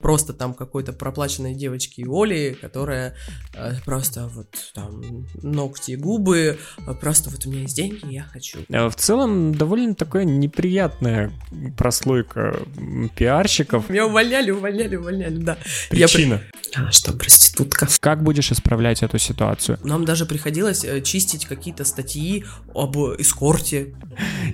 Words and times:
просто 0.00 0.32
там 0.32 0.54
какой-то 0.54 0.92
проплаченной 0.92 1.54
девочки 1.54 2.06
Оли, 2.08 2.56
которая 2.60 3.16
э, 3.54 3.74
просто 3.84 4.28
вот 4.32 4.48
там 4.74 5.26
ногти, 5.42 5.92
губы, 5.92 6.58
э, 6.78 6.94
просто 6.94 7.30
вот 7.30 7.44
у 7.46 7.50
меня 7.50 7.62
есть 7.62 7.76
деньги, 7.76 8.12
я 8.12 8.22
хочу. 8.22 8.60
Э, 8.68 8.88
в 8.88 8.94
целом 8.94 9.54
довольно 9.54 9.94
такая 9.94 10.24
неприятная 10.24 11.32
прослойка 11.76 12.60
пиарщиков. 13.16 13.90
Меня 13.90 14.06
увольняли, 14.06 14.52
увольняли, 14.52 14.96
увольняли, 14.96 15.36
да. 15.38 15.58
Причина? 15.90 16.42
Я... 16.74 16.86
А 16.86 16.92
что, 16.92 17.12
проститутка. 17.12 17.88
Как 18.00 18.22
будешь 18.22 18.52
исправлять 18.52 19.02
эту 19.02 19.18
ситуацию? 19.18 19.78
Нам 19.82 20.04
даже 20.04 20.26
приходилось 20.26 20.84
э, 20.84 21.00
чистить 21.00 21.46
какие-то 21.46 21.84
статьи 21.84 22.44
об 22.74 22.96
эскорте. 22.96 23.94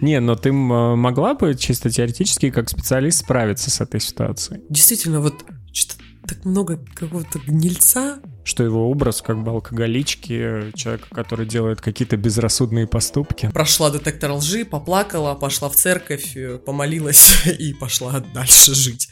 Не, 0.00 0.20
но 0.20 0.36
ты 0.36 0.52
могла 0.52 1.34
бы 1.34 1.54
чисто 1.54 1.90
теоретически 1.90 2.50
как 2.50 2.70
специалист 2.70 3.20
справиться 3.20 3.70
с 3.70 3.80
этой 3.80 4.00
ситуацией? 4.00 4.60
Действительно, 4.68 5.20
вот 5.20 5.33
что-то 5.72 6.04
так 6.26 6.44
много 6.44 6.78
какого-то 6.94 7.38
гнильца. 7.38 8.20
Что 8.44 8.64
его 8.64 8.90
образ 8.90 9.22
как 9.22 9.42
бы 9.42 9.50
алкоголички, 9.50 10.72
человека, 10.74 11.06
который 11.10 11.46
делает 11.46 11.80
какие-то 11.80 12.16
безрассудные 12.16 12.86
поступки. 12.86 13.50
Прошла 13.52 13.90
детектор 13.90 14.32
лжи, 14.32 14.64
поплакала, 14.64 15.34
пошла 15.34 15.68
в 15.68 15.76
церковь, 15.76 16.36
помолилась 16.64 17.46
и 17.58 17.74
пошла 17.74 18.20
дальше 18.20 18.74
жить. 18.74 19.08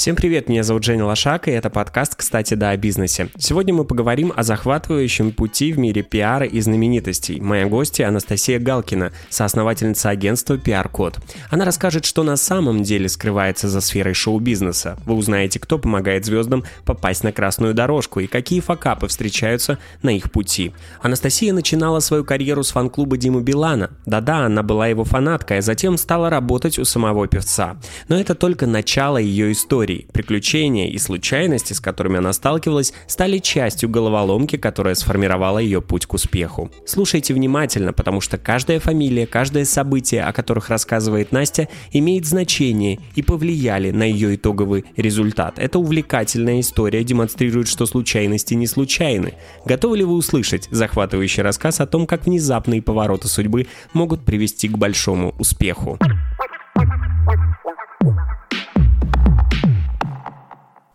Всем 0.00 0.16
привет, 0.16 0.48
меня 0.48 0.62
зовут 0.62 0.82
Женя 0.82 1.04
Лошак, 1.04 1.46
и 1.46 1.50
это 1.50 1.68
подкаст 1.68 2.14
«Кстати, 2.14 2.54
да, 2.54 2.70
о 2.70 2.76
бизнесе». 2.78 3.28
Сегодня 3.36 3.74
мы 3.74 3.84
поговорим 3.84 4.32
о 4.34 4.42
захватывающем 4.42 5.30
пути 5.30 5.74
в 5.74 5.78
мире 5.78 6.02
пиара 6.02 6.46
и 6.46 6.58
знаменитостей. 6.62 7.38
Моя 7.38 7.66
гостья 7.66 8.08
Анастасия 8.08 8.58
Галкина, 8.58 9.12
соосновательница 9.28 10.08
агентства 10.08 10.56
«Пиар-код». 10.56 11.18
Она 11.50 11.66
расскажет, 11.66 12.06
что 12.06 12.22
на 12.22 12.36
самом 12.36 12.82
деле 12.82 13.10
скрывается 13.10 13.68
за 13.68 13.82
сферой 13.82 14.14
шоу-бизнеса. 14.14 14.98
Вы 15.04 15.16
узнаете, 15.16 15.60
кто 15.60 15.78
помогает 15.78 16.24
звездам 16.24 16.64
попасть 16.86 17.22
на 17.22 17.30
красную 17.30 17.74
дорожку 17.74 18.20
и 18.20 18.26
какие 18.26 18.60
факапы 18.60 19.06
встречаются 19.06 19.78
на 20.00 20.16
их 20.16 20.32
пути. 20.32 20.72
Анастасия 21.02 21.52
начинала 21.52 22.00
свою 22.00 22.24
карьеру 22.24 22.62
с 22.62 22.70
фан-клуба 22.70 23.18
Димы 23.18 23.42
Билана. 23.42 23.90
Да-да, 24.06 24.46
она 24.46 24.62
была 24.62 24.86
его 24.86 25.04
фанаткой, 25.04 25.58
а 25.58 25.62
затем 25.62 25.98
стала 25.98 26.30
работать 26.30 26.78
у 26.78 26.86
самого 26.86 27.28
певца. 27.28 27.76
Но 28.08 28.18
это 28.18 28.34
только 28.34 28.66
начало 28.66 29.18
ее 29.18 29.52
истории 29.52 29.89
историй, 29.90 30.06
приключения 30.12 30.88
и 30.88 30.98
случайности, 30.98 31.72
с 31.72 31.80
которыми 31.80 32.18
она 32.18 32.32
сталкивалась, 32.32 32.92
стали 33.06 33.38
частью 33.38 33.88
головоломки, 33.88 34.56
которая 34.56 34.94
сформировала 34.94 35.58
ее 35.58 35.80
путь 35.80 36.06
к 36.06 36.14
успеху. 36.14 36.70
Слушайте 36.86 37.34
внимательно, 37.34 37.92
потому 37.92 38.20
что 38.20 38.38
каждая 38.38 38.80
фамилия, 38.80 39.26
каждое 39.26 39.64
событие, 39.64 40.22
о 40.24 40.32
которых 40.32 40.68
рассказывает 40.68 41.32
Настя, 41.32 41.68
имеет 41.92 42.26
значение 42.26 43.00
и 43.14 43.22
повлияли 43.22 43.90
на 43.90 44.04
ее 44.04 44.34
итоговый 44.34 44.84
результат. 44.96 45.58
Это 45.58 45.78
увлекательная 45.78 46.60
история 46.60 47.04
демонстрирует, 47.04 47.68
что 47.68 47.86
случайности 47.86 48.54
не 48.54 48.66
случайны. 48.66 49.34
Готовы 49.64 49.98
ли 49.98 50.04
вы 50.04 50.14
услышать 50.14 50.68
захватывающий 50.70 51.42
рассказ 51.42 51.80
о 51.80 51.86
том, 51.86 52.06
как 52.06 52.26
внезапные 52.26 52.82
повороты 52.82 53.28
судьбы 53.28 53.66
могут 53.92 54.24
привести 54.24 54.68
к 54.68 54.78
большому 54.78 55.34
успеху? 55.38 55.98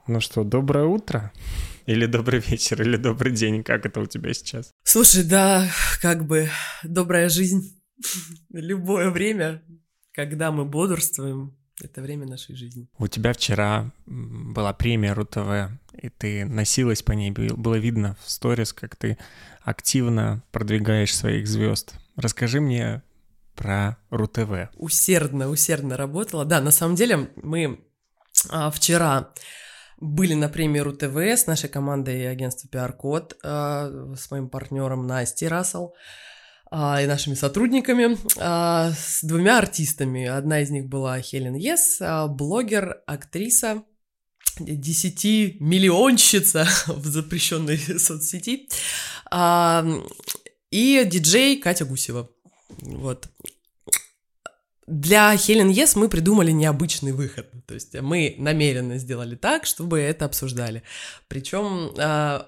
Ну 0.08 0.22
что, 0.22 0.44
доброе 0.44 0.86
утро? 0.86 1.34
Или 1.88 2.06
добрый 2.06 2.40
вечер, 2.40 2.80
или 2.80 2.96
добрый 2.96 3.32
день, 3.32 3.64
как 3.64 3.88
это 3.88 4.02
у 4.02 4.06
тебя 4.06 4.34
сейчас? 4.36 4.72
Слушай, 4.84 5.24
да, 5.24 5.68
как 6.00 6.28
бы 6.28 6.50
добрая 6.84 7.28
жизнь. 7.28 7.82
Любое 8.50 9.10
время, 9.10 9.64
когда 10.14 10.52
мы 10.52 10.64
бодрствуем, 10.66 11.58
это 11.82 12.04
время 12.04 12.28
нашей 12.28 12.56
жизни. 12.56 12.88
У 13.00 13.08
тебя 13.08 13.34
вчера 13.34 13.92
была 14.06 14.74
премия 14.74 15.14
РУ-ТВ, 15.14 15.72
и 16.00 16.10
ты 16.10 16.46
носилась 16.46 17.02
по 17.02 17.14
ней, 17.14 17.32
было 17.32 17.76
видно 17.76 18.16
в 18.24 18.30
сторис, 18.30 18.74
как 18.74 18.96
ты 18.96 19.18
активно 19.62 20.44
продвигаешь 20.52 21.16
своих 21.16 21.48
звезд. 21.48 21.96
Расскажи 22.16 22.62
мне 22.62 23.02
про 23.56 23.98
РУ-ТВ. 24.12 24.70
Усердно, 24.78 25.50
усердно 25.50 25.98
работала. 25.98 26.46
Да, 26.46 26.62
на 26.62 26.72
самом 26.72 26.96
деле 26.96 27.32
мы 27.38 27.80
а, 28.50 28.70
вчера 28.70 29.32
были 30.00 30.34
на 30.34 30.50
премьеру 30.50 30.94
ТВ 30.94 31.18
с 31.18 31.48
нашей 31.48 31.70
командой 31.70 32.30
агентства 32.30 32.68
PR-код, 32.68 33.38
э, 33.44 34.14
с 34.18 34.32
моим 34.32 34.50
партнером 34.50 35.08
Настей 35.08 35.48
Рассел 35.48 35.94
э, 36.72 37.04
и 37.04 37.08
нашими 37.08 37.36
сотрудниками, 37.36 38.16
э, 38.16 38.92
с 38.94 39.24
двумя 39.24 39.58
артистами. 39.58 40.26
Одна 40.26 40.62
из 40.62 40.70
них 40.70 40.88
была 40.88 41.22
Хелен 41.22 41.56
Ес, 41.56 42.02
блогер, 42.30 43.02
актриса, 43.06 43.84
десятимиллионщица 44.60 46.68
в 46.88 47.06
запрещенной 47.06 47.78
соцсети, 48.00 48.68
и 50.72 51.04
диджей 51.06 51.58
Катя 51.58 51.86
Гусева. 51.86 52.30
Вот. 52.82 53.30
Для 54.88 55.36
Хелен 55.36 55.70
Ес 55.70 55.96
мы 55.96 56.10
придумали 56.10 56.52
необычный 56.52 57.12
выход. 57.12 57.48
То 57.66 57.74
есть 57.74 58.00
мы 58.00 58.36
намеренно 58.38 58.98
сделали 59.00 59.36
так, 59.36 59.66
чтобы 59.66 60.00
это 60.00 60.26
обсуждали. 60.26 60.84
Причем 61.28 61.92
э, 61.98 62.02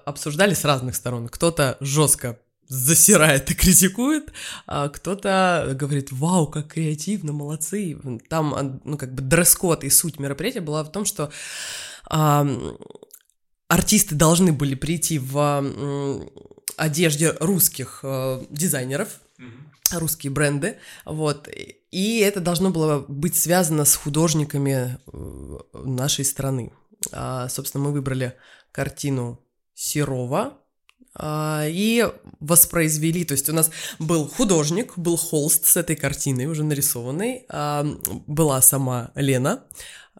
обсуждали 0.04 0.54
с 0.54 0.64
разных 0.64 0.94
сторон. 0.94 1.28
Кто-то 1.28 1.76
жестко 1.80 2.38
засирает 2.68 3.50
и 3.50 3.54
критикует, 3.54 4.32
а 4.66 4.88
кто-то 4.88 5.74
говорит, 5.74 6.12
вау, 6.12 6.46
как 6.46 6.68
креативно, 6.68 7.32
молодцы. 7.32 7.98
Там, 8.28 8.80
ну, 8.84 8.96
как 8.98 9.14
бы 9.14 9.22
дресс-код 9.22 9.84
и 9.84 9.90
суть 9.90 10.20
мероприятия 10.20 10.60
была 10.60 10.84
в 10.84 10.92
том, 10.92 11.04
что 11.04 11.32
э, 12.10 12.76
артисты 13.68 14.14
должны 14.14 14.52
были 14.52 14.74
прийти 14.74 15.18
в 15.18 15.62
э, 15.62 16.20
одежде 16.76 17.32
русских 17.40 18.00
э, 18.02 18.42
дизайнеров, 18.50 19.20
mm-hmm. 19.38 19.67
Русские 19.92 20.30
бренды, 20.30 20.78
вот, 21.04 21.48
и 21.90 22.18
это 22.18 22.40
должно 22.40 22.70
было 22.70 23.04
быть 23.08 23.36
связано 23.36 23.84
с 23.84 23.94
художниками 23.94 24.98
э, 25.06 25.58
нашей 25.72 26.24
страны. 26.24 26.72
А, 27.12 27.48
собственно, 27.48 27.84
мы 27.84 27.92
выбрали 27.92 28.34
картину 28.72 29.40
Серова, 29.74 30.58
а, 31.14 31.64
и 31.66 32.06
воспроизвели, 32.40 33.24
то 33.24 33.32
есть 33.32 33.48
у 33.48 33.52
нас 33.52 33.70
был 33.98 34.28
художник, 34.28 34.96
был 34.96 35.16
холст 35.16 35.66
с 35.66 35.76
этой 35.76 35.96
картиной 35.96 36.46
уже 36.46 36.62
нарисованной, 36.62 37.44
а, 37.48 37.84
была 38.26 38.62
сама 38.62 39.10
Лена, 39.14 39.64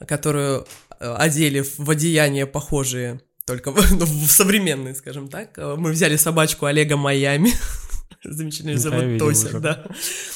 которую 0.07 0.67
э, 0.99 1.15
одели 1.15 1.65
в 1.77 1.91
одеяния 1.91 2.47
похожие 2.47 3.21
только 3.47 3.71
в, 3.73 3.93
ну, 3.93 4.05
в 4.05 4.31
современные, 4.31 4.95
скажем 4.95 5.29
так. 5.29 5.57
Мы 5.57 5.91
взяли 5.93 6.17
собачку 6.17 6.67
Олега 6.67 6.97
Майами, 6.97 7.53
Замечательный 8.25 8.75
да, 8.75 8.81
зовут 8.81 9.19
Тося, 9.19 9.49
уже. 9.49 9.61
да. 9.61 9.85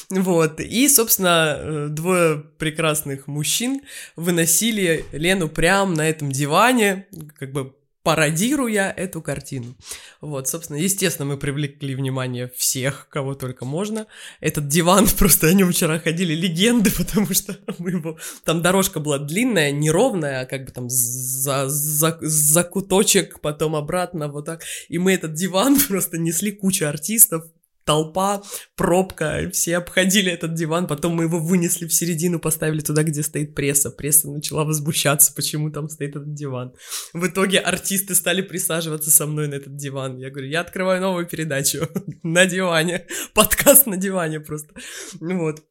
Вот. 0.09 0.59
И, 0.59 0.87
собственно, 0.87 1.57
э, 1.57 1.87
двое 1.89 2.43
прекрасных 2.57 3.27
мужчин 3.27 3.81
выносили 4.15 5.05
Лену 5.11 5.49
прямо 5.49 5.95
на 5.95 6.09
этом 6.09 6.31
диване, 6.31 7.07
как 7.37 7.51
бы 7.51 7.73
пародируя 8.03 8.91
эту 8.91 9.21
картину. 9.21 9.75
Вот, 10.19 10.49
собственно, 10.49 10.77
естественно, 10.77 11.25
мы 11.25 11.37
привлекли 11.37 11.95
внимание 11.95 12.51
всех, 12.55 13.07
кого 13.09 13.33
только 13.33 13.63
можно. 13.63 14.07
Этот 14.41 14.67
диван, 14.67 15.07
просто 15.17 15.47
о 15.47 15.53
нем 15.53 15.71
вчера 15.71 15.99
ходили 15.99 16.33
легенды, 16.35 16.91
потому 16.97 17.33
что 17.33 17.57
мы 17.79 17.91
его... 17.91 18.17
Там 18.43 18.61
дорожка 18.61 18.99
была 18.99 19.19
длинная, 19.19 19.71
неровная, 19.71 20.41
а 20.41 20.45
как 20.45 20.65
бы 20.65 20.71
там 20.71 20.89
за, 20.89 21.69
за, 21.69 22.17
за 22.21 22.63
куточек, 22.65 23.39
потом 23.39 23.75
обратно, 23.75 24.27
вот 24.27 24.45
так. 24.45 24.63
И 24.89 24.97
мы 24.97 25.13
этот 25.13 25.33
диван 25.33 25.77
просто 25.87 26.17
несли 26.17 26.51
кучу 26.51 26.85
артистов, 26.85 27.45
толпа, 27.85 28.41
пробка, 28.75 29.49
все 29.51 29.77
обходили 29.77 30.31
этот 30.31 30.53
диван, 30.53 30.87
потом 30.87 31.15
мы 31.15 31.23
его 31.23 31.39
вынесли 31.39 31.87
в 31.87 31.93
середину, 31.93 32.39
поставили 32.39 32.81
туда, 32.81 33.03
где 33.03 33.23
стоит 33.23 33.55
пресса. 33.55 33.89
Пресса 33.91 34.29
начала 34.29 34.63
возмущаться, 34.63 35.33
почему 35.33 35.71
там 35.71 35.89
стоит 35.89 36.15
этот 36.15 36.33
диван. 36.33 36.73
В 37.13 37.27
итоге 37.27 37.59
артисты 37.59 38.15
стали 38.15 38.41
присаживаться 38.41 39.11
со 39.11 39.25
мной 39.25 39.47
на 39.47 39.55
этот 39.55 39.75
диван. 39.75 40.17
Я 40.17 40.29
говорю, 40.29 40.47
я 40.47 40.61
открываю 40.61 41.01
новую 41.01 41.27
передачу 41.27 41.87
на 42.23 42.45
диване, 42.45 43.05
подкаст 43.33 43.85
на 43.85 43.97
диване 43.97 44.39
просто. 44.39 44.73
Вот. 45.19 45.63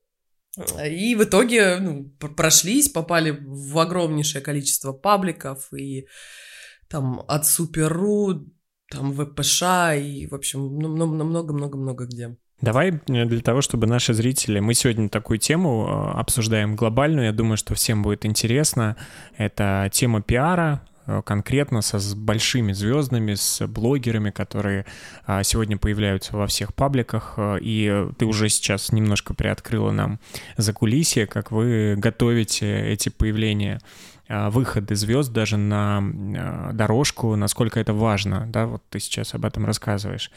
И 0.85 1.15
в 1.15 1.25
итоге 1.25 1.79
ну, 1.79 2.11
прошлись, 2.37 2.91
попали 2.91 3.39
в 3.41 3.79
огромнейшее 3.79 4.43
количество 4.43 4.93
пабликов, 4.93 5.73
и 5.73 6.07
там 6.89 7.25
от 7.27 7.47
Супер.ру 7.47 8.53
там 8.93 9.13
ВПШ 9.13 9.63
и, 9.97 10.29
в 10.31 10.35
общем, 10.35 10.79
ну, 10.79 10.89
много-много-много 10.89 12.07
где. 12.07 12.37
Давай 12.63 12.91
э, 12.91 13.25
для 13.25 13.41
того, 13.41 13.61
чтобы 13.61 13.87
наши 13.87 14.15
зрители... 14.15 14.61
Мы 14.61 14.75
сегодня 14.75 15.09
такую 15.09 15.39
тему 15.39 15.87
э, 15.87 16.19
обсуждаем 16.19 16.77
глобальную, 16.77 17.27
я 17.27 17.33
думаю, 17.33 17.57
что 17.57 17.75
всем 17.75 18.03
будет 18.03 18.25
интересно. 18.25 18.97
Это 19.37 19.91
тема 19.93 20.23
пиара, 20.23 20.81
э, 21.07 21.23
конкретно 21.27 21.83
со 21.83 21.99
с 21.99 22.15
большими 22.15 22.73
звездами, 22.73 23.35
с 23.35 23.67
блогерами, 23.67 24.31
которые 24.31 24.87
а, 25.27 25.43
сегодня 25.43 25.77
появляются 25.77 26.37
во 26.37 26.47
всех 26.47 26.73
пабликах, 26.73 27.37
и 27.61 28.07
ты 28.17 28.27
уже 28.27 28.49
сейчас 28.49 28.93
немножко 28.93 29.35
приоткрыла 29.35 29.91
нам 29.91 30.21
за 30.57 30.73
кулисье, 30.73 31.27
как 31.27 31.51
вы 31.51 31.97
готовите 31.97 32.93
эти 32.93 33.09
появления 33.09 33.81
выходы 34.33 34.95
звезд 34.95 35.33
даже 35.33 35.57
на 35.57 35.99
а, 35.99 36.73
дорожку, 36.73 37.37
насколько 37.37 37.81
это 37.81 37.93
важно, 37.93 38.47
да, 38.49 38.67
вот 38.67 38.83
ты 38.91 39.01
сейчас 39.01 39.35
об 39.35 39.45
этом 39.45 39.67
рассказываешь. 39.67 40.31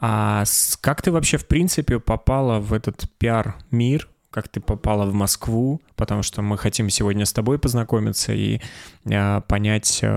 А 0.00 0.44
как 0.80 1.02
ты 1.02 1.12
вообще, 1.12 1.38
в 1.38 1.46
принципе, 1.46 1.98
попала 1.98 2.58
в 2.58 2.72
этот 2.72 3.04
пиар-мир, 3.18 4.08
как 4.30 4.48
ты 4.48 4.60
попала 4.60 5.06
в 5.06 5.14
Москву, 5.14 5.80
потому 5.94 6.22
что 6.22 6.42
мы 6.42 6.58
хотим 6.58 6.88
сегодня 6.90 7.26
с 7.26 7.32
тобой 7.32 7.58
познакомиться 7.58 8.32
и 8.32 8.60
э, 9.04 9.40
понять, 9.42 10.00
э, 10.02 10.08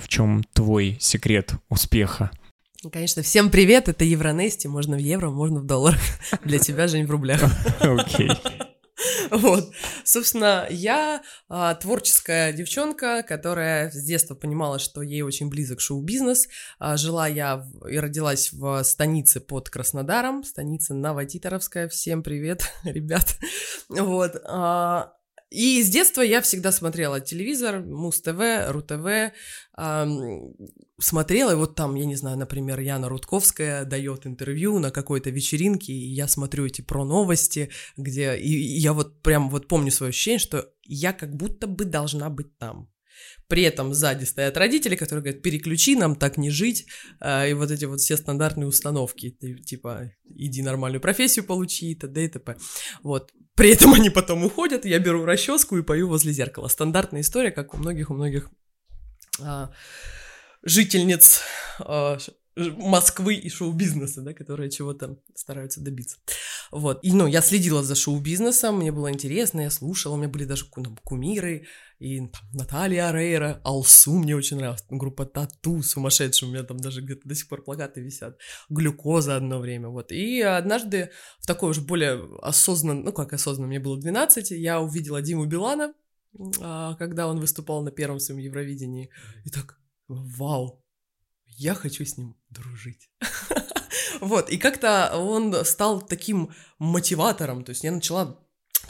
в 0.00 0.08
чем 0.08 0.42
твой 0.52 0.96
секрет 0.98 1.54
успеха. 1.68 2.30
Конечно, 2.90 3.22
всем 3.22 3.50
привет, 3.50 3.90
это 3.90 4.04
Евронести, 4.04 4.66
можно 4.66 4.96
в 4.96 5.00
евро, 5.00 5.28
можно 5.28 5.60
в 5.60 5.66
долларах. 5.66 6.00
Для 6.44 6.58
тебя, 6.58 6.88
Жень, 6.88 7.06
в 7.06 7.10
рублях. 7.10 7.42
Окей. 7.80 8.30
Вот, 9.40 9.72
собственно, 10.04 10.66
я 10.70 11.22
а, 11.48 11.74
творческая 11.74 12.52
девчонка, 12.52 13.22
которая 13.22 13.90
с 13.90 14.02
детства 14.02 14.34
понимала, 14.34 14.78
что 14.78 15.02
ей 15.02 15.22
очень 15.22 15.48
близок 15.48 15.80
шоу-бизнес. 15.80 16.48
А, 16.78 16.96
жила 16.96 17.28
я 17.28 17.64
и 17.88 17.98
родилась 17.98 18.52
в 18.52 18.82
станице 18.82 19.40
под 19.40 19.70
Краснодаром, 19.70 20.42
станица 20.42 20.94
Новотитаровская. 20.94 21.88
Всем 21.88 22.22
привет, 22.22 22.72
ребят. 22.84 23.36
Вот. 23.88 24.36
А, 24.46 25.12
и 25.50 25.82
с 25.82 25.88
детства 25.88 26.22
я 26.22 26.40
всегда 26.40 26.70
смотрела 26.70 27.20
телевизор, 27.20 27.80
Муз-ТВ, 27.80 28.68
РУ-ТВ, 28.68 29.32
эм, 29.76 30.54
смотрела, 30.98 31.50
и 31.50 31.56
вот 31.56 31.74
там, 31.74 31.96
я 31.96 32.04
не 32.04 32.14
знаю, 32.14 32.38
например, 32.38 32.78
Яна 32.78 33.08
Рудковская 33.08 33.84
дает 33.84 34.26
интервью 34.26 34.78
на 34.78 34.92
какой-то 34.92 35.30
вечеринке, 35.30 35.92
и 35.92 36.14
я 36.14 36.28
смотрю 36.28 36.66
эти 36.66 36.82
про 36.82 37.04
новости, 37.04 37.70
где, 37.96 38.36
и, 38.36 38.48
и 38.48 38.78
я 38.78 38.92
вот 38.92 39.22
прям 39.22 39.50
вот 39.50 39.66
помню 39.66 39.90
свое 39.90 40.10
ощущение, 40.10 40.38
что 40.38 40.70
я 40.84 41.12
как 41.12 41.34
будто 41.34 41.66
бы 41.66 41.84
должна 41.84 42.30
быть 42.30 42.56
там. 42.58 42.88
При 43.50 43.64
этом 43.64 43.92
сзади 43.92 44.24
стоят 44.24 44.56
родители, 44.56 44.94
которые 44.94 45.24
говорят, 45.24 45.42
переключи, 45.42 45.96
нам 45.96 46.14
так 46.14 46.38
не 46.38 46.50
жить, 46.50 46.86
а, 47.20 47.44
и 47.48 47.52
вот 47.52 47.72
эти 47.72 47.84
вот 47.84 47.98
все 47.98 48.16
стандартные 48.16 48.68
установки, 48.68 49.30
типа, 49.66 50.12
иди 50.24 50.62
нормальную 50.62 51.00
профессию 51.00 51.44
получи, 51.44 51.90
и 51.90 51.94
т.д. 51.96 52.24
и 52.24 52.28
т.п. 52.28 52.56
Вот. 53.02 53.32
При 53.56 53.70
этом 53.70 53.92
они 53.92 54.08
потом 54.08 54.44
уходят, 54.44 54.84
я 54.84 55.00
беру 55.00 55.24
расческу 55.24 55.76
и 55.76 55.82
пою 55.82 56.06
возле 56.06 56.32
зеркала. 56.32 56.68
Стандартная 56.68 57.22
история, 57.22 57.50
как 57.50 57.74
у 57.74 57.78
многих, 57.78 58.10
у 58.10 58.14
многих 58.14 58.50
а, 59.40 59.72
жительниц 60.62 61.40
а, 61.80 62.18
Москвы 62.56 63.34
и 63.34 63.48
шоу-бизнеса, 63.48 64.22
да, 64.22 64.34
которые 64.34 64.70
чего-то 64.70 65.18
стараются 65.34 65.80
добиться. 65.80 66.18
Вот. 66.72 66.98
И, 67.02 67.12
ну, 67.12 67.26
я 67.26 67.40
следила 67.40 67.82
за 67.82 67.94
шоу-бизнесом, 67.94 68.78
мне 68.78 68.92
было 68.92 69.10
интересно, 69.10 69.60
я 69.60 69.70
слушала, 69.70 70.14
у 70.14 70.16
меня 70.16 70.28
были 70.28 70.44
даже 70.44 70.66
ну, 70.76 70.96
кумиры, 71.04 71.66
и 72.00 72.18
там, 72.20 72.42
Наталья 72.52 73.08
Арейра, 73.08 73.60
Алсу 73.64 74.14
мне 74.14 74.34
очень 74.34 74.56
нравилась, 74.56 74.84
группа 74.88 75.26
Тату 75.26 75.82
сумасшедшая, 75.82 76.48
у 76.48 76.52
меня 76.52 76.64
там 76.64 76.78
даже 76.78 77.02
где-то 77.02 77.28
до 77.28 77.34
сих 77.34 77.48
пор 77.48 77.62
плакаты 77.62 78.00
висят, 78.00 78.38
Глюкоза 78.68 79.36
одно 79.36 79.58
время, 79.58 79.88
вот. 79.88 80.10
И 80.10 80.40
однажды 80.40 81.10
в 81.40 81.46
такой 81.46 81.70
уже 81.70 81.82
более 81.82 82.20
осознанно, 82.42 83.02
ну 83.02 83.12
как 83.12 83.32
осознанно, 83.32 83.68
мне 83.68 83.80
было 83.80 83.98
12, 83.98 84.50
я 84.52 84.80
увидела 84.80 85.22
Диму 85.22 85.46
Билана, 85.46 85.94
а, 86.60 86.94
когда 86.94 87.26
он 87.26 87.40
выступал 87.40 87.82
на 87.82 87.90
первом 87.90 88.18
своем 88.18 88.40
Евровидении, 88.40 89.10
и 89.44 89.50
так, 89.50 89.78
вау, 90.08 90.84
я 91.60 91.74
хочу 91.74 92.04
с 92.04 92.16
ним 92.16 92.36
дружить. 92.48 93.10
Вот, 94.20 94.50
и 94.50 94.58
как-то 94.58 95.16
он 95.16 95.64
стал 95.64 96.02
таким 96.02 96.50
мотиватором, 96.78 97.64
то 97.64 97.70
есть 97.70 97.84
я 97.84 97.92
начала 97.92 98.38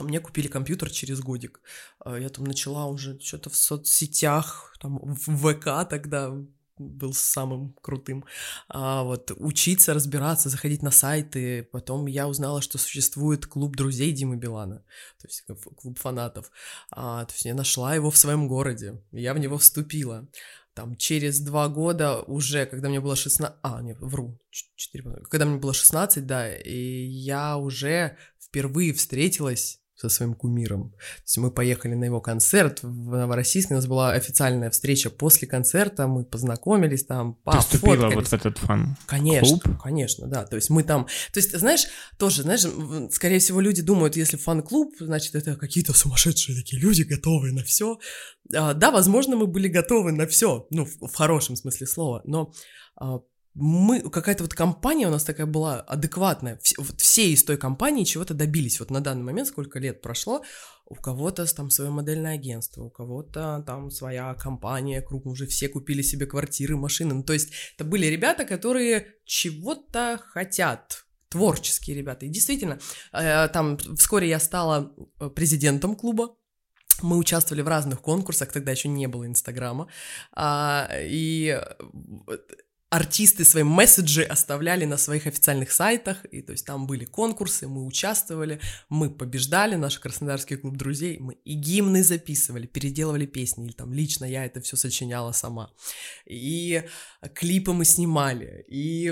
мне 0.00 0.19
купили 0.19 0.49
компьютер 0.49 0.90
через 0.90 1.20
годик. 1.20 1.61
А, 2.00 2.17
я 2.17 2.28
там 2.31 2.44
начала 2.44 2.87
уже 2.87 3.20
что-то 3.20 3.50
в 3.50 3.56
соцсетях, 3.56 4.75
там 4.81 4.99
в 4.99 5.37
ВК 5.37 5.88
тогда 5.88 6.34
был 6.81 7.12
самым 7.12 7.75
крутым. 7.82 8.25
А, 8.69 9.02
вот 9.02 9.32
учиться, 9.37 9.94
разбираться, 9.94 10.49
заходить 10.49 10.82
на 10.82 10.90
сайты. 10.90 11.69
Потом 11.73 12.06
я 12.06 12.26
узнала, 12.26 12.62
что 12.62 12.78
существует 12.78 13.46
клуб 13.46 13.76
друзей 13.76 14.12
Димы 14.12 14.37
Билана, 14.37 14.78
то 15.20 15.28
есть 15.28 15.44
клуб 15.76 15.99
фанатов. 15.99 16.50
А, 16.90 17.25
то 17.25 17.32
есть 17.32 17.44
я 17.44 17.55
нашла 17.55 17.94
его 17.94 18.11
в 18.11 18.16
своем 18.16 18.49
городе, 18.49 19.02
я 19.12 19.34
в 19.34 19.38
него 19.38 19.58
вступила. 19.58 20.26
Там 20.80 20.96
через 20.96 21.40
два 21.40 21.68
года 21.68 22.22
уже, 22.22 22.64
когда 22.64 22.88
мне 22.88 23.00
было 23.00 23.14
16... 23.14 23.54
А, 23.62 23.82
нет, 23.82 23.98
вру, 24.00 24.40
4... 24.48 25.24
Когда 25.28 25.44
мне 25.44 25.58
было 25.58 25.74
16, 25.74 26.24
да, 26.24 26.56
и 26.56 27.04
я 27.04 27.58
уже 27.58 28.16
впервые 28.42 28.94
встретилась 28.94 29.79
со 30.00 30.08
своим 30.08 30.35
кумиром. 30.35 30.91
То 30.91 31.23
есть 31.25 31.38
мы 31.38 31.50
поехали 31.50 31.94
на 31.94 32.05
его 32.05 32.20
концерт 32.20 32.82
в 32.82 33.17
Новороссийске, 33.17 33.75
у 33.75 33.76
нас 33.76 33.87
была 33.87 34.12
официальная 34.12 34.70
встреча 34.70 35.11
после 35.11 35.47
концерта, 35.47 36.06
мы 36.06 36.25
познакомились 36.25 37.05
там, 37.05 37.38
Ты 37.50 37.58
вступила 37.58 38.08
вот 38.11 38.29
в 38.29 38.32
этот 38.32 38.58
фан 38.58 38.97
Конечно, 39.06 39.58
клуб? 39.58 39.79
конечно, 39.82 40.26
да, 40.26 40.44
то 40.44 40.56
есть 40.56 40.70
мы 40.70 40.82
там, 40.82 41.06
то 41.32 41.38
есть, 41.38 41.56
знаешь, 41.56 41.85
тоже, 42.19 42.43
знаешь, 42.43 42.64
скорее 43.12 43.38
всего, 43.38 43.61
люди 43.61 43.82
думают, 43.82 44.17
если 44.17 44.37
фан-клуб, 44.37 44.94
значит, 44.99 45.35
это 45.35 45.56
какие-то 45.56 45.93
сумасшедшие 45.93 46.56
такие 46.56 46.81
люди, 46.81 47.02
готовые 47.02 47.52
на 47.52 47.62
все. 47.62 47.99
А, 48.55 48.75
да, 48.75 48.91
возможно, 48.91 49.37
мы 49.37 49.47
были 49.47 49.69
готовы 49.69 50.12
на 50.12 50.26
все, 50.26 50.67
ну, 50.70 50.87
в, 50.87 51.08
в 51.08 51.14
хорошем 51.14 51.56
смысле 51.56 51.87
слова, 51.87 52.23
но 52.25 52.52
а, 52.97 53.20
мы, 53.55 54.00
какая-то 54.00 54.44
вот 54.44 54.55
компания 54.55 55.08
у 55.08 55.11
нас 55.11 55.25
такая 55.25 55.47
была 55.47 55.81
адекватная. 55.81 56.58
Все, 56.62 56.76
вот 56.79 57.00
все 57.00 57.31
из 57.31 57.43
той 57.43 57.56
компании 57.56 58.05
чего-то 58.05 58.35
добились. 58.35 58.79
Вот 58.79 58.91
на 58.91 59.00
данный 59.00 59.25
момент, 59.25 59.49
сколько 59.49 59.79
лет 59.79 60.02
прошло, 60.02 60.43
у 60.87 60.94
кого-то 60.94 61.44
там 61.55 61.70
свое 61.70 61.91
модельное 61.91 62.35
агентство, 62.35 62.82
у 62.82 62.91
кого-то 62.91 63.62
там 63.67 63.91
своя 63.91 64.35
компания 64.35 65.02
крупная, 65.02 65.32
уже 65.32 65.47
все 65.47 65.69
купили 65.69 66.02
себе 66.02 66.26
квартиры, 66.26 66.76
машины. 66.76 67.14
Ну, 67.14 67.23
то 67.23 67.32
есть 67.32 67.52
это 67.76 67.85
были 67.85 68.06
ребята, 68.06 68.44
которые 68.44 69.14
чего-то 69.25 70.20
хотят, 70.31 71.05
творческие 71.29 71.97
ребята. 71.97 72.26
И 72.26 72.29
действительно, 72.29 72.79
э, 73.12 73.49
там 73.49 73.79
вскоре 73.97 74.29
я 74.29 74.41
стала 74.41 74.93
э, 75.20 75.29
президентом 75.29 75.97
клуба, 75.97 76.37
мы 77.02 77.17
участвовали 77.17 77.62
в 77.62 77.69
разных 77.69 78.00
конкурсах, 78.00 78.52
тогда 78.52 78.73
еще 78.73 78.88
не 78.88 79.06
было 79.06 79.26
Инстаграма. 79.26 79.88
А, 80.32 80.88
и 81.00 81.58
артисты 82.90 83.44
свои 83.44 83.62
месседжи 83.62 84.25
оставляли 84.25 84.84
на 84.84 84.96
своих 84.96 85.28
официальных 85.28 85.70
сайтах, 85.70 86.25
и 86.32 86.42
то 86.42 86.52
есть 86.52 86.66
там 86.66 86.88
были 86.88 87.04
конкурсы, 87.04 87.69
мы 87.69 87.87
участвовали, 87.87 88.60
мы 88.88 89.10
побеждали, 89.10 89.76
наш 89.76 89.98
Краснодарский 90.00 90.56
клуб 90.56 90.76
друзей, 90.76 91.19
мы 91.20 91.34
и 91.44 91.54
гимны 91.54 92.02
записывали, 92.02 92.66
переделывали 92.66 93.26
песни, 93.26 93.66
или 93.66 93.73
там 93.73 93.92
лично 93.92 94.25
я 94.25 94.44
это 94.44 94.61
все 94.61 94.76
сочиняла 94.76 95.30
сама, 95.30 95.73
и 96.26 96.82
клипы 97.35 97.73
мы 97.73 97.85
снимали, 97.85 98.64
и 98.68 99.06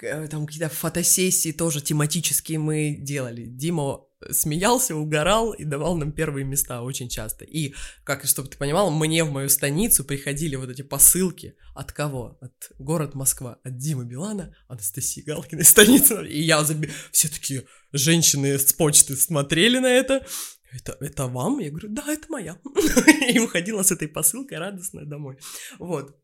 э, 0.00 0.28
там 0.28 0.46
какие-то 0.46 0.70
фотосессии 0.70 1.52
тоже 1.52 1.82
тематические 1.82 2.58
мы 2.58 2.96
делали. 2.98 3.44
Дима 3.44 4.07
смеялся, 4.30 4.96
угорал 4.96 5.52
и 5.52 5.64
давал 5.64 5.96
нам 5.96 6.12
первые 6.12 6.44
места 6.44 6.82
очень 6.82 7.08
часто. 7.08 7.44
И, 7.44 7.74
как, 8.04 8.24
чтобы 8.24 8.48
ты 8.48 8.56
понимал, 8.56 8.90
мне 8.90 9.24
в 9.24 9.30
мою 9.30 9.48
станицу 9.48 10.04
приходили 10.04 10.56
вот 10.56 10.70
эти 10.70 10.82
посылки. 10.82 11.54
От 11.74 11.92
кого? 11.92 12.38
От 12.40 12.72
город 12.78 13.14
Москва. 13.14 13.58
От 13.62 13.76
Димы 13.76 14.04
Билана, 14.04 14.54
Анастасии 14.68 15.22
Галкиной 15.22 15.64
станицы. 15.64 16.26
И 16.26 16.42
я 16.42 16.64
заби... 16.64 16.90
Все 17.12 17.28
такие 17.28 17.64
женщины 17.92 18.58
с 18.58 18.72
почты 18.72 19.16
смотрели 19.16 19.78
на 19.78 19.90
это. 19.90 20.26
Это, 20.72 20.96
это 21.00 21.26
вам? 21.26 21.60
Я 21.60 21.70
говорю, 21.70 21.88
да, 21.90 22.04
это 22.08 22.26
моя. 22.28 22.58
И 23.32 23.38
уходила 23.38 23.82
с 23.82 23.90
этой 23.90 24.08
посылкой 24.08 24.58
радостная 24.58 25.04
домой. 25.04 25.38
Вот. 25.78 26.16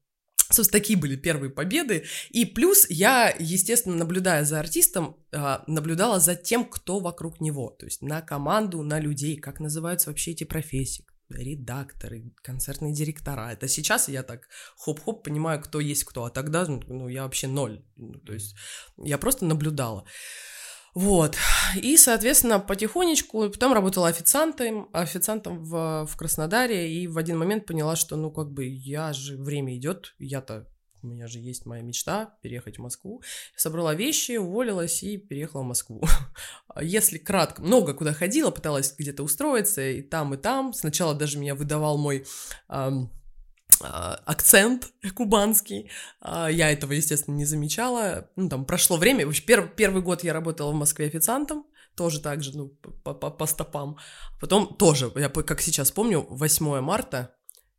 Собственно, 0.54 0.80
такие 0.80 0.98
были 0.98 1.16
первые 1.16 1.50
победы. 1.50 2.04
И 2.30 2.44
плюс 2.44 2.86
я, 2.88 3.34
естественно, 3.38 3.96
наблюдая 3.96 4.44
за 4.44 4.60
артистом, 4.60 5.16
а, 5.32 5.64
наблюдала 5.66 6.20
за 6.20 6.36
тем, 6.36 6.64
кто 6.64 7.00
вокруг 7.00 7.40
него. 7.40 7.70
То 7.70 7.86
есть 7.86 8.02
на 8.02 8.22
команду, 8.22 8.82
на 8.82 9.00
людей, 9.00 9.36
как 9.36 9.60
называются 9.60 10.10
вообще 10.10 10.32
эти 10.32 10.44
профессии 10.44 11.04
редакторы, 11.30 12.32
концертные 12.42 12.92
директора. 12.92 13.50
Это 13.52 13.66
сейчас 13.66 14.08
я 14.08 14.22
так 14.22 14.48
хоп-хоп 14.76 15.22
понимаю, 15.22 15.60
кто 15.60 15.80
есть 15.80 16.04
кто, 16.04 16.24
а 16.24 16.30
тогда 16.30 16.66
ну, 16.66 17.08
я 17.08 17.22
вообще 17.24 17.48
ноль. 17.48 17.82
Ну, 17.96 18.14
то 18.20 18.34
есть 18.34 18.54
я 18.98 19.18
просто 19.18 19.44
наблюдала. 19.44 20.06
Вот. 20.94 21.36
И, 21.76 21.96
соответственно, 21.96 22.60
потихонечку, 22.60 23.50
потом 23.50 23.72
работала 23.72 24.08
официантом, 24.08 24.88
официантом 24.92 25.62
в, 25.64 26.06
в 26.06 26.16
Краснодаре, 26.16 26.92
и 26.92 27.08
в 27.08 27.18
один 27.18 27.36
момент 27.36 27.66
поняла, 27.66 27.96
что, 27.96 28.16
ну, 28.16 28.30
как 28.30 28.52
бы, 28.52 28.64
я 28.64 29.12
же, 29.12 29.36
время 29.36 29.76
идет, 29.76 30.14
я-то, 30.20 30.68
у 31.02 31.08
меня 31.08 31.26
же 31.26 31.40
есть 31.40 31.66
моя 31.66 31.82
мечта 31.82 32.36
переехать 32.42 32.78
в 32.78 32.82
Москву. 32.82 33.22
собрала 33.56 33.94
вещи, 33.94 34.36
уволилась 34.36 35.02
и 35.02 35.18
переехала 35.18 35.62
в 35.62 35.66
Москву. 35.66 36.02
Если 36.80 37.18
кратко, 37.18 37.60
много 37.60 37.92
куда 37.92 38.12
ходила, 38.12 38.52
пыталась 38.52 38.94
где-то 38.96 39.24
устроиться, 39.24 39.82
и 39.82 40.00
там, 40.00 40.32
и 40.34 40.36
там. 40.36 40.72
Сначала 40.72 41.14
даже 41.14 41.38
меня 41.38 41.54
выдавал 41.56 41.98
мой... 41.98 42.24
Эм, 42.68 43.10
акцент 43.80 44.92
кубанский. 45.14 45.90
А, 46.20 46.48
я 46.48 46.70
этого, 46.70 46.92
естественно, 46.92 47.34
не 47.34 47.44
замечала. 47.44 48.30
Ну, 48.36 48.48
там 48.48 48.64
прошло 48.64 48.96
время. 48.96 49.30
Первый, 49.46 49.68
первый 49.68 50.02
год 50.02 50.24
я 50.24 50.32
работала 50.32 50.72
в 50.72 50.74
Москве 50.74 51.06
официантом, 51.06 51.66
тоже 51.96 52.20
так 52.20 52.42
же, 52.42 52.56
ну, 52.56 52.68
по, 52.68 53.14
по, 53.14 53.30
по 53.30 53.46
стопам. 53.46 53.98
Потом 54.40 54.76
тоже, 54.76 55.10
я 55.16 55.28
как 55.28 55.60
сейчас 55.60 55.90
помню, 55.90 56.26
8 56.28 56.80
марта, 56.80 57.34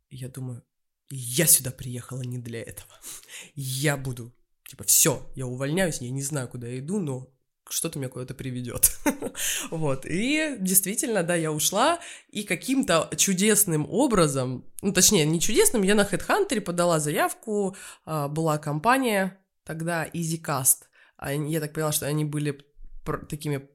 я 0.08 0.28
думаю, 0.28 0.62
я 1.08 1.46
сюда 1.46 1.70
приехала 1.70 2.22
не 2.22 2.38
для 2.38 2.62
этого. 2.62 2.90
Я 3.54 3.96
буду, 3.96 4.34
типа, 4.68 4.84
все, 4.84 5.30
я 5.36 5.46
увольняюсь, 5.46 6.00
я 6.00 6.10
не 6.10 6.22
знаю, 6.22 6.48
куда 6.48 6.66
я 6.66 6.78
иду, 6.80 7.00
но 7.00 7.28
что-то 7.70 7.98
меня 7.98 8.08
куда-то 8.08 8.34
приведет. 8.34 8.98
вот. 9.70 10.06
И 10.06 10.56
действительно, 10.58 11.22
да, 11.22 11.34
я 11.34 11.52
ушла, 11.52 11.98
и 12.30 12.42
каким-то 12.42 13.10
чудесным 13.16 13.86
образом, 13.88 14.64
ну, 14.82 14.92
точнее, 14.92 15.24
не 15.26 15.40
чудесным, 15.40 15.82
я 15.82 15.94
на 15.94 16.02
HeadHunter 16.02 16.60
подала 16.60 17.00
заявку, 17.00 17.76
а, 18.04 18.28
была 18.28 18.58
компания 18.58 19.38
тогда 19.64 20.06
EasyCast. 20.06 20.84
Я 21.48 21.60
так 21.60 21.72
поняла, 21.72 21.92
что 21.92 22.06
они 22.06 22.24
были 22.24 22.60
такими 23.28 23.68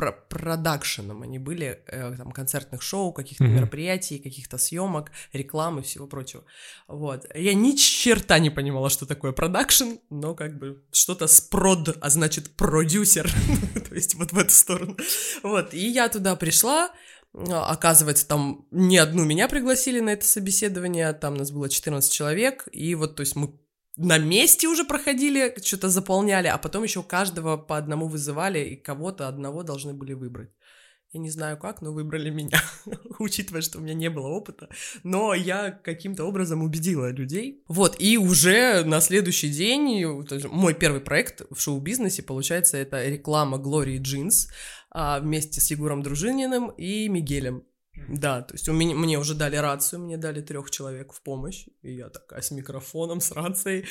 про 0.00 0.12
продакшеном, 0.12 1.20
они 1.20 1.38
были 1.38 1.82
э, 1.86 2.14
там 2.16 2.32
концертных 2.32 2.80
шоу, 2.80 3.12
каких-то 3.12 3.44
mm-hmm. 3.44 3.48
мероприятий, 3.48 4.18
каких-то 4.18 4.56
съемок, 4.56 5.12
рекламы, 5.34 5.82
всего 5.82 6.06
прочего. 6.06 6.42
Вот. 6.88 7.26
Я 7.34 7.52
ни 7.52 7.72
черта 7.72 8.38
не 8.38 8.48
понимала, 8.48 8.88
что 8.88 9.04
такое 9.04 9.32
продакшн, 9.32 9.96
но 10.08 10.34
как 10.34 10.58
бы 10.58 10.82
что-то 10.90 11.26
с 11.26 11.42
прод, 11.42 11.98
а 12.00 12.08
значит 12.08 12.56
продюсер, 12.56 13.30
то 13.90 13.94
есть 13.94 14.14
вот 14.14 14.32
в 14.32 14.38
эту 14.38 14.52
сторону. 14.52 14.96
Вот, 15.42 15.74
и 15.74 15.86
я 15.86 16.08
туда 16.08 16.34
пришла, 16.34 16.90
оказывается, 17.34 18.26
там 18.26 18.64
не 18.70 18.96
одну 18.96 19.26
меня 19.26 19.48
пригласили 19.48 20.00
на 20.00 20.14
это 20.14 20.24
собеседование, 20.24 21.12
там 21.12 21.34
нас 21.34 21.50
было 21.50 21.68
14 21.68 22.10
человек, 22.10 22.66
и 22.72 22.94
вот, 22.94 23.16
то 23.16 23.20
есть 23.20 23.36
мы 23.36 23.52
на 24.00 24.18
месте 24.18 24.66
уже 24.68 24.84
проходили, 24.84 25.54
что-то 25.62 25.88
заполняли, 25.88 26.48
а 26.48 26.58
потом 26.58 26.84
еще 26.84 27.02
каждого 27.02 27.56
по 27.56 27.76
одному 27.76 28.08
вызывали, 28.08 28.58
и 28.60 28.76
кого-то 28.76 29.28
одного 29.28 29.62
должны 29.62 29.92
были 29.92 30.14
выбрать. 30.14 30.50
Я 31.12 31.20
не 31.20 31.30
знаю 31.30 31.58
как, 31.58 31.82
но 31.82 31.92
выбрали 31.92 32.30
меня, 32.30 32.62
учитывая, 33.18 33.62
что 33.62 33.78
у 33.78 33.80
меня 33.82 33.94
не 33.94 34.08
было 34.08 34.28
опыта. 34.28 34.68
Но 35.02 35.34
я 35.34 35.72
каким-то 35.72 36.24
образом 36.24 36.62
убедила 36.62 37.10
людей. 37.10 37.64
Вот, 37.68 37.96
и 37.98 38.16
уже 38.16 38.84
на 38.84 39.00
следующий 39.00 39.48
день, 39.48 40.06
мой 40.50 40.74
первый 40.74 41.00
проект 41.00 41.42
в 41.50 41.60
шоу-бизнесе, 41.60 42.22
получается, 42.22 42.76
это 42.76 43.06
реклама 43.08 43.58
Glory 43.58 43.98
Jeans 43.98 44.48
а, 44.90 45.18
вместе 45.18 45.60
с 45.60 45.70
Егором 45.72 46.02
Дружининым 46.02 46.70
и 46.70 47.08
Мигелем. 47.08 47.64
Да, 48.08 48.42
то 48.42 48.54
есть 48.54 48.68
у 48.68 48.72
меня, 48.72 48.94
мне 48.94 49.18
уже 49.18 49.34
дали 49.34 49.56
рацию, 49.56 50.00
мне 50.00 50.16
дали 50.16 50.40
трех 50.40 50.70
человек 50.70 51.12
в 51.12 51.22
помощь, 51.22 51.66
и 51.82 51.94
я 51.94 52.08
такая 52.08 52.40
с 52.40 52.50
микрофоном, 52.50 53.20
с 53.20 53.32
рацией, 53.32 53.86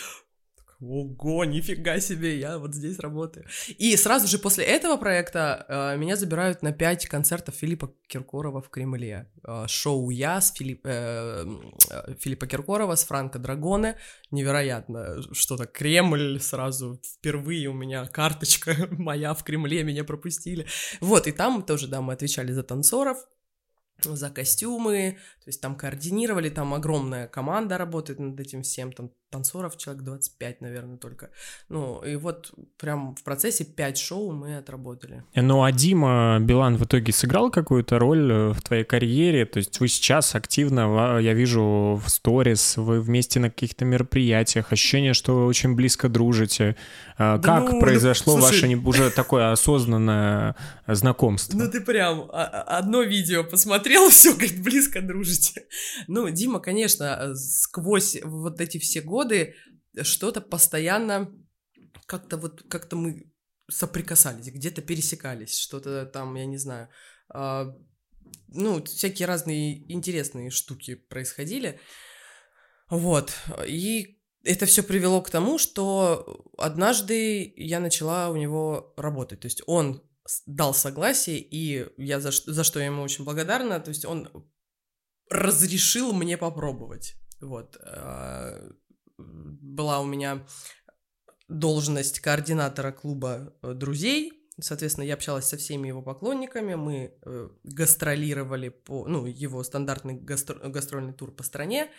Ого, 0.82 1.44
нифига 1.44 2.00
себе, 2.00 2.39
я 2.39 2.58
вот 2.58 2.74
здесь 2.74 3.00
работаю. 3.00 3.46
И 3.77 3.98
сразу 3.98 4.27
же 4.27 4.39
после 4.39 4.63
этого 4.63 4.96
проекта 4.96 5.65
э, 5.68 5.98
меня 5.98 6.15
забирают 6.15 6.62
на 6.62 6.72
пять 6.72 7.06
концертов 7.06 7.56
Филиппа 7.56 7.94
Киркорова 8.08 8.62
в 8.62 8.70
Кремле. 8.70 9.29
Э, 9.46 9.65
шоу 9.68 10.10
«Я» 10.10 10.39
с 10.39 10.53
Филипп, 10.53 10.86
э, 10.86 11.46
э, 11.91 12.15
Филиппа 12.20 12.48
Киркорова, 12.48 12.96
с 12.96 13.03
Франко 13.03 13.39
Драгоне. 13.39 13.98
Невероятно, 14.32 15.22
что-то 15.34 15.65
Кремль 15.65 16.39
сразу 16.39 17.01
впервые 17.06 17.68
у 17.68 17.74
меня 17.74 18.06
карточка 18.06 18.74
моя 18.91 19.34
в 19.34 19.44
Кремле, 19.44 19.84
меня 19.84 20.06
пропустили. 20.06 20.65
Вот, 21.01 21.27
и 21.27 21.34
там 21.34 21.62
тоже, 21.63 21.88
да, 21.88 22.00
мы 22.00 22.13
отвечали 22.13 22.53
за 22.53 22.63
танцоров, 22.63 23.18
за 24.03 24.29
костюмы, 24.29 25.18
то 25.44 25.48
есть 25.48 25.62
там 25.62 25.75
координировали, 25.75 26.50
там 26.50 26.74
огромная 26.74 27.27
команда 27.27 27.77
работает 27.77 28.20
над 28.20 28.39
этим 28.39 28.63
всем, 28.63 28.91
там 28.91 29.12
танцоров 29.30 29.78
человек 29.78 30.04
25, 30.04 30.62
наверное, 30.62 30.98
только. 30.98 31.30
Ну, 31.70 32.02
и 32.02 32.16
вот 32.16 32.52
прям 32.78 33.16
в 33.16 33.24
процессе 33.24 33.64
5 33.64 33.98
шоу 33.98 34.32
мы 34.32 34.58
отработали. 34.58 35.24
Ну, 35.36 35.64
а 35.64 35.72
Дима 35.72 36.38
Билан 36.42 36.78
в 36.78 36.86
итоге 36.86 37.14
сыграл 37.14 37.52
какую-то 37.52 38.00
роль 38.00 38.32
э, 38.32 38.50
в 38.50 38.62
твоей 38.62 38.84
карьере? 38.84 39.46
То 39.46 39.58
есть 39.58 39.80
вы 39.80 39.88
сейчас 39.88 40.36
активно, 40.36 41.20
я 41.20 41.34
вижу 41.34 42.02
в 42.04 42.10
сторис, 42.10 42.78
вы 42.78 43.02
вместе 43.02 43.40
на 43.40 43.50
каких-то 43.50 43.86
мероприятиях, 43.86 44.72
ощущение, 44.72 45.14
что 45.14 45.36
вы 45.36 45.46
очень 45.46 45.76
близко 45.76 46.10
дружите. 46.10 46.76
А 47.18 47.38
да 47.38 47.60
как 47.60 47.74
ну, 47.74 47.80
произошло 47.80 48.38
ну, 48.38 48.42
слушай... 48.42 48.76
ваше 48.76 48.88
уже 48.88 49.12
такое 49.12 49.52
осознанное 49.52 50.56
знакомство? 50.88 51.58
Ну, 51.58 51.70
ты 51.70 51.82
прям 51.82 52.30
одно 52.32 53.04
видео 53.04 53.44
посмотрел, 53.44 54.10
все, 54.10 54.34
как 54.34 54.52
близко 54.64 55.02
дружите. 55.02 55.66
Ну, 56.08 56.30
Дима, 56.30 56.60
конечно, 56.60 57.36
сквозь 57.36 58.18
вот 58.24 58.62
эти 58.62 58.78
все 58.78 59.02
годы 59.02 59.19
годы 59.20 59.56
что-то 60.04 60.42
постоянно 60.42 61.32
как-то 62.06 62.38
вот 62.38 62.64
как-то 62.70 62.96
мы 62.96 63.32
соприкасались, 63.70 64.52
где-то 64.52 64.82
пересекались, 64.82 65.58
что-то 65.58 66.06
там, 66.06 66.36
я 66.36 66.46
не 66.46 66.58
знаю, 66.58 66.90
э, 67.36 67.66
ну, 68.48 68.84
всякие 68.84 69.28
разные 69.28 69.92
интересные 69.92 70.50
штуки 70.50 70.96
происходили. 70.96 71.80
Вот. 72.90 73.34
И 73.68 74.20
это 74.44 74.66
все 74.66 74.84
привело 74.84 75.22
к 75.22 75.30
тому, 75.30 75.60
что 75.60 76.44
однажды 76.58 77.54
я 77.56 77.80
начала 77.80 78.30
у 78.30 78.36
него 78.36 78.94
работать. 78.98 79.42
То 79.42 79.48
есть 79.48 79.62
он 79.68 80.02
дал 80.46 80.74
согласие, 80.74 81.40
и 81.40 81.86
я 81.98 82.20
за, 82.20 82.32
за 82.32 82.64
что 82.64 82.80
я 82.80 82.86
ему 82.86 83.04
очень 83.04 83.26
благодарна, 83.26 83.80
то 83.80 83.90
есть 83.90 84.06
он 84.06 84.30
разрешил 85.30 86.14
мне 86.14 86.38
попробовать. 86.38 87.16
Вот. 87.42 87.78
Была 89.20 90.00
у 90.00 90.06
меня 90.06 90.46
должность 91.48 92.20
координатора 92.20 92.92
клуба 92.92 93.54
э, 93.62 93.74
друзей. 93.74 94.34
Соответственно, 94.62 95.06
я 95.06 95.14
общалась 95.14 95.46
со 95.46 95.58
всеми 95.58 95.88
его 95.88 96.02
поклонниками, 96.02 96.76
мы 96.76 97.14
э, 97.22 97.50
гастролировали 97.64 98.70
по, 98.70 99.08
ну, 99.08 99.26
его 99.26 99.64
стандартный 99.64 100.16
гастро, 100.16 100.56
гастрольный 100.70 101.14
тур 101.14 101.32
по 101.32 101.44
стране. 101.44 101.90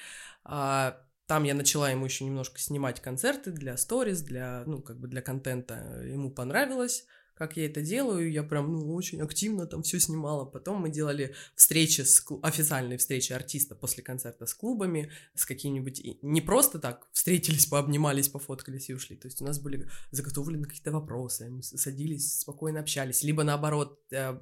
А, 0.45 1.01
там 1.27 1.45
я 1.45 1.55
начала 1.55 1.91
ему 1.91 2.05
еще 2.05 2.25
немножко 2.25 2.61
снимать 2.61 3.01
концерты 3.01 3.51
для 3.51 3.77
сторис, 3.77 4.21
для, 4.21 4.63
ну, 4.67 4.83
как 4.83 4.99
бы 4.99 5.09
для 5.09 5.23
контента. 5.23 6.03
Ему 6.05 6.31
понравилось 6.31 7.07
как 7.41 7.57
я 7.57 7.65
это 7.65 7.81
делаю, 7.81 8.31
я 8.31 8.43
прям, 8.43 8.71
ну, 8.71 8.95
очень 8.95 9.23
активно 9.23 9.67
там 9.67 9.83
все 9.83 9.99
снимала. 9.99 10.45
Потом 10.45 10.83
мы 10.83 10.91
делали 10.91 11.35
встречи, 11.55 12.03
с, 12.03 12.23
официальные 12.43 12.99
встречи 12.99 13.33
артиста 13.33 13.75
после 13.75 14.03
концерта 14.03 14.45
с 14.45 14.53
клубами, 14.53 15.11
с 15.35 15.47
какими-нибудь, 15.47 16.03
не 16.21 16.43
просто 16.43 16.79
так 16.79 17.09
встретились, 17.13 17.65
пообнимались, 17.65 18.29
пофоткались 18.29 18.91
и 18.91 18.95
ушли. 18.95 19.17
То 19.17 19.27
есть 19.29 19.41
у 19.41 19.47
нас 19.47 19.59
были 19.59 19.89
заготовлены 20.11 20.67
какие-то 20.67 20.93
вопросы, 20.93 21.49
мы 21.49 21.63
садились, 21.63 22.41
спокойно 22.41 22.81
общались. 22.81 23.23
Либо 23.23 23.43
наоборот, 23.43 23.99
э, 24.11 24.39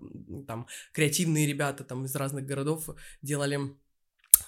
там, 0.48 0.66
креативные 0.92 1.46
ребята 1.46 1.84
там 1.84 2.04
из 2.04 2.16
разных 2.16 2.46
городов 2.46 2.88
делали 3.22 3.60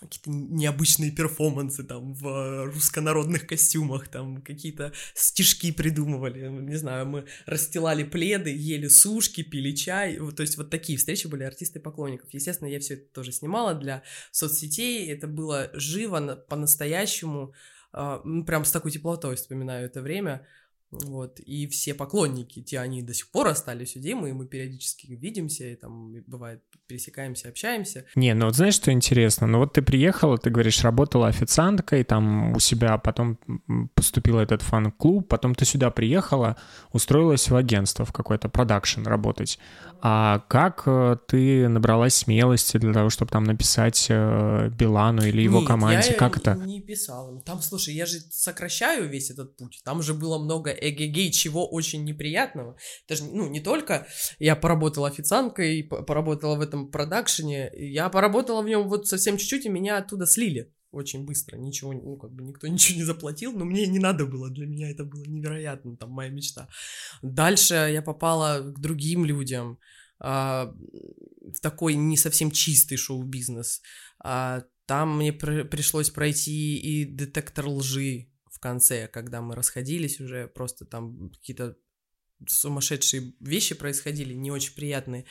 какие-то 0.01 0.31
необычные 0.31 1.11
перформансы 1.11 1.85
там 1.85 2.15
в 2.15 2.65
руссконародных 2.67 3.47
костюмах, 3.47 4.09
там 4.09 4.43
какие-то 4.43 4.93
стишки 5.15 5.73
придумывали, 5.73 6.49
не 6.49 6.77
знаю, 6.77 7.07
мы 7.07 7.27
расстилали 7.47 8.05
пледы, 8.05 8.51
ели 8.51 8.89
сушки, 8.89 9.43
пили 9.43 9.73
чай, 9.73 10.17
то 10.17 10.43
есть 10.43 10.57
вот 10.57 10.71
такие 10.71 10.99
встречи 10.99 11.27
были 11.27 11.45
артисты 11.45 11.81
поклонников. 11.81 12.33
Естественно, 12.33 12.69
я 12.69 12.81
все 12.81 12.95
это 12.95 13.13
тоже 13.13 13.33
снимала 13.33 13.75
для 13.75 14.03
соцсетей, 14.31 15.11
это 15.11 15.27
было 15.27 15.71
живо, 15.75 16.37
по-настоящему, 16.49 17.55
а, 17.93 18.23
прям 18.47 18.65
с 18.65 18.71
такой 18.71 18.91
теплотой 18.91 19.37
вспоминаю 19.37 19.87
это 19.87 20.01
время, 20.01 20.47
вот, 20.91 21.39
и 21.39 21.69
все 21.69 21.95
поклонники, 21.95 22.63
те 22.63 22.81
они 22.81 23.03
до 23.03 23.15
сих 23.15 23.31
пор 23.31 23.49
остались 23.49 23.95
у 23.97 24.01
Димы, 24.01 24.31
и 24.31 24.33
мы 24.33 24.47
периодически 24.47 25.07
видимся, 25.07 25.65
и 25.65 25.77
там, 25.77 26.13
бывает, 26.27 26.63
пересекаемся, 26.89 27.49
общаемся. 27.49 28.07
Не, 28.17 28.35
ну 28.35 28.47
вот 28.47 28.57
знаешь, 28.57 28.75
что 28.75 28.91
интересно? 28.91 29.47
Ну 29.47 29.59
вот 29.59 29.75
ты 29.75 29.83
приехала, 29.83 30.37
ты 30.37 30.51
говоришь, 30.51 30.83
работала 30.83 31.29
официанткой, 31.29 32.03
там 32.03 32.57
у 32.57 32.59
себя 32.59 32.99
потом 32.99 33.39
поступила 33.95 34.41
этот 34.41 34.63
фан-клуб, 34.63 35.29
потом 35.29 35.55
ты 35.55 35.65
сюда 35.65 35.91
приехала, 35.91 36.57
устроилась 36.93 37.49
в 37.49 37.55
агентство, 37.55 38.05
в 38.05 38.13
какой-то 38.13 38.49
продакшн 38.49 39.05
работать. 39.05 39.61
А 40.03 40.41
как 40.49 40.85
э, 40.87 41.17
ты 41.29 41.69
набралась 41.69 42.15
смелости 42.15 42.79
для 42.79 42.93
того, 42.93 43.11
чтобы 43.11 43.31
там 43.31 43.45
написать 43.45 44.07
э, 44.09 44.71
Билану 44.71 45.23
или 45.23 45.43
его 45.43 45.59
Нет, 45.59 45.69
команде? 45.69 46.09
я 46.13 46.15
как 46.15 46.39
это? 46.39 46.55
не 46.55 46.81
писала. 46.81 47.39
Там, 47.43 47.61
слушай, 47.61 47.95
я 47.95 48.07
же 48.07 48.19
сокращаю 48.31 49.09
весь 49.09 49.31
этот 49.31 49.57
путь. 49.59 49.83
Там 49.85 50.03
же 50.03 50.15
было 50.15 50.39
много 50.39 50.71
эгегей, 50.81 51.31
чего 51.31 51.69
очень 51.69 52.05
неприятного. 52.05 52.77
Даже, 53.09 53.25
ну, 53.25 53.49
не 53.49 53.61
только 53.61 54.07
я 54.39 54.57
поработала 54.57 55.09
официанткой, 55.09 55.85
поработала 55.85 56.57
в 56.57 56.61
этом 56.61 56.91
продакшене, 56.91 57.71
я 57.75 58.09
поработала 58.09 58.63
в 58.63 58.67
нем 58.67 58.89
вот 58.89 59.07
совсем 59.07 59.37
чуть-чуть, 59.37 59.67
и 59.67 59.69
меня 59.69 59.99
оттуда 59.99 60.27
слили 60.27 60.73
очень 60.93 61.25
быстро, 61.25 61.57
ничего, 61.57 61.93
ну, 61.93 62.17
как 62.17 62.33
бы 62.33 62.43
никто 62.43 62.67
ничего 62.69 62.99
не 62.99 63.05
заплатил, 63.05 63.53
но 63.53 63.65
мне 63.65 63.87
не 63.87 63.99
надо 63.99 64.27
было, 64.27 64.51
для 64.51 64.67
меня 64.67 64.91
это 64.91 65.05
было 65.05 65.25
невероятно, 65.25 65.97
там, 65.97 66.11
моя 66.11 66.31
мечта. 66.31 66.69
Дальше 67.23 67.75
я 67.75 68.03
попала 68.03 68.61
к 68.61 68.81
другим 68.81 69.25
людям, 69.25 69.79
а, 70.19 70.75
в 71.55 71.61
такой 71.61 71.95
не 71.95 72.17
совсем 72.17 72.51
чистый 72.51 72.97
шоу-бизнес, 72.97 73.83
а, 74.23 74.65
там 74.87 75.17
мне 75.17 75.33
при- 75.33 75.63
пришлось 75.63 76.11
пройти 76.11 76.77
и 76.77 77.05
детектор 77.05 77.69
лжи 77.69 78.30
в 78.61 78.63
конце, 78.63 79.09
когда 79.09 79.41
мы 79.41 79.55
расходились 79.55 80.21
уже, 80.21 80.47
просто 80.47 80.85
там 80.85 81.31
какие-то 81.31 81.77
сумасшедшие 82.47 83.33
вещи 83.41 83.75
происходили, 83.75 84.35
не 84.35 84.51
очень 84.51 84.75
приятные. 84.75 85.25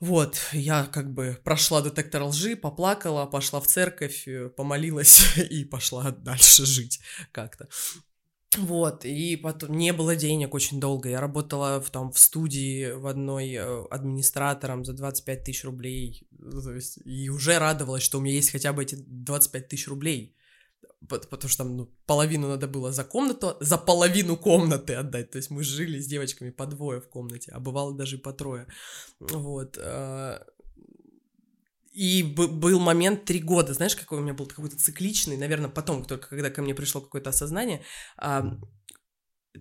Вот, 0.00 0.36
я 0.52 0.86
как 0.86 1.14
бы 1.14 1.38
прошла 1.44 1.82
детектор 1.82 2.24
лжи, 2.24 2.56
поплакала, 2.56 3.26
пошла 3.26 3.60
в 3.60 3.68
церковь, 3.68 4.26
э, 4.26 4.48
помолилась 4.48 5.36
и 5.50 5.64
пошла 5.64 6.10
дальше 6.10 6.66
жить 6.66 6.98
как-то. 7.30 7.68
Вот, 8.56 9.04
и 9.04 9.36
потом 9.36 9.76
не 9.76 9.92
было 9.92 10.16
денег 10.16 10.52
очень 10.52 10.80
долго. 10.80 11.08
Я 11.08 11.20
работала 11.20 11.80
в, 11.80 11.90
там, 11.90 12.10
в 12.10 12.18
студии 12.18 12.90
в 12.90 13.06
одной 13.06 13.52
э, 13.52 13.84
администратором 13.88 14.84
за 14.84 14.94
25 14.94 15.44
тысяч 15.44 15.62
рублей. 15.62 16.26
То 16.40 16.72
есть, 16.72 16.98
и 17.04 17.30
уже 17.30 17.60
радовалась, 17.60 18.02
что 18.02 18.18
у 18.18 18.20
меня 18.20 18.34
есть 18.34 18.50
хотя 18.50 18.72
бы 18.72 18.82
эти 18.82 18.96
25 18.96 19.68
тысяч 19.68 19.86
рублей 19.86 20.35
потому 21.08 21.48
что 21.48 21.64
там 21.64 21.76
ну, 21.76 21.86
половину 22.06 22.48
надо 22.48 22.68
было 22.68 22.92
за 22.92 23.04
комнату, 23.04 23.56
за 23.60 23.78
половину 23.78 24.36
комнаты 24.36 24.94
отдать, 24.94 25.30
то 25.30 25.38
есть 25.38 25.50
мы 25.50 25.64
жили 25.64 25.98
с 26.00 26.06
девочками 26.06 26.50
по 26.50 26.66
двое 26.66 27.00
в 27.00 27.08
комнате, 27.08 27.52
а 27.52 27.60
бывало 27.60 27.94
даже 27.94 28.18
по 28.18 28.32
трое, 28.32 28.66
вот, 29.20 29.78
а, 29.78 30.44
и 31.92 32.22
был 32.22 32.78
момент 32.78 33.24
три 33.24 33.40
года, 33.40 33.72
знаешь, 33.72 33.96
какой 33.96 34.18
у 34.18 34.22
меня 34.22 34.34
был 34.34 34.46
какой-то 34.46 34.76
цикличный, 34.76 35.38
наверное, 35.38 35.70
потом, 35.70 36.04
только 36.04 36.28
когда 36.28 36.50
ко 36.50 36.60
мне 36.60 36.74
пришло 36.74 37.00
какое-то 37.00 37.30
осознание, 37.30 37.82
а, 38.18 38.58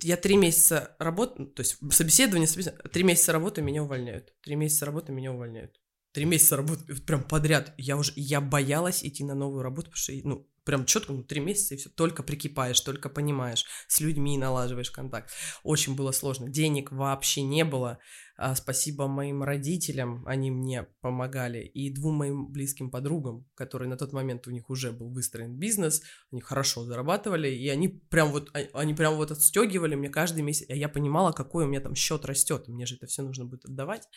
я 0.02 0.18
три 0.18 0.36
месяца 0.36 0.96
работаю, 1.00 1.48
то 1.48 1.62
есть 1.62 1.78
собеседование, 1.92 2.48
собеседование, 2.48 2.90
три 2.90 3.04
месяца 3.04 3.32
работы 3.32 3.62
меня 3.62 3.84
увольняют, 3.84 4.34
три 4.42 4.56
месяца 4.56 4.86
работы 4.86 5.14
меня 5.14 5.32
увольняют, 5.32 5.80
три 6.12 6.26
месяца 6.26 6.58
работы 6.58 6.96
прям 7.02 7.24
подряд, 7.24 7.74
я 7.78 7.96
уже, 7.98 8.12
я 8.16 8.42
боялась 8.42 9.04
идти 9.04 9.24
на 9.24 9.36
новую 9.36 9.64
работу, 9.64 9.92
потому 9.92 9.98
что, 9.98 10.14
ну, 10.24 10.50
прям 10.66 10.86
четко, 10.86 11.14
ну, 11.14 11.24
три 11.24 11.40
месяца 11.40 11.76
и 11.76 11.78
все, 11.78 11.90
только 11.90 12.24
прикипаешь, 12.24 12.82
только 12.82 13.08
понимаешь, 13.08 13.66
с 13.88 14.02
людьми 14.02 14.38
налаживаешь 14.38 14.92
контакт. 14.92 15.32
Очень 15.64 15.96
было 15.96 16.12
сложно, 16.12 16.50
денег 16.50 16.92
вообще 16.92 17.44
не 17.44 17.64
было, 17.64 18.00
а, 18.38 18.54
спасибо 18.56 19.08
моим 19.08 19.44
родителям, 19.44 20.24
они 20.28 20.52
мне 20.52 20.88
помогали, 21.00 21.60
и 21.60 21.90
двум 21.94 22.16
моим 22.16 22.52
близким 22.52 22.92
подругам, 22.92 23.48
которые 23.56 23.88
на 23.88 23.96
тот 23.96 24.12
момент 24.12 24.46
у 24.48 24.52
них 24.52 24.70
уже 24.70 24.92
был 24.92 25.10
выстроен 25.10 25.58
бизнес, 25.58 26.02
они 26.32 26.42
хорошо 26.42 26.84
зарабатывали, 26.84 27.48
и 27.48 27.70
они 27.70 27.88
прям 27.88 28.32
вот, 28.32 28.50
а, 28.54 28.60
они 28.74 28.94
прям 28.94 29.16
вот 29.16 29.32
отстегивали 29.32 29.96
мне 29.96 30.10
каждый 30.10 30.42
месяц, 30.42 30.66
и 30.68 30.78
я 30.78 30.90
понимала, 30.90 31.32
какой 31.32 31.64
у 31.64 31.68
меня 31.68 31.80
там 31.80 31.96
счет 31.96 32.26
растет, 32.26 32.68
мне 32.68 32.86
же 32.86 32.96
это 32.96 33.06
все 33.08 33.22
нужно 33.22 33.46
будет 33.46 33.66
отдавать, 33.66 34.08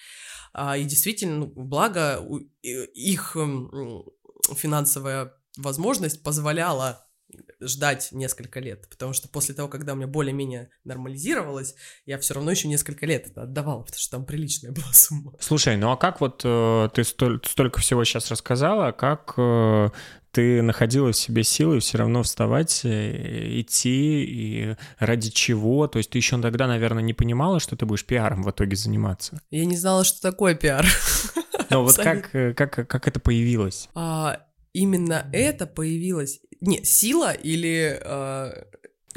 а, 0.52 0.76
и 0.76 0.85
действительно, 0.85 1.37
ну, 1.37 1.47
благо 1.55 2.26
их 2.62 3.37
финансовая 4.57 5.38
возможность 5.59 6.23
позволяла 6.23 7.05
ждать 7.61 8.09
несколько 8.12 8.61
лет, 8.61 8.88
потому 8.88 9.12
что 9.12 9.29
после 9.29 9.55
того, 9.55 9.69
когда 9.69 9.93
у 9.93 9.97
меня 9.97 10.07
более-менее 10.07 10.71
нормализировалось, 10.85 11.75
я 12.07 12.19
все 12.19 12.35
равно 12.35 12.50
еще 12.50 12.69
несколько 12.69 13.05
лет 13.05 13.27
это 13.27 13.43
отдавала, 13.43 13.83
потому 13.83 13.99
что 13.99 14.12
там 14.12 14.25
приличная 14.25 14.73
была 14.73 14.93
сумма. 14.93 15.35
Слушай, 15.41 15.77
ну 15.77 15.91
а 15.91 15.97
как 15.97 16.21
вот 16.21 16.41
э, 16.45 16.88
ты 16.95 17.05
столь, 17.05 17.41
столько 17.45 17.81
всего 17.81 18.05
сейчас 18.05 18.31
рассказала, 18.31 18.93
как 18.93 19.35
э, 19.37 19.91
ты 20.31 20.62
находила 20.62 21.12
в 21.12 21.17
себе 21.17 21.43
силы 21.43 21.81
все 21.81 21.99
равно 21.99 22.23
вставать, 22.23 22.83
э, 22.85 23.61
идти, 23.61 24.25
и 24.25 24.77
ради 24.99 25.31
чего? 25.31 25.87
То 25.88 25.99
есть 25.99 26.11
ты 26.11 26.19
еще 26.19 26.41
тогда, 26.41 26.67
наверное, 26.67 27.03
не 27.03 27.12
понимала, 27.12 27.61
что 27.61 27.77
ты 27.77 27.85
будешь 27.85 28.07
пиаром 28.07 28.43
в 28.43 28.50
итоге 28.50 28.77
заниматься? 28.77 29.43
Я 29.50 29.67
не 29.67 29.77
знала, 29.77 30.05
что 30.05 30.23
такое 30.23 30.55
пиар. 30.55 30.87
Но 31.71 31.83
вот 31.83 31.97
как, 31.97 32.35
э, 32.35 32.55
как, 32.55 32.88
как 32.88 33.09
это 33.09 33.21
появилось? 33.21 33.88
А, 33.95 34.41
именно 34.73 35.29
это 35.33 35.67
появилось... 35.67 36.41
Не, 36.61 36.85
сила 36.85 37.33
или... 37.33 38.01
Э, 38.03 38.65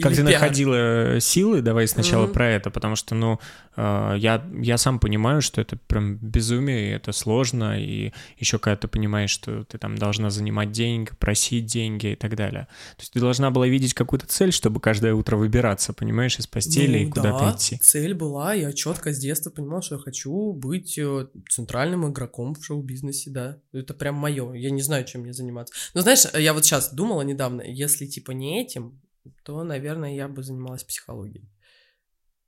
как 0.02 0.16
ты 0.16 0.24
находила 0.24 1.20
силы? 1.20 1.62
Давай 1.62 1.88
сначала 1.88 2.26
mm-hmm. 2.28 2.34
про 2.34 2.50
это, 2.50 2.72
потому 2.72 2.96
что, 2.96 3.16
ну, 3.16 3.40
э, 3.76 4.16
я, 4.18 4.44
я 4.62 4.78
сам 4.78 5.00
понимаю, 5.00 5.42
что 5.42 5.62
это 5.62 5.78
прям 5.88 6.18
безумие, 6.18 6.90
и 6.90 6.94
это 6.94 7.12
сложно, 7.12 7.80
и 7.80 8.12
еще 8.38 8.60
когда 8.60 8.78
ты 8.78 8.88
понимаешь, 8.88 9.30
что 9.32 9.64
ты 9.64 9.78
там 9.78 9.98
должна 9.98 10.30
занимать 10.30 10.72
деньги, 10.72 11.12
просить 11.20 11.66
деньги 11.66 12.08
и 12.08 12.16
так 12.16 12.36
далее. 12.36 12.68
То 12.98 13.02
есть 13.02 13.14
ты 13.14 13.20
должна 13.20 13.52
была 13.52 13.68
видеть 13.68 13.94
какую-то 13.94 14.28
цель, 14.28 14.52
чтобы 14.52 14.80
каждое 14.80 15.14
утро 15.14 15.38
выбираться, 15.38 15.94
понимаешь, 15.94 16.38
из 16.40 16.48
постели 16.48 17.04
ну, 17.04 17.08
и 17.08 17.10
куда-то 17.10 17.46
да, 17.46 17.56
идти. 17.56 17.78
цель 17.78 18.14
была, 18.14 18.54
я 18.54 18.72
четко 18.74 19.14
с 19.14 19.20
детства 19.20 19.50
понимала, 19.50 19.82
что 19.82 19.96
я 19.96 20.02
хочу 20.02 20.54
быть 20.54 20.98
э, 20.98 21.28
центральным 21.50 22.10
игроком 22.10 22.56
в 22.56 22.66
шоу-бизнесе, 22.66 23.30
да. 23.30 23.58
Это 23.74 23.94
прям 23.94 24.16
мое, 24.16 24.54
я 24.54 24.72
не 24.72 24.82
знаю, 24.82 25.06
чем 25.06 25.22
мне 25.22 25.34
заниматься. 25.34 25.74
Но 25.94 26.02
знаешь, 26.02 26.26
я 26.34 26.54
вот 26.54 26.66
сейчас 26.66 26.94
думала 26.94 27.22
недавно, 27.22 27.62
если 27.62 28.06
типа 28.06 28.32
не 28.32 28.62
этим, 28.62 29.00
то, 29.44 29.64
наверное, 29.64 30.16
я 30.16 30.28
бы 30.28 30.44
занималась 30.44 30.84
психологией. 30.84 31.50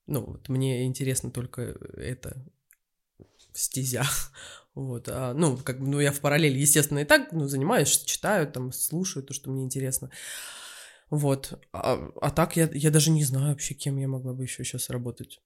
Ну, 0.07 0.25
вот 0.25 0.49
мне 0.49 0.85
интересно 0.85 1.31
только 1.31 1.61
это 1.97 2.45
стезя. 3.53 4.03
Вот, 4.75 5.07
а, 5.07 5.35
ну, 5.35 5.55
как 5.55 5.79
бы, 5.79 5.87
ну, 5.87 5.99
я 5.99 6.11
в 6.11 6.19
параллели, 6.19 6.57
естественно, 6.57 6.97
и 6.97 7.05
так, 7.05 7.31
ну, 7.31 7.47
занимаюсь, 7.47 7.95
читаю, 8.05 8.51
там, 8.51 8.71
слушаю 8.71 9.23
то, 9.23 9.31
что 9.31 9.51
мне 9.51 9.63
интересно. 9.63 10.09
Вот, 11.11 11.63
а, 11.71 12.09
а 12.19 12.31
так 12.31 12.55
я, 12.55 12.67
я 12.73 12.89
даже 12.89 13.11
не 13.11 13.23
знаю 13.23 13.49
вообще, 13.49 13.75
кем 13.75 13.97
я 13.97 14.07
могла 14.07 14.33
бы 14.33 14.41
еще 14.41 14.63
сейчас 14.63 14.89
работать. 14.89 15.41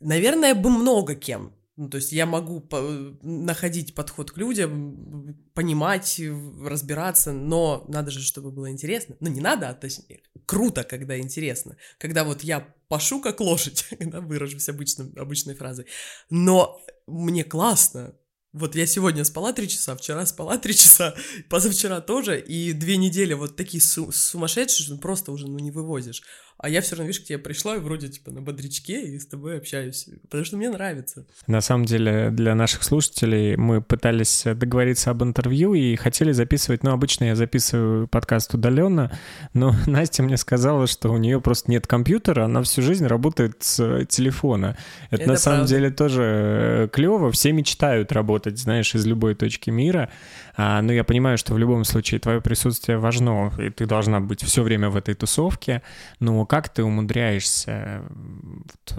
Наверное, 0.00 0.56
бы 0.56 0.70
много 0.70 1.14
кем, 1.14 1.54
ну, 1.76 1.88
то 1.88 1.96
есть 1.96 2.12
я 2.12 2.24
могу 2.24 2.60
по- 2.60 3.16
находить 3.22 3.94
подход 3.94 4.30
к 4.30 4.36
людям, 4.36 5.36
понимать, 5.54 6.20
разбираться, 6.62 7.32
но 7.32 7.84
надо 7.88 8.10
же, 8.10 8.20
чтобы 8.20 8.52
было 8.52 8.70
интересно. 8.70 9.16
Ну, 9.20 9.28
не 9.28 9.40
надо, 9.40 9.68
а 9.68 9.74
точнее, 9.74 10.22
круто, 10.46 10.84
когда 10.84 11.18
интересно. 11.18 11.76
Когда 11.98 12.24
вот 12.24 12.44
я 12.44 12.60
пошу 12.88 13.20
как 13.20 13.40
лошадь, 13.40 13.86
когда 13.98 14.20
выражусь 14.20 14.68
обычным, 14.68 15.12
обычной 15.16 15.54
фразой, 15.54 15.86
но 16.30 16.80
мне 17.06 17.42
классно, 17.42 18.14
вот 18.52 18.76
я 18.76 18.86
сегодня 18.86 19.24
спала 19.24 19.52
три 19.52 19.68
часа, 19.68 19.96
вчера 19.96 20.24
спала 20.26 20.58
три 20.58 20.74
часа, 20.76 21.16
позавчера 21.50 22.00
тоже, 22.00 22.40
и 22.40 22.72
две 22.72 22.96
недели 22.96 23.34
вот 23.34 23.56
такие 23.56 23.82
су- 23.82 24.12
сумасшедшие, 24.12 24.86
что 24.86 24.96
просто 24.96 25.32
уже 25.32 25.48
ну, 25.48 25.58
не 25.58 25.72
вывозишь. 25.72 26.22
А 26.56 26.68
я 26.68 26.80
все 26.80 26.92
равно, 26.96 27.08
видишь, 27.08 27.20
к 27.20 27.24
тебе 27.24 27.38
пришла 27.38 27.76
и 27.76 27.78
вроде 27.78 28.08
типа 28.08 28.30
на 28.30 28.40
бодрячке 28.40 29.02
и 29.02 29.18
с 29.18 29.26
тобой 29.26 29.58
общаюсь, 29.58 30.08
потому 30.22 30.44
что 30.44 30.56
мне 30.56 30.70
нравится. 30.70 31.26
На 31.46 31.60
самом 31.60 31.84
деле 31.84 32.30
для 32.30 32.54
наших 32.54 32.84
слушателей 32.84 33.56
мы 33.56 33.82
пытались 33.82 34.44
договориться 34.44 35.10
об 35.10 35.22
интервью 35.22 35.74
и 35.74 35.96
хотели 35.96 36.32
записывать, 36.32 36.82
ну 36.84 36.92
обычно 36.92 37.24
я 37.24 37.36
записываю 37.36 38.06
подкаст 38.08 38.54
удаленно, 38.54 39.10
но 39.52 39.74
Настя 39.86 40.22
мне 40.22 40.36
сказала, 40.36 40.86
что 40.86 41.10
у 41.10 41.16
нее 41.16 41.40
просто 41.40 41.70
нет 41.70 41.86
компьютера, 41.86 42.44
она 42.44 42.62
всю 42.62 42.82
жизнь 42.82 43.06
работает 43.06 43.56
с 43.60 44.04
телефона. 44.06 44.76
Это, 45.10 45.16
Это 45.16 45.22
на 45.22 45.26
правда. 45.26 45.40
самом 45.42 45.66
деле 45.66 45.90
тоже 45.90 46.88
клево, 46.92 47.30
все 47.32 47.52
мечтают 47.52 48.12
работать, 48.12 48.58
знаешь, 48.58 48.94
из 48.94 49.04
любой 49.04 49.34
точки 49.34 49.70
мира, 49.70 50.08
но 50.56 50.92
я 50.92 51.04
понимаю, 51.04 51.38
что 51.38 51.54
в 51.54 51.58
любом 51.58 51.84
случае 51.84 52.20
твое 52.20 52.40
присутствие 52.40 52.98
важно, 52.98 53.52
и 53.58 53.70
ты 53.70 53.86
должна 53.86 54.20
быть 54.20 54.42
все 54.42 54.62
время 54.62 54.90
в 54.90 54.96
этой 54.96 55.14
тусовке, 55.14 55.82
но 56.20 56.46
как 56.46 56.68
ты 56.68 56.84
умудряешься 56.84 58.02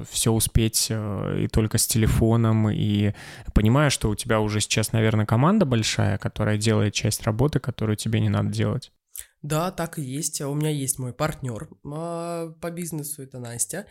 все 0.10 0.32
успеть 0.32 0.88
э, 0.90 1.44
и 1.44 1.48
только 1.48 1.78
с 1.78 1.88
телефоном, 1.88 2.70
и 2.70 3.14
понимая, 3.54 3.90
что 3.90 4.10
у 4.10 4.16
тебя 4.16 4.40
уже 4.40 4.60
сейчас, 4.60 4.92
наверное, 4.92 5.26
команда 5.26 5.66
большая, 5.66 6.18
которая 6.18 6.58
делает 6.58 6.94
часть 6.94 7.24
работы, 7.24 7.60
которую 7.60 7.96
тебе 7.96 8.20
не 8.20 8.30
надо 8.30 8.50
делать? 8.50 8.92
Да, 9.42 9.72
так 9.72 10.00
и 10.00 10.02
есть. 10.02 10.42
У 10.42 10.54
меня 10.54 10.72
есть 10.72 11.00
мой 11.00 11.14
партнер 11.14 11.70
а, 11.86 12.52
по 12.62 12.72
бизнесу, 12.72 13.22
это 13.22 13.40
Настя 13.40 13.86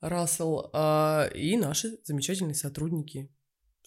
Рассел, 0.00 0.70
а, 0.72 1.26
и 1.34 1.56
наши 1.56 1.98
замечательные 2.04 2.54
сотрудники. 2.54 3.30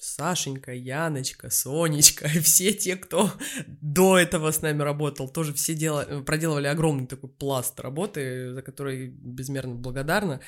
Сашенька, 0.01 0.73
Яночка, 0.73 1.51
Сонечка, 1.51 2.27
все 2.41 2.73
те, 2.73 2.95
кто 2.95 3.31
до 3.67 4.17
этого 4.17 4.51
с 4.51 4.61
нами 4.61 4.81
работал, 4.81 5.29
тоже 5.29 5.53
все 5.53 5.75
дела, 5.75 6.23
проделывали 6.25 6.65
огромный 6.67 7.05
такой 7.05 7.29
пласт 7.29 7.79
работы, 7.79 8.51
за 8.51 8.63
который 8.63 9.09
безмерно 9.09 9.75
благодарна. 9.75 10.41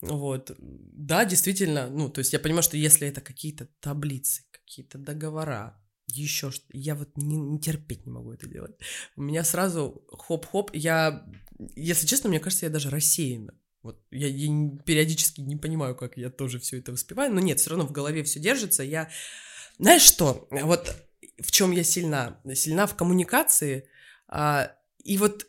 Вот. 0.00 0.52
Да, 0.58 1.24
действительно, 1.24 1.88
ну, 1.88 2.08
то 2.08 2.20
есть 2.20 2.32
я 2.32 2.38
понимаю, 2.38 2.62
что 2.62 2.76
если 2.76 3.08
это 3.08 3.20
какие-то 3.20 3.66
таблицы, 3.80 4.44
какие-то 4.52 4.96
договора, 4.98 5.76
еще 6.06 6.52
что 6.52 6.66
я 6.72 6.94
вот 6.94 7.16
не, 7.16 7.36
не 7.36 7.58
терпеть 7.58 8.06
не 8.06 8.12
могу 8.12 8.32
это 8.32 8.48
делать. 8.48 8.76
У 9.16 9.22
меня 9.22 9.42
сразу 9.42 10.04
хоп-хоп, 10.12 10.70
я, 10.72 11.26
если 11.74 12.06
честно, 12.06 12.28
мне 12.28 12.38
кажется, 12.38 12.66
я 12.66 12.70
даже 12.70 12.90
рассеяна. 12.90 13.54
Вот 13.82 13.98
я, 14.10 14.28
я 14.28 14.70
периодически 14.84 15.40
не 15.40 15.56
понимаю, 15.56 15.94
как 15.96 16.16
я 16.16 16.30
тоже 16.30 16.58
все 16.58 16.78
это 16.78 16.92
воспеваю, 16.92 17.32
но 17.32 17.40
нет, 17.40 17.60
все 17.60 17.70
равно 17.70 17.86
в 17.86 17.92
голове 17.92 18.22
все 18.22 18.38
держится. 18.38 18.82
Я, 18.82 19.10
знаешь 19.78 20.02
что, 20.02 20.48
вот 20.50 20.94
в 21.40 21.50
чем 21.50 21.70
я 21.70 21.82
сильна? 21.82 22.40
Сильна 22.54 22.86
в 22.86 22.94
коммуникации. 22.94 23.88
А, 24.28 24.72
и 25.02 25.16
вот 25.16 25.46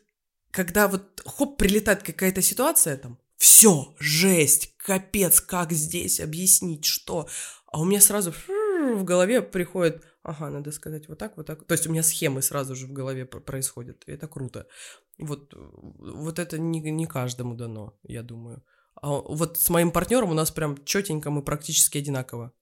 когда 0.50 0.88
вот 0.88 1.22
хоп 1.24 1.58
прилетает 1.58 2.02
какая-то 2.02 2.42
ситуация 2.42 2.96
там, 2.96 3.18
все, 3.36 3.94
жесть, 3.98 4.74
капец, 4.76 5.40
как 5.40 5.72
здесь 5.72 6.20
объяснить, 6.20 6.84
что? 6.84 7.28
А 7.66 7.80
у 7.80 7.84
меня 7.84 8.00
сразу 8.00 8.32
в 8.32 9.04
голове 9.04 9.42
приходит, 9.42 10.02
ага, 10.22 10.50
надо 10.50 10.72
сказать 10.72 11.08
вот 11.08 11.18
так, 11.18 11.36
вот 11.36 11.46
так. 11.46 11.64
То 11.64 11.72
есть 11.72 11.86
у 11.86 11.90
меня 11.90 12.02
схемы 12.02 12.42
сразу 12.42 12.76
же 12.76 12.86
в 12.86 12.92
голове 12.92 13.24
происходят, 13.26 14.02
и 14.06 14.12
это 14.12 14.28
круто. 14.28 14.66
Вот, 15.18 15.54
вот 15.54 16.38
это 16.38 16.58
не, 16.58 16.80
не 16.80 17.06
каждому 17.06 17.54
дано, 17.54 17.94
я 18.02 18.22
думаю. 18.22 18.62
А 18.94 19.08
вот 19.08 19.58
с 19.58 19.70
моим 19.70 19.90
партнером 19.90 20.30
у 20.30 20.34
нас 20.34 20.50
прям 20.50 20.84
четенько, 20.84 21.30
мы 21.30 21.42
практически 21.42 21.98
одинаково. 21.98 22.52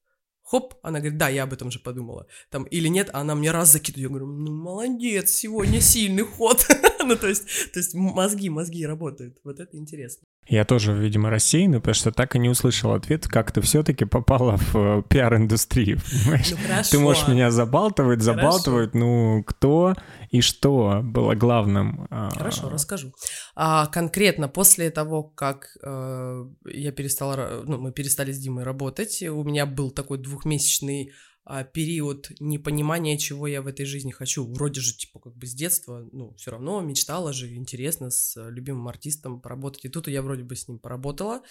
Хоп, 0.42 0.74
она 0.82 0.98
говорит, 0.98 1.18
да, 1.18 1.28
я 1.28 1.44
об 1.44 1.52
этом 1.52 1.70
же 1.70 1.78
подумала. 1.78 2.26
Там, 2.50 2.64
или 2.64 2.88
нет, 2.88 3.10
а 3.12 3.20
она 3.20 3.34
мне 3.34 3.52
раз 3.52 3.70
закидывает. 3.70 4.02
Я 4.02 4.08
говорю, 4.08 4.26
ну, 4.26 4.52
молодец, 4.52 5.30
сегодня 5.30 5.80
сильный 5.80 6.24
ход. 6.24 6.66
ну, 7.04 7.16
то 7.16 7.28
есть, 7.28 7.72
то 7.72 7.78
есть 7.78 7.94
мозги, 7.94 8.48
мозги 8.48 8.86
работают. 8.86 9.38
Вот 9.44 9.60
это 9.60 9.76
интересно. 9.76 10.26
Я 10.46 10.64
тоже, 10.64 10.92
видимо, 10.92 11.30
рассеянный, 11.30 11.78
потому 11.78 11.94
что 11.94 12.10
так 12.10 12.34
и 12.34 12.38
не 12.38 12.48
услышал 12.48 12.92
ответ, 12.92 13.28
как 13.28 13.52
ты 13.52 13.60
все-таки 13.60 14.04
попала 14.04 14.56
в 14.56 14.76
э, 14.76 15.02
пиар-индустрию. 15.08 15.98
Ну, 16.50 16.56
хорошо. 16.66 16.90
Ты 16.90 16.98
можешь 16.98 17.28
меня 17.28 17.50
забалтывать, 17.50 18.22
забалтывать, 18.22 18.92
хорошо. 18.92 18.98
ну 18.98 19.44
кто 19.44 19.94
и 20.30 20.40
что 20.40 21.00
было 21.02 21.34
главным? 21.34 22.06
А, 22.10 22.30
хорошо, 22.30 22.68
расскажу. 22.68 23.12
А, 23.54 23.86
конкретно 23.86 24.48
после 24.48 24.90
того, 24.90 25.22
как 25.22 25.76
э, 25.82 26.44
я 26.66 26.92
перестала, 26.92 27.62
ну, 27.64 27.78
мы 27.78 27.92
перестали 27.92 28.32
с 28.32 28.38
Димой 28.38 28.64
работать, 28.64 29.22
у 29.22 29.44
меня 29.44 29.66
был 29.66 29.90
такой 29.90 30.18
двухмесячный 30.18 31.12
а, 31.52 31.64
период 31.64 32.30
непонимания, 32.38 33.18
чего 33.18 33.48
я 33.48 33.60
в 33.60 33.66
этой 33.66 33.84
жизни 33.84 34.12
хочу. 34.12 34.46
Вроде 34.46 34.80
же, 34.80 34.96
типа, 34.96 35.18
как 35.18 35.34
бы 35.34 35.46
с 35.48 35.52
детства, 35.52 36.08
ну, 36.12 36.32
все 36.34 36.52
равно 36.52 36.80
мечтала 36.80 37.32
же, 37.32 37.52
интересно 37.56 38.10
с 38.10 38.40
любимым 38.50 38.86
артистом 38.86 39.40
поработать. 39.40 39.84
И 39.84 39.88
тут 39.88 40.06
я 40.06 40.22
вроде 40.22 40.44
бы 40.44 40.54
с 40.54 40.68
ним 40.68 40.78
поработала. 40.78 41.42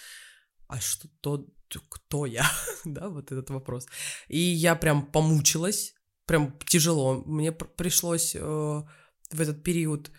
А 0.68 0.80
что 0.80 1.08
то, 1.20 1.46
кто 1.90 2.24
я? 2.24 2.50
да, 2.86 3.10
вот 3.10 3.30
этот 3.30 3.50
вопрос. 3.50 3.88
И 4.28 4.38
я 4.38 4.74
прям 4.74 5.04
помучилась, 5.04 5.94
прям 6.24 6.58
тяжело. 6.66 7.22
Мне 7.26 7.52
пришлось 7.52 8.34
э, 8.34 8.40
в 8.40 9.38
этот 9.38 9.62
период 9.62 10.10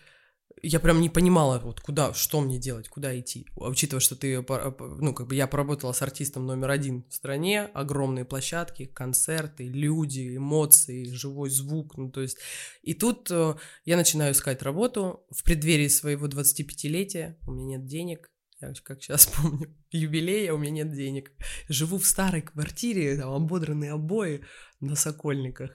я 0.62 0.78
прям 0.78 1.00
не 1.00 1.08
понимала, 1.08 1.58
вот 1.58 1.80
куда, 1.80 2.14
что 2.14 2.40
мне 2.40 2.58
делать, 2.58 2.88
куда 2.88 3.18
идти. 3.18 3.46
Учитывая, 3.56 4.00
что 4.00 4.14
ты, 4.14 4.40
ну, 4.40 5.12
как 5.12 5.26
бы 5.26 5.34
я 5.34 5.48
поработала 5.48 5.92
с 5.92 6.02
артистом 6.02 6.46
номер 6.46 6.70
один 6.70 7.04
в 7.08 7.14
стране, 7.14 7.62
огромные 7.74 8.24
площадки, 8.24 8.86
концерты, 8.86 9.68
люди, 9.68 10.36
эмоции, 10.36 11.10
живой 11.10 11.50
звук, 11.50 11.96
ну, 11.96 12.10
то 12.10 12.20
есть... 12.20 12.38
И 12.82 12.94
тут 12.94 13.28
э, 13.30 13.54
я 13.84 13.96
начинаю 13.96 14.32
искать 14.32 14.62
работу 14.62 15.24
в 15.30 15.42
преддверии 15.42 15.88
своего 15.88 16.26
25-летия, 16.26 17.36
у 17.46 17.52
меня 17.52 17.78
нет 17.78 17.86
денег, 17.86 18.30
я 18.60 18.72
как 18.84 19.02
сейчас 19.02 19.26
помню, 19.36 19.74
юбилея, 19.90 20.52
у 20.52 20.58
меня 20.58 20.84
нет 20.84 20.92
денег. 20.92 21.32
Живу 21.68 21.98
в 21.98 22.06
старой 22.06 22.42
квартире, 22.42 23.16
там 23.16 23.32
ободранные 23.32 23.92
обои 23.92 24.42
на 24.82 24.96
Сокольниках. 24.96 25.70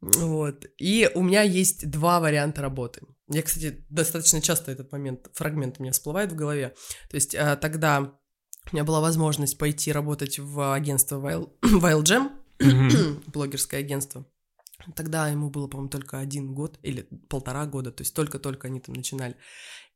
Вот. 0.00 0.66
И 0.78 1.10
у 1.14 1.22
меня 1.22 1.42
есть 1.42 1.90
два 1.90 2.20
варианта 2.20 2.62
работы. 2.62 3.02
Я, 3.28 3.42
кстати, 3.42 3.84
достаточно 3.88 4.40
часто 4.40 4.70
этот 4.70 4.92
момент, 4.92 5.30
фрагмент 5.32 5.76
у 5.78 5.82
меня 5.82 5.92
всплывает 5.92 6.32
в 6.32 6.36
голове. 6.36 6.74
То 7.08 7.14
есть 7.16 7.34
а, 7.34 7.56
тогда 7.56 8.00
у 8.70 8.74
меня 8.74 8.84
была 8.84 9.00
возможность 9.00 9.58
пойти 9.58 9.90
работать 9.90 10.38
в 10.38 10.74
агентство 10.74 11.16
Wild, 11.20 11.50
Wild 11.62 12.02
Jam, 12.02 12.30
mm-hmm. 12.58 13.30
блогерское 13.30 13.80
агентство. 13.80 14.26
Тогда 14.96 15.28
ему 15.28 15.50
было, 15.50 15.68
по-моему, 15.68 15.90
только 15.90 16.18
один 16.18 16.54
год 16.54 16.78
или 16.82 17.02
полтора 17.28 17.66
года, 17.66 17.92
то 17.92 18.02
есть 18.02 18.14
только-только 18.14 18.68
они 18.68 18.80
там 18.80 18.94
начинали. 18.94 19.36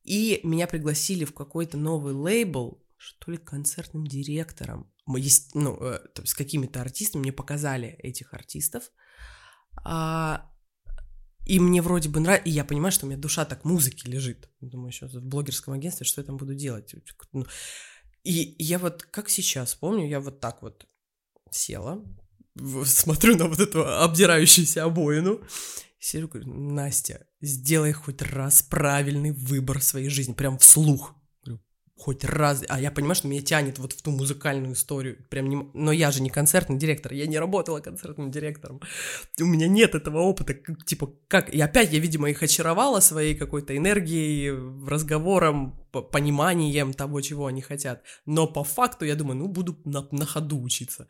И 0.03 0.40
меня 0.45 0.66
пригласили 0.66 1.25
в 1.25 1.35
какой-то 1.35 1.77
новый 1.77 2.14
лейбл, 2.14 2.83
что 2.97 3.33
ли, 3.33 3.38
концертным 3.38 4.07
директором. 4.07 4.92
Есть, 5.14 5.55
ну, 5.55 5.79
э, 5.81 6.01
с 6.25 6.35
какими-то 6.35 6.81
артистами 6.81 7.23
мне 7.23 7.33
показали 7.33 7.88
этих 7.88 8.35
артистов. 8.35 8.90
А, 9.85 10.51
и 11.45 11.61
мне 11.61 11.81
вроде 11.81 12.09
бы 12.09 12.19
нравится, 12.19 12.49
и 12.49 12.53
я 12.53 12.64
понимаю, 12.64 12.90
что 12.90 13.07
у 13.07 13.09
меня 13.09 13.19
душа 13.19 13.45
так 13.45 13.64
музыки 13.64 14.09
лежит. 14.09 14.51
Думаю, 14.61 14.90
сейчас 14.90 15.14
в 15.14 15.25
блогерском 15.25 15.75
агентстве, 15.75 16.07
что 16.07 16.21
я 16.21 16.27
там 16.27 16.37
буду 16.37 16.55
делать? 16.55 16.95
Ну, 17.33 17.47
и 18.25 18.57
я 18.59 18.79
вот, 18.79 19.05
как 19.05 19.29
сейчас 19.29 19.75
помню, 19.75 20.09
я 20.09 20.19
вот 20.19 20.40
так 20.40 20.62
вот 20.62 20.88
села, 21.51 22.03
смотрю 22.85 23.37
на 23.37 23.47
вот 23.47 23.61
эту 23.61 23.87
обдирающуюся 23.87 24.85
обоину, 24.85 25.40
Сижу, 25.99 26.29
говорю, 26.29 26.53
Настя, 26.53 27.27
сделай 27.40 27.92
хоть 27.92 28.23
раз 28.23 28.62
правильный 28.62 29.33
выбор 29.33 29.81
в 29.81 29.85
своей 29.85 30.09
жизни, 30.09 30.35
прям 30.35 30.57
вслух. 30.57 31.16
Хоть 31.99 32.25
раз. 32.25 32.63
А 32.69 32.79
я 32.79 32.91
понимаю, 32.91 33.15
что 33.15 33.27
меня 33.27 33.41
тянет 33.41 33.79
вот 33.79 33.95
в 33.95 34.03
ту 34.03 34.11
музыкальную 34.11 34.75
историю. 34.75 35.17
Прям 35.31 35.49
не... 35.49 35.67
Но 35.73 35.93
я 35.93 36.11
же 36.11 36.23
не 36.23 36.29
концертный 36.29 36.77
директор, 36.77 37.13
я 37.15 37.27
не 37.27 37.39
работала 37.39 37.81
концертным 37.81 38.31
директором. 38.31 38.81
У 39.41 39.45
меня 39.45 39.67
нет 39.67 39.95
этого 39.95 40.19
опыта. 40.19 40.55
Типа, 40.85 41.11
как... 41.29 41.49
И 41.49 41.61
опять 41.61 41.93
я, 41.93 41.99
видимо, 41.99 42.29
их 42.29 42.43
очаровала 42.43 43.01
своей 43.01 43.35
какой-то 43.35 43.75
энергией, 43.75 44.51
разговором, 44.87 45.81
пониманием 45.91 46.93
того, 46.93 47.23
чего 47.23 47.47
они 47.47 47.63
хотят. 47.63 48.03
Но 48.27 48.47
по 48.47 48.63
факту 48.63 49.07
я 49.07 49.15
думаю, 49.15 49.39
ну, 49.39 49.49
буду 49.49 49.79
на, 49.85 50.07
на 50.11 50.27
ходу 50.27 50.61
учиться. 50.61 51.09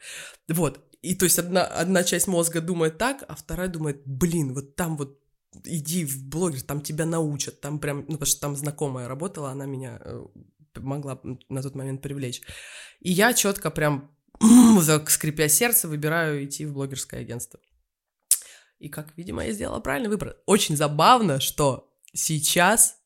Вот. 0.48 0.80
И 1.02 1.14
то 1.14 1.24
есть 1.24 1.38
одна, 1.38 1.64
одна 1.64 2.04
часть 2.04 2.28
мозга 2.28 2.60
думает 2.60 2.96
так, 2.96 3.24
а 3.28 3.34
вторая 3.34 3.68
думает, 3.68 4.02
блин, 4.04 4.54
вот 4.54 4.76
там 4.76 4.96
вот 4.96 5.18
иди 5.64 6.04
в 6.04 6.24
блогер, 6.24 6.62
там 6.62 6.80
тебя 6.80 7.06
научат, 7.06 7.60
там 7.60 7.78
прям, 7.78 7.98
ну, 8.08 8.14
потому 8.14 8.26
что 8.26 8.40
там 8.40 8.56
знакомая 8.56 9.08
работала, 9.08 9.50
она 9.50 9.66
меня 9.66 10.00
э, 10.04 10.24
могла 10.80 11.20
на 11.48 11.62
тот 11.62 11.74
момент 11.74 12.02
привлечь. 12.02 12.42
И 13.00 13.12
я 13.12 13.34
четко 13.34 13.70
прям, 13.70 14.10
скрипя 15.08 15.48
сердце, 15.48 15.88
выбираю 15.88 16.44
идти 16.44 16.64
в 16.66 16.72
блогерское 16.72 17.20
агентство. 17.20 17.60
И 18.78 18.88
как, 18.88 19.12
видимо, 19.16 19.44
я 19.44 19.52
сделала 19.52 19.80
правильный 19.80 20.10
выбор. 20.10 20.36
Очень 20.46 20.76
забавно, 20.76 21.40
что 21.40 21.92
сейчас 22.12 22.96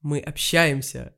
мы 0.00 0.20
общаемся 0.20 1.14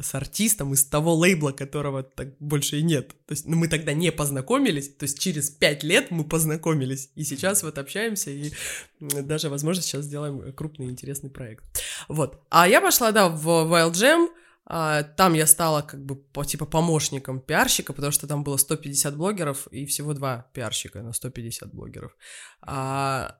с 0.00 0.14
артистом 0.14 0.74
из 0.74 0.84
того 0.84 1.14
лейбла, 1.14 1.52
которого 1.52 2.02
так 2.02 2.36
больше 2.38 2.78
и 2.78 2.82
нет. 2.82 3.08
То 3.26 3.32
есть, 3.32 3.46
ну, 3.46 3.56
мы 3.56 3.68
тогда 3.68 3.94
не 3.94 4.12
познакомились, 4.12 4.94
то 4.94 5.04
есть 5.04 5.18
через 5.18 5.48
пять 5.48 5.82
лет 5.82 6.10
мы 6.10 6.24
познакомились, 6.24 7.10
и 7.14 7.24
сейчас 7.24 7.62
вот 7.62 7.78
общаемся, 7.78 8.30
и 8.30 8.52
даже, 9.00 9.48
возможно, 9.48 9.82
сейчас 9.82 10.04
сделаем 10.04 10.52
крупный 10.52 10.86
интересный 10.86 11.30
проект. 11.30 11.64
Вот. 12.08 12.42
А 12.50 12.68
я 12.68 12.82
пошла, 12.82 13.10
да, 13.10 13.28
в 13.28 13.48
Wild 13.48 13.92
Jam, 13.92 14.28
там 14.68 15.34
я 15.34 15.46
стала 15.46 15.82
как 15.82 16.04
бы 16.04 16.16
по, 16.16 16.44
типа 16.44 16.66
помощником 16.66 17.40
пиарщика, 17.40 17.92
потому 17.92 18.12
что 18.12 18.26
там 18.26 18.42
было 18.42 18.56
150 18.56 19.16
блогеров 19.16 19.68
и 19.68 19.86
всего 19.86 20.12
два 20.12 20.50
пиарщика 20.52 21.02
на 21.02 21.12
150 21.12 21.72
блогеров. 21.72 22.16
А, 22.62 23.38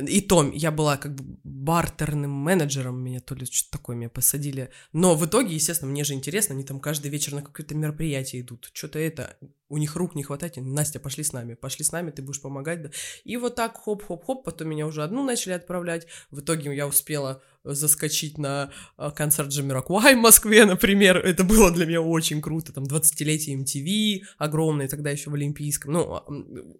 и 0.00 0.20
то 0.20 0.48
я 0.52 0.70
была 0.70 0.96
как 0.96 1.14
бы 1.14 1.38
бартерным 1.42 2.30
менеджером, 2.30 3.02
меня 3.02 3.20
то 3.20 3.34
ли 3.34 3.46
что-то 3.46 3.78
такое 3.78 3.96
меня 3.96 4.08
посадили. 4.08 4.70
Но 4.92 5.14
в 5.16 5.26
итоге, 5.26 5.54
естественно, 5.54 5.90
мне 5.90 6.04
же 6.04 6.14
интересно, 6.14 6.54
они 6.54 6.62
там 6.62 6.78
каждый 6.78 7.10
вечер 7.10 7.34
на 7.34 7.42
какое-то 7.42 7.74
мероприятие 7.74 8.42
идут. 8.42 8.70
Что-то 8.72 8.98
это, 8.98 9.36
у 9.68 9.78
них 9.78 9.96
рук 9.96 10.14
не 10.14 10.22
хватает. 10.22 10.56
Настя, 10.56 11.00
пошли 11.00 11.24
с 11.24 11.32
нами, 11.32 11.54
пошли 11.54 11.84
с 11.84 11.92
нами, 11.92 12.10
ты 12.10 12.22
будешь 12.22 12.40
помогать. 12.40 12.82
Да. 12.82 12.90
И 13.24 13.36
вот 13.36 13.56
так 13.56 13.76
хоп-хоп-хоп, 13.76 14.44
потом 14.44 14.68
меня 14.68 14.86
уже 14.86 15.02
одну 15.02 15.24
начали 15.24 15.54
отправлять. 15.54 16.06
В 16.30 16.40
итоге 16.40 16.74
я 16.76 16.86
успела 16.86 17.42
заскочить 17.74 18.38
на 18.38 18.72
а, 18.96 19.10
концерт 19.10 19.50
Джамиракуай 19.50 20.14
в 20.14 20.18
Москве, 20.18 20.64
например. 20.64 21.18
Это 21.18 21.44
было 21.44 21.70
для 21.70 21.86
меня 21.86 22.00
очень 22.00 22.40
круто. 22.40 22.72
Там 22.72 22.84
20-летие 22.84 23.62
MTV 23.62 24.24
огромное, 24.38 24.88
тогда 24.88 25.10
еще 25.10 25.30
в 25.30 25.34
Олимпийском. 25.34 25.92
Ну, 25.92 26.14
а, 26.14 26.24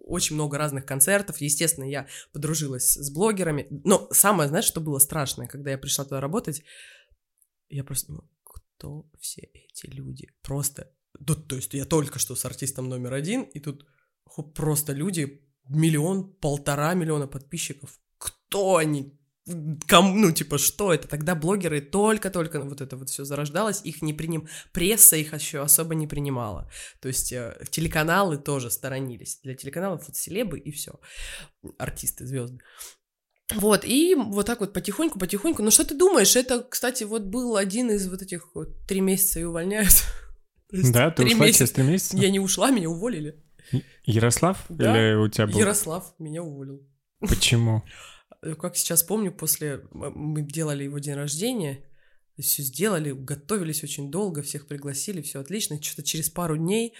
очень 0.01 0.35
много 0.35 0.57
разных 0.57 0.85
концертов. 0.85 1.41
Естественно, 1.41 1.85
я 1.85 2.07
подружилась 2.31 2.93
с 2.93 3.11
блогерами. 3.11 3.67
Но 3.69 4.07
самое, 4.11 4.49
знаешь, 4.49 4.65
что 4.65 4.81
было 4.81 4.99
страшное, 4.99 5.47
когда 5.47 5.71
я 5.71 5.77
пришла 5.77 6.05
туда 6.05 6.21
работать? 6.21 6.63
Я 7.69 7.83
просто 7.83 8.07
думала, 8.07 8.29
кто 8.43 9.05
все 9.19 9.49
эти 9.53 9.87
люди? 9.87 10.29
Просто... 10.41 10.91
Ну, 11.19 11.35
то 11.35 11.55
есть 11.55 11.73
я 11.73 11.85
только 11.85 12.19
что 12.19 12.35
с 12.35 12.45
артистом 12.45 12.87
номер 12.87 13.13
один, 13.13 13.43
и 13.43 13.59
тут 13.59 13.85
просто 14.55 14.93
люди, 14.93 15.41
миллион, 15.67 16.33
полтора 16.33 16.93
миллиона 16.93 17.27
подписчиков. 17.27 17.99
Кто 18.17 18.77
они? 18.77 19.18
Кому, 19.87 20.15
ну, 20.15 20.31
типа, 20.31 20.57
что 20.57 20.93
это? 20.93 21.07
Тогда 21.07 21.35
блогеры 21.35 21.81
только-только 21.81 22.61
вот 22.61 22.81
это 22.81 22.97
вот 22.97 23.09
все 23.09 23.25
зарождалось, 23.25 23.81
их 23.83 24.01
не 24.01 24.13
приним... 24.13 24.47
Пресса 24.71 25.15
их 25.15 25.33
еще 25.33 25.61
особо 25.61 25.95
не 25.95 26.07
принимала. 26.07 26.69
То 27.01 27.07
есть 27.07 27.31
э, 27.31 27.57
телеканалы 27.69 28.37
тоже 28.37 28.69
сторонились. 28.71 29.39
Для 29.43 29.55
телеканалов 29.55 30.07
вот 30.07 30.15
селебы 30.15 30.59
и 30.59 30.71
все. 30.71 30.99
Артисты, 31.77 32.25
звезды. 32.25 32.59
Вот, 33.55 33.83
и 33.83 34.15
вот 34.15 34.45
так 34.45 34.59
вот 34.59 34.73
потихоньку-потихоньку. 34.73 35.63
Ну, 35.63 35.71
что 35.71 35.83
ты 35.83 35.95
думаешь? 35.95 36.35
Это, 36.35 36.61
кстати, 36.61 37.03
вот 37.03 37.23
был 37.23 37.55
один 37.55 37.89
из 37.89 38.07
вот 38.07 38.21
этих 38.21 38.53
вот 38.53 38.85
три 38.87 39.01
месяца 39.01 39.39
и 39.39 39.43
увольняют. 39.43 39.93
Да, 40.71 41.09
ты 41.09 41.25
ушла 41.25 41.51
через 41.51 41.71
три 41.71 41.83
месяца? 41.83 42.15
Я 42.15 42.29
не 42.29 42.39
ушла, 42.39 42.69
меня 42.69 42.91
уволили. 42.91 43.43
Ярослав? 44.03 44.65
Да, 44.69 44.95
Или 44.95 45.15
у 45.15 45.27
тебя 45.27 45.47
был? 45.47 45.57
Ярослав 45.57 46.13
меня 46.19 46.43
уволил. 46.43 46.87
Почему? 47.19 47.83
Э, 48.41 48.55
как 48.55 48.75
сейчас 48.75 49.03
помню, 49.03 49.31
после 49.31 49.81
мы 49.91 50.41
делали 50.41 50.83
его 50.83 50.99
день 50.99 51.15
рождения, 51.15 51.83
все 52.41 52.63
сделали, 52.63 53.11
готовились 53.11 53.83
очень 53.83 54.11
долго, 54.11 54.41
всех 54.41 54.67
пригласили, 54.67 55.21
все 55.21 55.39
отлично. 55.39 55.81
Что-то 55.81 56.03
через 56.03 56.29
пару 56.29 56.57
дней 56.57 56.93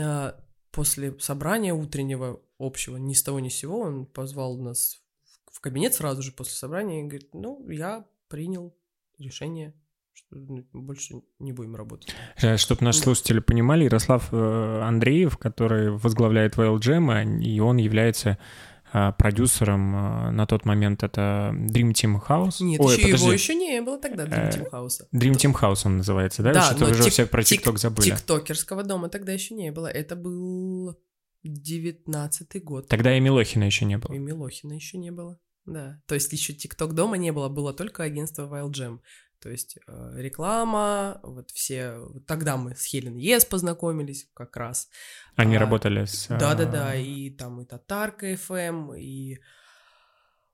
а, 0.00 0.42
после 0.70 1.18
собрания 1.18 1.74
утреннего 1.74 2.40
общего. 2.58 2.96
Ни 2.96 3.12
с 3.12 3.22
того 3.22 3.40
ни 3.40 3.48
с 3.48 3.56
сего 3.56 3.80
он 3.80 4.06
позвал 4.06 4.56
нас 4.56 5.02
в 5.50 5.60
кабинет 5.60 5.94
сразу 5.94 6.22
же 6.22 6.32
после 6.32 6.54
собрания 6.54 7.00
и 7.00 7.06
говорит, 7.06 7.34
ну, 7.34 7.68
я 7.68 8.06
принял 8.28 8.74
решение 9.18 9.74
что 10.14 10.36
ну, 10.36 10.64
больше 10.74 11.22
не 11.38 11.52
будем 11.52 11.74
работать. 11.74 12.14
Чтобы 12.56 12.84
наши 12.84 13.00
слушатели 13.00 13.38
понимали, 13.38 13.84
Ярослав 13.84 14.28
э, 14.30 14.80
Андреев, 14.82 15.38
который 15.38 15.90
возглавляет 15.90 16.56
VLGM, 16.56 17.40
и 17.40 17.60
он 17.60 17.78
является 17.78 18.30
э, 18.30 18.71
продюсером 19.18 19.94
э, 19.94 20.30
на 20.32 20.46
тот 20.46 20.64
момент 20.64 21.02
это 21.02 21.50
Dream 21.54 21.92
Team 21.92 22.20
House. 22.28 22.56
Нет, 22.62 22.80
Ой, 22.80 22.94
еще 22.94 23.02
подожди. 23.04 23.24
его 23.24 23.32
еще 23.32 23.54
не 23.54 23.80
было 23.80 23.98
тогда 23.98 24.24
Dream 24.24 24.50
Team 24.50 24.70
House. 24.70 25.00
Dream 25.14 25.32
Team 25.32 25.54
House 25.58 25.82
он 25.84 25.98
называется, 25.98 26.42
да? 26.42 26.52
Да, 26.52 26.62
Что-то 26.62 26.90
уже 26.92 27.02
тик- 27.04 27.10
все 27.12 27.26
про 27.26 27.42
ТикТок 27.42 27.78
забыли. 27.78 28.10
Тиктокерского 28.10 28.82
дома 28.82 29.08
тогда 29.08 29.32
еще 29.32 29.54
не 29.54 29.72
было. 29.72 29.86
Это 29.86 30.16
был 30.16 30.98
девятнадцатый 31.42 32.60
год. 32.60 32.88
Тогда 32.88 33.16
и 33.16 33.20
Милохина 33.20 33.64
еще 33.64 33.84
не 33.84 33.98
было. 33.98 34.12
И 34.12 34.18
Милохина 34.18 34.74
еще 34.74 34.98
не 34.98 35.10
было. 35.10 35.38
Да, 35.64 36.00
то 36.06 36.14
есть 36.14 36.32
еще 36.32 36.52
ТикТок 36.54 36.92
дома 36.94 37.16
не 37.16 37.30
было, 37.30 37.48
было 37.48 37.72
только 37.72 38.02
агентство 38.02 38.46
Wild 38.48 38.72
Jam. 38.72 38.98
То 39.42 39.50
есть 39.50 39.76
э, 39.88 40.12
реклама, 40.18 41.18
вот 41.24 41.50
все... 41.50 41.96
Вот 41.98 42.26
тогда 42.26 42.56
мы 42.56 42.76
с 42.76 42.84
Хелен 42.84 43.16
Ес 43.16 43.44
познакомились 43.44 44.28
как 44.34 44.56
раз. 44.56 44.88
Они 45.34 45.56
а, 45.56 45.58
работали 45.58 46.04
с... 46.04 46.28
Да-да-да, 46.28 46.94
и 46.94 47.28
там 47.30 47.60
и 47.60 47.64
Татарка 47.64 48.32
FM, 48.34 48.96
и... 49.00 49.40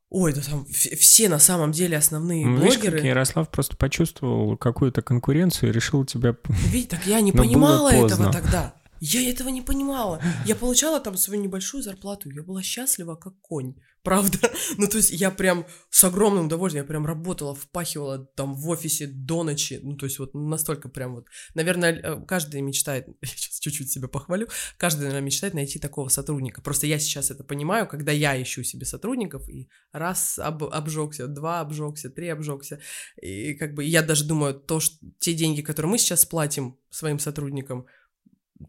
Ой, 0.09 0.33
да 0.33 0.41
там 0.41 0.65
все 0.65 1.29
на 1.29 1.39
самом 1.39 1.73
деле 1.73 1.99
основные 1.99 2.47
ну, 2.47 2.57
блогеры. 2.57 2.97
Видишь, 2.97 3.09
Ярослав 3.09 3.51
просто 3.51 3.77
почувствовал 3.77 4.57
какую-то 4.57 5.03
конкуренцию 5.03 5.69
и 5.69 5.73
решил 5.73 6.07
тебя... 6.07 6.35
Видите, 6.49 6.97
так 6.97 7.07
я 7.07 7.21
не 7.21 7.33
понимала 7.33 7.93
этого 7.93 8.33
тогда. 8.33 8.75
Я 9.01 9.29
этого 9.29 9.49
не 9.49 9.63
понимала. 9.63 10.21
Я 10.45 10.57
получала 10.57 11.01
там 11.01 11.17
свою 11.17 11.43
небольшую 11.43 11.83
зарплату, 11.83 12.31
я 12.31 12.43
была 12.43 12.63
счастлива 12.63 13.15
как 13.17 13.41
конь. 13.41 13.75
Правда? 14.03 14.39
Ну, 14.77 14.87
то 14.87 14.99
есть 14.99 15.11
я 15.11 15.31
прям 15.31 15.67
с 15.91 16.05
огромным 16.05 16.47
удовольствием, 16.47 16.85
я 16.85 16.89
прям 16.89 17.07
работала, 17.07 17.55
впахивала 17.55 18.19
там 18.19 18.55
в 18.55 18.69
офисе 18.69 19.07
до 19.07 19.43
ночи. 19.43 19.81
Ну, 19.83 19.97
то 19.97 20.07
есть 20.07 20.19
вот 20.19 20.35
настолько 20.35 20.89
прям 20.89 21.15
вот... 21.15 21.27
Наверное, 21.55 21.93
э, 21.93 22.27
каждый 22.27 22.61
мечтает, 22.61 23.07
я 23.23 23.29
сейчас 23.29 23.59
чуть-чуть 23.59 23.91
себя 23.91 24.09
похвалю, 24.09 24.49
каждый, 24.77 25.01
наверное, 25.01 25.23
мечтает 25.23 25.55
найти 25.55 25.79
такого 25.79 26.09
сотрудника. 26.09 26.61
Просто 26.63 26.87
я 26.87 26.99
сейчас 26.99 27.31
это 27.31 27.45
понимаю, 27.45 27.89
когда 27.89 28.13
я 28.13 28.41
ищу 28.41 28.63
себе 28.63 28.87
сотрудников, 28.87 29.49
и 29.49 29.69
раз 29.93 30.39
об, 30.39 30.65
обжегся, 30.65 31.27
два 31.27 31.61
обжегся, 31.61 32.11
три 32.11 32.29
обжегся. 32.29 32.81
И 33.21 33.55
как 33.55 33.75
бы 33.75 33.85
я 33.85 34.03
даже 34.03 34.25
думаю, 34.25 34.55
то, 34.55 34.81
что 34.81 34.97
те 35.19 35.35
деньги, 35.35 35.63
которые 35.63 35.91
мы 35.91 35.99
сейчас 35.99 36.25
платим 36.25 36.79
своим 36.91 37.19
сотрудникам, 37.19 37.87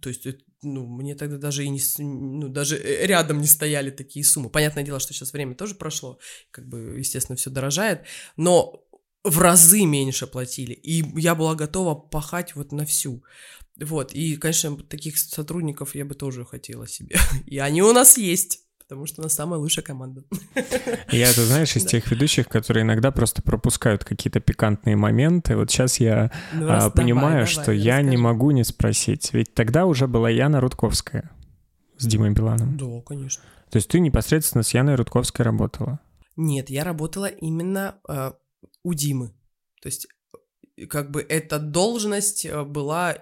то 0.01 0.09
есть, 0.09 0.25
ну, 0.61 0.85
мне 0.85 1.15
тогда 1.15 1.37
даже 1.37 1.65
и 1.65 1.69
не, 1.69 1.81
ну, 1.97 2.47
даже 2.47 2.77
э, 2.77 3.05
рядом 3.05 3.41
не 3.41 3.47
стояли 3.47 3.89
такие 3.89 4.23
суммы. 4.23 4.49
Понятное 4.49 4.83
дело, 4.83 4.99
что 4.99 5.13
сейчас 5.13 5.33
время 5.33 5.55
тоже 5.55 5.75
прошло, 5.75 6.19
как 6.51 6.67
бы, 6.67 6.95
естественно, 6.97 7.35
все 7.35 7.49
дорожает, 7.49 8.03
но 8.37 8.83
в 9.23 9.39
разы 9.39 9.85
меньше 9.85 10.27
платили, 10.27 10.73
и 10.73 11.03
я 11.19 11.35
была 11.35 11.55
готова 11.55 11.95
пахать 11.95 12.55
вот 12.55 12.71
на 12.71 12.85
всю. 12.85 13.23
Вот, 13.79 14.13
и, 14.13 14.35
конечно, 14.35 14.77
таких 14.77 15.17
сотрудников 15.17 15.95
я 15.95 16.05
бы 16.05 16.13
тоже 16.13 16.45
хотела 16.45 16.87
себе. 16.87 17.15
И 17.45 17.59
они 17.59 17.81
у 17.81 17.93
нас 17.93 18.17
есть 18.17 18.68
потому 18.89 19.05
что 19.05 19.21
у 19.21 19.23
нас 19.23 19.33
самая 19.33 19.59
лучшая 19.59 19.85
команда. 19.85 20.23
Я, 21.11 21.31
ты 21.31 21.43
знаешь, 21.43 21.75
из 21.75 21.85
тех 21.85 22.09
ведущих, 22.09 22.49
которые 22.49 22.83
иногда 22.83 23.11
просто 23.11 23.43
пропускают 23.43 24.03
какие-то 24.03 24.39
пикантные 24.39 24.95
моменты. 24.95 25.55
Вот 25.55 25.69
сейчас 25.69 25.99
я 25.99 26.31
ну, 26.53 26.67
а, 26.67 26.89
понимаю, 26.89 27.31
давай, 27.31 27.45
что 27.45 27.65
давай, 27.65 27.77
я 27.77 27.97
расскажи. 27.97 28.09
не 28.09 28.17
могу 28.17 28.51
не 28.51 28.63
спросить. 28.63 29.29
Ведь 29.31 29.53
тогда 29.53 29.85
уже 29.85 30.07
была 30.07 30.31
Яна 30.31 30.59
Рудковская 30.59 31.29
с 31.97 32.07
Димой 32.07 32.31
Биланом. 32.31 32.77
Да, 32.77 33.01
конечно. 33.05 33.43
То 33.69 33.75
есть 33.75 33.87
ты 33.89 33.99
непосредственно 33.99 34.63
с 34.63 34.73
Яной 34.73 34.95
Рудковской 34.95 35.45
работала? 35.45 35.99
Нет, 36.35 36.71
я 36.71 36.83
работала 36.83 37.27
именно 37.27 37.99
э, 38.09 38.31
у 38.83 38.93
Димы. 38.95 39.27
То 39.81 39.87
есть 39.87 40.07
как 40.89 41.11
бы 41.11 41.21
эта 41.21 41.59
должность 41.59 42.43
э, 42.45 42.63
была 42.63 43.17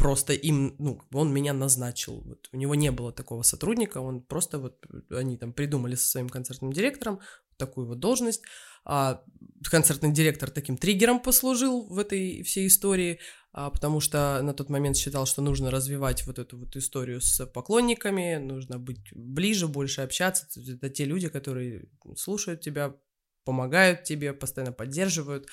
просто 0.00 0.32
им, 0.32 0.74
ну, 0.78 0.98
он 1.12 1.32
меня 1.32 1.52
назначил. 1.52 2.22
Вот 2.22 2.48
у 2.52 2.56
него 2.56 2.74
не 2.74 2.90
было 2.90 3.12
такого 3.12 3.42
сотрудника, 3.42 3.98
он 3.98 4.22
просто 4.22 4.58
вот, 4.58 4.82
они 5.10 5.36
там 5.36 5.52
придумали 5.52 5.94
со 5.94 6.08
своим 6.08 6.30
концертным 6.30 6.72
директором 6.72 7.20
такую 7.58 7.86
вот 7.86 7.98
должность. 8.00 8.42
А 8.86 9.22
концертный 9.70 10.10
директор 10.10 10.50
таким 10.50 10.78
триггером 10.78 11.20
послужил 11.20 11.86
в 11.86 11.98
этой 11.98 12.42
всей 12.44 12.66
истории, 12.66 13.20
а, 13.52 13.68
потому 13.68 14.00
что 14.00 14.40
на 14.42 14.54
тот 14.54 14.70
момент 14.70 14.96
считал, 14.96 15.26
что 15.26 15.42
нужно 15.42 15.70
развивать 15.70 16.26
вот 16.26 16.38
эту 16.38 16.56
вот 16.56 16.74
историю 16.76 17.20
с 17.20 17.44
поклонниками, 17.46 18.36
нужно 18.36 18.78
быть 18.78 19.12
ближе, 19.12 19.68
больше 19.68 20.00
общаться. 20.00 20.46
Это 20.66 20.88
те 20.88 21.04
люди, 21.04 21.28
которые 21.28 21.90
слушают 22.16 22.62
тебя, 22.62 22.96
помогают 23.44 24.04
тебе, 24.04 24.32
постоянно 24.32 24.72
поддерживают. 24.72 25.46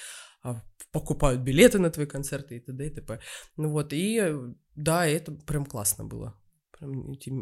А, 0.47 0.61
покупают 0.91 1.41
билеты 1.41 1.77
на 1.77 1.89
твои 1.89 2.05
концерты 2.05 2.55
и 2.55 2.59
т.д. 2.59 2.87
и 2.87 2.89
т.п. 2.89 3.19
Ну 3.57 3.69
вот, 3.69 3.91
и 3.91 4.33
да, 4.75 5.05
это 5.05 5.33
прям 5.33 5.65
классно 5.65 6.05
было. 6.05 6.39
Прям 6.71 7.11
эти 7.11 7.33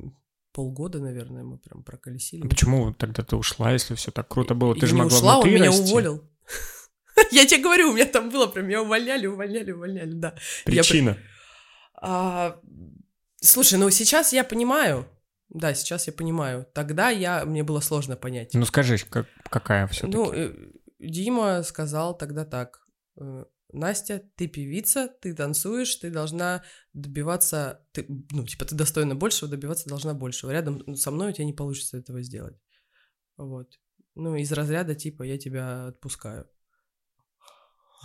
полгода, 0.52 1.00
наверное, 1.00 1.44
мы 1.44 1.60
прям 1.60 1.84
проколесили. 1.84 2.46
А 2.46 2.50
почему 2.50 2.94
тогда 2.94 3.24
ты 3.24 3.36
ушла, 3.36 3.72
если 3.72 3.94
все 3.94 4.12
так 4.12 4.28
круто 4.28 4.56
было? 4.56 4.74
Ты 4.74 4.82
я 4.82 4.88
же 4.88 4.96
могла 4.96 5.18
ушла, 5.18 5.38
он 5.38 5.50
меня 5.50 5.68
расти. 5.68 5.92
уволил. 5.92 6.24
Я 7.32 7.46
тебе 7.46 7.62
говорю, 7.64 7.92
у 7.92 7.94
меня 7.94 8.06
там 8.06 8.30
было 8.30 8.48
прям, 8.48 8.68
меня 8.68 8.82
увольняли, 8.82 9.28
увольняли, 9.28 9.72
увольняли, 9.72 10.14
да. 10.14 10.36
Причина? 10.66 11.18
А, 12.02 12.60
слушай, 13.40 13.80
ну 13.80 13.90
сейчас 13.90 14.34
я 14.34 14.44
понимаю, 14.44 15.08
да, 15.50 15.74
сейчас 15.74 16.08
я 16.08 16.14
понимаю. 16.14 16.66
Тогда 16.74 17.10
я, 17.10 17.46
мне 17.46 17.64
было 17.64 17.80
сложно 17.80 18.16
понять. 18.18 18.54
Ну 18.54 18.66
скажи, 18.66 18.98
как, 18.98 19.28
какая 19.50 19.88
все-таки? 19.88 20.18
Ну, 20.18 20.34
э, 20.34 20.54
Дима 21.00 21.64
сказал 21.64 22.18
тогда 22.18 22.46
так. 22.46 22.85
Э, 23.20 23.46
Настя, 23.72 24.22
ты 24.36 24.48
певица, 24.48 25.08
ты 25.22 25.34
танцуешь, 25.34 25.96
ты 25.96 26.10
должна 26.10 26.64
добиваться, 26.94 27.86
ты, 27.92 28.06
ну, 28.32 28.46
типа, 28.46 28.66
ты 28.66 28.76
достойна 28.76 29.16
большего, 29.16 29.50
добиваться 29.50 29.90
должна 29.90 30.14
большего. 30.14 30.52
Рядом 30.52 30.96
со 30.96 31.12
мной 31.12 31.30
у 31.30 31.34
тебя 31.34 31.46
не 31.46 31.54
получится 31.54 31.98
этого 31.98 32.22
сделать. 32.22 32.58
Вот. 33.38 33.80
Ну, 34.16 34.36
из 34.36 34.52
разряда, 34.52 34.96
типа, 34.96 35.24
я 35.24 35.38
тебя 35.38 35.88
отпускаю. 35.88 36.48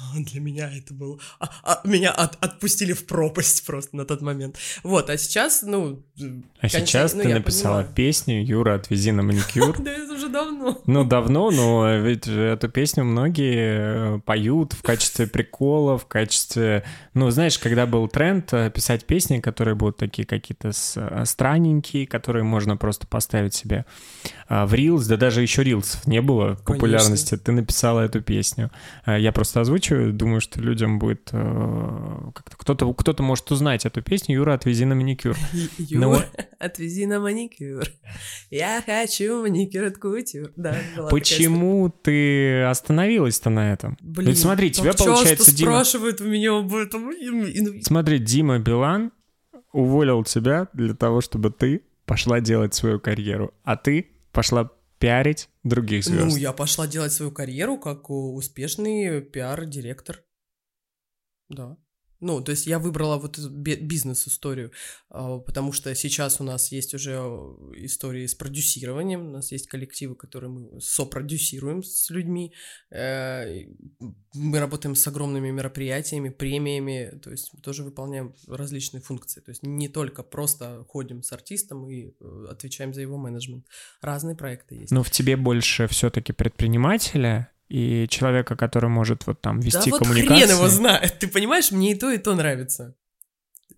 Для 0.15 0.41
меня 0.41 0.71
это 0.73 0.95
было... 0.95 1.19
А, 1.39 1.51
а, 1.63 1.81
меня 1.85 2.11
от, 2.11 2.43
отпустили 2.43 2.93
в 2.93 3.07
пропасть 3.07 3.65
просто 3.67 3.97
на 3.97 4.05
тот 4.05 4.23
момент. 4.23 4.57
Вот, 4.83 5.11
а 5.11 5.17
сейчас, 5.17 5.63
ну... 5.63 6.03
А 6.17 6.69
конечно, 6.69 6.87
сейчас 6.87 7.15
ну, 7.15 7.23
ты 7.23 7.29
написала 7.35 7.77
понимаю. 7.79 7.95
песню 7.95 8.45
«Юра, 8.45 8.75
отвези 8.75 9.13
на 9.13 9.23
маникюр». 9.23 9.77
Да, 9.91 9.91
это 9.91 10.13
уже 10.13 10.29
давно. 10.29 10.81
Ну, 10.87 11.05
давно, 11.05 11.51
но 11.51 11.97
ведь 11.97 12.29
эту 12.29 12.69
песню 12.69 13.05
многие 13.05 14.17
э, 14.17 14.21
поют 14.21 14.75
в 14.75 14.83
качестве 14.83 15.27
прикола, 15.27 15.97
в 15.99 16.07
качестве... 16.07 16.85
Ну, 17.15 17.31
знаешь, 17.31 17.59
когда 17.59 17.87
был 17.87 18.09
тренд 18.09 18.53
э, 18.53 18.71
писать 18.71 19.07
песни, 19.07 19.41
которые 19.41 19.75
будут 19.75 19.97
такие 19.97 20.27
какие-то 20.27 20.71
э, 20.97 21.25
странненькие, 21.25 22.07
которые 22.07 22.45
можно 22.45 22.77
просто 22.77 23.07
поставить 23.07 23.55
себе 23.55 23.85
в 24.49 24.75
Reels, 24.75 25.07
да 25.07 25.17
даже 25.17 25.43
еще 25.43 25.63
Reels 25.63 25.99
не 26.07 26.21
было 26.21 26.57
популярности, 26.67 27.37
ты 27.37 27.53
написала 27.53 28.01
эту 28.01 28.21
песню. 28.21 28.71
Я 29.07 29.31
просто 29.33 29.61
озвучу 29.61 29.80
озвучиваю. 29.81 30.13
Думаю, 30.13 30.41
что 30.41 30.61
людям 30.61 30.99
будет... 30.99 31.31
Э, 31.33 32.31
кто-то, 32.35 32.93
кто-то 32.93 33.23
может 33.23 33.51
узнать 33.51 33.87
эту 33.87 34.03
песню. 34.03 34.37
Юра, 34.37 34.55
отвези 34.55 34.85
на 34.85 34.95
маникюр. 34.95 35.37
Юра, 35.79 36.01
Но... 36.01 36.23
отвези 36.59 37.07
на 37.07 37.21
маникюр. 37.21 37.85
Я 38.51 38.83
хочу 38.85 39.43
маникюр 39.43 39.85
от 39.85 39.99
кутюр. 39.99 40.53
Да, 40.57 40.77
Почему 41.11 41.91
ты 41.91 42.63
остановилась-то 42.63 43.51
на 43.51 43.73
этом? 43.73 43.97
Блин, 44.01 44.29
Ведь 44.29 44.39
смотри, 44.39 44.71
тебя 44.71 44.93
получается 44.93 45.55
Дима... 45.55 45.73
спрашивают 45.73 46.21
у 46.21 46.25
меня 46.25 46.59
об 46.59 46.75
этом. 46.75 47.11
Смотри, 47.83 48.19
Дима 48.19 48.59
Билан 48.59 49.13
уволил 49.73 50.25
тебя 50.25 50.69
для 50.73 50.95
того, 50.95 51.21
чтобы 51.21 51.51
ты 51.51 51.83
пошла 52.07 52.41
делать 52.41 52.75
свою 52.75 52.99
карьеру, 52.99 53.55
а 53.63 53.77
ты 53.77 54.11
пошла 54.33 54.71
пиарить 55.01 55.49
других 55.65 56.05
звезд? 56.05 56.31
Ну, 56.31 56.37
я 56.37 56.53
пошла 56.53 56.87
делать 56.87 57.13
свою 57.13 57.33
карьеру 57.33 57.79
как 57.79 58.11
успешный 58.11 59.21
пиар-директор. 59.21 60.23
Да. 61.49 61.77
Ну, 62.21 62.43
то 62.43 62.51
есть 62.51 62.67
я 62.67 62.79
выбрала 62.79 63.17
вот 63.17 63.39
эту 63.39 63.51
бизнес-историю, 63.51 64.73
а, 65.09 65.39
потому 65.39 65.73
что 65.73 65.95
сейчас 65.95 66.41
у 66.41 66.45
нас 66.45 66.71
есть 66.71 66.95
уже 66.95 67.13
истории 67.77 68.27
с 68.27 68.35
продюсированием, 68.35 69.27
у 69.27 69.31
нас 69.31 69.53
есть 69.53 69.67
коллективы, 69.67 70.15
которые 70.15 70.51
мы 70.51 70.81
сопродюсируем 70.81 71.83
с 71.83 72.11
людьми, 72.11 72.53
э, 72.91 73.65
мы 74.35 74.59
работаем 74.59 74.95
с 74.95 75.07
огромными 75.07 75.51
мероприятиями, 75.51 76.29
премиями, 76.29 77.19
то 77.23 77.31
есть 77.31 77.55
мы 77.55 77.61
тоже 77.61 77.85
выполняем 77.85 78.35
различные 78.47 79.01
функции, 79.01 79.41
то 79.41 79.51
есть 79.51 79.63
не 79.63 79.89
только 79.89 80.23
просто 80.23 80.85
ходим 80.89 81.23
с 81.23 81.33
артистом 81.33 81.89
и 81.89 82.15
э, 82.21 82.47
отвечаем 82.51 82.93
за 82.93 83.01
его 83.01 83.17
менеджмент, 83.17 83.67
разные 84.03 84.37
проекты 84.37 84.75
есть. 84.75 84.93
Но 84.93 85.03
в 85.03 85.11
тебе 85.11 85.37
больше 85.37 85.87
все-таки 85.89 86.33
предпринимателя 86.33 87.51
и 87.71 88.09
человека, 88.09 88.57
который 88.57 88.91
может 88.91 89.27
вот 89.27 89.41
там 89.41 89.61
вести 89.61 89.91
да 89.91 89.97
вот 89.97 89.99
коммуникации. 90.01 90.45
хрен 90.45 90.57
его 90.57 90.69
знает, 90.69 91.19
ты 91.21 91.29
понимаешь, 91.29 91.71
мне 91.71 91.93
и 91.93 91.95
то, 91.95 92.11
и 92.11 92.19
то 92.19 92.35
нравится. 92.35 92.97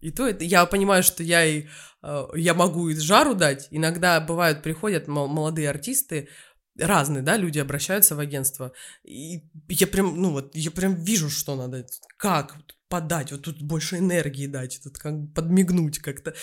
И 0.01 0.11
то 0.11 0.27
это, 0.27 0.45
я 0.45 0.65
понимаю, 0.67 1.03
что 1.03 1.23
я 1.23 1.45
и 1.45 1.67
э, 2.03 2.27
я 2.35 2.55
могу 2.55 2.89
и 2.89 2.97
жару 2.97 3.35
дать. 3.35 3.69
Иногда 3.71 4.19
бывают, 4.21 4.63
приходят 4.63 5.09
молодые 5.09 5.69
артисты, 5.69 6.29
разные, 6.79 7.23
да, 7.23 7.37
люди 7.37 7.59
обращаются 7.59 8.17
в 8.17 8.19
агентство, 8.19 8.73
и 9.05 9.43
я 9.69 9.87
прям, 9.87 10.21
ну 10.21 10.31
вот, 10.31 10.55
я 10.55 10.71
прям 10.71 10.95
вижу, 10.95 11.29
что 11.29 11.55
надо, 11.55 11.87
как 12.17 12.57
подать, 12.93 13.33
вот 13.33 13.41
тут 13.41 13.63
больше 13.63 13.97
энергии 13.97 14.47
дать, 14.47 14.81
тут 14.85 14.99
как 14.99 15.15
подмигнуть 15.35 15.99
как-то, 15.99 16.35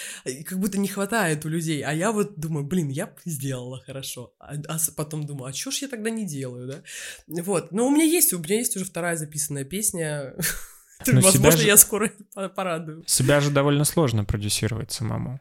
как 0.45 0.57
будто 0.57 0.79
не 0.79 0.87
хватает 0.87 1.45
у 1.45 1.49
людей, 1.49 1.83
а 1.83 1.93
я 1.93 2.11
вот 2.11 2.39
думаю, 2.39 2.65
блин, 2.65 2.89
я 2.89 3.13
сделала 3.23 3.79
хорошо, 3.85 4.33
а, 4.39 4.55
а 4.67 4.77
потом 4.95 5.27
думаю, 5.27 5.49
а 5.49 5.53
чё 5.53 5.69
ж 5.69 5.83
я 5.83 5.87
тогда 5.87 6.09
не 6.09 6.25
делаю, 6.25 6.67
да, 6.67 7.43
вот, 7.43 7.71
но 7.71 7.85
у 7.85 7.91
меня 7.91 8.03
есть, 8.03 8.33
у 8.33 8.39
меня 8.39 8.55
есть 8.55 8.75
уже 8.75 8.85
вторая 8.85 9.15
записанная 9.15 9.63
песня, 9.63 10.33
возможно, 11.05 11.61
я 11.61 11.77
скоро 11.77 12.11
порадую. 12.55 13.03
Себя 13.05 13.41
же 13.41 13.51
довольно 13.51 13.85
сложно 13.85 14.25
продюсировать 14.25 14.91
самому. 14.91 15.39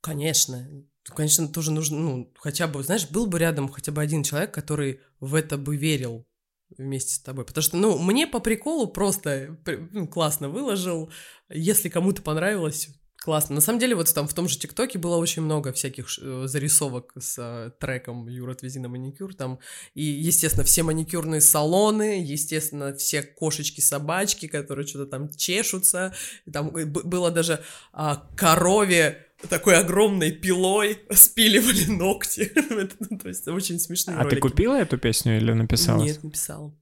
Конечно, 0.00 0.66
конечно, 1.04 1.48
тоже 1.48 1.70
нужно, 1.70 1.98
ну, 1.98 2.32
хотя 2.38 2.66
бы, 2.66 2.82
знаешь, 2.82 3.10
был 3.10 3.26
бы 3.26 3.38
рядом 3.38 3.68
хотя 3.68 3.92
бы 3.92 4.00
один 4.00 4.22
человек, 4.22 4.54
который 4.54 5.00
в 5.20 5.34
это 5.34 5.58
бы 5.58 5.76
верил 5.76 6.26
вместе 6.76 7.14
с 7.14 7.18
тобой. 7.18 7.44
Потому 7.44 7.62
что, 7.62 7.76
ну, 7.76 7.98
мне 7.98 8.26
по 8.26 8.40
приколу 8.40 8.86
просто 8.86 9.58
ну, 9.92 10.06
классно 10.06 10.48
выложил. 10.48 11.10
Если 11.48 11.88
кому-то 11.88 12.22
понравилось, 12.22 12.88
классно. 13.26 13.56
На 13.56 13.60
самом 13.60 13.80
деле, 13.80 13.94
вот 13.94 14.12
там 14.14 14.28
в 14.28 14.34
том 14.34 14.48
же 14.48 14.58
ТикТоке 14.58 14.98
было 14.98 15.16
очень 15.16 15.42
много 15.42 15.72
всяких 15.72 16.06
э, 16.20 16.42
зарисовок 16.46 17.12
с 17.18 17.36
э, 17.38 17.70
треком 17.80 18.28
«Юра, 18.28 18.52
отвези 18.52 18.78
на 18.78 18.88
маникюр». 18.88 19.34
Там, 19.34 19.58
и, 19.94 20.02
естественно, 20.02 20.64
все 20.64 20.82
маникюрные 20.82 21.40
салоны, 21.40 22.22
естественно, 22.22 22.94
все 22.94 23.22
кошечки-собачки, 23.22 24.46
которые 24.46 24.86
что-то 24.86 25.06
там 25.06 25.28
чешутся. 25.30 26.14
Там 26.52 26.74
э, 26.76 26.84
было 26.84 27.30
даже 27.30 27.64
а, 27.92 28.28
корове 28.36 29.25
такой 29.48 29.76
огромной 29.76 30.32
пилой 30.32 30.98
спиливали 31.10 31.84
ногти. 31.88 32.52
Ну, 33.10 33.18
то 33.18 33.28
есть 33.28 33.46
очень 33.48 33.78
смешные 33.78 34.16
А 34.16 34.24
ты 34.24 34.36
купила 34.36 34.74
эту 34.74 34.98
песню 34.98 35.36
или 35.36 35.52
написала? 35.52 36.02
Нет, 36.02 36.22
написала. 36.22 36.74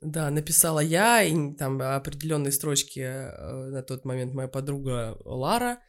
Да, 0.00 0.30
написала 0.30 0.80
я, 0.80 1.22
и 1.22 1.54
там 1.54 1.80
определенные 1.82 2.52
строчки 2.52 3.00
э, 3.00 3.70
на 3.70 3.82
тот 3.82 4.04
момент 4.04 4.32
моя 4.32 4.48
подруга 4.48 5.18
Лара. 5.24 5.80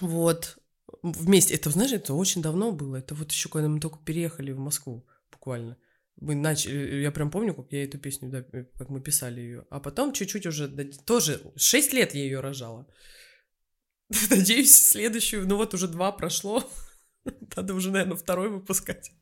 Вот. 0.00 0.58
Вместе. 1.02 1.54
Это, 1.54 1.70
знаешь, 1.70 1.92
это 1.92 2.14
очень 2.14 2.42
давно 2.42 2.72
было. 2.72 2.96
Это 2.96 3.14
вот 3.14 3.32
еще 3.32 3.48
когда 3.48 3.68
мы 3.68 3.80
только 3.80 3.98
переехали 4.04 4.52
в 4.52 4.58
Москву, 4.58 5.06
буквально. 5.32 5.76
Мы 6.16 6.34
начали, 6.34 7.02
я 7.02 7.10
прям 7.12 7.30
помню, 7.30 7.54
как 7.54 7.66
я 7.70 7.84
эту 7.84 7.98
песню, 7.98 8.30
да, 8.30 8.42
как 8.78 8.88
мы 8.88 9.00
писали 9.00 9.40
ее. 9.40 9.66
А 9.70 9.80
потом 9.80 10.12
чуть-чуть 10.12 10.46
уже, 10.46 10.68
тоже 11.04 11.40
6 11.56 11.92
лет 11.92 12.14
я 12.14 12.22
ее 12.22 12.40
рожала. 12.40 12.86
Надеюсь, 14.30 14.74
следующую, 14.74 15.46
ну 15.46 15.56
вот 15.56 15.74
уже 15.74 15.88
два 15.88 16.12
прошло. 16.12 16.68
Надо 17.56 17.74
уже, 17.74 17.90
наверное, 17.90 18.16
второй 18.16 18.48
выпускать. 18.48 19.12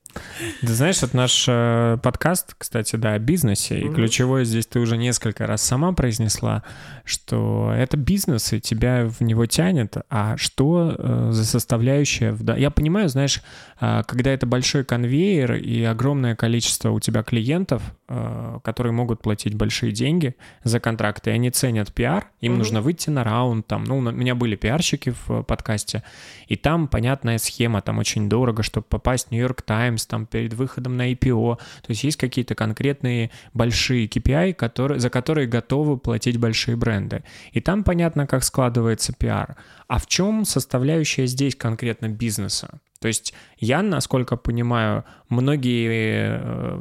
Ты 0.61 0.73
знаешь, 0.73 1.03
это 1.03 1.17
наш 1.17 1.47
э, 1.49 1.99
подкаст, 2.03 2.55
кстати, 2.57 2.97
да, 2.97 3.13
о 3.13 3.19
бизнесе, 3.19 3.81
и 3.81 3.89
ключевое 3.89 4.45
здесь 4.45 4.67
ты 4.67 4.81
уже 4.81 4.97
несколько 4.97 5.47
раз 5.47 5.63
сама 5.63 5.93
произнесла, 5.93 6.63
что 7.05 7.73
это 7.77 7.97
бизнес, 7.97 8.53
и 8.53 8.61
тебя 8.61 9.07
в 9.07 9.21
него 9.21 9.47
тянет, 9.47 9.97
а 10.11 10.37
что 10.37 10.95
э, 10.97 11.29
за 11.33 11.45
составляющая... 11.45 12.33
В... 12.33 12.57
Я 12.57 12.71
понимаю, 12.71 13.09
знаешь, 13.09 13.43
э, 13.81 14.03
когда 14.07 14.31
это 14.31 14.47
большой 14.47 14.85
конвейер 14.85 15.55
и 15.55 15.83
огромное 15.83 16.35
количество 16.35 16.91
у 16.91 17.01
тебя 17.01 17.23
клиентов, 17.23 17.83
э, 18.09 18.59
которые 18.65 18.93
могут 18.93 19.21
платить 19.21 19.55
большие 19.55 19.93
деньги 19.93 20.35
за 20.63 20.81
контракты, 20.81 21.31
и 21.31 21.35
они 21.35 21.51
ценят 21.51 21.93
пиар, 21.93 22.29
им 22.41 22.53
mm-hmm. 22.53 22.57
нужно 22.57 22.81
выйти 22.81 23.11
на 23.11 23.25
раунд, 23.25 23.67
там, 23.67 23.85
ну, 23.85 23.99
у 23.99 24.01
меня 24.01 24.35
были 24.35 24.57
пиарщики 24.57 25.15
в 25.27 25.43
подкасте, 25.43 26.03
и 26.49 26.57
там 26.57 26.89
понятная 26.89 27.39
схема, 27.39 27.83
там 27.83 27.99
очень 27.99 28.29
дорого, 28.29 28.63
чтобы 28.63 28.87
попасть 28.89 29.29
в 29.29 29.31
Нью-Йорк 29.31 29.63
Таймс, 29.63 30.04
там 30.07 30.27
перед 30.27 30.55
выходом 30.55 30.97
на 30.97 31.13
IPO. 31.13 31.57
То 31.57 31.91
есть 31.91 32.05
есть 32.05 32.17
какие-то 32.17 32.55
конкретные 32.55 33.31
большие 33.53 34.07
KPI, 34.07 34.55
которые, 34.55 35.01
за 35.01 35.11
которые 35.11 35.47
готовы 35.47 35.99
платить 35.99 36.39
большие 36.39 36.77
бренды. 36.77 37.25
И 37.53 37.61
там 37.61 37.85
понятно, 37.85 38.27
как 38.27 38.45
складывается 38.45 39.13
пиар. 39.13 39.57
А 39.89 39.99
в 39.99 40.07
чем 40.07 40.45
составляющая 40.45 41.27
здесь 41.27 41.55
конкретно 41.55 42.09
бизнеса? 42.09 42.81
То 43.05 43.09
есть 43.09 43.35
я, 43.59 43.83
насколько 43.83 44.37
понимаю, 44.37 45.05
многие 45.29 46.41
э, 46.41 46.79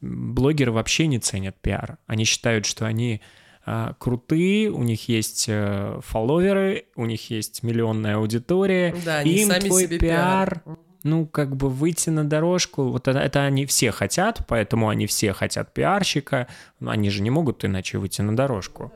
блогеры 0.00 0.70
вообще 0.70 1.08
не 1.08 1.18
ценят 1.18 1.56
пиар. 1.60 1.98
Они 2.06 2.24
считают, 2.24 2.64
что 2.64 2.86
они 2.86 3.20
э, 3.66 3.92
крутые, 3.98 4.70
у 4.70 4.84
них 4.84 5.08
есть 5.08 5.46
э, 5.48 5.98
фолловеры, 6.04 6.84
у 6.94 7.06
них 7.06 7.28
есть 7.28 7.64
миллионная 7.64 8.18
аудитория, 8.18 8.94
да, 9.04 9.22
им 9.22 9.48
твой 9.48 9.88
пиар, 9.88 10.62
пиар 10.64 10.76
ну, 11.04 11.26
как 11.26 11.54
бы 11.54 11.68
выйти 11.68 12.10
на 12.10 12.24
дорожку, 12.24 12.88
вот 12.88 13.06
это, 13.06 13.20
это 13.20 13.44
они 13.44 13.66
все 13.66 13.92
хотят, 13.92 14.40
поэтому 14.48 14.88
они 14.88 15.06
все 15.06 15.32
хотят 15.32 15.72
пиарщика, 15.72 16.48
они 16.84 17.10
же 17.10 17.22
не 17.22 17.30
могут 17.30 17.64
иначе 17.64 17.98
выйти 17.98 18.22
на 18.22 18.34
дорожку. 18.34 18.92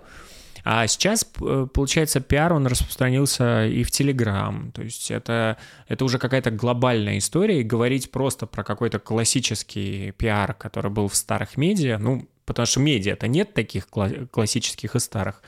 А 0.65 0.87
сейчас, 0.87 1.25
получается, 1.25 2.21
пиар, 2.21 2.53
он 2.53 2.67
распространился 2.67 3.67
и 3.67 3.85
в 3.85 3.91
Телеграм. 3.91 4.73
То 4.73 4.83
есть 4.83 5.11
это, 5.11 5.57
это 5.87 6.05
уже 6.05 6.19
какая-то 6.19 6.51
глобальная 6.51 7.19
история, 7.19 7.61
и 7.61 7.63
говорить 7.63 8.11
просто 8.11 8.47
про 8.47 8.65
какой-то 8.65 8.99
классический 8.99 10.13
пиар, 10.13 10.55
который 10.55 10.91
был 10.91 11.09
в 11.09 11.15
старых 11.15 11.57
медиа, 11.57 11.99
ну, 11.99 12.29
потому 12.45 12.67
что 12.67 12.81
медиа-то 12.81 13.29
нет 13.29 13.55
таких 13.55 13.89
классических 13.89 14.97
и 14.97 14.99
старых. 14.99 15.43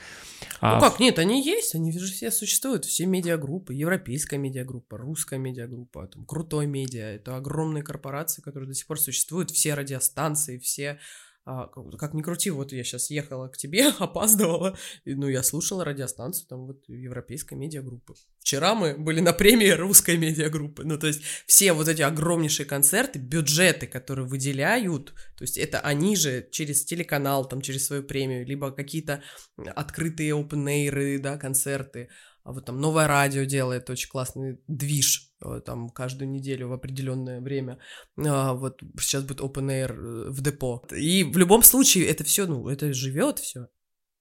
А... 0.60 0.74
Ну 0.74 0.80
как, 0.80 1.00
нет, 1.00 1.18
они 1.18 1.42
есть, 1.42 1.74
они 1.74 1.92
же 1.92 2.12
все 2.12 2.30
существуют, 2.30 2.84
все 2.84 3.06
медиагруппы, 3.06 3.74
европейская 3.74 4.38
медиагруппа, 4.38 4.98
русская 4.98 5.38
медиагруппа, 5.38 6.08
там, 6.08 6.24
крутой 6.26 6.66
медиа, 6.66 7.04
это 7.04 7.36
огромные 7.36 7.82
корпорации, 7.82 8.42
которые 8.42 8.68
до 8.68 8.74
сих 8.74 8.86
пор 8.86 9.00
существуют, 9.00 9.50
все 9.50 9.74
радиостанции, 9.74 10.58
все 10.58 10.98
как 11.44 12.14
ни 12.14 12.22
крути, 12.22 12.50
вот 12.50 12.72
я 12.72 12.84
сейчас 12.84 13.10
ехала 13.10 13.48
к 13.48 13.56
тебе, 13.56 13.88
опаздывала, 13.98 14.76
и, 15.04 15.14
ну, 15.14 15.28
я 15.28 15.42
слушала 15.42 15.84
радиостанцию 15.84 16.46
там 16.48 16.66
вот 16.66 16.84
европейской 16.88 17.54
медиагруппы. 17.54 18.14
Вчера 18.40 18.74
мы 18.74 18.96
были 18.96 19.20
на 19.20 19.32
премии 19.32 19.70
русской 19.70 20.16
медиагруппы, 20.16 20.84
ну, 20.84 20.98
то 20.98 21.06
есть 21.06 21.22
все 21.46 21.72
вот 21.72 21.88
эти 21.88 22.02
огромнейшие 22.02 22.66
концерты, 22.66 23.18
бюджеты, 23.18 23.86
которые 23.86 24.26
выделяют, 24.26 25.14
то 25.36 25.42
есть 25.42 25.58
это 25.58 25.80
они 25.80 26.16
же 26.16 26.46
через 26.50 26.84
телеканал, 26.84 27.48
там, 27.48 27.60
через 27.60 27.86
свою 27.86 28.02
премию, 28.02 28.46
либо 28.46 28.70
какие-то 28.70 29.22
открытые 29.56 30.30
open 30.30 31.18
да, 31.18 31.36
концерты, 31.38 32.08
а 32.10 32.29
вот 32.44 32.64
там 32.64 32.80
новое 32.80 33.06
радио 33.06 33.44
делает 33.44 33.90
очень 33.90 34.08
классный 34.08 34.60
движ, 34.66 35.32
э, 35.44 35.60
там 35.64 35.90
каждую 35.90 36.30
неделю 36.30 36.68
в 36.68 36.72
определенное 36.72 37.40
время. 37.40 37.78
А, 38.16 38.54
вот 38.54 38.80
сейчас 38.98 39.24
будет 39.24 39.40
open 39.40 39.66
air 39.68 39.92
э, 39.92 40.30
в 40.30 40.40
депо. 40.40 40.82
И 40.90 41.24
в 41.24 41.36
любом 41.36 41.62
случае 41.62 42.06
это 42.06 42.24
все, 42.24 42.46
ну, 42.46 42.68
это 42.68 42.92
живет 42.92 43.38
все. 43.38 43.68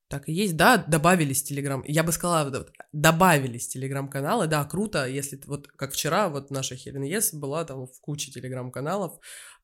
Так 0.10 0.28
и 0.28 0.34
есть, 0.34 0.58
да, 0.58 0.78
добавились 0.78 1.44
телеграм. 1.44 1.84
Я 1.86 2.04
бы 2.04 2.12
сказала, 2.12 2.66
добавились 2.92 3.68
телеграм-каналы, 3.68 4.48
да, 4.48 4.66
круто, 4.66 5.08
если 5.08 5.40
вот 5.46 5.68
как 5.68 5.94
вчера, 5.94 6.30
вот 6.30 6.50
наша 6.50 6.76
Хелен 6.76 7.04
Ес 7.04 7.32
была 7.32 7.64
там 7.64 7.86
в 7.86 8.02
куче 8.02 8.32
телеграм-каналов, 8.32 9.20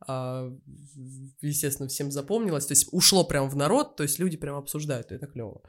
а, 0.08 0.52
естественно, 1.42 1.90
всем 1.90 2.12
запомнилось, 2.12 2.68
то 2.68 2.74
есть 2.74 2.90
ушло 2.92 3.24
прям 3.24 3.50
в 3.50 3.56
народ, 3.56 3.96
то 3.96 4.04
есть 4.04 4.20
люди 4.20 4.38
прям 4.38 4.56
обсуждают, 4.56 5.12
это 5.12 5.26
клево. 5.26 5.64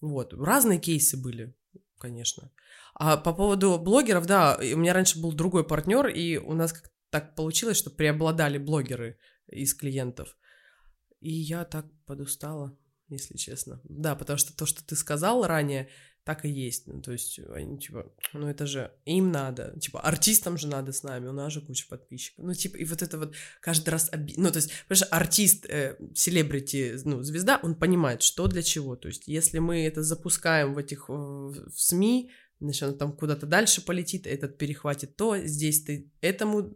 Вот, 0.00 0.32
разные 0.32 0.78
кейсы 0.78 1.16
были, 1.16 1.52
конечно. 2.00 2.50
А 2.94 3.16
по 3.16 3.32
поводу 3.32 3.78
блогеров, 3.78 4.26
да, 4.26 4.58
у 4.58 4.76
меня 4.76 4.92
раньше 4.92 5.20
был 5.20 5.32
другой 5.32 5.64
партнер, 5.64 6.08
и 6.08 6.38
у 6.38 6.54
нас 6.54 6.72
как 6.72 6.90
так 7.10 7.34
получилось, 7.34 7.76
что 7.76 7.90
преобладали 7.90 8.58
блогеры 8.58 9.18
из 9.46 9.74
клиентов. 9.74 10.36
И 11.20 11.32
я 11.32 11.64
так 11.64 11.86
подустала, 12.06 12.76
если 13.08 13.36
честно. 13.36 13.80
Да, 13.84 14.14
потому 14.16 14.38
что 14.38 14.56
то, 14.56 14.66
что 14.66 14.84
ты 14.84 14.96
сказал 14.96 15.46
ранее, 15.46 15.88
так 16.24 16.44
и 16.44 16.48
есть. 16.48 16.86
Ну, 16.86 17.00
то 17.00 17.12
есть, 17.12 17.38
они, 17.54 17.78
типа, 17.78 18.12
ну 18.32 18.46
это 18.46 18.66
же 18.66 18.92
им 19.04 19.32
надо. 19.32 19.78
Типа, 19.80 20.00
артистам 20.00 20.58
же 20.58 20.68
надо 20.68 20.92
с 20.92 21.02
нами, 21.02 21.28
у 21.28 21.32
нас 21.32 21.52
же 21.52 21.60
куча 21.60 21.86
подписчиков. 21.88 22.44
Ну, 22.44 22.54
типа, 22.54 22.76
и 22.76 22.84
вот 22.84 23.02
это 23.02 23.18
вот 23.18 23.34
каждый 23.60 23.90
раз... 23.90 24.10
Оби... 24.12 24.34
Ну, 24.36 24.50
то 24.50 24.58
есть, 24.58 24.70
что 24.90 25.06
артист, 25.06 25.66
э, 25.66 25.96
селебрити, 26.14 26.94
э, 26.94 26.98
ну, 27.04 27.22
звезда, 27.22 27.58
он 27.62 27.74
понимает, 27.74 28.22
что 28.22 28.46
для 28.46 28.62
чего. 28.62 28.96
То 28.96 29.08
есть, 29.08 29.28
если 29.28 29.58
мы 29.58 29.84
это 29.86 30.02
запускаем 30.02 30.74
в 30.74 30.78
этих 30.78 31.08
в 31.08 31.70
СМИ, 31.74 32.30
значит, 32.60 32.82
он 32.82 32.98
там 32.98 33.12
куда-то 33.12 33.46
дальше 33.46 33.84
полетит, 33.84 34.26
этот 34.26 34.58
перехватит 34.58 35.16
то, 35.16 35.36
здесь 35.38 35.82
ты 35.82 36.12
этому 36.20 36.74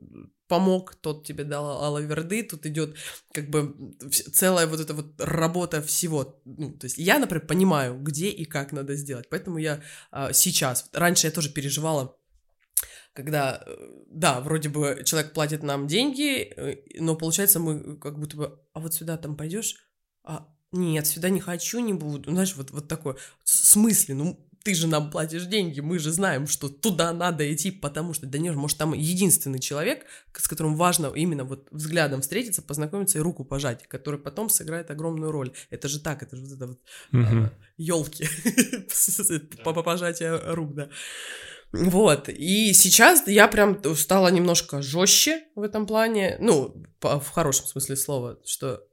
помог, 0.48 0.94
тот 0.96 1.26
тебе 1.26 1.44
дал 1.44 1.82
алаверды, 1.82 2.42
тут 2.42 2.66
идет 2.66 2.96
как 3.32 3.48
бы 3.50 3.74
целая 4.10 4.66
вот 4.66 4.80
эта 4.80 4.94
вот 4.94 5.20
работа 5.20 5.82
всего. 5.82 6.40
Ну, 6.44 6.72
то 6.72 6.86
есть 6.86 6.98
я, 6.98 7.18
например, 7.18 7.46
понимаю, 7.46 7.98
где 7.98 8.28
и 8.28 8.44
как 8.44 8.72
надо 8.72 8.94
сделать, 8.94 9.28
поэтому 9.30 9.58
я 9.58 9.82
а, 10.10 10.32
сейчас, 10.32 10.88
раньше 10.92 11.26
я 11.26 11.32
тоже 11.32 11.52
переживала, 11.52 12.16
когда, 13.14 13.62
э, 13.64 13.76
да, 14.10 14.40
вроде 14.40 14.68
бы 14.68 15.02
человек 15.04 15.32
платит 15.32 15.62
нам 15.62 15.86
деньги, 15.86 16.42
э, 16.42 16.76
но 17.00 17.16
получается 17.16 17.60
мы 17.60 17.96
как 17.96 18.18
будто 18.18 18.36
бы, 18.36 18.60
а 18.72 18.80
вот 18.80 18.92
сюда 18.92 19.16
там 19.16 19.36
пойдешь, 19.36 19.76
а 20.24 20.48
нет, 20.72 21.06
сюда 21.06 21.28
не 21.28 21.38
хочу, 21.38 21.78
не 21.78 21.92
буду. 21.92 22.32
Знаешь, 22.32 22.56
вот, 22.56 22.72
вот 22.72 22.88
такое. 22.88 23.14
В 23.44 23.50
смысле? 23.50 24.16
Ну, 24.16 24.48
ты 24.64 24.74
же 24.74 24.86
нам 24.88 25.10
платишь 25.10 25.44
деньги, 25.44 25.80
мы 25.80 25.98
же 25.98 26.10
знаем, 26.10 26.46
что 26.46 26.70
туда 26.70 27.12
надо 27.12 27.52
идти, 27.52 27.70
потому 27.70 28.14
что, 28.14 28.26
да 28.26 28.38
нет, 28.38 28.56
может, 28.56 28.78
там 28.78 28.94
единственный 28.94 29.58
человек, 29.58 30.06
с 30.32 30.48
которым 30.48 30.74
важно 30.74 31.12
именно 31.14 31.44
вот 31.44 31.68
взглядом 31.70 32.22
встретиться, 32.22 32.62
познакомиться 32.62 33.18
и 33.18 33.20
руку 33.20 33.44
пожать, 33.44 33.86
который 33.86 34.18
потом 34.18 34.48
сыграет 34.48 34.90
огромную 34.90 35.30
роль. 35.30 35.52
Это 35.68 35.86
же 35.86 36.00
так, 36.00 36.22
это 36.22 36.36
же 36.36 36.42
вот 36.42 36.52
это 36.52 36.66
вот 36.66 36.80
елки, 37.76 38.26
по 39.64 39.74
пожатие 39.82 40.36
рук, 40.54 40.74
да. 40.74 40.88
Вот, 41.72 42.28
и 42.30 42.72
сейчас 42.72 43.26
я 43.26 43.48
прям 43.48 43.82
стала 43.96 44.28
немножко 44.28 44.80
жестче 44.80 45.44
в 45.56 45.62
этом 45.62 45.86
плане, 45.86 46.38
ну, 46.40 46.84
в 47.02 47.28
хорошем 47.28 47.66
смысле 47.66 47.96
слова, 47.96 48.38
что 48.46 48.86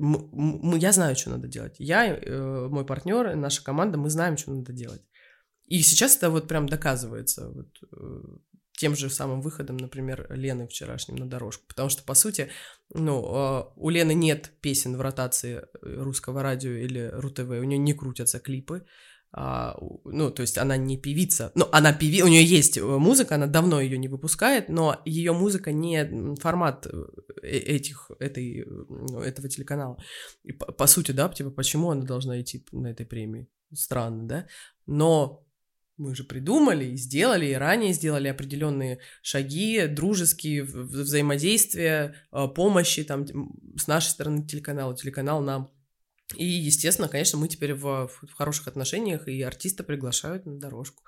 м- 0.00 0.70
м- 0.72 0.76
я 0.76 0.92
знаю, 0.92 1.16
что 1.16 1.30
надо 1.30 1.48
делать. 1.48 1.76
Я, 1.78 2.06
э, 2.06 2.68
мой 2.68 2.84
партнер, 2.84 3.36
наша 3.36 3.62
команда, 3.62 3.98
мы 3.98 4.10
знаем, 4.10 4.36
что 4.36 4.52
надо 4.52 4.72
делать. 4.72 5.02
И 5.66 5.82
сейчас 5.82 6.16
это 6.16 6.30
вот 6.30 6.48
прям 6.48 6.68
доказывается 6.68 7.48
вот, 7.48 7.68
э, 7.92 8.22
тем 8.72 8.96
же 8.96 9.10
самым 9.10 9.42
выходом, 9.42 9.76
например, 9.76 10.26
Лены 10.30 10.66
вчерашним 10.66 11.16
на 11.16 11.28
дорожку. 11.28 11.64
Потому 11.68 11.90
что, 11.90 12.02
по 12.02 12.14
сути, 12.14 12.48
ну, 12.94 13.20
э, 13.22 13.64
у 13.76 13.90
Лены 13.90 14.14
нет 14.14 14.50
песен 14.60 14.96
в 14.96 15.00
ротации 15.00 15.58
э, 15.58 16.02
русского 16.02 16.42
радио 16.42 16.70
или 16.72 17.10
РУ-ТВ, 17.12 17.50
у 17.50 17.64
нее 17.64 17.78
не 17.78 17.92
крутятся 17.92 18.40
клипы. 18.40 18.86
А, 19.32 19.76
ну, 20.04 20.30
то 20.30 20.42
есть 20.42 20.58
она 20.58 20.76
не 20.76 20.96
певица. 20.96 21.52
Ну, 21.54 21.66
она 21.70 21.92
певи... 21.92 22.22
у 22.22 22.28
нее 22.28 22.44
есть 22.44 22.78
э, 22.78 22.82
музыка, 22.82 23.36
она 23.36 23.46
давно 23.46 23.80
ее 23.80 23.96
не 23.96 24.08
выпускает, 24.08 24.68
но 24.68 25.00
ее 25.04 25.32
музыка 25.32 25.70
не 25.70 26.34
формат 26.40 26.86
э, 26.86 26.90
э- 27.42 27.76
этих, 27.76 28.10
этой, 28.18 28.64
ну, 28.66 29.20
этого 29.20 29.48
телеканала. 29.48 29.96
И 30.42 30.52
по, 30.52 30.72
по 30.72 30.86
сути, 30.86 31.12
да, 31.12 31.28
типа, 31.28 31.50
почему 31.50 31.90
она 31.90 32.04
должна 32.04 32.40
идти 32.40 32.64
на 32.72 32.88
этой 32.88 33.06
премии? 33.06 33.48
Странно, 33.72 34.26
да? 34.26 34.46
Но 34.86 35.46
мы 35.96 36.16
же 36.16 36.24
придумали 36.24 36.96
сделали, 36.96 37.46
и 37.46 37.54
ранее 37.54 37.92
сделали 37.92 38.26
определенные 38.26 38.98
шаги, 39.22 39.86
дружеские 39.86 40.64
взаимодействия, 40.64 42.14
помощи 42.56 43.04
там 43.04 43.26
с 43.76 43.86
нашей 43.86 44.08
стороны 44.08 44.44
телеканала, 44.44 44.96
телеканал 44.96 45.42
нам. 45.42 45.70
И, 46.36 46.44
естественно, 46.44 47.08
конечно, 47.08 47.38
мы 47.38 47.48
теперь 47.48 47.74
в, 47.74 48.08
в 48.08 48.32
хороших 48.34 48.68
отношениях, 48.68 49.26
и 49.28 49.42
артиста 49.42 49.82
приглашают 49.82 50.46
на 50.46 50.58
дорожку. 50.58 51.02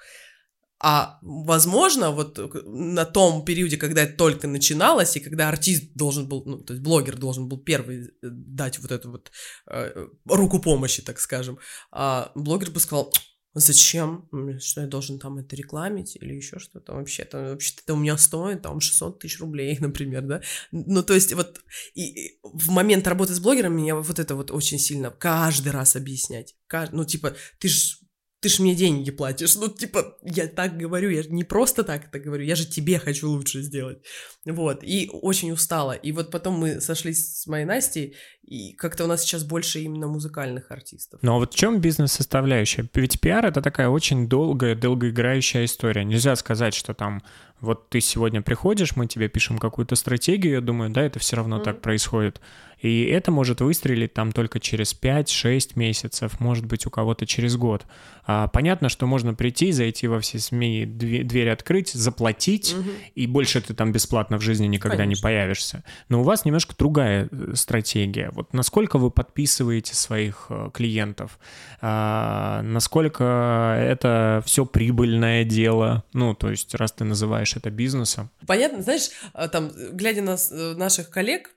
А 0.84 1.18
возможно, 1.22 2.10
вот 2.10 2.36
к- 2.36 2.62
на 2.64 3.04
том 3.04 3.44
периоде, 3.44 3.76
когда 3.76 4.02
это 4.02 4.16
только 4.16 4.48
начиналось, 4.48 5.16
и 5.16 5.20
когда 5.20 5.48
артист 5.48 5.92
должен 5.94 6.28
был, 6.28 6.42
ну, 6.44 6.58
то 6.58 6.72
есть 6.72 6.82
блогер 6.82 7.16
должен 7.16 7.48
был 7.48 7.58
первый 7.58 8.06
э, 8.06 8.08
дать 8.20 8.80
вот 8.80 8.90
эту 8.90 9.12
вот 9.12 9.30
э, 9.70 10.06
руку 10.26 10.58
помощи, 10.58 11.00
так 11.00 11.20
скажем, 11.20 11.60
а 11.92 12.32
блогер 12.34 12.72
бы 12.72 12.80
сказал, 12.80 13.12
зачем, 13.54 14.28
что 14.60 14.80
я 14.82 14.86
должен 14.86 15.18
там 15.18 15.38
это 15.38 15.56
рекламить 15.56 16.16
или 16.16 16.34
еще 16.34 16.58
что-то 16.58 16.94
вообще-то, 16.94 17.50
вообще-то 17.50 17.82
это 17.84 17.94
у 17.94 17.96
меня 17.96 18.16
стоит 18.16 18.62
там 18.62 18.80
600 18.80 19.18
тысяч 19.18 19.40
рублей, 19.40 19.76
например, 19.80 20.22
да, 20.22 20.42
ну, 20.70 21.02
то 21.02 21.14
есть 21.14 21.32
вот 21.34 21.60
и, 21.94 22.26
и 22.26 22.38
в 22.42 22.70
момент 22.70 23.06
работы 23.06 23.34
с 23.34 23.40
блогером 23.40 23.76
меня 23.76 23.96
вот 23.96 24.18
это 24.18 24.34
вот 24.34 24.50
очень 24.50 24.78
сильно 24.78 25.10
каждый 25.10 25.72
раз 25.72 25.96
объяснять, 25.96 26.54
Ка- 26.66 26.88
ну, 26.92 27.04
типа, 27.04 27.34
ты 27.58 27.68
ж 27.68 27.98
ты 28.42 28.48
ж 28.48 28.58
мне 28.58 28.74
деньги 28.74 29.12
платишь, 29.12 29.54
ну, 29.56 29.68
типа, 29.68 30.16
я 30.22 30.48
так 30.48 30.76
говорю, 30.76 31.10
я 31.10 31.22
же 31.22 31.30
не 31.30 31.44
просто 31.44 31.84
так 31.84 32.06
это 32.06 32.18
говорю, 32.18 32.44
я 32.44 32.56
же 32.56 32.66
тебе 32.66 32.98
хочу 32.98 33.30
лучше 33.30 33.62
сделать, 33.62 33.98
вот, 34.44 34.82
и 34.82 35.08
очень 35.12 35.52
устала, 35.52 35.92
и 35.92 36.10
вот 36.10 36.32
потом 36.32 36.54
мы 36.54 36.80
сошлись 36.80 37.40
с 37.40 37.46
моей 37.46 37.64
Настей, 37.64 38.16
и 38.42 38.72
как-то 38.72 39.04
у 39.04 39.06
нас 39.06 39.22
сейчас 39.22 39.44
больше 39.44 39.80
именно 39.80 40.08
музыкальных 40.08 40.72
артистов. 40.72 41.20
Но 41.22 41.38
вот 41.38 41.54
в 41.54 41.56
чем 41.56 41.80
бизнес-составляющая? 41.80 42.88
Ведь 42.94 43.20
пиар— 43.20 43.46
это 43.46 43.62
такая 43.62 43.88
очень 43.88 44.28
долгая, 44.28 44.74
долгоиграющая 44.74 45.64
история. 45.64 46.04
Нельзя 46.04 46.34
сказать, 46.34 46.74
что 46.74 46.94
там 46.94 47.22
вот 47.60 47.88
ты 47.90 48.00
сегодня 48.00 48.42
приходишь, 48.42 48.96
мы 48.96 49.06
тебе 49.06 49.28
пишем 49.28 49.58
какую-то 49.58 49.94
стратегию, 49.94 50.54
я 50.54 50.60
думаю, 50.60 50.90
да, 50.90 51.02
это 51.02 51.20
все 51.20 51.36
равно 51.36 51.56
Мгм. 51.56 51.64
так 51.64 51.80
происходит. 51.80 52.40
И 52.82 53.04
это 53.04 53.30
может 53.30 53.60
выстрелить 53.60 54.12
там 54.12 54.32
только 54.32 54.58
через 54.60 54.92
5-6 55.00 55.72
месяцев, 55.76 56.40
может 56.40 56.66
быть, 56.66 56.84
у 56.86 56.90
кого-то 56.90 57.26
через 57.26 57.56
год. 57.56 57.86
А, 58.26 58.48
понятно, 58.48 58.88
что 58.88 59.06
можно 59.06 59.34
прийти, 59.34 59.72
зайти 59.72 60.08
во 60.08 60.18
все 60.20 60.38
СМИ, 60.40 60.84
две- 60.86 61.22
дверь 61.22 61.50
открыть, 61.50 61.90
заплатить, 61.92 62.74
Мгм. 62.76 62.90
и 63.14 63.26
больше 63.26 63.60
ты 63.60 63.72
там 63.74 63.92
бесплатно 63.92 64.36
в 64.38 64.42
жизни 64.42 64.66
никогда 64.66 65.04
не 65.04 65.14
Конечно. 65.14 65.22
появишься. 65.22 65.84
Но 66.08 66.20
у 66.20 66.24
вас 66.24 66.44
немножко 66.44 66.74
другая 66.76 67.28
э, 67.30 67.52
стратегия. 67.54 68.30
Вот 68.32 68.52
насколько 68.52 68.98
вы 68.98 69.10
подписываете 69.10 69.94
своих 69.94 70.46
э, 70.50 70.70
клиентов, 70.74 71.38
А, 71.80 72.62
насколько 72.62 73.76
это 73.80 74.42
все 74.46 74.64
прибыльное 74.66 75.44
дело, 75.44 76.04
ну, 76.12 76.34
то 76.34 76.50
есть 76.50 76.74
раз 76.74 76.92
ты 76.92 77.04
называешь 77.04 77.56
это 77.56 77.70
бизнесом. 77.70 78.30
Понятно, 78.46 78.82
знаешь, 78.82 79.08
а, 79.34 79.48
там, 79.48 79.68
э, 79.76 79.90
глядя 79.92 80.22
на 80.22 80.36
э, 80.50 80.74
наших 80.76 81.10
коллег, 81.10 81.50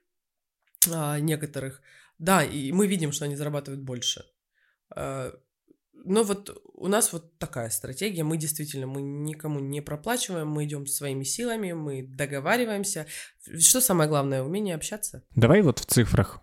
а, 0.91 1.19
некоторых, 1.19 1.81
да, 2.19 2.43
и 2.43 2.71
мы 2.71 2.87
видим, 2.87 3.11
что 3.11 3.25
они 3.25 3.35
зарабатывают 3.35 3.83
больше. 3.83 4.23
А, 4.95 5.31
Но 6.05 6.23
вот 6.23 6.61
у 6.73 6.87
нас 6.87 7.13
вот 7.13 7.37
такая 7.37 7.69
стратегия. 7.69 8.23
Мы 8.23 8.37
действительно, 8.37 8.87
мы 8.87 9.01
никому 9.01 9.59
не 9.59 9.81
проплачиваем, 9.81 10.47
мы 10.47 10.65
идем 10.65 10.85
своими 10.87 11.23
силами, 11.23 11.73
мы 11.73 12.03
договариваемся. 12.03 13.05
Что 13.59 13.81
самое 13.81 14.09
главное, 14.09 14.43
умение 14.43 14.75
общаться. 14.75 15.23
Давай 15.35 15.61
вот 15.61 15.79
в 15.79 15.85
цифрах. 15.85 16.41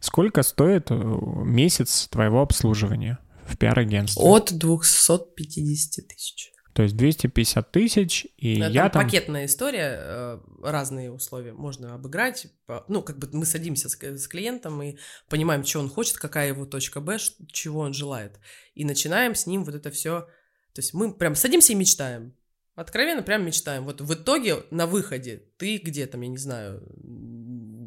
Сколько 0.00 0.42
стоит 0.42 0.90
э, 0.90 0.94
месяц 0.94 2.08
твоего 2.08 2.40
обслуживания 2.40 3.18
в 3.46 3.56
пиар-агентстве? 3.56 4.22
От 4.22 4.52
250 4.52 6.06
тысяч. 6.08 6.52
То 6.78 6.84
есть 6.84 6.96
250 6.96 7.72
тысяч, 7.72 8.28
и 8.36 8.60
Это 8.60 8.70
я 8.70 8.88
там... 8.88 9.02
пакетная 9.02 9.46
история, 9.46 9.98
э, 9.98 10.38
разные 10.62 11.10
условия 11.10 11.52
можно 11.52 11.94
обыграть. 11.94 12.46
Ну, 12.86 13.02
как 13.02 13.18
бы 13.18 13.28
мы 13.32 13.46
садимся 13.46 13.88
с, 13.88 14.00
с 14.00 14.28
клиентом 14.28 14.80
и 14.84 14.96
понимаем, 15.28 15.64
что 15.64 15.80
он 15.80 15.88
хочет, 15.88 16.18
какая 16.18 16.46
его 16.46 16.66
точка 16.66 17.00
Б, 17.00 17.18
чего 17.48 17.80
он 17.80 17.94
желает. 17.94 18.38
И 18.76 18.84
начинаем 18.84 19.34
с 19.34 19.48
ним 19.48 19.64
вот 19.64 19.74
это 19.74 19.90
все. 19.90 20.28
То 20.72 20.80
есть 20.80 20.94
мы 20.94 21.12
прям 21.12 21.34
садимся 21.34 21.72
и 21.72 21.74
мечтаем. 21.74 22.32
Откровенно 22.76 23.22
прям 23.22 23.44
мечтаем. 23.44 23.84
Вот 23.84 24.00
в 24.00 24.14
итоге 24.14 24.58
на 24.70 24.86
выходе 24.86 25.42
ты 25.56 25.78
где 25.78 26.06
там, 26.06 26.20
я 26.20 26.28
не 26.28 26.38
знаю, 26.38 26.80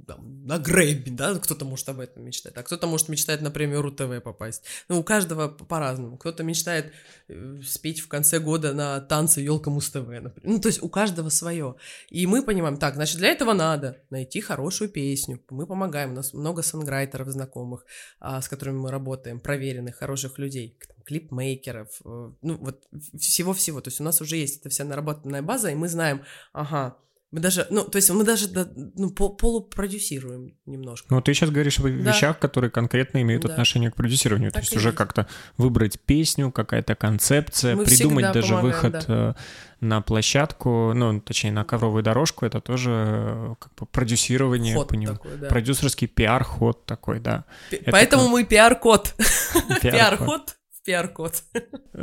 там, 0.07 0.45
на 0.45 0.57
гребе, 0.57 1.11
да, 1.11 1.35
кто-то 1.35 1.65
может 1.65 1.87
об 1.89 1.99
этом 1.99 2.23
мечтать, 2.23 2.53
а 2.55 2.63
кто-то 2.63 2.87
может 2.87 3.09
мечтать 3.09 3.41
на 3.41 3.51
премию 3.51 3.81
РУ-ТВ 3.81 4.23
попасть. 4.23 4.63
Ну, 4.89 4.99
у 4.99 5.03
каждого 5.03 5.47
по- 5.47 5.65
по-разному. 5.65 6.17
Кто-то 6.17 6.43
мечтает 6.43 6.91
э, 7.27 7.61
спеть 7.65 7.99
в 7.99 8.07
конце 8.07 8.39
года 8.39 8.73
на 8.73 8.99
танцы 9.01 9.41
елка 9.41 9.69
Муз-ТВ, 9.69 10.07
например. 10.07 10.41
Ну, 10.43 10.59
то 10.59 10.67
есть 10.67 10.81
у 10.81 10.89
каждого 10.89 11.29
свое. 11.29 11.75
И 12.09 12.27
мы 12.27 12.43
понимаем, 12.43 12.77
так, 12.77 12.95
значит, 12.95 13.17
для 13.17 13.29
этого 13.29 13.53
надо 13.53 14.01
найти 14.09 14.41
хорошую 14.41 14.89
песню. 14.89 15.41
Мы 15.49 15.65
помогаем, 15.67 16.11
у 16.11 16.15
нас 16.15 16.33
много 16.33 16.61
сонграйтеров 16.61 17.29
знакомых, 17.29 17.85
а, 18.19 18.41
с 18.41 18.49
которыми 18.49 18.77
мы 18.77 18.91
работаем, 18.91 19.39
проверенных, 19.39 19.95
хороших 19.95 20.37
людей, 20.39 20.77
клипмейкеров, 21.05 21.89
э, 22.05 22.31
ну, 22.41 22.57
вот 22.57 22.87
всего-всего. 23.17 23.81
То 23.81 23.89
есть 23.89 24.01
у 24.01 24.03
нас 24.03 24.21
уже 24.21 24.37
есть 24.37 24.59
эта 24.59 24.69
вся 24.69 24.83
наработанная 24.83 25.41
база, 25.41 25.69
и 25.69 25.75
мы 25.75 25.87
знаем, 25.87 26.23
ага, 26.53 26.97
мы 27.31 27.39
даже, 27.39 27.65
ну, 27.69 27.83
то 27.85 27.95
есть 27.95 28.09
мы 28.11 28.23
даже 28.23 28.47
да, 28.49 28.67
ну, 28.75 29.09
по- 29.09 29.29
полупродюсируем 29.29 30.53
немножко. 30.65 31.07
Ну, 31.13 31.21
ты 31.21 31.33
сейчас 31.33 31.49
говоришь 31.49 31.79
о 31.79 31.83
Да. 31.83 31.89
вещах, 31.89 32.39
которые 32.39 32.69
конкретно 32.71 33.21
имеют 33.21 33.43
Да. 33.43 33.49
отношение 33.53 33.89
к 33.91 33.95
продюсированию. 33.95 34.51
Так 34.51 34.61
То 34.61 34.65
есть 34.65 34.75
уже 34.75 34.91
как-то 34.91 35.27
выбрать 35.57 35.99
песню, 36.01 36.51
какая-то 36.51 36.95
концепция, 36.95 37.75
Мы 37.75 37.85
придумать 37.85 38.31
даже 38.33 38.49
помогаем, 38.55 38.65
выход 38.75 39.05
э, 39.07 39.33
на 39.79 40.01
площадку, 40.01 40.93
ну, 40.93 41.19
точнее, 41.21 41.51
на 41.53 41.63
ковровую 41.63 42.03
дорожку, 42.03 42.45
это 42.45 42.59
тоже 42.61 42.91
э, 42.91 43.55
как 43.59 43.73
бы 43.75 43.85
продюсирование, 43.85 44.75
Ход 44.75 44.91
поним- 44.91 45.13
такой, 45.13 45.37
да. 45.37 45.47
продюсерский 45.47 46.07
пиар-ход 46.07 46.85
такой, 46.85 47.19
да. 47.19 47.45
Пи- 47.69 47.77
это 47.77 47.91
Поэтому 47.91 48.23
как- 48.23 48.31
мы 48.31 48.43
пиар-код. 48.43 49.15
Пиар-ход. 49.81 50.55
Пиар-код. 50.83 51.43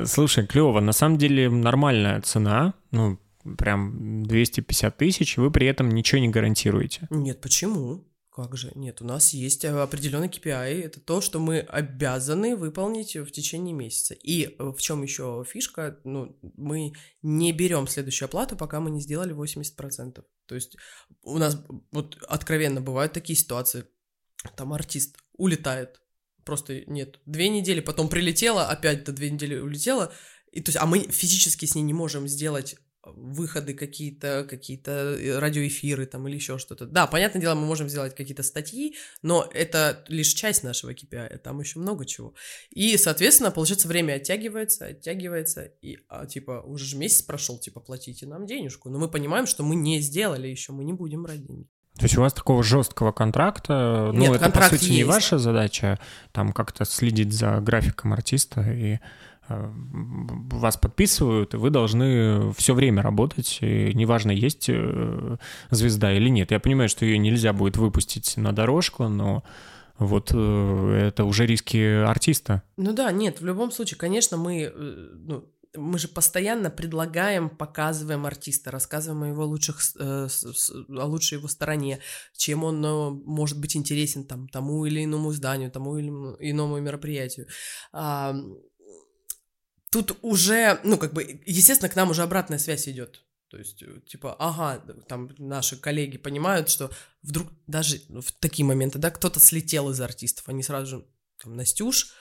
Слушай, 0.07 0.47
клево, 0.47 0.81
на 0.81 0.93
самом 0.93 1.19
деле 1.19 1.51
нормальная 1.51 2.21
цена, 2.21 2.75
ну, 2.93 3.19
прям 3.57 4.25
250 4.25 4.97
тысяч, 4.97 5.37
вы 5.37 5.51
при 5.51 5.67
этом 5.67 5.91
ничего 5.91 6.21
не 6.21 6.29
гарантируете. 6.29 7.07
Нет, 7.11 7.41
почему? 7.41 8.05
Как 8.39 8.57
же? 8.57 8.71
Нет, 8.77 9.03
у 9.03 9.05
нас 9.05 9.35
есть 9.35 9.65
э, 9.65 9.69
определенный 9.69 10.29
KPI. 10.29 10.83
Это 10.85 11.01
то, 11.01 11.21
что 11.21 11.41
мы 11.41 11.59
обязаны 11.59 12.55
выполнить 12.55 13.17
в 13.17 13.33
течение 13.33 13.75
месяца. 13.75 14.15
И 14.15 14.45
э, 14.45 14.65
в 14.71 14.79
чем 14.79 15.03
еще 15.03 15.45
фишка? 15.45 15.99
Ну, 16.05 16.39
мы 16.57 16.93
не 17.21 17.53
берем 17.53 17.89
следующую 17.89 18.27
оплату, 18.27 18.55
пока 18.55 18.79
мы 18.79 18.93
не 18.93 19.01
сделали 19.01 19.35
80%. 19.35 20.23
То 20.47 20.55
есть 20.55 20.77
у 21.23 21.39
нас 21.39 21.61
вот 21.91 22.17
откровенно 22.29 22.81
бывают 22.81 23.13
такие 23.13 23.37
ситуации. 23.37 23.87
Там 24.57 24.73
артист 24.73 25.19
улетает. 25.33 26.01
Просто 26.45 26.85
нет. 26.87 27.19
Две 27.27 27.49
недели, 27.49 27.81
потом 27.81 28.09
прилетела, 28.09 28.69
опять 28.69 29.03
до 29.03 29.11
две 29.11 29.31
недели 29.31 29.59
улетела. 29.59 30.13
И, 30.53 30.61
то 30.61 30.69
есть, 30.69 30.79
а 30.79 30.87
мы 30.87 31.01
физически 31.01 31.67
с 31.67 31.75
ней 31.75 31.83
не 31.83 31.93
можем 31.93 32.29
сделать 32.29 32.77
выходы 33.17 33.75
какие-то, 33.75 34.47
какие-то 34.49 34.91
э, 34.91 35.39
радиоэфиры 35.39 36.07
там 36.07 36.29
или 36.29 36.37
еще 36.37 36.59
что-то. 36.59 36.87
Да, 36.87 37.07
понятное 37.07 37.41
дело, 37.41 37.55
мы 37.55 37.67
можем 37.67 37.89
сделать 37.89 38.15
какие-то 38.15 38.43
статьи, 38.43 38.97
но 39.23 39.49
это 39.53 40.05
лишь 40.09 40.29
часть 40.29 40.65
нашего 40.65 40.93
KPI, 40.93 41.39
там 41.39 41.61
еще 41.61 41.79
много 41.79 42.05
чего. 42.05 42.35
И, 42.71 42.97
соответственно, 42.97 43.51
получается, 43.51 43.89
время 43.89 44.15
оттягивается, 44.15 44.87
оттягивается, 44.87 45.65
и, 45.83 45.99
а, 46.09 46.27
типа, 46.27 46.63
уже 46.65 46.85
же 46.85 46.97
месяц 46.97 47.23
прошел, 47.23 47.59
типа, 47.59 47.81
платите 47.81 48.27
нам 48.27 48.47
денежку, 48.47 48.89
но 48.91 48.99
мы 48.99 49.09
понимаем, 49.09 49.47
что 49.47 49.63
мы 49.63 49.77
не 49.77 50.01
сделали 50.01 50.49
еще, 50.49 50.73
мы 50.73 50.85
не 50.85 50.93
будем 50.93 51.23
брать 51.23 51.47
деньги. 51.47 51.69
То 51.99 52.05
есть 52.05 52.17
у 52.17 52.21
вас 52.21 52.33
такого 52.33 52.63
жесткого 52.63 53.11
контракта, 53.11 54.11
ну, 54.15 54.21
Нет, 54.21 54.31
это, 54.37 54.45
контракт 54.45 54.71
по 54.71 54.77
сути, 54.77 54.89
есть. 54.89 54.97
не 54.99 55.05
ваша 55.05 55.39
задача, 55.39 55.99
там 56.31 56.53
как-то 56.53 56.85
следить 56.85 57.33
за 57.33 57.59
графиком 57.61 58.13
артиста, 58.13 58.61
и 58.61 59.01
вас 59.49 60.77
подписывают, 60.77 61.55
и 61.55 61.57
вы 61.57 61.71
должны 61.71 62.53
все 62.53 62.75
время 62.75 63.03
работать, 63.03 63.59
и 63.61 63.93
неважно, 63.95 64.31
есть 64.31 64.69
э, 64.69 65.37
звезда 65.71 66.13
или 66.13 66.29
нет. 66.29 66.51
Я 66.51 66.61
понимаю, 66.61 66.89
что 66.89 67.05
ее 67.05 67.19
нельзя 67.19 67.53
будет 67.53 67.77
выпустить 67.77 68.37
на 68.37 68.53
дорожку, 68.53 69.09
но 69.09 69.43
вот 69.99 70.31
э, 70.33 71.09
это 71.09 71.25
уже 71.25 71.47
риски 71.47 72.05
артиста. 72.05 72.63
Ну 72.77 72.93
да, 72.93 73.11
нет, 73.11 73.41
в 73.41 73.45
любом 73.45 73.73
случае, 73.73 73.99
конечно, 73.99 74.37
мы, 74.37 74.63
э, 74.63 74.71
ну, 74.75 75.45
мы 75.77 75.99
же 75.99 76.09
постоянно 76.09 76.71
предлагаем, 76.71 77.51
показываем 77.51 78.27
артиста, 78.27 78.71
рассказываем 78.71 79.23
о 79.25 79.29
его 79.29 79.45
лучших, 79.45 79.81
э, 79.99 80.29
о 80.89 81.05
лучшей 81.05 81.39
его 81.39 81.49
стороне, 81.49 82.01
чем 82.37 82.65
он 82.65 82.85
э, 82.85 83.11
может 83.11 83.61
быть 83.61 83.77
интересен 83.77 84.25
там 84.25 84.49
тому 84.49 84.85
или 84.87 85.05
иному 85.05 85.33
зданию, 85.33 85.71
тому 85.71 85.99
или 85.99 86.09
иному 86.09 86.79
мероприятию. 86.81 87.47
Тут 89.91 90.19
уже, 90.23 90.81
ну 90.85 90.99
как 90.99 91.13
бы, 91.13 91.41
естественно, 91.47 91.89
к 91.89 91.97
нам 91.97 92.11
уже 92.11 92.23
обратная 92.23 92.59
связь 92.59 92.89
идет. 92.89 93.25
То 93.51 93.57
есть, 93.57 93.83
э, 93.83 94.01
типа, 94.07 94.37
ага, 94.39 94.83
там 95.09 95.31
наши 95.39 95.77
коллеги 95.77 96.19
понимают, 96.19 96.69
что 96.69 96.91
вдруг 97.23 97.49
даже 97.67 97.99
в 98.09 98.33
такие 98.33 98.67
моменты, 98.67 98.99
да, 98.99 99.11
кто-то 99.11 99.41
слетел 99.41 99.91
из 99.91 100.01
артистов, 100.01 100.49
они 100.49 100.63
сразу 100.63 100.87
же, 100.87 101.07
там, 101.43 101.57
Настюш, 101.57 102.13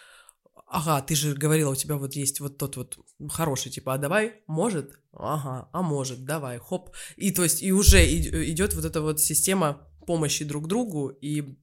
ага, 0.68 1.01
ты 1.01 1.15
же 1.15 1.36
говорила, 1.36 1.72
у 1.72 1.76
тебя 1.76 1.97
вот 1.97 2.13
есть 2.13 2.39
вот 2.39 2.57
тот 2.57 2.78
вот 2.78 2.97
хороший, 3.30 3.72
типа, 3.72 3.95
а 3.95 3.97
давай, 3.97 4.41
может? 4.47 4.93
Ага, 5.11 5.70
а 5.74 5.82
может, 5.82 6.24
давай, 6.24 6.59
хоп. 6.59 6.95
И 7.18 7.32
то 7.32 7.43
есть, 7.43 7.61
и 7.61 7.74
уже 7.74 8.05
идет 8.05 8.74
вот 8.74 8.86
эта 8.86 9.01
вот 9.01 9.20
система 9.20 9.86
помощи 10.05 10.45
друг 10.45 10.68
другу, 10.68 11.09
и 11.09 11.57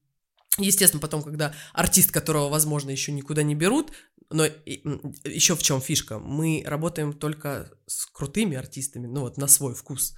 Естественно, 0.59 1.01
потом, 1.01 1.23
когда 1.23 1.53
артист, 1.73 2.13
которого, 2.13 2.49
возможно, 2.49 2.91
еще 2.91 3.11
никуда 3.13 3.43
не 3.43 3.55
берут, 3.55 3.93
но 4.31 4.45
еще 4.45 5.57
в 5.57 5.63
чем 5.63 5.81
фишка, 5.81 6.19
мы 6.19 6.63
работаем 6.67 7.13
только 7.13 7.71
с 7.87 8.07
крутыми 8.07 8.57
артистами, 8.57 9.07
ну 9.07 9.23
вот 9.23 9.37
на 9.37 9.49
свой 9.49 9.75
вкус. 9.75 10.15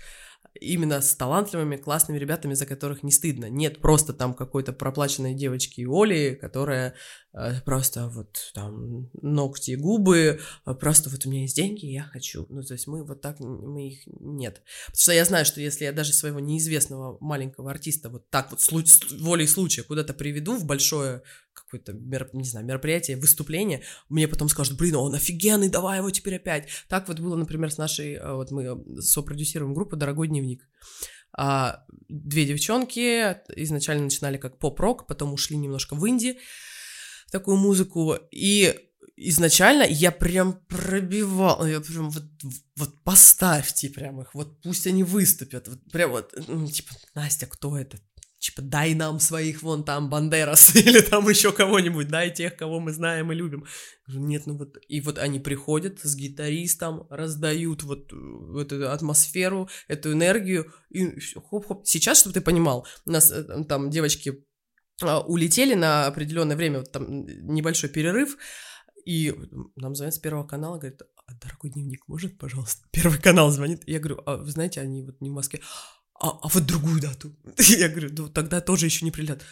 Именно 0.60 1.02
с 1.02 1.14
талантливыми, 1.14 1.76
классными 1.76 2.18
ребятами, 2.18 2.54
за 2.54 2.64
которых 2.66 3.02
не 3.02 3.12
стыдно. 3.12 3.50
Нет 3.50 3.80
просто 3.80 4.14
там 4.14 4.32
какой-то 4.32 4.72
проплаченной 4.72 5.34
девочки 5.34 5.86
Оли, 5.86 6.34
которая 6.40 6.94
просто 7.64 8.08
вот 8.08 8.50
там 8.54 9.10
ногти, 9.20 9.74
губы, 9.74 10.40
э, 10.64 10.74
просто 10.74 11.10
вот 11.10 11.26
у 11.26 11.30
меня 11.30 11.42
есть 11.42 11.56
деньги, 11.56 11.86
я 11.86 12.04
хочу. 12.04 12.46
Ну, 12.48 12.62
то 12.62 12.74
есть 12.74 12.86
мы 12.86 13.04
вот 13.04 13.20
так, 13.20 13.40
мы 13.40 13.88
их 13.88 14.02
нет. 14.06 14.62
Потому 14.86 15.00
что 15.00 15.12
я 15.12 15.24
знаю, 15.24 15.44
что 15.44 15.60
если 15.60 15.84
я 15.84 15.92
даже 15.92 16.12
своего 16.12 16.40
неизвестного 16.40 17.18
маленького 17.20 17.70
артиста 17.70 18.08
вот 18.08 18.28
так 18.30 18.50
вот 18.50 18.60
слу- 18.60 18.84
волей 19.20 19.46
случая 19.46 19.82
куда-то 19.82 20.14
приведу 20.14 20.56
в 20.56 20.64
большое 20.64 21.22
какое-то, 21.52 21.92
мер- 21.92 22.30
не 22.32 22.44
знаю, 22.44 22.66
мероприятие, 22.66 23.16
выступление, 23.16 23.82
мне 24.08 24.28
потом 24.28 24.48
скажут, 24.48 24.78
блин, 24.78 24.96
он 24.96 25.14
офигенный, 25.14 25.68
давай 25.68 25.98
его 25.98 26.10
теперь 26.10 26.36
опять. 26.36 26.68
Так 26.88 27.08
вот 27.08 27.20
было, 27.20 27.36
например, 27.36 27.70
с 27.70 27.78
нашей, 27.78 28.14
э, 28.14 28.34
вот 28.34 28.50
мы 28.50 28.64
э, 28.64 29.00
сопродюсируем 29.00 29.74
группу 29.74 29.96
«Дорогой 29.96 30.28
дневник». 30.28 30.66
А, 31.38 31.84
две 32.08 32.46
девчонки 32.46 33.36
изначально 33.56 34.04
начинали 34.04 34.38
как 34.38 34.58
поп-рок, 34.58 35.06
потом 35.06 35.34
ушли 35.34 35.56
немножко 35.58 35.94
в 35.94 36.08
инди, 36.08 36.38
такую 37.30 37.56
музыку, 37.56 38.16
и 38.30 38.74
изначально 39.16 39.82
я 39.82 40.12
прям 40.12 40.60
пробивал, 40.68 41.66
я 41.66 41.80
прям 41.80 42.10
вот, 42.10 42.24
вот 42.76 43.02
поставьте 43.02 43.88
прям 43.88 44.20
их, 44.20 44.34
вот 44.34 44.60
пусть 44.62 44.86
они 44.86 45.02
выступят, 45.04 45.68
вот 45.68 45.78
прям 45.90 46.10
вот, 46.10 46.34
ну, 46.48 46.66
типа, 46.66 46.90
Настя, 47.14 47.46
кто 47.46 47.78
это? 47.78 47.98
Типа, 48.38 48.60
дай 48.60 48.94
нам 48.94 49.18
своих 49.18 49.62
вон 49.62 49.82
там 49.82 50.10
Бандерас 50.10 50.76
или 50.76 51.00
там 51.00 51.28
еще 51.28 51.52
кого-нибудь, 51.52 52.08
дай 52.08 52.30
тех, 52.30 52.54
кого 52.56 52.80
мы 52.80 52.92
знаем 52.92 53.32
и 53.32 53.34
любим. 53.34 53.64
Нет, 54.06 54.46
ну 54.46 54.58
вот, 54.58 54.76
и 54.86 55.00
вот 55.00 55.18
они 55.18 55.40
приходят 55.40 56.00
с 56.00 56.14
гитаристом, 56.14 57.06
раздают 57.08 57.82
вот 57.82 58.12
э, 58.12 58.60
эту 58.60 58.90
атмосферу, 58.90 59.68
эту 59.88 60.12
энергию, 60.12 60.72
и 60.90 61.18
хоп-хоп. 61.50 61.86
Сейчас, 61.86 62.20
чтобы 62.20 62.34
ты 62.34 62.40
понимал, 62.42 62.86
у 63.06 63.10
нас 63.10 63.32
э, 63.32 63.64
там 63.64 63.90
девочки 63.90 64.44
улетели 65.02 65.74
на 65.74 66.06
определенное 66.06 66.56
время, 66.56 66.78
вот 66.80 66.92
там 66.92 67.26
небольшой 67.26 67.90
перерыв, 67.90 68.36
и 69.04 69.34
нам 69.76 69.94
звонят 69.94 70.14
с 70.14 70.18
Первого 70.18 70.46
канала, 70.46 70.78
говорят, 70.78 71.02
а, 71.26 71.34
дорогой 71.34 71.70
дневник, 71.70 72.08
может, 72.08 72.38
пожалуйста? 72.38 72.86
Первый 72.90 73.20
канал 73.20 73.50
звонит, 73.50 73.82
я 73.86 73.98
говорю, 73.98 74.22
а 74.26 74.36
вы 74.36 74.50
знаете, 74.50 74.80
они 74.80 75.04
вот 75.04 75.20
не 75.20 75.30
в 75.30 75.34
Москве, 75.34 75.60
а, 76.18 76.30
а 76.30 76.48
вот 76.48 76.66
другую 76.66 77.00
дату. 77.00 77.36
Я 77.58 77.88
говорю, 77.88 78.10
ну 78.16 78.28
тогда 78.28 78.60
тоже 78.60 78.86
еще 78.86 79.04
не 79.04 79.10
прилет. 79.10 79.42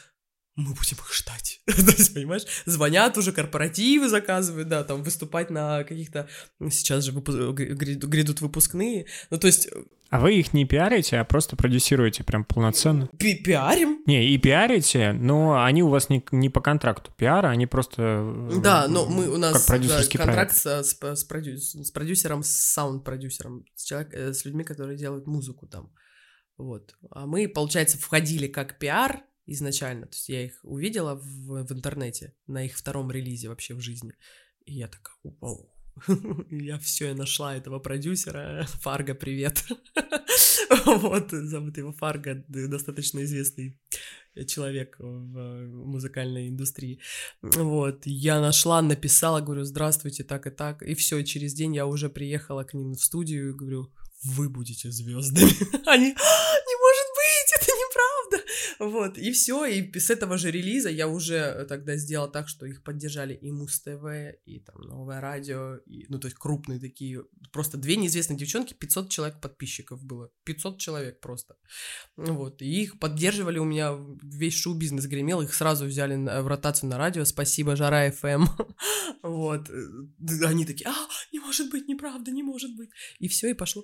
Мы 0.57 0.73
будем 0.73 0.97
их 0.99 1.13
ждать. 1.13 1.61
То 1.67 1.73
есть, 1.97 2.15
понимаешь, 2.15 2.45
звонят 2.65 3.19
уже, 3.19 3.33
корпоративы 3.33 4.09
заказывают, 4.09 4.69
да, 4.69 4.85
там 4.85 5.03
выступать 5.03 5.51
на 5.51 5.83
каких-то... 5.83 6.29
Сейчас 6.71 7.05
же 7.05 7.13
выпу- 7.13 7.53
гряду- 7.53 8.07
грядут 8.07 8.41
выпускные. 8.41 9.07
Ну, 9.31 9.39
то 9.39 9.49
есть, 9.49 9.69
А 10.11 10.21
вы 10.21 10.35
их 10.37 10.53
не 10.55 10.65
пиарите, 10.65 11.19
а 11.19 11.25
просто 11.25 11.57
продюсируете 11.57 12.23
прям 12.23 12.45
полноценно? 12.45 13.09
пи- 13.19 13.43
пиарим, 13.43 13.99
Не, 14.07 14.29
и 14.29 14.39
пиарите, 14.39 15.13
но 15.13 15.61
они 15.65 15.83
у 15.83 15.89
вас 15.89 16.09
не, 16.09 16.25
не 16.31 16.49
по 16.51 16.61
контракту 16.61 17.11
пиара, 17.17 17.49
они 17.49 17.67
просто... 17.67 18.03
э, 18.53 18.61
Да, 18.63 18.87
но 18.87 19.07
мы 19.07 19.29
у 19.29 19.37
нас 19.39 19.67
Как 19.67 19.81
да, 19.85 20.03
контракт 20.05 20.63
проект. 20.63 20.87
с, 20.87 20.97
с, 21.17 21.25
продюс- 21.29 21.83
с 21.83 21.91
продюсером, 21.91 22.45
с 22.45 22.51
саунд-продюсером, 22.75 23.65
с, 23.75 23.85
человек- 23.91 24.13
э, 24.15 24.33
с 24.33 24.45
людьми, 24.45 24.63
которые 24.63 24.97
делают 24.97 25.27
музыку 25.27 25.67
там. 25.67 25.91
Вот. 26.57 26.95
А 27.11 27.27
мы, 27.27 27.49
получается, 27.49 27.99
входили 27.99 28.47
как 28.47 28.79
пиар 28.79 29.25
изначально. 29.47 30.07
То 30.07 30.15
есть 30.15 30.29
я 30.29 30.45
их 30.45 30.61
увидела 30.63 31.15
в, 31.15 31.65
в 31.65 31.73
интернете 31.73 32.35
на 32.47 32.65
их 32.65 32.77
втором 32.77 33.11
релизе 33.11 33.49
вообще 33.49 33.75
в 33.75 33.81
жизни. 33.81 34.15
И 34.65 34.75
я 34.75 34.89
такая, 34.89 35.17
вау. 35.41 35.71
Я 36.51 36.79
все, 36.79 37.09
я 37.09 37.15
нашла 37.15 37.57
этого 37.57 37.79
продюсера. 37.79 38.67
Фарго, 38.83 39.15
привет. 39.15 39.65
Вот, 40.87 41.31
зовут 41.31 41.77
его 41.79 41.93
Фарго, 41.93 42.45
достаточно 42.49 43.23
известный 43.23 43.79
человек 44.47 44.97
в 44.99 45.67
музыкальной 45.67 46.49
индустрии. 46.49 47.01
Вот, 47.43 48.03
я 48.07 48.41
нашла, 48.41 48.83
написала, 48.83 49.41
говорю, 49.41 49.65
здравствуйте, 49.65 50.25
так 50.25 50.47
и 50.47 50.51
так, 50.51 50.83
и 50.83 50.95
все, 50.95 51.23
через 51.23 51.55
день 51.55 51.77
я 51.77 51.87
уже 51.87 52.09
приехала 52.09 52.65
к 52.65 52.75
ним 52.75 52.95
в 52.95 53.05
студию 53.05 53.51
и 53.51 53.55
говорю, 53.55 53.93
вы 54.25 54.49
будете 54.49 54.91
звездами. 54.91 55.51
Они, 55.87 56.07
«А, 56.07 56.55
не 56.67 56.77
может 56.85 57.09
быть, 57.15 57.51
это 57.61 57.71
неправда. 57.73 58.51
Вот, 58.85 59.17
и 59.17 59.33
все, 59.33 59.65
и 59.65 59.99
с 59.99 60.11
этого 60.11 60.37
же 60.37 60.51
релиза 60.51 60.91
я 60.91 61.09
уже 61.09 61.65
тогда 61.69 61.97
сделала 61.97 62.29
так, 62.29 62.49
что 62.49 62.67
их 62.67 62.83
поддержали 62.83 63.35
и 63.35 63.51
Муз-ТВ, 63.51 64.37
и 64.45 64.61
там 64.61 64.81
Новое 64.83 65.21
Радио, 65.21 65.77
и, 65.87 66.05
ну, 66.09 66.19
то 66.19 66.27
есть 66.27 66.37
крупные 66.37 66.79
такие, 66.79 67.25
просто 67.51 67.79
две 67.79 67.97
неизвестные 67.97 68.37
девчонки, 68.37 68.75
500 68.75 69.11
человек 69.11 69.41
подписчиков 69.41 70.05
было, 70.05 70.31
500 70.45 70.79
человек 70.79 71.21
просто. 71.21 71.57
Вот, 72.17 72.61
и 72.61 72.83
их 72.83 72.99
поддерживали 72.99 73.59
у 73.59 73.65
меня, 73.65 73.97
весь 74.23 74.55
шоу-бизнес 74.55 75.07
гремел, 75.07 75.41
их 75.41 75.55
сразу 75.55 75.87
взяли 75.87 76.17
в 76.17 76.47
ротацию 76.47 76.91
на 76.91 76.99
радио, 76.99 77.25
спасибо, 77.25 77.77
Жара 77.77 78.11
ФМ. 78.11 78.45
Вот, 79.23 79.71
э, 79.71 80.45
они 80.45 80.67
такие, 80.67 80.87
а, 80.89 80.95
не 81.33 81.41
может 81.41 81.71
быть, 81.71 81.89
неправда, 81.89 82.31
не 82.31 82.43
может 82.43 82.77
быть. 82.77 82.91
И 83.21 83.29
все, 83.29 83.49
и 83.51 83.55
пошло, 83.55 83.83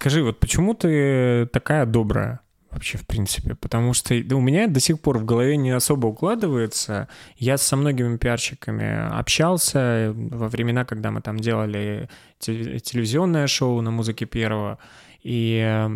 Скажи, 0.00 0.22
вот 0.22 0.38
почему 0.38 0.74
ты 0.74 1.46
такая 1.46 1.84
добрая? 1.84 2.38
Вообще, 2.70 2.98
в 2.98 3.06
принципе, 3.06 3.56
потому 3.56 3.94
что 3.94 4.14
да, 4.22 4.36
у 4.36 4.40
меня 4.40 4.68
до 4.68 4.78
сих 4.78 5.00
пор 5.00 5.18
в 5.18 5.24
голове 5.24 5.56
не 5.56 5.72
особо 5.72 6.06
укладывается. 6.06 7.08
Я 7.36 7.58
со 7.58 7.74
многими 7.74 8.16
пиарщиками 8.16 9.18
общался 9.18 10.12
во 10.14 10.48
времена, 10.48 10.84
когда 10.84 11.10
мы 11.10 11.20
там 11.20 11.40
делали 11.40 12.08
те- 12.38 12.78
телевизионное 12.78 13.48
шоу 13.48 13.80
на 13.80 13.90
музыке 13.90 14.24
первого. 14.24 14.78
И 15.24 15.88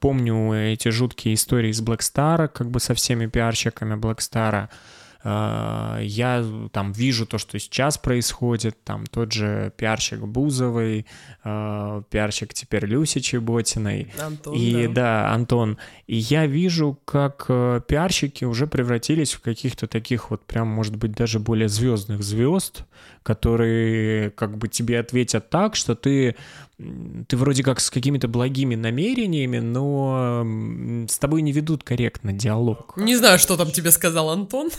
помню 0.00 0.52
эти 0.52 0.90
жуткие 0.90 1.34
истории 1.34 1.72
с 1.72 1.82
Black 1.82 2.00
Star, 2.00 2.48
как 2.48 2.70
бы 2.70 2.80
со 2.80 2.92
всеми 2.92 3.26
пиарщиками 3.26 3.94
Black 3.94 4.18
Star. 4.18 4.68
Э, 5.24 5.98
я 6.02 6.44
там 6.72 6.92
вижу 6.92 7.26
то, 7.26 7.38
что 7.38 7.58
сейчас 7.58 7.98
происходит, 7.98 8.82
там 8.84 9.06
тот 9.06 9.32
же 9.32 9.72
пиарщик 9.76 10.20
Бузовой, 10.20 11.06
э, 11.44 12.02
пиарщик 12.10 12.54
теперь 12.54 12.84
Люси 12.86 13.20
Чеботиной. 13.20 14.12
Антон, 14.18 14.54
И 14.54 14.86
да. 14.88 14.92
да, 14.92 15.34
Антон. 15.34 15.78
И 16.06 16.16
я 16.16 16.46
вижу, 16.46 16.98
как 17.04 17.46
э, 17.48 17.80
пиарщики 17.86 18.44
уже 18.44 18.66
превратились 18.66 19.32
в 19.32 19.40
каких-то 19.40 19.86
таких 19.86 20.30
вот 20.30 20.44
прям, 20.44 20.68
может 20.68 20.96
быть, 20.96 21.12
даже 21.12 21.38
более 21.38 21.68
звездных 21.68 22.22
звезд, 22.22 22.84
которые 23.22 24.30
как 24.30 24.56
бы 24.56 24.68
тебе 24.68 24.98
ответят 24.98 25.50
так, 25.50 25.76
что 25.76 25.94
ты 25.94 26.36
ты 27.26 27.36
вроде 27.36 27.64
как 27.64 27.80
с 27.80 27.90
какими-то 27.90 28.28
благими 28.28 28.76
намерениями, 28.76 29.58
но 29.58 30.46
с 31.08 31.18
тобой 31.18 31.42
не 31.42 31.50
ведут 31.50 31.82
корректно 31.82 32.32
диалог. 32.32 32.94
Не 32.96 33.16
знаю, 33.16 33.40
что 33.40 33.56
там 33.56 33.72
тебе 33.72 33.90
сказал 33.90 34.30
Антон. 34.30 34.70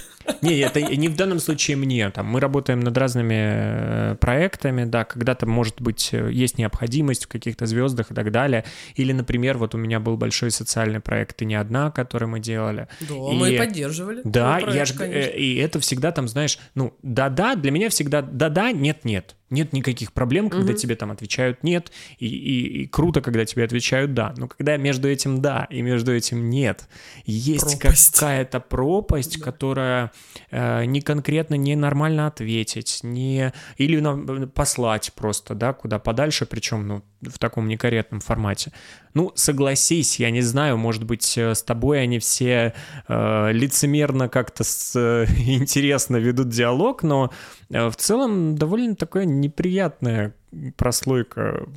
Не, 0.41 0.59
это 0.59 0.79
не 0.81 1.09
в 1.09 1.15
данном 1.17 1.39
случае 1.39 1.75
мне. 1.75 2.09
Там, 2.11 2.27
мы 2.27 2.39
работаем 2.39 2.79
над 2.79 2.97
разными 2.97 4.13
э, 4.13 4.15
проектами, 4.15 4.85
да, 4.85 5.03
когда-то, 5.03 5.45
может 5.45 5.81
быть, 5.81 6.09
э, 6.13 6.31
есть 6.31 6.57
необходимость 6.57 7.25
в 7.25 7.27
каких-то 7.27 7.65
звездах 7.65 8.11
и 8.11 8.13
так 8.13 8.31
далее. 8.31 8.63
Или, 8.95 9.11
например, 9.11 9.57
вот 9.57 9.75
у 9.75 9.77
меня 9.77 9.99
был 9.99 10.15
большой 10.15 10.51
социальный 10.51 11.01
проект 11.01 11.37
«Ты 11.37 11.45
не 11.45 11.55
одна», 11.55 11.91
который 11.91 12.27
мы 12.27 12.39
делали. 12.39 12.87
Да, 13.01 13.15
И- 13.15 13.35
мы 13.35 13.57
поддерживали. 13.57 14.21
Да, 14.23 14.59
твой 14.59 14.73
я 14.73 14.85
проект, 14.85 14.87
ж, 14.93 14.97
конечно. 14.97 15.29
э, 15.31 15.37
и 15.37 15.55
это 15.57 15.79
всегда 15.79 16.11
там, 16.11 16.27
знаешь, 16.29 16.59
ну, 16.75 16.93
да-да, 17.01 17.55
для 17.55 17.71
меня 17.71 17.89
всегда 17.89 18.21
да-да, 18.21 18.71
нет-нет. 18.71 19.35
Нет 19.49 19.73
никаких 19.73 20.13
проблем, 20.13 20.49
когда 20.49 20.71
Мгм. 20.71 20.77
тебе 20.77 20.95
там 20.95 21.11
отвечают 21.11 21.63
нет, 21.63 21.91
и, 22.19 22.27
и- 22.27 22.83
и 22.83 22.87
круто, 22.87 23.21
когда 23.21 23.45
тебе 23.45 23.63
отвечают 23.63 24.13
да. 24.13 24.33
Но 24.37 24.47
когда 24.47 24.77
между 24.77 25.07
этим 25.09 25.41
да 25.41 25.65
и 25.69 25.81
между 25.81 26.13
этим 26.13 26.49
нет, 26.49 26.87
есть 27.25 27.79
Пропасть. 27.79 28.13
какая-то 28.13 28.59
пропасть, 28.59 29.39
Да. 29.39 29.43
которая 29.45 30.11
э, 30.51 30.85
не 30.85 31.01
конкретно, 31.01 31.55
не 31.55 31.75
нормально 31.75 32.27
ответить, 32.27 32.99
не 33.03 33.53
или 33.77 33.99
нам 33.99 34.49
послать 34.49 35.11
просто, 35.15 35.55
да, 35.55 35.73
куда 35.73 35.99
подальше, 35.99 36.45
причем, 36.45 36.87
ну, 36.87 37.03
в 37.21 37.37
таком 37.39 37.67
некорректном 37.67 38.21
формате. 38.21 38.71
Ну, 39.13 39.31
согласись, 39.35 40.19
я 40.19 40.31
не 40.31 40.41
знаю, 40.41 40.77
может 40.77 41.03
быть, 41.03 41.37
э, 41.37 41.53
с 41.53 41.63
тобой 41.63 42.01
они 42.01 42.19
все 42.19 42.73
э, 43.07 43.51
лицемерно 43.51 44.29
как-то 44.29 44.63
э, 44.63 45.25
интересно 45.45 46.17
ведут 46.17 46.49
диалог, 46.49 47.03
но 47.03 47.31
э, 47.69 47.89
в 47.89 47.95
целом 47.95 48.55
довольно 48.55 48.95
такая 48.95 49.25
неприятная 49.25 50.33
прослойка 50.77 51.67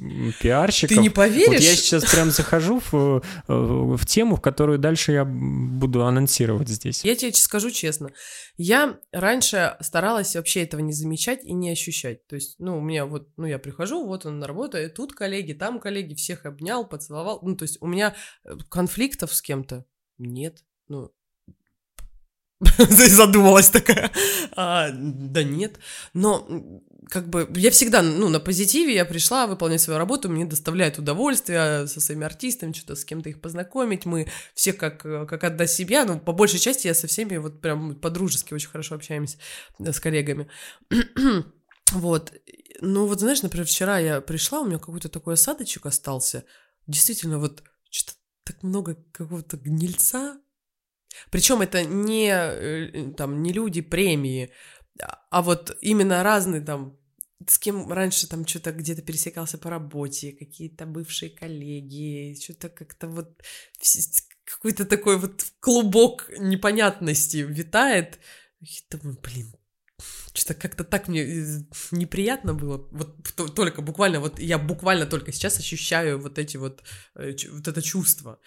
пиарщиков. 0.40 0.96
Ты 0.96 1.02
не 1.02 1.10
поверишь? 1.10 1.48
Вот 1.48 1.60
я 1.60 1.74
сейчас 1.76 2.10
прям 2.10 2.30
захожу 2.30 2.80
в, 2.90 3.22
э, 3.48 3.52
в 3.52 4.06
тему, 4.06 4.36
в 4.36 4.40
которую 4.40 4.78
дальше 4.78 5.12
я 5.12 5.24
буду 5.24 6.04
анонсировать 6.04 6.68
здесь. 6.68 7.04
Я 7.04 7.14
тебе 7.14 7.32
скажу 7.32 7.70
честно, 7.70 8.10
я 8.56 8.98
раньше 9.12 9.76
старалась 9.80 10.34
вообще 10.34 10.62
этого 10.62 10.80
не 10.80 10.92
замечать 10.92 11.44
и 11.44 11.52
не 11.52 11.70
ощущать. 11.70 12.26
То 12.26 12.36
есть, 12.36 12.56
ну, 12.58 12.78
у 12.78 12.80
меня 12.80 13.06
вот, 13.06 13.28
ну, 13.36 13.46
я 13.46 13.58
прихожу, 13.58 14.06
вот 14.06 14.26
он 14.26 14.38
на 14.38 14.46
работу, 14.46 14.78
и 14.78 14.88
тут 14.88 15.12
коллеги, 15.12 15.52
там 15.52 15.78
коллеги, 15.78 16.14
всех 16.14 16.46
обнял, 16.46 16.86
поцеловал. 16.86 17.40
Ну, 17.42 17.56
то 17.56 17.64
есть, 17.64 17.78
у 17.80 17.86
меня 17.86 18.14
э, 18.44 18.56
конфликтов 18.68 19.34
с 19.34 19.42
кем-то 19.42 19.84
нет. 20.18 20.64
Ну, 20.88 21.12
задумалась 22.78 23.70
такая. 23.70 24.10
А, 24.54 24.90
да 24.92 25.42
нет. 25.42 25.78
Но 26.14 26.46
как 27.08 27.28
бы 27.28 27.48
я 27.56 27.70
всегда, 27.70 28.02
ну, 28.02 28.28
на 28.28 28.40
позитиве 28.40 28.94
я 28.94 29.04
пришла 29.04 29.46
выполнять 29.46 29.80
свою 29.80 29.98
работу, 29.98 30.28
мне 30.28 30.44
доставляет 30.44 30.98
удовольствие 30.98 31.86
со 31.86 32.00
своими 32.00 32.24
артистами, 32.24 32.72
что-то 32.72 32.96
с 32.96 33.04
кем-то 33.04 33.28
их 33.28 33.40
познакомить, 33.40 34.06
мы 34.06 34.28
все 34.54 34.72
как, 34.72 35.04
э, 35.04 35.26
как 35.26 35.44
одна 35.44 35.66
семья, 35.66 36.04
ну, 36.04 36.18
по 36.18 36.32
большей 36.32 36.58
части 36.58 36.86
я 36.86 36.94
со 36.94 37.06
всеми 37.06 37.36
вот 37.36 37.60
прям 37.60 37.96
по-дружески 37.96 38.54
очень 38.54 38.68
хорошо 38.68 38.94
общаемся 38.94 39.38
э, 39.78 39.92
с 39.92 40.00
коллегами. 40.00 40.48
Вот. 41.92 42.32
Ну, 42.80 43.06
вот 43.06 43.20
знаешь, 43.20 43.42
например, 43.42 43.66
вчера 43.66 43.98
я 43.98 44.22
пришла, 44.22 44.60
у 44.60 44.64
меня 44.64 44.78
какой-то 44.78 45.10
такой 45.10 45.34
осадочек 45.34 45.84
остался. 45.84 46.44
Действительно, 46.86 47.38
вот 47.38 47.62
что-то 47.90 48.16
так 48.44 48.62
много 48.62 48.96
какого-то 49.12 49.58
гнильца. 49.58 50.40
Причем 51.30 51.60
это 51.60 51.84
не, 51.84 52.30
э, 52.32 53.12
там, 53.12 53.42
не 53.42 53.52
люди 53.52 53.82
премии, 53.82 54.52
а- 55.00 55.42
вот 55.42 55.76
именно 55.80 56.22
разные 56.22 56.60
там 56.60 56.98
с 57.48 57.58
кем 57.58 57.90
раньше 57.92 58.28
там 58.28 58.46
что-то 58.46 58.72
где-то 58.72 59.02
пересекался 59.02 59.58
по 59.58 59.70
работе, 59.70 60.32
какие-то 60.32 60.86
бывшие 60.86 61.30
коллеги, 61.30 62.38
что-то 62.40 62.68
как-то 62.68 63.08
вот 63.08 63.42
какой-то 64.44 64.84
такой 64.84 65.18
вот 65.18 65.44
клубок 65.60 66.30
непонятности 66.38 67.38
витает. 67.38 68.18
Я 68.60 68.80
думаю, 68.90 69.18
блин, 69.20 69.54
что-то 70.34 70.54
как-то 70.54 70.84
так 70.84 71.08
мне 71.08 71.22
э, 71.22 71.44
неприятно 71.90 72.54
было. 72.54 72.88
Вот 72.90 73.16
то- 73.36 73.48
только 73.48 73.82
буквально, 73.82 74.20
вот 74.20 74.38
я 74.38 74.58
буквально 74.58 75.06
только 75.06 75.32
сейчас 75.32 75.58
ощущаю 75.58 76.20
вот 76.20 76.38
эти 76.38 76.56
вот, 76.56 76.82
э, 77.14 77.34
вот 77.50 77.68
это 77.68 77.82
чувство 77.82 78.38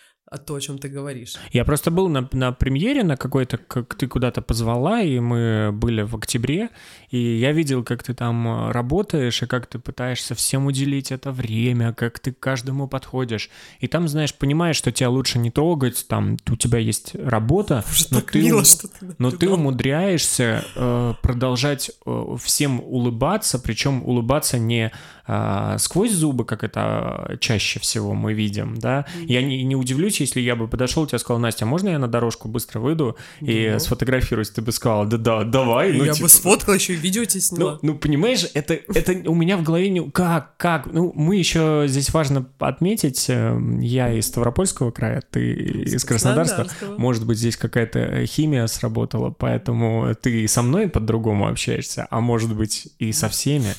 то, 0.45 0.55
о 0.55 0.61
чем 0.61 0.77
ты 0.77 0.89
говоришь. 0.89 1.35
Я 1.51 1.65
просто 1.65 1.91
был 1.91 2.09
на, 2.09 2.27
на 2.31 2.51
премьере 2.51 3.03
на 3.03 3.15
какой-то, 3.15 3.57
как 3.57 3.93
ты 3.95 4.07
куда-то 4.07 4.41
позвала, 4.41 5.01
и 5.01 5.19
мы 5.19 5.71
были 5.71 6.01
в 6.01 6.15
октябре, 6.15 6.69
и 7.11 7.37
я 7.37 7.51
видел, 7.51 7.83
как 7.83 8.01
ты 8.03 8.13
там 8.13 8.47
э, 8.47 8.71
работаешь, 8.71 9.43
и 9.43 9.45
как 9.45 9.67
ты 9.67 9.77
пытаешься 9.77 10.33
всем 10.33 10.65
уделить 10.65 11.11
это 11.11 11.31
время, 11.31 11.93
как 11.93 12.19
ты 12.19 12.31
к 12.31 12.39
каждому 12.39 12.87
подходишь. 12.87 13.49
И 13.79 13.87
там, 13.87 14.07
знаешь, 14.07 14.33
понимаешь, 14.33 14.75
что 14.75 14.91
тебя 14.91 15.09
лучше 15.09 15.37
не 15.37 15.51
трогать, 15.51 16.07
там 16.07 16.37
у 16.49 16.55
тебя 16.55 16.79
есть 16.79 17.15
работа, 17.15 17.83
Боже, 17.87 18.05
но 18.09 18.21
ты, 18.21 18.41
мило, 18.41 18.65
что 18.65 18.87
ты 18.87 19.15
но 19.19 19.31
ты 19.31 19.47
умудряешься 19.47 20.65
э, 20.75 21.13
продолжать 21.21 21.91
э, 22.05 22.35
всем 22.43 22.81
улыбаться, 22.81 23.59
причем 23.59 24.03
улыбаться 24.03 24.57
не 24.57 24.91
э, 25.27 25.75
сквозь 25.77 26.11
зубы, 26.11 26.45
как 26.45 26.63
это 26.63 27.25
э, 27.29 27.37
чаще 27.37 27.79
всего 27.79 28.13
мы 28.13 28.33
видим, 28.33 28.79
да. 28.79 29.05
Я 29.21 29.41
не, 29.43 29.63
не 29.63 29.75
удивлюсь, 29.75 30.14
если 30.19 30.41
я 30.41 30.55
бы 30.55 30.67
подошел 30.67 31.05
и 31.05 31.07
тебе 31.07 31.19
сказал, 31.19 31.39
Настя, 31.39 31.65
можно 31.65 31.89
я 31.89 31.99
на 31.99 32.07
дорожку 32.07 32.47
быстро 32.47 32.79
выйду 32.79 33.17
и 33.41 33.69
Да. 33.73 33.79
сфотографируюсь? 33.79 34.49
Ты 34.49 34.61
бы 34.61 34.71
сказала, 34.71 35.05
да-да, 35.05 35.43
давай. 35.43 35.93
ну, 35.93 36.03
я 36.03 36.13
типа, 36.13 36.25
бы 36.25 36.29
сфоткал 36.29 36.73
еще 36.73 36.93
и 36.93 36.97
видео 36.97 37.25
тебе 37.25 37.41
ну, 37.51 37.55
сняла. 37.55 37.79
ну, 37.81 37.95
понимаешь, 37.95 38.47
это, 38.53 38.79
это 38.93 39.29
у 39.29 39.35
меня 39.35 39.57
в 39.57 39.63
голове 39.63 39.89
не... 39.89 40.09
Как, 40.11 40.57
как? 40.57 40.87
Ну, 40.87 41.11
мы 41.15 41.35
еще 41.35 41.85
здесь 41.87 42.13
важно 42.13 42.47
отметить, 42.59 43.25
э, 43.29 43.59
я 43.81 44.11
из 44.13 44.27
Ставропольского 44.27 44.91
края, 44.91 45.21
ты 45.29 45.53
из 45.53 46.03
Краснодарского. 46.03 46.63
Краснодарского. 46.63 46.97
Может 46.99 47.25
быть, 47.25 47.37
здесь 47.37 47.57
какая-то 47.57 47.99
э, 47.99 48.25
химия 48.25 48.67
сработала, 48.67 49.29
поэтому 49.31 50.13
ты 50.21 50.47
со 50.47 50.61
мной 50.61 50.87
по-другому 50.89 51.47
общаешься, 51.47 52.07
а 52.09 52.21
может 52.21 52.55
быть 52.55 52.87
и 52.99 53.11
со 53.11 53.29
всеми. 53.29 53.73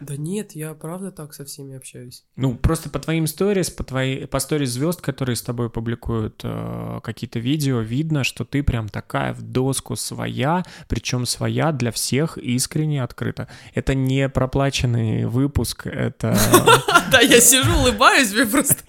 Да 0.00 0.16
нет, 0.16 0.52
я 0.52 0.74
правда 0.74 1.10
так 1.10 1.32
со 1.32 1.44
всеми 1.44 1.76
общаюсь. 1.76 2.24
Ну, 2.36 2.54
просто 2.54 2.90
по 2.90 2.98
твоим 2.98 3.26
сторис, 3.26 3.70
по, 3.70 3.82
твоей, 3.82 4.26
по 4.26 4.38
сторис 4.40 4.70
звезд, 4.70 5.00
которые 5.00 5.36
с 5.36 5.42
тобой 5.42 5.70
публикуют 5.70 6.40
э, 6.44 7.00
какие-то 7.02 7.38
видео, 7.38 7.80
видно, 7.80 8.22
что 8.22 8.44
ты 8.44 8.62
прям 8.62 8.88
такая 8.88 9.32
в 9.32 9.40
доску 9.40 9.96
своя, 9.96 10.64
причем 10.88 11.24
своя 11.24 11.72
для 11.72 11.92
всех 11.92 12.36
искренне 12.36 13.02
открыта. 13.02 13.48
Это 13.74 13.94
не 13.94 14.28
проплаченный 14.28 15.24
выпуск, 15.26 15.86
это... 15.86 16.36
Да, 17.08 17.20
я 17.20 17.40
сижу, 17.40 17.72
улыбаюсь, 17.78 18.32
мне 18.32 18.46
просто 18.46 18.82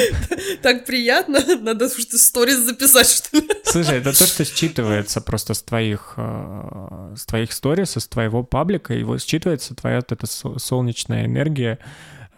так 0.62 0.86
приятно. 0.86 1.38
Надо 1.60 1.88
что 1.90 2.16
сторис 2.16 2.60
записать, 2.60 3.08
что 3.08 3.36
ли. 3.36 3.48
Слушай, 3.64 3.98
это 3.98 4.16
то, 4.16 4.26
что 4.26 4.44
считывается 4.44 5.20
просто 5.20 5.52
с 5.52 5.62
твоих, 5.62 6.14
э, 6.16 7.14
с 7.16 7.26
твоих 7.26 7.52
сторис, 7.52 7.96
из 7.98 8.06
твоего 8.06 8.42
паблика, 8.42 8.94
его 8.94 9.16
считывается 9.16 9.74
твоя 9.74 9.96
вот 9.96 10.12
эта 10.12 10.26
солнечная 10.56 11.26
энергия, 11.26 11.78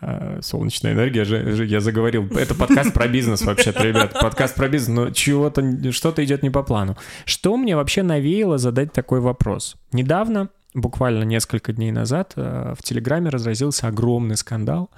Э, 0.03 0.39
солнечная 0.43 0.93
энергия, 0.95 1.25
я 1.65 1.81
заговорил. 1.81 2.27
Это 2.29 2.55
подкаст 2.55 2.93
про 2.95 3.07
бизнес 3.07 3.43
вообще-то, 3.43 3.83
ребят. 3.83 4.13
Подкаст 4.19 4.55
про 4.55 4.69
бизнес, 4.69 4.97
но 4.97 5.11
чего-то, 5.11 5.93
что-то 5.93 6.25
идет 6.25 6.43
не 6.43 6.51
по 6.51 6.63
плану. 6.63 6.97
Что 7.27 7.57
мне 7.57 7.77
вообще 7.77 8.03
навеяло 8.03 8.57
задать 8.57 8.93
такой 8.93 9.21
вопрос? 9.21 9.77
Недавно, 9.93 10.49
буквально 10.73 11.25
несколько 11.25 11.73
дней 11.75 11.93
назад, 11.93 12.33
э, 12.37 12.75
в 12.79 12.83
Телеграме 12.83 13.29
разразился 13.29 13.89
огромный 13.89 14.39
скандал. 14.39 14.91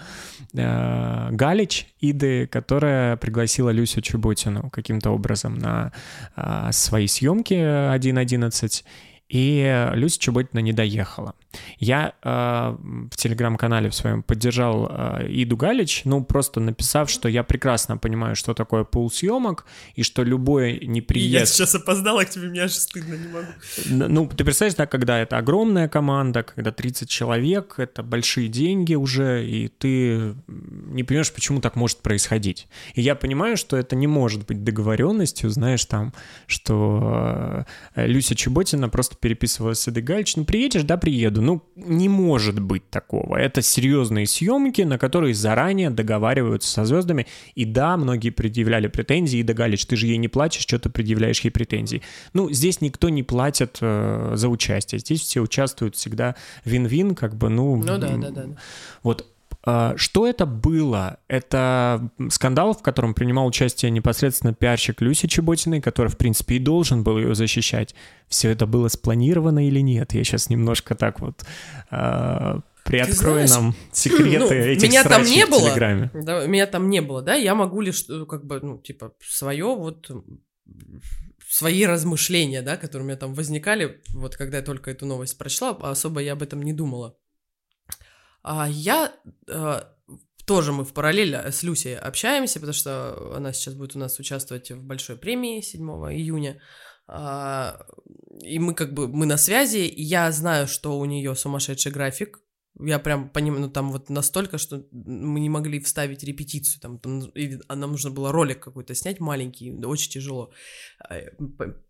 Э, 0.55 1.31
Галич 1.33 1.89
Иды, 2.01 2.47
которая 2.47 3.17
пригласила 3.17 3.71
Люсю 3.71 4.03
Чеботину 4.03 4.71
каким-то 4.71 5.11
образом 5.11 5.59
на 5.59 5.93
свои 6.71 7.09
съемки 7.09 7.55
1.11. 7.55 8.85
и 9.33 9.89
Люся 9.95 10.21
Чеботина 10.21 10.61
не 10.61 10.75
доехала. 10.75 11.35
Я 11.79 12.13
э, 12.23 12.29
в 13.11 13.17
телеграм-канале 13.17 13.89
в 13.89 13.95
своем 13.95 14.23
поддержал 14.23 14.89
э, 14.91 15.27
Иду 15.31 15.57
Галич, 15.57 16.03
ну, 16.05 16.23
просто 16.23 16.61
написав, 16.61 17.09
что 17.09 17.31
я 17.31 17.43
прекрасно 17.43 17.97
понимаю, 17.97 18.37
что 18.37 18.53
такое 18.53 18.85
полсъемок, 18.85 19.65
и 19.95 20.03
что 20.03 20.23
любой 20.23 20.87
неприезд... 20.87 21.27
И 21.27 21.31
я 21.31 21.47
сейчас 21.47 21.75
опоздала 21.75 22.25
к 22.25 22.31
тебе, 22.31 22.49
мне 22.49 22.65
аж 22.65 22.73
стыдно, 22.73 23.15
не 23.15 23.29
могу. 23.29 23.47
Ну, 23.87 24.29
ты 24.29 24.45
представляешь, 24.45 24.77
да, 24.77 24.87
когда 24.87 25.19
это 25.19 25.39
огромная 25.39 25.89
команда, 25.89 26.43
когда 26.43 26.71
30 26.71 27.09
человек, 27.09 27.79
это 27.79 28.03
большие 28.03 28.49
деньги 28.49 28.95
уже, 28.95 29.47
и 29.47 29.69
ты 29.69 30.35
не 30.47 31.05
понимаешь, 31.05 31.33
почему 31.33 31.63
так 31.63 31.77
может 31.77 31.99
происходить. 32.01 32.69
И 32.95 33.01
я 33.01 33.15
понимаю, 33.15 33.57
что 33.57 33.79
это 33.79 33.97
не 33.97 34.07
может 34.07 34.47
быть 34.47 34.63
договоренностью, 34.63 35.49
знаешь, 35.49 35.87
там, 35.87 36.13
что 36.47 37.65
э, 37.95 38.07
Люся 38.07 38.35
Чеботина 38.35 38.91
просто 38.91 39.17
переписывалась 39.23 39.79
с 39.79 39.89
Эдой 39.89 40.03
Галич, 40.03 40.37
ну, 40.37 40.45
приедешь, 40.45 40.83
да, 40.83 40.99
приеду. 40.99 41.41
Ну, 41.41 41.63
не 41.77 42.09
может 42.09 42.59
быть 42.59 42.91
такого. 42.91 43.37
Это 43.37 43.63
серьезные 43.63 44.27
съемки, 44.27 44.83
на 44.83 44.99
которые 44.99 45.33
заранее 45.33 45.91
договариваются 45.91 46.71
со 46.71 46.85
звездами. 46.85 47.27
И 47.55 47.65
да, 47.65 47.97
многие 47.97 48.31
предъявляли 48.31 48.89
претензии. 48.89 49.39
И 49.39 49.43
Галич, 49.45 49.87
ты 49.87 49.97
же 49.97 50.07
ей 50.09 50.19
не 50.19 50.29
платишь, 50.29 50.63
что 50.63 50.79
ты 50.79 50.91
предъявляешь 50.91 51.41
ей 51.41 51.51
претензии. 51.51 52.03
Ну, 52.33 52.51
здесь 52.51 52.81
никто 52.81 53.09
не 53.09 53.23
платит 53.23 53.79
э, 53.81 54.33
за 54.35 54.49
участие. 54.49 54.99
Здесь 54.99 55.21
все 55.21 55.41
участвуют 55.41 55.95
всегда 55.95 56.35
вин-вин, 56.65 57.15
как 57.15 57.37
бы, 57.37 57.49
ну... 57.49 57.77
Ну 57.77 57.99
да, 57.99 58.17
да, 58.17 58.31
да. 58.31 58.47
Вот 59.05 59.27
что 59.97 60.27
это 60.27 60.47
было? 60.47 61.19
Это 61.29 62.11
скандал, 62.31 62.75
в 62.75 62.83
котором 62.83 63.15
принимал 63.15 63.47
участие 63.47 63.91
непосредственно 63.91 64.55
пиарщик 64.55 65.01
Люси 65.01 65.29
Чеботиной, 65.29 65.81
который, 65.81 66.09
в 66.09 66.17
принципе, 66.17 66.57
и 66.57 66.59
должен 66.59 67.05
был 67.05 67.19
ее 67.19 67.35
защищать. 67.35 67.95
Все 68.29 68.51
это 68.51 68.67
было 68.67 68.89
спланировано 68.89 69.67
или 69.67 69.81
нет? 69.81 70.15
Я 70.15 70.25
сейчас 70.25 70.51
немножко 70.51 70.95
так 70.95 71.21
вот 71.21 71.45
э, 71.91 72.61
приоткрою 72.85 73.49
нам 73.49 73.75
секреты 73.93 74.39
ну, 74.39 74.51
этих 74.51 74.89
меня 74.89 75.05
там 75.05 75.23
не 75.23 75.47
было, 75.47 75.69
Телеграме. 75.69 76.11
Да, 76.15 76.47
меня 76.47 76.67
там 76.67 76.91
не 76.91 77.01
было, 77.01 77.23
да, 77.23 77.35
я 77.35 77.55
могу 77.55 77.81
лишь, 77.81 78.05
э, 78.09 78.25
как 78.29 78.45
бы, 78.45 78.61
ну, 78.61 78.79
типа, 78.79 79.13
свое 79.21 79.67
вот 79.67 80.11
свои 81.49 81.85
размышления, 81.85 82.63
да, 82.63 82.77
которые 82.77 83.05
у 83.05 83.09
меня 83.09 83.19
там 83.19 83.35
возникали, 83.35 84.01
вот 84.15 84.37
когда 84.37 84.59
я 84.59 84.63
только 84.63 84.91
эту 84.91 85.07
новость 85.07 85.37
прочла, 85.37 85.71
особо 85.71 86.21
я 86.21 86.33
об 86.33 86.43
этом 86.43 86.63
не 86.63 86.73
думала. 86.73 87.17
А 88.43 88.69
я 88.69 89.13
а, 89.49 89.93
тоже 90.47 90.73
мы 90.73 90.85
в 90.85 90.93
параллель 90.93 91.35
с 91.35 91.63
Люсей 91.63 91.97
общаемся, 91.97 92.61
потому 92.61 92.75
что 92.75 93.35
она 93.37 93.53
сейчас 93.53 93.75
будет 93.75 93.97
у 93.97 93.99
нас 93.99 94.19
участвовать 94.19 94.71
в 94.71 94.83
большой 94.83 95.17
премии 95.17 95.61
7 95.61 95.83
июня. 96.13 96.61
А, 97.07 97.87
и 98.41 98.59
мы 98.59 98.75
как 98.75 98.95
бы 98.95 99.09
мы 99.09 99.27
на 99.27 99.37
связи. 99.37 99.93
Я 99.97 100.31
знаю, 100.33 100.67
что 100.67 100.99
у 100.99 101.05
нее 101.05 101.35
сумасшедший 101.35 101.93
график. 101.93 102.41
Я 102.81 102.99
прям 102.99 103.29
понимаю, 103.29 103.63
ну 103.63 103.71
там 103.71 103.93
вот 103.93 104.09
настолько, 104.09 104.57
что 104.57 104.87
мы 104.93 105.41
не 105.41 105.51
могли 105.51 105.79
вставить 105.79 106.25
репетицию, 106.25 106.81
там, 106.81 106.99
там 106.99 107.21
или 107.35 107.61
а 107.69 107.77
нам 107.77 107.91
нужно 107.91 108.11
было 108.11 108.33
ролик 108.33 108.61
какой-то 108.61 108.95
снять 108.95 109.21
маленький, 109.21 109.73
очень 109.85 110.11
тяжело. 110.11 110.53
А, 111.07 111.17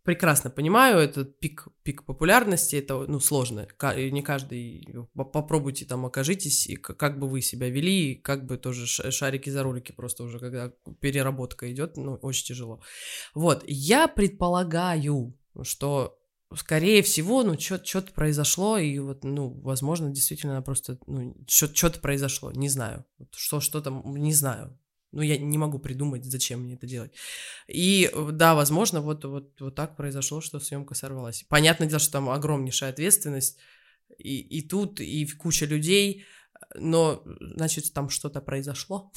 прекрасно 0.02 0.50
понимаю, 0.50 0.98
этот 0.98 1.38
пик, 1.38 1.68
пик 1.84 2.04
популярности, 2.04 2.74
это, 2.76 3.06
ну, 3.06 3.20
сложно, 3.20 3.68
не 3.80 4.22
каждый, 4.22 4.88
попробуйте 5.14 5.84
там 5.84 6.04
окажитесь, 6.04 6.66
и 6.66 6.74
как 6.74 7.18
бы 7.18 7.28
вы 7.28 7.42
себя 7.42 7.70
вели, 7.70 8.16
как 8.16 8.44
бы 8.46 8.58
тоже 8.58 8.86
шарики 8.86 9.50
за 9.50 9.62
ролики 9.62 9.92
просто 9.92 10.24
уже, 10.24 10.40
когда 10.40 10.72
переработка 11.00 11.72
идет, 11.72 11.96
ну, 11.96 12.14
очень 12.16 12.46
тяжело. 12.46 12.80
Вот, 13.34 13.62
я 13.68 14.08
предполагаю, 14.08 15.38
что 15.62 16.18
скорее 16.56 17.02
всего, 17.02 17.42
ну, 17.42 17.58
что-то 17.58 18.12
произошло, 18.12 18.78
и 18.78 18.98
вот, 18.98 19.24
ну, 19.24 19.50
возможно, 19.60 20.10
действительно 20.10 20.60
просто, 20.62 20.98
ну, 21.06 21.36
что-то 21.48 22.00
произошло, 22.00 22.52
не 22.52 22.68
знаю. 22.68 23.04
Что, 23.34 23.60
что 23.60 23.80
там, 23.80 24.02
не 24.16 24.34
знаю. 24.34 24.78
Ну, 25.12 25.20
я 25.20 25.36
не 25.36 25.58
могу 25.58 25.78
придумать, 25.78 26.24
зачем 26.24 26.60
мне 26.60 26.74
это 26.74 26.86
делать. 26.86 27.12
И 27.68 28.10
да, 28.32 28.54
возможно, 28.54 29.02
вот, 29.02 29.24
вот, 29.24 29.60
вот 29.60 29.74
так 29.74 29.96
произошло, 29.96 30.40
что 30.40 30.58
съемка 30.58 30.94
сорвалась. 30.94 31.44
Понятное 31.48 31.86
дело, 31.88 32.00
что 32.00 32.12
там 32.12 32.30
огромнейшая 32.30 32.90
ответственность, 32.90 33.58
и, 34.18 34.40
и 34.40 34.62
тут, 34.62 35.00
и 35.00 35.26
куча 35.26 35.66
людей, 35.66 36.24
но, 36.74 37.22
значит, 37.40 37.92
там 37.92 38.08
что-то 38.08 38.40
произошло. 38.40 39.10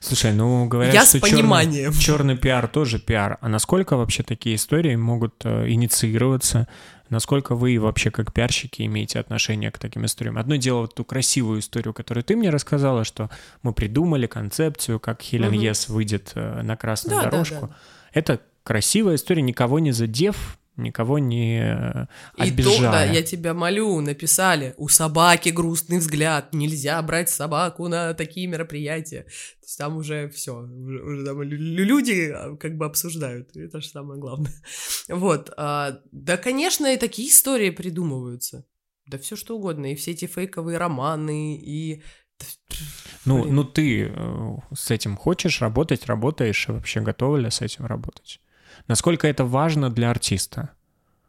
Слушай, 0.00 0.32
ну 0.32 0.66
говорят, 0.66 0.94
Я 0.94 1.04
что 1.04 1.18
с 1.18 1.20
пониманием. 1.20 1.92
Черный, 1.92 2.02
черный 2.02 2.36
пиар 2.36 2.68
тоже 2.68 2.98
пиар. 2.98 3.38
А 3.40 3.48
насколько 3.48 3.96
вообще 3.96 4.22
такие 4.22 4.56
истории 4.56 4.96
могут 4.96 5.44
э, 5.44 5.68
инициироваться? 5.68 6.68
Насколько 7.10 7.54
вы 7.54 7.78
вообще 7.78 8.10
как 8.10 8.32
пиарщики 8.32 8.82
имеете 8.82 9.18
отношение 9.18 9.70
к 9.70 9.78
таким 9.78 10.04
историям? 10.04 10.36
Одно 10.36 10.56
дело 10.56 10.80
вот 10.80 10.94
ту 10.94 11.04
красивую 11.04 11.60
историю, 11.60 11.94
которую 11.94 12.22
ты 12.22 12.36
мне 12.36 12.50
рассказала, 12.50 13.04
что 13.04 13.30
мы 13.62 13.72
придумали 13.72 14.26
концепцию, 14.26 15.00
как 15.00 15.22
Хелен 15.22 15.54
угу. 15.54 15.60
Ес 15.60 15.88
выйдет 15.88 16.32
э, 16.34 16.62
на 16.62 16.76
красную 16.76 17.22
да, 17.22 17.30
дорожку. 17.30 17.60
Да, 17.62 17.66
да. 17.68 17.76
Это 18.12 18.40
красивая 18.62 19.14
история, 19.14 19.42
никого 19.42 19.78
не 19.78 19.92
задев, 19.92 20.57
никого 20.78 21.18
не 21.18 22.08
обижая. 22.36 22.74
И 22.74 22.76
то, 22.78 22.82
да, 22.82 23.04
я 23.04 23.22
тебя 23.22 23.54
молю, 23.54 24.00
написали, 24.00 24.74
у 24.76 24.88
собаки 24.88 25.50
грустный 25.50 25.98
взгляд, 25.98 26.54
нельзя 26.54 27.00
брать 27.02 27.30
собаку 27.30 27.88
на 27.88 28.14
такие 28.14 28.46
мероприятия. 28.46 29.22
То 29.22 29.64
есть 29.64 29.78
там 29.78 29.96
уже 29.96 30.28
все, 30.30 30.56
уже, 30.56 31.02
уже 31.02 31.24
там 31.24 31.42
люди 31.42 32.32
а, 32.34 32.56
как 32.56 32.76
бы 32.76 32.86
обсуждают, 32.86 33.56
это 33.56 33.80
же 33.80 33.88
самое 33.88 34.20
главное. 34.20 34.52
Вот, 35.08 35.52
а, 35.56 36.00
да, 36.12 36.36
конечно, 36.36 36.86
и 36.92 36.96
такие 36.96 37.28
истории 37.28 37.70
придумываются. 37.70 38.64
Да 39.06 39.18
все 39.18 39.36
что 39.36 39.56
угодно, 39.56 39.92
и 39.92 39.94
все 39.94 40.12
эти 40.12 40.26
фейковые 40.26 40.78
романы, 40.78 41.56
и 41.56 42.02
ну, 43.24 43.44
ну 43.44 43.64
ты 43.64 44.12
э, 44.14 44.56
с 44.74 44.90
этим 44.90 45.16
хочешь 45.16 45.60
работать, 45.60 46.06
работаешь, 46.06 46.68
вообще 46.68 47.00
готова 47.00 47.36
ли 47.36 47.50
с 47.50 47.60
этим 47.60 47.86
работать? 47.86 48.40
Насколько 48.88 49.28
это 49.28 49.44
важно 49.44 49.90
для 49.90 50.10
артиста 50.10 50.74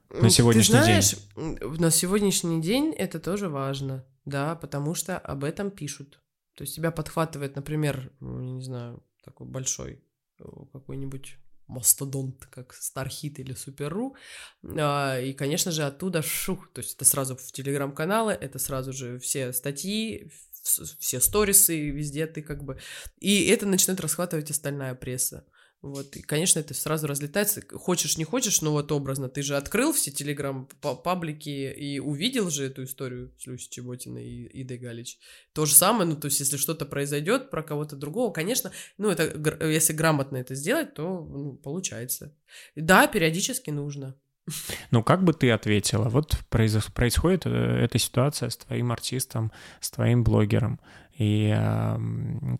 на 0.10 0.30
сегодняшний 0.30 0.76
Ты 0.76 0.84
знаешь, 0.84 1.16
день? 1.36 1.80
На 1.80 1.92
сегодняшний 1.92 2.62
день 2.62 2.94
это 2.94 3.20
тоже 3.20 3.50
важно, 3.50 4.06
да, 4.26 4.56
потому 4.56 4.96
что 4.96 5.18
об 5.18 5.44
этом 5.44 5.70
пишут. 5.70 6.22
То 6.56 6.64
есть 6.64 6.76
тебя 6.76 6.92
подхватывает, 6.92 7.56
например, 7.56 8.12
ну, 8.20 8.40
не 8.40 8.62
знаю, 8.62 9.04
такой 9.24 9.46
большой 9.48 10.04
э, 10.40 10.44
какой-нибудь 10.74 11.38
мастодонт, 11.68 12.46
как 12.48 12.74
Стархит 12.74 13.40
или 13.40 13.54
Суперру, 13.54 14.16
а, 14.64 15.20
и, 15.20 15.34
конечно 15.34 15.72
же, 15.72 15.84
оттуда 15.84 16.22
шух, 16.24 16.72
то 16.74 16.82
есть 16.82 16.96
это 16.96 17.06
сразу 17.06 17.36
в 17.36 17.52
телеграм-каналы, 17.52 18.34
это 18.34 18.58
сразу 18.58 18.92
же 18.92 19.20
все 19.20 19.54
статьи, 19.54 20.32
все 20.62 21.20
сторисы, 21.20 21.90
везде 21.90 22.26
ты 22.26 22.42
как 22.42 22.64
бы... 22.64 22.80
И 23.20 23.46
это 23.46 23.66
начинает 23.66 24.02
расхватывать 24.02 24.50
остальная 24.50 24.96
пресса. 24.96 25.46
Вот, 25.82 26.18
и, 26.18 26.22
конечно, 26.22 26.60
это 26.60 26.74
сразу 26.74 27.08
разлетается. 27.08 27.62
Хочешь, 27.72 28.18
не 28.18 28.26
хочешь, 28.26 28.62
но 28.62 28.74
вот 28.74 28.92
образно. 28.92 29.30
Ты 29.30 29.42
же 29.44 29.56
открыл 29.56 29.94
все 29.94 30.12
телеграм-паблики 30.12 31.50
и 31.50 32.00
увидел 32.00 32.50
же 32.50 32.66
эту 32.66 32.84
историю 32.84 33.34
с 33.40 33.48
Люси 33.48 33.70
Чеботиной 33.70 34.28
и 34.28 34.62
Идой 34.62 34.78
Галич. 34.78 35.20
То 35.54 35.66
же 35.66 35.74
самое, 35.74 36.10
ну, 36.10 36.18
то 36.18 36.26
есть, 36.26 36.42
если 36.42 36.58
что-то 36.58 36.86
произойдет 36.86 37.50
про 37.50 37.64
кого-то 37.64 37.96
другого, 37.96 38.34
конечно, 38.34 38.74
ну, 38.98 39.10
это, 39.10 39.66
если 39.66 39.94
грамотно 39.94 40.36
это 40.38 40.54
сделать, 40.54 40.96
то 40.96 41.26
ну, 41.26 41.54
получается. 41.54 42.36
Да, 42.76 43.08
периодически 43.08 43.70
нужно. 43.70 44.16
Ну, 44.92 45.04
как 45.04 45.24
бы 45.24 45.34
ты 45.34 45.52
ответила? 45.52 46.10
Вот 46.10 46.38
происходит 46.50 47.46
э, 47.46 47.50
эта 47.50 47.98
ситуация 47.98 48.50
с 48.50 48.58
твоим 48.58 48.92
артистом, 48.92 49.52
с 49.80 49.92
твоим 49.92 50.24
блогером. 50.24 50.80
И 51.20 51.54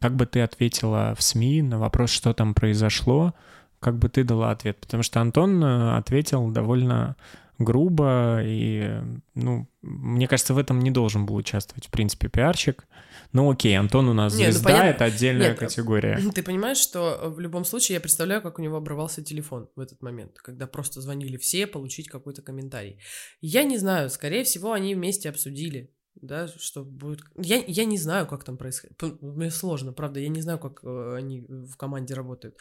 как 0.02 0.16
бы 0.16 0.26
ты 0.26 0.42
ответила 0.42 1.16
в 1.18 1.24
СМИ 1.24 1.62
на 1.62 1.80
вопрос, 1.80 2.12
что 2.12 2.34
там 2.34 2.54
произошло, 2.54 3.34
как 3.80 3.98
бы 3.98 4.10
ты 4.10 4.24
дала 4.24 4.52
ответ? 4.52 4.78
Потому 4.82 5.02
что 5.02 5.22
Антон 5.22 5.64
э, 5.64 5.98
ответил 5.98 6.50
довольно 6.50 7.16
грубо, 7.58 8.40
и, 8.42 9.02
ну, 9.36 9.68
мне 9.82 10.28
кажется, 10.28 10.54
в 10.54 10.58
этом 10.58 10.80
не 10.80 10.92
должен 10.92 11.26
был 11.26 11.36
участвовать, 11.36 11.88
в 11.88 11.92
принципе, 11.92 12.30
пиарщик. 12.30 12.88
Ну 13.34 13.52
окей, 13.52 13.78
Антон 13.78 14.08
у 14.08 14.14
нас 14.14 14.34
Нет, 14.36 14.48
ну, 14.48 14.54
звезда, 14.54 14.70
ну, 14.70 14.78
понятно. 14.78 14.96
это 14.96 15.06
отдельная 15.06 15.50
Нет, 15.50 15.60
категория. 15.60 16.20
Ты 16.36 16.42
понимаешь, 16.42 16.78
что 16.78 17.30
в 17.30 17.40
любом 17.40 17.66
случае 17.66 17.96
я 17.96 18.02
представляю, 18.02 18.42
как 18.42 18.60
у 18.60 18.62
него 18.62 18.78
обрывался 18.78 19.22
телефон 19.22 19.70
в 19.76 19.80
этот 19.82 20.02
момент, 20.02 20.40
когда 20.40 20.68
просто 20.68 21.02
звонили 21.02 21.38
все 21.38 21.68
получить 21.68 22.08
какой-то 22.08 22.42
комментарий. 22.42 23.00
Я 23.42 23.64
не 23.64 23.78
знаю, 23.78 24.10
скорее 24.10 24.46
всего, 24.46 24.72
они 24.72 24.96
вместе 24.96 25.30
обсудили 25.30 25.92
да, 26.22 26.48
что 26.48 26.84
будет... 26.84 27.22
Я, 27.36 27.64
я 27.66 27.86
не 27.86 27.98
знаю, 27.98 28.28
как 28.28 28.44
там 28.44 28.58
происходит. 28.58 29.02
Мне 29.22 29.52
сложно, 29.52 29.94
правда, 29.94 30.20
я 30.20 30.30
не 30.30 30.42
знаю, 30.42 30.60
как 30.60 30.84
э, 30.84 31.16
они 31.16 31.46
в 31.48 31.76
команде 31.76 32.14
работают. 32.14 32.58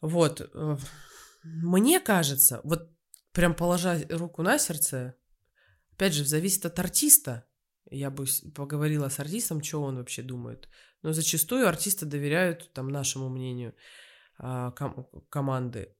Вот. 0.00 0.40
Э, 0.54 0.76
мне 1.42 2.00
кажется, 2.00 2.60
вот 2.64 2.90
прям 3.32 3.54
положа 3.54 4.00
руку 4.10 4.42
на 4.42 4.58
сердце, 4.58 5.14
опять 5.92 6.14
же, 6.14 6.24
зависит 6.24 6.66
от 6.66 6.78
артиста. 6.78 7.46
Я 7.90 8.10
бы 8.10 8.24
поговорила 8.54 9.08
с 9.08 9.20
артистом, 9.20 9.62
что 9.62 9.82
он 9.82 9.96
вообще 9.96 10.22
думает. 10.22 10.68
Но 11.02 11.12
зачастую 11.12 11.68
артисты 11.68 12.06
доверяют 12.06 12.72
там 12.72 12.88
нашему 12.88 13.28
мнению 13.28 13.74
а, 14.38 14.70
ком- 14.70 15.08
команды. 15.28 15.94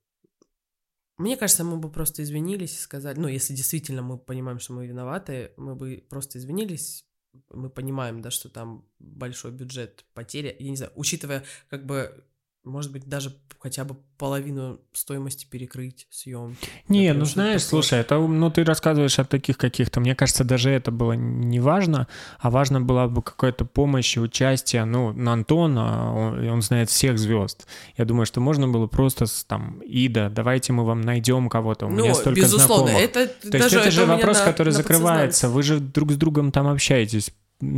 Мне 1.17 1.37
кажется, 1.37 1.63
мы 1.65 1.77
бы 1.77 1.91
просто 1.91 2.23
извинились 2.23 2.75
и 2.75 2.81
сказали, 2.81 3.19
ну, 3.19 3.29
если 3.29 3.55
действительно 3.55 4.03
мы 4.03 4.19
понимаем, 4.19 4.59
что 4.59 4.73
мы 4.73 4.87
виноваты, 4.87 5.53
мы 5.57 5.77
бы 5.77 6.05
просто 6.09 6.39
извинились, 6.39 7.07
мы 7.51 7.71
понимаем, 7.71 8.21
да, 8.21 8.31
что 8.31 8.49
там 8.49 8.85
большой 8.99 9.53
бюджет 9.53 10.05
потери, 10.15 10.57
я 10.59 10.71
не 10.71 10.77
знаю, 10.77 10.93
учитывая, 10.97 11.45
как 11.69 11.87
бы, 11.87 12.25
может 12.65 12.93
быть, 12.93 13.07
даже 13.07 13.33
хотя 13.61 13.85
бы 13.85 13.97
половину 14.19 14.81
стоимости 14.93 15.47
перекрыть 15.47 16.07
съем. 16.11 16.57
Не, 16.89 17.13
ну 17.13 17.25
знаешь, 17.25 17.63
слушай, 17.63 17.99
это, 17.99 18.19
ну 18.19 18.51
ты 18.51 18.65
рассказываешь 18.65 19.19
о 19.19 19.25
таких 19.25 19.59
каких-то, 19.59 20.01
мне 20.01 20.15
кажется, 20.15 20.45
даже 20.45 20.71
это 20.71 20.91
было 20.91 21.13
не 21.13 21.61
важно, 21.61 22.09
а 22.39 22.51
важно 22.51 22.81
была 22.81 23.09
бы 23.09 23.23
какая-то 23.23 23.65
помощь 23.65 24.17
и 24.17 24.21
участие, 24.21 24.85
ну, 24.85 25.13
на 25.13 25.35
Антона, 25.35 26.15
он, 26.15 26.49
он 26.49 26.63
знает 26.63 26.91
всех 26.91 27.19
звезд. 27.19 27.67
Я 27.97 28.05
думаю, 28.05 28.27
что 28.27 28.41
можно 28.41 28.69
было 28.69 28.87
просто 28.87 29.27
там, 29.47 29.81
Ида, 29.81 30.31
давайте 30.31 30.73
мы 30.73 30.85
вам 30.85 31.01
найдем 31.01 31.49
кого-то, 31.49 31.87
у 31.87 31.91
ну, 31.91 32.03
меня 32.03 32.15
столько 32.15 32.41
безусловно, 32.41 32.93
знакомых. 32.93 33.03
это 33.03 33.27
То 33.27 33.57
есть 33.57 33.73
это, 33.73 33.79
это 33.79 33.91
же 33.91 34.07
вопрос, 34.07 34.41
на, 34.41 34.45
который 34.45 34.71
на 34.71 34.77
закрывается, 34.77 35.49
вы 35.49 35.63
же 35.63 35.81
друг 35.81 36.13
с 36.13 36.17
другом 36.17 36.53
там 36.53 36.67
общаетесь, 36.69 37.33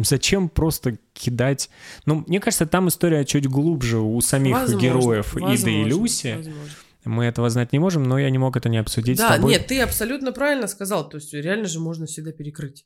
зачем 0.05 0.49
просто 0.49 0.99
кидать... 1.13 1.71
Ну, 2.05 2.25
мне 2.27 2.41
кажется, 2.41 2.67
там 2.67 2.89
история 2.89 3.25
чуть 3.25 3.47
глубже 3.47 3.99
у 3.99 4.21
самих 4.21 4.55
возможно, 4.55 4.83
героев 4.83 5.35
возможно, 5.35 5.63
Иды 5.63 5.73
и 5.73 5.85
Люси. 5.85 6.35
Возможно. 6.37 6.71
Мы 7.05 7.25
этого 7.25 7.49
знать 7.51 7.73
не 7.73 7.79
можем, 7.79 8.03
но 8.03 8.19
я 8.19 8.31
не 8.31 8.39
мог 8.39 8.57
это 8.57 8.69
не 8.69 8.79
обсудить 8.79 9.19
да, 9.19 9.29
с 9.29 9.37
тобой. 9.37 9.53
нет, 9.53 9.67
ты 9.69 9.81
абсолютно 9.81 10.33
правильно 10.33 10.67
сказал. 10.67 11.09
То 11.09 11.19
есть 11.19 11.33
реально 11.33 11.69
же 11.69 11.79
можно 11.79 12.07
всегда 12.07 12.33
перекрыть. 12.33 12.85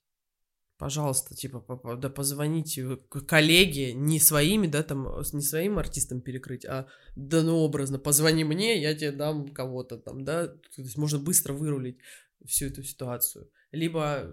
Пожалуйста, 0.80 1.34
типа, 1.34 1.62
да 1.96 2.08
позвоните 2.08 2.96
коллеге, 3.26 3.92
не 3.92 4.18
своими, 4.18 4.66
да, 4.66 4.82
там, 4.82 5.06
не 5.34 5.42
своим 5.42 5.78
артистам 5.78 6.22
перекрыть, 6.22 6.64
а, 6.64 6.86
да, 7.16 7.42
ну, 7.42 7.56
образно, 7.56 7.98
позвони 7.98 8.44
мне, 8.44 8.80
я 8.80 8.94
тебе 8.94 9.12
дам 9.12 9.48
кого-то 9.48 9.98
там, 9.98 10.24
да, 10.24 10.48
то 10.48 10.56
есть 10.78 10.96
можно 10.96 11.18
быстро 11.18 11.52
вырулить 11.52 11.98
всю 12.46 12.68
эту 12.68 12.82
ситуацию. 12.82 13.50
Либо, 13.72 14.30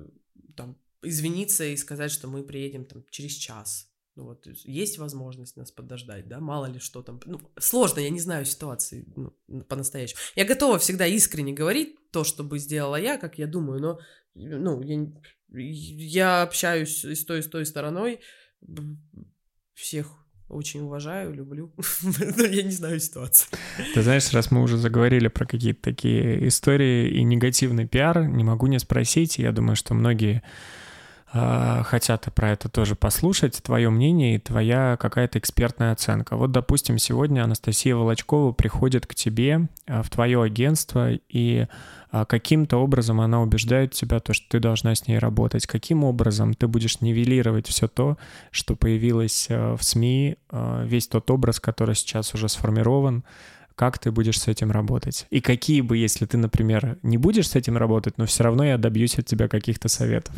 там, 0.56 0.78
извиниться 1.02 1.66
и 1.66 1.78
сказать, 1.78 2.12
что 2.12 2.28
мы 2.28 2.44
приедем 2.44 2.86
там 2.86 3.04
через 3.10 3.34
час. 3.34 3.90
Ну 4.16 4.24
вот, 4.24 4.48
есть 4.64 4.98
возможность 4.98 5.58
нас 5.58 5.72
подождать, 5.72 6.28
да, 6.28 6.40
мало 6.40 6.66
ли 6.66 6.80
что 6.80 7.04
там. 7.04 7.20
Ну, 7.26 7.40
сложно, 7.60 8.00
я 8.00 8.10
не 8.10 8.20
знаю 8.20 8.46
ситуации 8.46 9.06
ну, 9.16 9.62
по-настоящему. 9.62 10.20
Я 10.36 10.46
готова 10.46 10.80
всегда 10.80 11.06
искренне 11.06 11.54
говорить 11.54 11.96
то, 12.10 12.24
что 12.24 12.44
бы 12.44 12.58
сделала 12.58 12.96
я, 12.96 13.18
как 13.18 13.38
я 13.38 13.46
думаю, 13.46 13.80
но, 13.80 14.00
ну, 14.34 14.82
я, 14.82 15.08
я 15.50 16.42
общаюсь 16.42 17.06
с 17.06 17.26
той, 17.26 17.44
с 17.44 17.48
той 17.48 17.64
стороной, 17.68 18.20
всех 19.76 20.08
очень 20.50 20.82
уважаю, 20.82 21.34
люблю, 21.34 21.74
я 22.40 22.64
не 22.64 22.72
знаю 22.72 23.00
ситуации. 23.00 23.50
Ты 23.94 24.02
знаешь, 24.02 24.32
раз 24.34 24.50
мы 24.50 24.64
уже 24.64 24.78
заговорили 24.78 25.28
про 25.28 25.46
какие-то 25.46 25.82
такие 25.82 26.48
истории 26.48 27.10
и 27.10 27.24
негативный 27.24 27.88
пиар, 27.88 28.26
не 28.28 28.44
могу 28.44 28.68
не 28.68 28.80
спросить, 28.80 29.38
я 29.38 29.52
думаю, 29.52 29.76
что 29.76 29.94
многие 29.94 30.42
хотят 31.32 32.26
про 32.34 32.52
это 32.52 32.70
тоже 32.70 32.96
послушать, 32.96 33.62
твое 33.62 33.90
мнение 33.90 34.36
и 34.36 34.40
твоя 34.40 34.98
какая-то 34.98 35.40
экспертная 35.40 35.92
оценка. 35.92 36.38
Вот, 36.38 36.52
допустим, 36.52 36.98
сегодня 36.98 37.44
Анастасия 37.44 37.96
Волочкова 37.96 38.54
приходит 38.54 39.06
к 39.06 39.14
тебе 39.14 39.68
а, 39.88 40.04
в 40.04 40.10
твое 40.10 40.42
агентство, 40.42 41.12
и 41.12 41.68
а, 42.12 42.26
каким-то 42.26 42.78
образом 42.78 43.20
она 43.20 43.42
убеждает 43.42 43.92
тебя, 43.92 44.20
то, 44.20 44.34
что 44.34 44.48
ты 44.50 44.60
должна 44.60 44.96
с 44.96 45.08
ней 45.08 45.18
работать. 45.18 45.68
Каким 45.68 46.06
образом 46.06 46.54
ты 46.54 46.68
будешь 46.68 47.02
нивелировать 47.02 47.68
все 47.68 47.88
то, 47.88 48.18
что 48.52 48.76
появилось 48.76 49.48
в 49.50 49.80
СМИ, 49.82 50.38
весь 50.84 51.08
тот 51.08 51.30
образ, 51.30 51.60
который 51.60 51.96
сейчас 51.96 52.34
уже 52.34 52.48
сформирован, 52.48 53.26
как 53.76 54.00
ты 54.00 54.12
будешь 54.12 54.40
с 54.40 54.48
этим 54.48 54.72
работать? 54.72 55.28
И 55.30 55.42
какие 55.42 55.82
бы, 55.82 55.98
если 55.98 56.26
ты, 56.26 56.38
например, 56.38 56.98
не 57.04 57.18
будешь 57.18 57.50
с 57.50 57.56
этим 57.56 57.78
работать, 57.78 58.18
но 58.18 58.26
все 58.26 58.44
равно 58.44 58.66
я 58.66 58.78
добьюсь 58.78 59.20
от 59.20 59.26
тебя 59.26 59.48
каких-то 59.48 59.88
советов? 59.88 60.34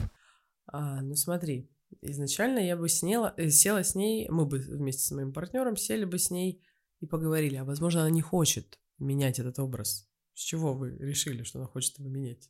А, 0.71 1.01
ну 1.01 1.15
смотри, 1.15 1.69
изначально 2.01 2.59
я 2.59 2.77
бы 2.77 2.89
сняла, 2.89 3.33
э, 3.37 3.49
села 3.49 3.83
с 3.83 3.95
ней, 3.95 4.29
мы 4.29 4.45
бы 4.45 4.59
вместе 4.59 5.03
с 5.03 5.11
моим 5.11 5.33
партнером 5.33 5.75
сели 5.75 6.05
бы 6.05 6.19
с 6.19 6.29
ней 6.29 6.63
и 6.99 7.05
поговорили, 7.05 7.55
а 7.55 7.65
возможно 7.65 8.01
она 8.01 8.09
не 8.09 8.21
хочет 8.21 8.79
менять 8.99 9.39
этот 9.39 9.59
образ. 9.59 10.07
С 10.33 10.41
чего 10.41 10.73
вы 10.73 10.95
решили, 10.97 11.43
что 11.43 11.59
она 11.59 11.67
хочет 11.67 11.97
его 11.97 12.09
менять? 12.09 12.49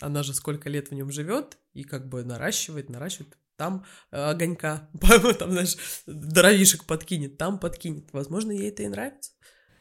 Она 0.00 0.22
же 0.22 0.34
сколько 0.34 0.68
лет 0.68 0.88
в 0.88 0.94
нем 0.94 1.10
живет 1.10 1.58
и 1.72 1.84
как 1.84 2.08
бы 2.08 2.24
наращивает, 2.24 2.90
наращивает. 2.90 3.38
Там 3.56 3.84
э, 4.10 4.16
огонька, 4.16 4.90
там, 5.38 5.52
знаешь, 5.52 5.76
дровишек 6.06 6.84
подкинет, 6.84 7.38
там 7.38 7.60
подкинет. 7.60 8.12
Возможно, 8.12 8.50
ей 8.50 8.68
это 8.68 8.82
и 8.82 8.88
нравится. 8.88 9.32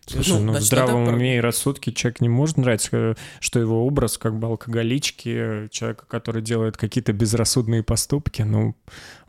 Слушай, 0.06 0.34
ну, 0.34 0.52
ну 0.52 0.54
в 0.54 0.62
здравом 0.62 1.08
уме 1.08 1.38
и 1.38 1.40
рассудке 1.40 1.94
человек 1.94 2.22
не 2.22 2.30
может 2.30 2.58
нравиться, 2.58 2.90
э, 2.92 3.16
что 3.40 3.60
его 3.60 3.86
образ 3.86 4.18
как 4.18 4.38
бы 4.38 4.48
алкоголички, 4.48 5.70
человека, 5.70 6.06
который 6.08 6.42
делает 6.42 6.78
какие-то 6.78 7.14
безрассудные 7.14 7.84
поступки, 7.84 8.42
ну, 8.42 8.76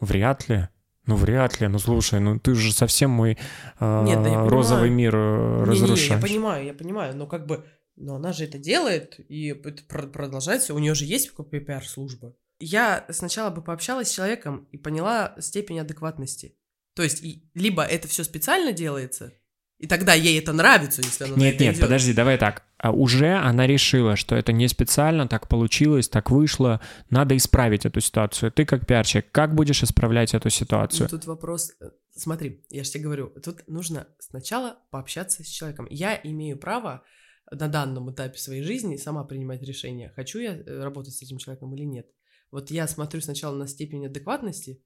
вряд 0.01 0.49
ли. 0.49 0.69
Ну, 1.07 1.17
вряд 1.17 1.61
ли. 1.61 1.69
Ну, 1.69 1.79
слушай, 1.79 2.19
ну 2.19 2.39
ты 2.39 2.55
же 2.55 2.73
совсем 2.73 3.11
мой 3.11 3.39
э, 3.79 4.05
Нет, 4.05 4.23
да 4.23 4.49
розовый 4.49 4.91
мир 4.91 5.15
э, 5.15 5.65
разрушаешь. 5.65 6.09
Не, 6.09 6.09
не, 6.09 6.15
я 6.17 6.21
понимаю, 6.21 6.65
я 6.65 6.75
понимаю, 6.75 7.17
но 7.17 7.27
как 7.27 7.47
бы, 7.47 7.65
но 7.97 8.17
она 8.17 8.33
же 8.33 8.45
это 8.45 8.59
делает, 8.59 9.21
и 9.29 9.49
это 9.49 9.83
продолжается, 9.85 10.75
у 10.75 10.79
нее 10.79 10.95
же 10.95 11.05
есть 11.05 11.35
пиар-служба. 11.35 12.35
Я 12.59 13.05
сначала 13.11 13.51
бы 13.51 13.63
пообщалась 13.63 14.09
с 14.09 14.15
человеком 14.15 14.67
и 14.73 14.79
поняла 14.79 15.35
степень 15.39 15.81
адекватности. 15.81 16.57
То 16.95 17.03
есть, 17.03 17.23
либо 17.55 17.83
это 17.83 18.07
все 18.09 18.23
специально 18.25 18.73
делается, 18.73 19.33
и 19.79 19.87
тогда 19.87 20.15
ей 20.15 20.39
это 20.39 20.53
нравится, 20.53 21.03
если 21.03 21.25
она 21.25 21.37
Нет, 21.37 21.59
нет, 21.59 21.75
идет. 21.75 21.83
подожди, 21.83 22.13
давай 22.13 22.39
так. 22.39 22.63
А 22.79 22.93
уже 22.93 23.35
она 23.35 23.67
решила, 23.67 24.15
что 24.15 24.37
это 24.37 24.53
не 24.53 24.69
специально, 24.69 25.27
так 25.27 25.49
получилось, 25.49 26.09
так 26.09 26.31
вышло, 26.31 26.81
надо 27.11 27.37
исправить 27.37 27.85
эту 27.85 28.01
ситуацию. 28.01 28.53
Ты 28.53 28.65
как 28.65 28.87
пиарщик, 28.87 29.31
как 29.33 29.55
будешь 29.55 29.83
исправлять 29.83 30.33
эту 30.35 30.49
ситуацию? 30.49 31.09
Ну, 31.11 31.19
тут 31.19 31.27
вопрос, 31.27 31.73
э, 31.81 31.91
смотри, 32.15 32.65
я 32.71 32.85
же 32.85 32.91
тебе 32.91 33.05
говорю, 33.05 33.33
тут 33.43 33.67
нужно 33.67 34.07
сначала 34.19 34.79
пообщаться 34.91 35.43
с 35.43 35.49
человеком. 35.49 35.87
Я 35.91 36.19
имею 36.23 36.57
право 36.57 37.03
на 37.51 37.69
данном 37.69 38.13
этапе 38.13 38.39
своей 38.39 38.63
жизни 38.63 38.97
сама 38.97 39.25
принимать 39.25 39.63
решение, 39.63 40.13
хочу 40.15 40.39
я 40.39 40.57
э, 40.57 40.83
работать 40.83 41.15
с 41.15 41.23
этим 41.23 41.39
человеком 41.39 41.75
или 41.75 41.85
нет. 41.85 42.07
Вот 42.51 42.71
я 42.71 42.87
смотрю 42.87 43.21
сначала 43.21 43.57
на 43.57 43.67
степень 43.67 44.07
адекватности, 44.07 44.81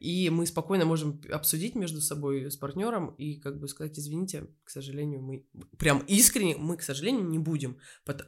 и 0.00 0.30
мы 0.30 0.46
спокойно 0.46 0.84
можем 0.84 1.20
обсудить 1.30 1.76
между 1.76 2.00
собой 2.00 2.50
с 2.50 2.56
партнером 2.56 3.14
и 3.14 3.36
как 3.36 3.60
бы 3.60 3.68
сказать, 3.68 3.96
извините, 3.98 4.48
к 4.64 4.70
сожалению, 4.70 5.22
мы 5.22 5.46
прям 5.78 6.00
искренне, 6.08 6.56
мы, 6.56 6.76
к 6.76 6.82
сожалению, 6.82 7.28
не 7.28 7.38
будем. 7.38 7.78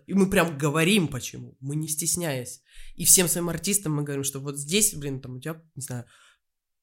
И 0.06 0.14
мы 0.14 0.30
прям 0.30 0.56
говорим 0.56 1.08
почему, 1.08 1.56
мы 1.60 1.74
не 1.74 1.88
стесняясь. 1.88 2.62
И 2.94 3.04
всем 3.04 3.26
своим 3.26 3.48
артистам 3.48 3.94
мы 3.94 4.04
говорим, 4.04 4.24
что 4.24 4.38
вот 4.38 4.56
здесь, 4.56 4.94
блин, 4.94 5.20
там 5.20 5.36
у 5.36 5.40
тебя, 5.40 5.60
не 5.74 5.82
знаю, 5.82 6.04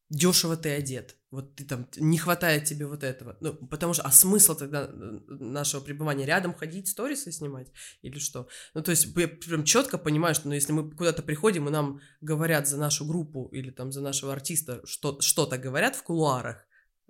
дешево 0.10 0.57
ты 0.57 0.70
одет, 0.70 1.16
вот 1.32 1.55
ты 1.55 1.66
там, 1.66 1.88
не 1.97 2.18
хватает 2.18 2.66
тебе 2.66 2.88
вот 2.88 3.03
этого. 3.03 3.38
Ну, 3.39 3.53
потому 3.53 3.93
что, 3.93 4.03
а 4.03 4.12
смысл 4.12 4.55
тогда 4.55 4.89
нашего 4.91 5.82
пребывания 5.82 6.26
рядом 6.26 6.55
ходить, 6.55 6.88
сторисы 6.88 7.32
снимать 7.32 7.72
или 8.01 8.18
что? 8.18 8.47
Ну, 8.74 8.82
то 8.82 8.91
есть 8.91 9.16
я 9.16 9.28
прям 9.28 9.64
четко 9.64 9.97
понимаю, 9.97 10.34
что 10.34 10.47
ну, 10.47 10.55
если 10.55 10.74
мы 10.74 10.89
куда-то 10.89 11.22
приходим 11.22 11.68
и 11.68 11.72
нам 11.72 12.01
говорят 12.22 12.68
за 12.68 12.78
нашу 12.78 13.05
группу 13.05 13.47
или 13.51 13.70
там 13.70 13.91
за 13.91 14.01
нашего 14.01 14.34
артиста 14.34 14.82
что- 14.86 15.22
что-то 15.22 15.57
говорят 15.57 15.95
в 15.95 16.03
кулуарах, 16.03 16.66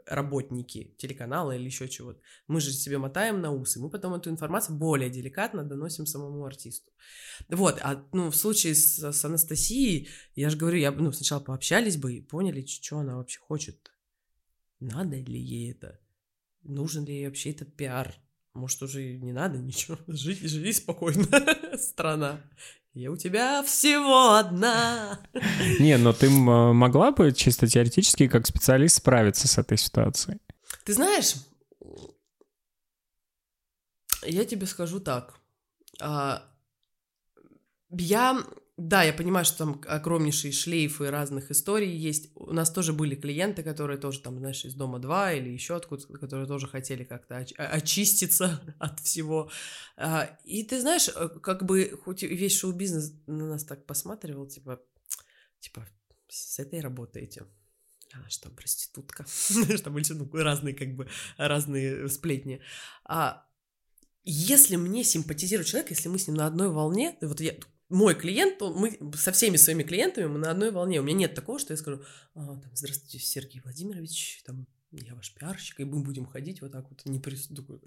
работники 0.09 0.95
телеканала 0.97 1.55
или 1.55 1.65
еще 1.65 1.87
чего-то. 1.87 2.19
Мы 2.47 2.59
же 2.59 2.71
себе 2.71 2.97
мотаем 2.97 3.41
на 3.41 3.53
усы, 3.53 3.79
мы 3.79 3.89
потом 3.89 4.15
эту 4.15 4.29
информацию 4.29 4.75
более 4.75 5.09
деликатно 5.09 5.63
доносим 5.63 6.05
самому 6.05 6.43
артисту. 6.45 6.91
Вот, 7.47 7.79
а 7.81 8.05
ну, 8.11 8.31
в 8.31 8.35
случае 8.35 8.75
с, 8.75 9.11
с 9.11 9.25
Анастасией, 9.25 10.09
я 10.35 10.49
же 10.49 10.57
говорю, 10.57 10.77
я 10.77 10.91
ну, 10.91 11.11
сначала 11.11 11.39
пообщались 11.39 11.97
бы 11.97 12.15
и 12.15 12.21
поняли, 12.21 12.65
что 12.65 12.99
она 12.99 13.17
вообще 13.17 13.39
хочет. 13.39 13.91
Надо 14.79 15.17
ли 15.17 15.39
ей 15.39 15.71
это? 15.71 15.99
Нужен 16.63 17.05
ли 17.05 17.13
ей 17.13 17.27
вообще 17.27 17.51
этот 17.51 17.75
пиар? 17.75 18.13
Может, 18.53 18.81
уже 18.81 19.17
не 19.17 19.31
надо 19.31 19.59
ничего, 19.59 19.97
живи, 20.07 20.47
живи 20.47 20.73
спокойно, 20.73 21.27
страна. 21.77 22.41
Я 22.93 23.11
у 23.11 23.17
тебя 23.17 23.63
всего 23.63 24.33
одна. 24.33 25.19
Не, 25.79 25.97
но 25.97 26.11
ты 26.11 26.29
могла 26.29 27.11
бы 27.11 27.31
чисто 27.31 27.67
теоретически 27.67 28.27
как 28.27 28.47
специалист 28.47 28.97
справиться 28.97 29.47
с 29.47 29.57
этой 29.57 29.77
ситуацией? 29.77 30.39
Ты 30.85 30.93
знаешь, 30.93 31.35
я 34.23 34.43
тебе 34.45 34.65
скажу 34.65 34.99
так. 34.99 35.39
А, 36.01 36.43
я 37.91 38.43
да, 38.79 39.03
я 39.03 39.11
понимаю, 39.11 39.43
что 39.43 39.57
там 39.57 39.81
огромнейшие 39.87 40.53
шлейфы 40.53 41.11
разных 41.11 41.51
историй 41.51 41.93
есть. 41.93 42.31
У 42.35 42.53
нас 42.53 42.71
тоже 42.71 42.93
были 42.93 43.13
клиенты, 43.13 43.61
которые 43.61 43.97
тоже 43.97 44.21
там, 44.21 44.39
знаешь, 44.39 44.63
из 44.63 44.73
Дома 44.73 44.99
2 44.99 45.33
или 45.33 45.49
еще 45.49 45.75
откуда, 45.75 46.07
которые 46.17 46.47
тоже 46.47 46.65
хотели 46.65 47.03
как-то 47.03 47.39
оч- 47.39 47.55
очиститься 47.55 48.61
от 48.79 49.01
всего. 49.01 49.51
А, 49.97 50.29
и 50.45 50.63
ты 50.63 50.79
знаешь, 50.79 51.09
э, 51.13 51.27
как 51.41 51.65
бы 51.65 51.99
хоть 52.05 52.23
весь 52.23 52.57
шоу-бизнес 52.57 53.13
на 53.27 53.47
нас 53.49 53.65
так 53.65 53.85
посматривал, 53.85 54.47
типа, 54.47 54.79
типа, 55.59 55.85
с 56.29 56.57
этой 56.59 56.79
работаете. 56.79 57.43
А 58.13 58.29
что, 58.29 58.49
проститутка? 58.49 59.25
Что 59.75 59.89
были 59.89 60.05
ну, 60.13 60.29
разные, 60.31 60.73
как 60.73 60.95
бы, 60.95 61.09
разные 61.37 62.07
сплетни. 62.07 62.61
А 63.03 63.45
если 64.23 64.77
мне 64.77 65.03
симпатизирует 65.03 65.67
человек, 65.67 65.89
если 65.89 66.07
мы 66.07 66.17
с 66.17 66.27
ним 66.27 66.37
на 66.37 66.47
одной 66.47 66.69
волне, 66.69 67.17
вот 67.21 67.41
я, 67.41 67.55
мой 67.89 68.15
клиент, 68.15 68.61
мы 68.61 68.97
со 69.15 69.31
всеми 69.31 69.57
своими 69.57 69.83
клиентами 69.83 70.25
мы 70.25 70.37
на 70.37 70.51
одной 70.51 70.71
волне. 70.71 70.99
У 70.99 71.03
меня 71.03 71.17
нет 71.17 71.35
такого, 71.35 71.59
что 71.59 71.73
я 71.73 71.77
скажу, 71.77 72.03
а, 72.35 72.61
здравствуйте, 72.73 73.19
Сергей 73.19 73.61
Владимирович, 73.61 74.41
там, 74.45 74.67
я 74.91 75.15
ваш 75.15 75.33
пиарщик, 75.33 75.79
и 75.79 75.85
мы 75.85 76.01
будем 76.01 76.25
ходить 76.25 76.61
вот 76.61 76.71
так 76.71 76.89
вот 76.89 77.05
непри... 77.05 77.37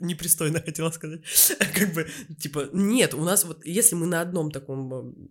непристойно, 0.00 0.60
хотела 0.64 0.90
сказать. 0.90 1.22
как 1.74 1.94
бы, 1.94 2.08
типа, 2.38 2.70
нет, 2.72 3.14
у 3.14 3.22
нас 3.22 3.44
вот, 3.44 3.64
если 3.64 3.94
мы 3.94 4.06
на 4.06 4.20
одном 4.20 4.50
таком, 4.50 5.30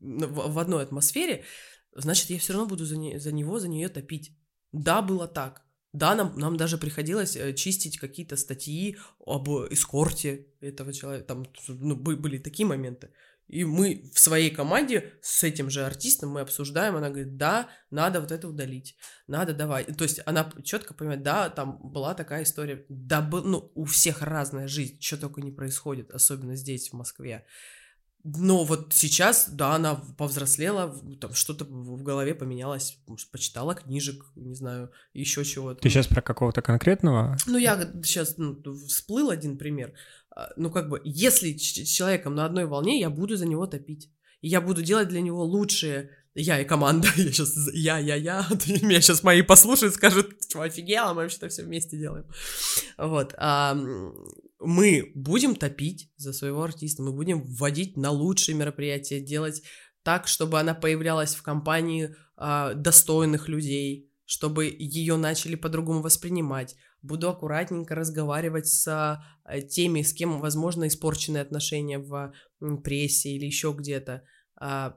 в 0.00 0.58
одной 0.58 0.82
атмосфере, 0.82 1.44
значит, 1.94 2.30
я 2.30 2.38
все 2.38 2.52
равно 2.52 2.68
буду 2.68 2.84
за, 2.84 2.96
не, 2.96 3.18
за 3.18 3.32
него, 3.32 3.58
за 3.58 3.68
нее 3.68 3.88
топить. 3.88 4.36
Да, 4.72 5.02
было 5.02 5.26
так. 5.26 5.62
Да, 5.92 6.14
нам, 6.14 6.38
нам 6.38 6.56
даже 6.56 6.78
приходилось 6.78 7.36
э, 7.36 7.52
чистить 7.54 7.98
какие-то 7.98 8.36
статьи 8.36 8.96
об 9.26 9.48
эскорте 9.48 10.46
этого 10.60 10.92
человека. 10.92 11.26
Там 11.26 11.46
ну, 11.66 11.96
были 11.96 12.38
такие 12.38 12.64
моменты. 12.64 13.10
И 13.50 13.64
мы 13.64 14.08
в 14.14 14.20
своей 14.20 14.50
команде 14.50 15.12
с 15.22 15.42
этим 15.42 15.70
же 15.70 15.84
артистом 15.84 16.30
мы 16.30 16.40
обсуждаем, 16.42 16.94
она 16.94 17.08
говорит, 17.08 17.36
да, 17.36 17.68
надо 17.90 18.20
вот 18.20 18.30
это 18.30 18.46
удалить, 18.46 18.96
надо 19.26 19.52
давай. 19.54 19.84
То 19.84 20.04
есть 20.04 20.20
она 20.24 20.48
четко 20.62 20.94
понимает, 20.94 21.24
да, 21.24 21.50
там 21.50 21.80
была 21.82 22.14
такая 22.14 22.44
история, 22.44 22.84
да, 22.88 23.20
был, 23.20 23.42
ну, 23.42 23.72
у 23.74 23.86
всех 23.86 24.22
разная 24.22 24.68
жизнь, 24.68 24.98
что 25.00 25.16
только 25.16 25.40
не 25.40 25.50
происходит, 25.50 26.12
особенно 26.12 26.54
здесь, 26.54 26.90
в 26.90 26.92
Москве. 26.92 27.44
Но 28.22 28.64
вот 28.64 28.92
сейчас, 28.92 29.48
да, 29.48 29.74
она 29.74 29.94
повзрослела, 29.94 30.94
там 31.20 31.32
что-то 31.32 31.64
в 31.64 32.02
голове 32.02 32.34
поменялось, 32.34 32.98
может, 33.06 33.30
почитала 33.30 33.74
книжек, 33.74 34.26
не 34.36 34.54
знаю, 34.54 34.92
еще 35.14 35.44
чего-то. 35.44 35.80
Ты 35.80 35.88
сейчас 35.88 36.06
про 36.06 36.20
какого-то 36.20 36.60
конкретного? 36.60 37.36
Ну, 37.46 37.56
я 37.56 37.76
сейчас 38.04 38.36
ну, 38.36 38.62
всплыл 38.86 39.30
один 39.30 39.56
пример. 39.56 39.94
А, 40.40 40.52
ну, 40.56 40.70
как 40.70 40.88
бы, 40.88 41.00
если 41.04 41.56
с 41.56 41.88
человеком 41.88 42.34
на 42.34 42.44
одной 42.44 42.64
волне, 42.64 42.98
я 42.98 43.10
буду 43.10 43.36
за 43.36 43.46
него 43.46 43.66
топить. 43.66 44.10
Я 44.40 44.60
буду 44.60 44.82
делать 44.82 45.08
для 45.08 45.20
него 45.20 45.44
лучшие 45.44 46.10
я 46.34 46.60
и 46.60 46.64
команда, 46.64 47.08
я 47.16 47.32
сейчас, 47.32 47.54
я, 47.74 47.98
я, 47.98 48.14
я, 48.14 48.46
меня 48.82 49.00
сейчас 49.00 49.22
мои 49.22 49.42
послушают, 49.42 49.94
скажут, 49.94 50.42
что 50.48 50.62
офигела, 50.62 51.12
мы 51.12 51.22
вообще-то 51.22 51.48
все 51.48 51.64
вместе 51.64 51.98
делаем. 51.98 52.24
Вот, 52.96 53.34
а, 53.36 53.76
мы 54.60 55.10
будем 55.14 55.56
топить 55.56 56.10
за 56.16 56.32
своего 56.32 56.62
артиста, 56.62 57.02
мы 57.02 57.12
будем 57.12 57.42
вводить 57.42 57.96
на 57.96 58.10
лучшие 58.10 58.54
мероприятия, 58.54 59.20
делать 59.20 59.62
так, 60.02 60.28
чтобы 60.28 60.60
она 60.60 60.72
появлялась 60.74 61.34
в 61.34 61.42
компании 61.42 62.14
а, 62.36 62.74
достойных 62.74 63.48
людей, 63.48 64.10
чтобы 64.24 64.66
ее 64.66 65.16
начали 65.16 65.56
по-другому 65.56 66.00
воспринимать. 66.00 66.76
Буду 67.02 67.30
аккуратненько 67.30 67.94
разговаривать 67.94 68.66
с 68.66 68.86
а, 68.88 69.60
теми, 69.60 70.02
с 70.02 70.12
кем, 70.12 70.40
возможно, 70.40 70.86
испорчены 70.86 71.38
отношения 71.38 71.98
в 71.98 72.32
прессе 72.84 73.30
или 73.30 73.46
еще 73.46 73.74
где-то. 73.76 74.22
А, 74.56 74.96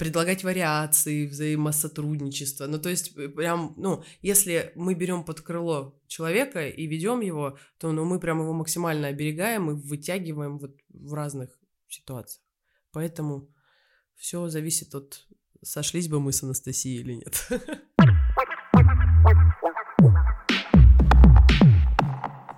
предлагать 0.00 0.44
вариации, 0.44 1.26
взаимосотрудничества. 1.26 2.66
Ну, 2.66 2.78
то 2.78 2.88
есть, 2.88 3.14
э, 3.18 3.28
прям, 3.28 3.74
ну, 3.76 4.02
если 4.22 4.72
мы 4.74 4.94
берем 4.94 5.24
под 5.24 5.42
крыло 5.42 6.00
человека 6.06 6.66
и 6.66 6.86
ведем 6.86 7.20
его, 7.20 7.58
то 7.78 7.92
ну, 7.92 8.06
мы 8.06 8.18
прям 8.18 8.40
его 8.40 8.54
максимально 8.54 9.08
оберегаем 9.08 9.70
и 9.70 9.74
вытягиваем 9.74 10.58
вот 10.58 10.74
в 10.88 11.12
разных 11.12 11.50
ситуациях. 11.86 12.42
Поэтому 12.92 13.52
все 14.16 14.48
зависит 14.48 14.94
от 14.94 15.26
сошлись 15.62 16.08
бы 16.08 16.20
мы 16.20 16.32
с 16.32 16.42
Анастасией 16.42 17.00
или 17.00 17.14
нет. 17.16 17.48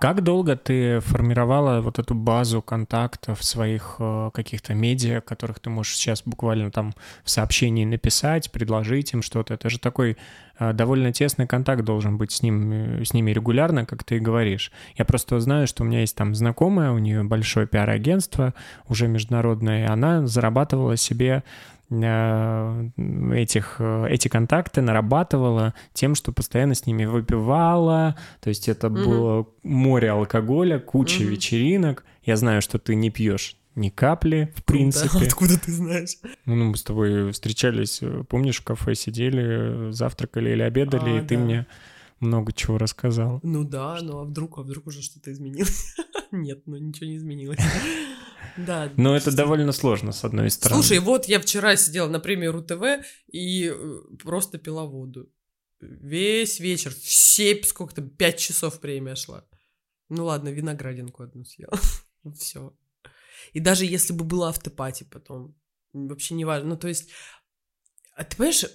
Как 0.03 0.21
долго 0.21 0.57
ты 0.57 0.99
формировала 0.99 1.79
вот 1.79 1.97
эту 1.97 2.13
базу 2.13 2.61
контактов 2.61 3.41
своих 3.41 3.95
э, 3.99 4.31
каких-то 4.33 4.73
медиа, 4.73 5.21
которых 5.21 5.61
ты 5.61 5.69
можешь 5.69 5.95
сейчас 5.95 6.23
буквально 6.25 6.71
там 6.71 6.93
в 7.23 7.29
сообщении 7.29 7.85
написать, 7.85 8.51
предложить 8.51 9.13
им 9.13 9.21
что-то? 9.21 9.53
Это 9.53 9.69
же 9.69 9.79
такой 9.79 10.17
довольно 10.59 11.11
тесный 11.11 11.47
контакт 11.47 11.83
должен 11.83 12.17
быть 12.17 12.31
с, 12.31 12.41
ним, 12.41 12.71
э, 12.71 13.05
с 13.05 13.13
ними 13.13 13.31
регулярно, 13.31 13.85
как 13.85 14.03
ты 14.03 14.17
и 14.17 14.19
говоришь. 14.19 14.71
Я 14.95 15.05
просто 15.05 15.39
знаю, 15.39 15.67
что 15.67 15.83
у 15.83 15.85
меня 15.85 16.01
есть 16.01 16.15
там 16.15 16.35
знакомая, 16.35 16.91
у 16.91 16.97
нее 16.97 17.23
большое 17.23 17.67
пиар-агентство, 17.67 18.53
уже 18.87 19.07
международное, 19.07 19.85
и 19.85 19.87
она 19.87 20.27
зарабатывала 20.27 20.97
себе 20.97 21.43
Э, 22.01 22.89
этих, 23.33 23.75
э, 23.79 24.07
эти 24.09 24.27
контакты 24.27 24.81
нарабатывала 24.81 25.73
тем, 25.93 26.15
что 26.15 26.31
постоянно 26.31 26.75
с 26.75 26.85
ними 26.85 27.05
выпивала, 27.05 28.15
то 28.41 28.49
есть 28.49 28.69
это 28.69 28.87
угу. 28.87 28.95
было 28.95 29.47
море 29.63 30.11
алкоголя, 30.11 30.79
куча 30.79 31.21
угу. 31.21 31.29
вечеринок. 31.29 32.05
Я 32.23 32.37
знаю, 32.37 32.61
что 32.61 32.79
ты 32.79 32.95
не 32.95 33.09
пьешь 33.09 33.57
ни 33.75 33.89
капли, 33.89 34.53
в 34.55 34.63
принципе. 34.63 35.19
Да, 35.19 35.25
откуда 35.27 35.59
ты 35.59 35.71
знаешь? 35.71 36.17
Ну, 36.45 36.55
мы 36.55 36.77
с 36.77 36.83
тобой 36.83 37.31
встречались, 37.31 37.99
э, 38.01 38.23
помнишь, 38.27 38.59
в 38.59 38.63
кафе 38.63 38.95
сидели, 38.95 39.91
завтракали 39.91 40.51
или 40.51 40.61
обедали, 40.61 41.09
а, 41.09 41.17
и 41.17 41.21
да. 41.21 41.27
ты 41.27 41.37
мне 41.37 41.67
много 42.19 42.53
чего 42.53 42.77
рассказал. 42.77 43.39
Ну 43.43 43.63
да, 43.63 43.99
ну 44.01 44.19
а 44.19 44.23
вдруг, 44.23 44.57
а 44.57 44.61
вдруг 44.61 44.87
уже 44.87 45.01
что-то 45.01 45.31
изменилось? 45.31 45.95
Нет, 46.31 46.63
ну 46.65 46.77
ничего 46.77 47.07
не 47.07 47.17
изменилось. 47.17 47.59
Да. 48.55 48.91
Но 48.97 49.15
это 49.15 49.35
довольно 49.35 49.71
сложно, 49.71 50.11
с 50.11 50.23
одной 50.23 50.51
стороны. 50.51 50.83
Слушай, 50.83 50.99
вот 50.99 51.25
я 51.25 51.39
вчера 51.39 51.75
сидела 51.75 52.07
на 52.07 52.19
премии 52.19 52.45
РУ-ТВ 52.45 53.03
и 53.31 53.73
э, 53.73 53.99
просто 54.21 54.59
пила 54.59 54.85
воду. 54.85 55.27
Весь 55.79 56.59
вечер, 56.59 56.93
все, 56.93 57.63
сколько-то, 57.63 58.03
пять 58.03 58.37
часов 58.37 58.79
премия 58.79 59.15
шла. 59.15 59.43
Ну 60.09 60.25
ладно, 60.25 60.49
виноградинку 60.49 61.23
одну 61.23 61.45
съела. 61.45 61.79
Все. 62.37 62.73
И 63.51 63.59
даже 63.59 63.85
если 63.85 64.13
бы 64.13 64.23
была 64.23 64.49
автопати 64.49 65.03
потом, 65.03 65.55
вообще 65.93 66.33
не 66.33 66.45
важно. 66.45 66.69
Ну, 66.69 66.77
то 66.77 66.87
есть, 66.87 67.11
а 68.15 68.23
ты 68.23 68.37
понимаешь, 68.37 68.65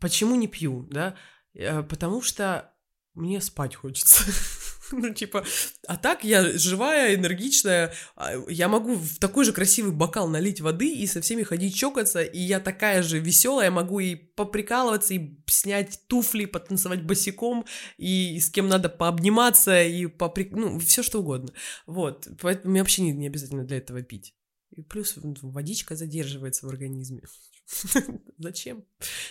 почему 0.00 0.34
не 0.34 0.48
пью, 0.48 0.86
да? 0.90 1.16
Э, 1.54 1.82
потому 1.82 2.22
что 2.22 2.74
мне 3.14 3.40
спать 3.40 3.74
хочется. 3.74 4.24
Ну, 5.04 5.12
типа, 5.12 5.44
а 5.86 5.96
так 5.96 6.24
я 6.24 6.56
живая, 6.56 7.14
энергичная, 7.14 7.92
а, 8.16 8.32
я 8.48 8.68
могу 8.68 8.94
в 8.94 9.18
такой 9.18 9.44
же 9.44 9.52
красивый 9.52 9.92
бокал 9.92 10.28
налить 10.28 10.60
воды 10.60 10.92
и 10.92 11.06
со 11.06 11.20
всеми 11.20 11.42
ходить 11.42 11.74
чокаться, 11.74 12.22
и 12.22 12.38
я 12.38 12.60
такая 12.60 13.02
же 13.02 13.18
веселая, 13.18 13.70
могу 13.70 14.00
и 14.00 14.14
поприкалываться, 14.14 15.14
и 15.14 15.36
снять 15.46 16.00
туфли, 16.06 16.44
потанцевать 16.44 17.02
босиком, 17.02 17.64
и 17.98 18.38
с 18.38 18.50
кем 18.50 18.68
надо 18.68 18.88
пообниматься, 18.88 19.82
и 19.82 20.06
попри... 20.06 20.48
ну, 20.50 20.78
все 20.78 21.02
что 21.02 21.20
угодно. 21.20 21.52
Вот, 21.86 22.28
поэтому 22.40 22.72
мне 22.72 22.80
вообще 22.80 23.02
не, 23.02 23.12
не 23.12 23.26
обязательно 23.26 23.64
для 23.64 23.78
этого 23.78 24.02
пить. 24.02 24.34
И 24.70 24.82
плюс 24.82 25.14
водичка 25.16 25.96
задерживается 25.96 26.66
в 26.66 26.68
организме. 26.68 27.22
Зачем? 28.38 28.84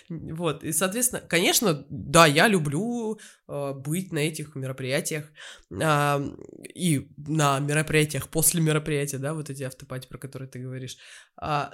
Вот, 0.10 0.64
и, 0.64 0.72
соответственно, 0.72 1.22
конечно, 1.22 1.86
да, 1.90 2.26
я 2.26 2.48
люблю 2.48 3.20
э, 3.48 3.74
быть 3.74 4.12
на 4.12 4.20
этих 4.20 4.56
мероприятиях 4.56 5.32
э, 5.72 6.36
и 6.74 7.08
на 7.18 7.60
мероприятиях 7.60 8.30
после 8.30 8.62
мероприятия, 8.62 9.18
да, 9.18 9.34
вот 9.34 9.50
эти 9.50 9.64
автопати, 9.64 10.08
про 10.08 10.18
которые 10.18 10.50
ты 10.50 10.60
говоришь. 10.60 10.98
А, 11.38 11.74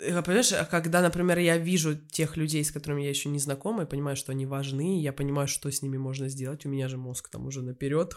понимаешь, 0.00 0.52
а 0.52 0.64
когда, 0.64 1.02
например, 1.02 1.38
я 1.38 1.56
вижу 1.58 1.94
тех 1.94 2.36
людей, 2.36 2.64
с 2.64 2.70
которыми 2.70 3.02
я 3.02 3.10
еще 3.10 3.28
не 3.28 3.38
знакома, 3.38 3.82
и 3.82 3.86
понимаю, 3.86 4.16
что 4.16 4.32
они 4.32 4.46
важны, 4.46 5.00
я 5.00 5.12
понимаю, 5.12 5.48
что 5.48 5.70
с 5.70 5.82
ними 5.82 5.96
можно 5.96 6.28
сделать, 6.28 6.64
у 6.64 6.68
меня 6.68 6.88
же 6.88 6.96
мозг 6.96 7.28
там 7.28 7.46
уже 7.46 7.62
наперед 7.62 8.14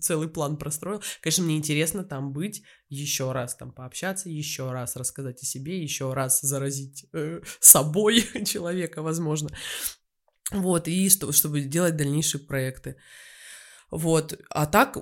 целый 0.00 0.28
план 0.28 0.56
простроил. 0.56 1.02
Конечно, 1.20 1.44
мне 1.44 1.56
интересно 1.56 2.04
там 2.04 2.32
быть, 2.32 2.62
еще 2.88 3.32
раз 3.32 3.54
там 3.54 3.72
пообщаться, 3.72 4.28
еще 4.28 4.70
раз 4.72 4.96
рассказать 4.96 5.42
о 5.42 5.46
себе, 5.46 5.82
еще 5.82 6.12
раз 6.12 6.40
заразить 6.40 7.06
э, 7.12 7.40
собой 7.60 8.22
человека, 8.46 9.02
возможно. 9.02 9.50
Вот, 10.50 10.88
и 10.88 11.08
что, 11.08 11.32
чтобы 11.32 11.62
делать 11.62 11.96
дальнейшие 11.96 12.40
проекты. 12.40 12.96
Вот, 13.90 14.40
а 14.48 14.66
так, 14.66 14.98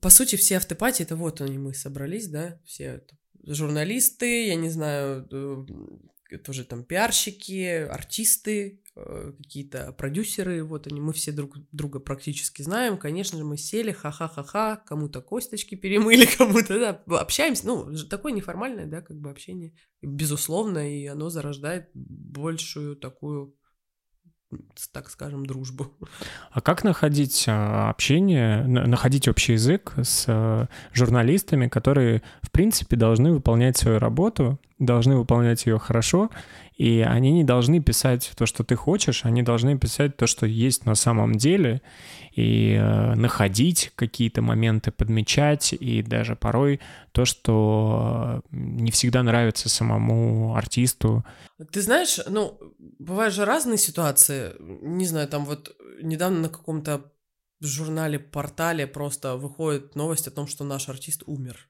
по 0.00 0.10
сути, 0.10 0.36
все 0.36 0.56
автопати, 0.58 1.02
это 1.02 1.16
вот 1.16 1.40
они 1.40 1.58
мы 1.58 1.74
собрались, 1.74 2.28
да, 2.28 2.60
все 2.64 3.04
журналисты, 3.44 4.46
я 4.46 4.54
не 4.54 4.70
знаю, 4.70 5.26
э, 5.30 6.38
тоже 6.38 6.64
там 6.64 6.84
пиарщики, 6.84 7.86
артисты, 7.88 8.82
э, 8.94 9.32
какие-то 9.38 9.92
продюсеры, 9.92 10.62
вот 10.62 10.86
они, 10.86 11.00
мы 11.00 11.12
все 11.12 11.32
друг 11.32 11.56
друга 11.72 12.00
практически 12.00 12.62
знаем, 12.62 12.98
конечно 12.98 13.38
же, 13.38 13.44
мы 13.44 13.56
сели, 13.56 13.92
ха-ха-ха-ха, 13.92 14.76
кому-то 14.86 15.22
косточки 15.22 15.74
перемыли, 15.74 16.26
кому-то, 16.38 16.78
да, 16.78 17.18
общаемся, 17.18 17.66
ну, 17.66 17.96
такое 18.08 18.32
неформальное, 18.32 18.86
да, 18.86 19.00
как 19.00 19.18
бы 19.18 19.30
общение, 19.30 19.74
безусловно, 20.02 20.92
и 20.92 21.06
оно 21.06 21.30
зарождает 21.30 21.88
большую 21.94 22.96
такую 22.96 23.57
так 24.92 25.10
скажем, 25.10 25.46
дружбу. 25.46 25.92
А 26.50 26.60
как 26.60 26.84
находить 26.84 27.44
а, 27.48 27.90
общение, 27.90 28.64
находить 28.64 29.28
общий 29.28 29.52
язык 29.52 29.94
с 30.02 30.24
а, 30.28 30.68
журналистами, 30.92 31.68
которые, 31.68 32.22
в 32.42 32.50
принципе, 32.50 32.96
должны 32.96 33.32
выполнять 33.32 33.76
свою 33.76 33.98
работу 33.98 34.58
должны 34.78 35.16
выполнять 35.16 35.66
ее 35.66 35.78
хорошо, 35.78 36.30
и 36.78 37.00
они 37.00 37.32
не 37.32 37.44
должны 37.44 37.80
писать 37.80 38.30
то, 38.36 38.46
что 38.46 38.62
ты 38.62 38.76
хочешь, 38.76 39.24
они 39.24 39.42
должны 39.42 39.76
писать 39.76 40.16
то, 40.16 40.28
что 40.28 40.46
есть 40.46 40.86
на 40.86 40.94
самом 40.94 41.34
деле, 41.34 41.82
и 42.32 42.78
э, 42.80 43.14
находить 43.16 43.90
какие-то 43.96 44.42
моменты, 44.42 44.92
подмечать, 44.92 45.72
и 45.72 46.02
даже 46.02 46.36
порой 46.36 46.80
то, 47.10 47.24
что 47.24 48.42
э, 48.44 48.56
не 48.56 48.92
всегда 48.92 49.24
нравится 49.24 49.68
самому 49.68 50.54
артисту. 50.54 51.24
Ты 51.72 51.82
знаешь, 51.82 52.20
ну, 52.28 52.56
бывают 52.78 53.34
же 53.34 53.44
разные 53.44 53.78
ситуации. 53.78 54.54
Не 54.60 55.04
знаю, 55.04 55.26
там 55.26 55.44
вот 55.46 55.76
недавно 56.00 56.42
на 56.42 56.48
каком-то 56.48 57.12
журнале, 57.60 58.20
портале 58.20 58.86
просто 58.86 59.36
выходит 59.36 59.96
новость 59.96 60.28
о 60.28 60.30
том, 60.30 60.46
что 60.46 60.62
наш 60.62 60.88
артист 60.88 61.24
умер. 61.26 61.67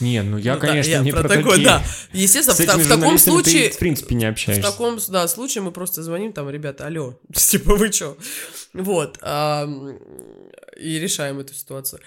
Не, 0.00 0.22
ну 0.22 0.38
я, 0.38 0.54
Ну 0.54 0.60
да, 0.60 0.66
конечно, 0.66 0.90
я 0.90 1.00
не 1.00 1.12
про 1.12 1.20
про, 1.20 1.28
такое, 1.28 1.50
такие. 1.52 1.64
да. 1.64 1.84
Естественно, 2.12 2.54
С 2.54 2.60
в, 2.60 2.84
в 2.84 2.88
таком 2.88 3.18
случае... 3.18 3.68
ты, 3.68 3.74
в 3.74 3.78
принципе, 3.78 4.14
не 4.14 4.26
В 4.26 4.30
общаешься. 4.30 4.62
таком, 4.62 4.98
да, 5.08 5.28
случае 5.28 5.62
мы 5.62 5.72
просто 5.72 6.02
звоним 6.02 6.32
там, 6.32 6.48
ребята, 6.50 6.86
алло, 6.86 7.18
типа, 7.34 7.76
вы 7.76 7.90
чё? 7.90 8.16
Вот, 8.72 9.18
ам, 9.22 9.98
и 10.76 10.98
решаем 10.98 11.38
эту 11.38 11.54
ситуацию. 11.54 12.00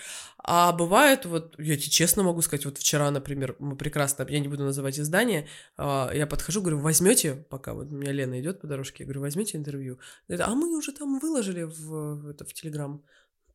А 0.49 0.71
бывает, 0.71 1.25
вот, 1.25 1.55
я 1.57 1.75
тебе 1.75 1.89
честно 1.89 2.23
могу 2.23 2.41
сказать, 2.41 2.63
вот 2.65 2.77
вчера, 2.77 3.11
например, 3.11 3.57
мы 3.59 3.75
прекрасно, 3.75 4.25
я 4.29 4.39
не 4.39 4.47
буду 4.47 4.63
называть 4.63 4.97
издание, 4.97 5.47
а, 5.75 6.09
я 6.13 6.25
подхожу, 6.25 6.61
говорю, 6.61 6.79
возьмете, 6.79 7.35
пока 7.49 7.73
вот 7.73 7.87
у 7.87 7.95
меня 7.95 8.13
Лена 8.13 8.39
идет 8.39 8.61
по 8.61 8.67
дорожке, 8.67 9.03
я 9.03 9.05
говорю, 9.07 9.21
возьмете 9.21 9.57
интервью? 9.57 9.99
Говорит, 10.27 10.47
а 10.47 10.55
мы 10.55 10.77
уже 10.77 10.93
там 10.93 11.19
выложили 11.19 11.63
в, 11.63 12.21
в 12.21 12.29
это, 12.29 12.45
в 12.45 12.53
Телеграм. 12.53 13.03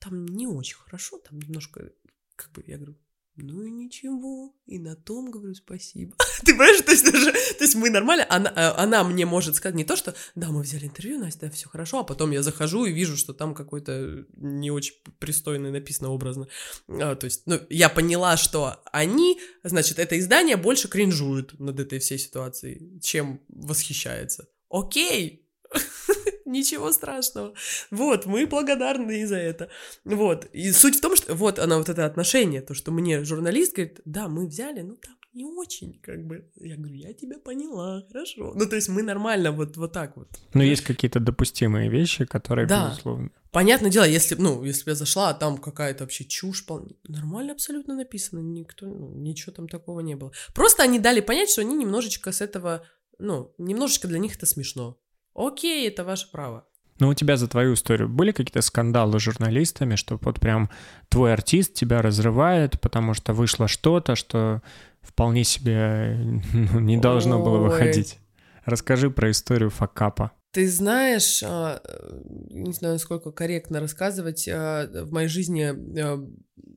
Там 0.01 0.27
не 0.27 0.47
очень 0.47 0.77
хорошо, 0.77 1.18
там 1.18 1.39
немножко, 1.39 1.93
как 2.37 2.53
бы, 2.53 2.62
я 2.66 2.77
говорю, 2.77 2.97
ну 3.37 3.62
и 3.62 3.70
ничего, 3.70 4.55
и 4.66 4.78
на 4.78 4.95
том 4.95 5.30
говорю 5.30 5.55
спасибо. 5.55 6.14
Ты 6.45 6.53
понимаешь, 6.53 6.83
то 6.83 6.93
есть, 6.93 7.11
даже, 7.11 7.33
то 7.33 7.64
есть 7.64 7.74
мы 7.74 7.89
нормально, 7.89 8.26
она, 8.28 8.51
э, 8.51 8.83
она 8.83 9.05
мне 9.05 9.24
может 9.24 9.57
сказать 9.57 9.74
не 9.74 9.85
то, 9.85 9.97
что 9.97 10.14
да, 10.35 10.49
мы 10.51 10.62
взяли 10.62 10.87
интервью, 10.87 11.18
Настя, 11.18 11.51
все 11.51 11.68
хорошо, 11.68 12.01
а 12.01 12.05
потом 12.05 12.30
я 12.33 12.43
захожу 12.43 12.85
и 12.85 12.93
вижу, 12.93 13.16
что 13.16 13.33
там 13.33 13.55
какой-то 13.55 14.26
не 14.37 14.70
очень 14.70 14.95
пристойный 15.18 15.70
написано 15.70 16.11
образно. 16.11 16.49
А, 16.89 17.14
то 17.14 17.24
есть, 17.24 17.43
ну, 17.47 17.59
я 17.70 17.89
поняла, 17.89 18.37
что 18.37 18.83
они, 18.93 19.41
значит, 19.62 19.99
это 19.99 20.18
издание 20.18 20.57
больше 20.57 20.89
кринжует 20.89 21.59
над 21.59 21.80
этой 21.80 21.99
всей 22.01 22.18
ситуацией, 22.18 23.01
чем 23.01 23.41
восхищается. 23.49 24.49
Окей, 24.68 25.49
Ничего 26.53 26.92
страшного. 26.92 27.55
Вот, 27.90 28.26
мы 28.26 28.46
благодарны 28.46 29.22
и 29.22 29.24
за 29.24 29.36
это. 29.36 29.68
Вот. 30.05 30.46
И 30.53 30.70
суть 30.72 30.96
в 30.96 31.00
том, 31.00 31.16
что 31.16 31.34
вот 31.34 31.59
она, 31.59 31.78
вот 31.78 31.88
это 31.88 32.05
отношение, 32.07 32.61
то, 32.61 32.74
что 32.74 32.92
мне 32.92 33.24
журналист 33.24 33.74
говорит, 33.74 34.00
да, 34.05 34.28
мы 34.28 34.46
взяли, 34.46 34.82
ну 34.82 34.96
там 34.96 35.14
не 35.34 35.46
очень, 35.46 35.98
как 36.03 36.26
бы. 36.26 36.50
Я 36.61 36.76
говорю, 36.76 36.94
я 36.94 37.12
тебя 37.14 37.38
поняла, 37.38 38.05
хорошо. 38.12 38.53
Ну, 38.55 38.66
то 38.66 38.76
есть 38.76 38.88
мы 38.90 39.03
нормально 39.03 39.50
вот, 39.53 39.76
вот 39.78 39.92
так 39.92 40.16
вот. 40.16 40.28
Но 40.53 40.62
есть 40.62 40.82
какие-то 40.82 41.20
допустимые 41.20 41.88
вещи, 41.88 42.26
которые, 42.26 42.66
Да. 42.68 42.90
безусловно. 42.90 43.30
Понятное 43.50 43.90
дело, 43.90 44.05
если, 44.05 44.34
ну, 44.34 44.62
если 44.64 44.84
бы 44.84 44.90
я 44.90 44.94
зашла, 44.94 45.30
а 45.30 45.34
там 45.34 45.59
какая-то 45.59 46.05
вообще 46.05 46.24
чушь, 46.24 46.64
пол- 46.66 46.88
нормально 47.09 47.53
абсолютно 47.53 47.94
написано, 47.94 48.40
никто, 48.40 48.86
ну, 48.86 49.14
ничего 49.14 49.53
там 49.53 49.68
такого 49.68 50.00
не 50.00 50.16
было. 50.16 50.32
Просто 50.55 50.82
они 50.82 50.98
дали 50.98 51.20
понять, 51.20 51.50
что 51.50 51.61
они 51.62 51.74
немножечко 51.76 52.30
с 52.32 52.40
этого, 52.40 52.86
ну, 53.18 53.55
немножечко 53.59 54.09
для 54.09 54.18
них 54.18 54.36
это 54.36 54.46
смешно. 54.46 54.98
Окей, 55.35 55.89
это 55.89 56.05
ваше 56.05 56.30
право. 56.30 56.66
Ну, 56.99 57.09
у 57.09 57.14
тебя 57.14 57.37
за 57.37 57.49
твою 57.49 57.74
историю 57.74 58.09
были 58.09 58.33
какие-то 58.33 58.62
скандалы 58.62 59.18
с 59.18 59.22
журналистами, 59.22 59.97
что 59.97 60.18
вот 60.22 60.39
прям 60.41 60.70
твой 61.09 61.33
артист 61.33 61.74
тебя 61.74 62.01
разрывает, 62.03 62.80
потому 62.80 63.14
что 63.14 63.33
вышло 63.33 63.66
что-то, 63.66 64.14
что 64.14 64.62
вполне 65.01 65.43
себе 65.45 66.16
ну, 66.53 66.80
не 66.80 66.99
должно 66.99 67.43
было 67.43 67.59
Ой. 67.59 67.70
выходить? 67.70 68.18
Расскажи 68.64 69.11
про 69.11 69.30
историю 69.30 69.70
факапа. 69.70 70.30
Ты 70.53 70.68
знаешь, 70.68 71.43
а, 71.43 71.80
э, 71.83 72.20
не 72.51 72.72
знаю, 72.72 72.95
насколько 72.95 73.33
корректно 73.33 73.80
рассказывать, 73.80 74.47
а, 74.49 74.87
в 74.87 75.11
моей 75.11 75.28
жизни 75.28 75.72
а, 75.99 76.24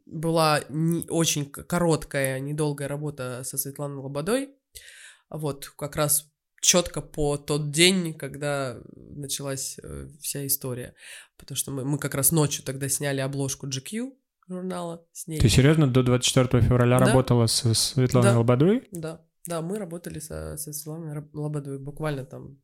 была 0.05 0.61
не- 0.69 1.05
очень 1.09 1.45
короткая, 1.45 2.39
недолгая 2.39 2.87
работа 2.87 3.41
со 3.43 3.57
Светланой 3.57 3.97
Лободой. 3.97 4.49
Вот, 5.29 5.67
как 5.77 5.97
раз 5.97 6.31
четко 6.65 7.01
по 7.01 7.37
тот 7.37 7.71
день, 7.71 8.13
когда 8.13 8.77
началась 8.95 9.77
э, 9.83 10.07
вся 10.19 10.45
история. 10.47 10.95
Потому 11.37 11.55
что 11.55 11.71
мы, 11.71 11.85
мы 11.85 11.99
как 11.99 12.15
раз 12.15 12.31
ночью 12.31 12.63
тогда 12.65 12.89
сняли 12.89 13.21
обложку 13.21 13.67
GQ 13.67 14.11
журнала 14.47 15.05
с 15.11 15.27
ней. 15.27 15.39
Ты 15.39 15.49
серьезно 15.49 15.87
до 15.87 16.03
24 16.03 16.63
февраля 16.63 16.99
Да. 16.99 17.05
работала 17.05 17.47
со 17.47 17.73
Светланой 17.73 18.31
Да. 18.31 18.37
Лободой? 18.39 18.87
Да, 18.91 19.21
да, 19.47 19.61
мы 19.61 19.77
работали 19.77 20.19
со, 20.19 20.57
со 20.57 20.73
Светланой 20.73 21.23
Лободовой 21.33 21.79
буквально 21.79 22.25
там, 22.25 22.57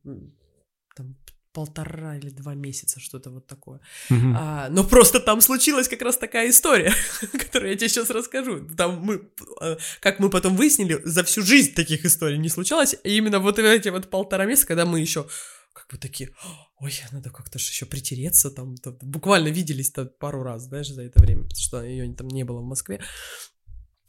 там 0.96 1.16
полтора 1.52 2.16
или 2.16 2.30
два 2.30 2.54
месяца, 2.54 3.00
что-то 3.00 3.30
вот 3.30 3.46
такое. 3.46 3.80
Мгм. 4.10 4.36
А, 4.36 4.68
но 4.70 4.84
просто 4.84 5.20
там 5.20 5.40
случилась 5.40 5.88
как 5.88 6.02
раз 6.02 6.16
такая 6.16 6.50
история, 6.50 6.92
которую 7.32 7.70
я 7.70 7.76
тебе 7.76 7.88
сейчас 7.88 8.10
расскажу. 8.10 8.66
Там 8.76 9.00
мы, 9.00 9.28
э, 9.60 9.76
как 10.00 10.18
мы 10.18 10.30
потом 10.30 10.56
выяснили, 10.56 11.00
за 11.04 11.22
всю 11.24 11.42
жизнь 11.42 11.74
таких 11.74 12.04
историй 12.04 12.38
не 12.38 12.48
случалось. 12.48 12.96
И 13.04 13.16
именно 13.16 13.38
вот 13.38 13.58
эти 13.58 13.88
вот 13.88 14.10
полтора 14.10 14.46
месяца, 14.46 14.66
когда 14.66 14.86
мы 14.86 15.00
еще 15.00 15.26
как 15.72 15.88
бы 15.88 15.98
такие, 15.98 16.30
ой, 16.78 16.92
надо 17.12 17.30
как-то 17.30 17.58
же 17.58 17.70
еще 17.70 17.86
притереться, 17.86 18.50
там, 18.50 18.76
там, 18.76 18.98
буквально 19.00 19.48
виделись 19.48 19.90
там 19.90 20.08
пару 20.18 20.42
раз, 20.42 20.64
знаешь, 20.64 20.88
за 20.88 21.02
это 21.02 21.20
время, 21.22 21.42
потому 21.42 21.60
что 21.60 21.82
ее 21.82 22.12
там 22.14 22.28
не 22.28 22.44
было 22.44 22.60
в 22.60 22.64
Москве. 22.64 23.00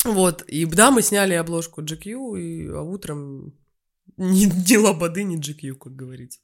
Вот, 0.03 0.41
и 0.43 0.65
да, 0.65 0.91
мы 0.91 1.01
сняли 1.01 1.33
обложку 1.33 1.81
GQ, 1.81 2.39
и 2.39 2.67
а 2.67 2.81
утром 2.81 3.53
ни, 4.17 4.45
ни 4.45 4.75
лободы, 4.75 5.23
ни 5.23 5.39
GQ, 5.39 5.75
как 5.75 5.95
говорится. 5.95 6.39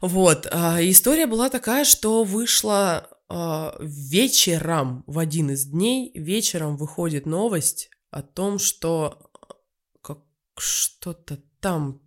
Вот, 0.00 0.46
а, 0.50 0.78
история 0.80 1.26
была 1.26 1.50
такая, 1.50 1.84
что 1.84 2.22
вышла 2.22 3.10
а, 3.28 3.76
вечером, 3.80 5.02
в 5.06 5.18
один 5.18 5.50
из 5.50 5.66
дней, 5.66 6.12
вечером 6.14 6.76
выходит 6.76 7.26
новость 7.26 7.90
о 8.10 8.22
том, 8.22 8.58
что 8.58 9.30
а, 9.42 9.54
как 10.00 10.20
что-то 10.56 11.42
там, 11.60 12.00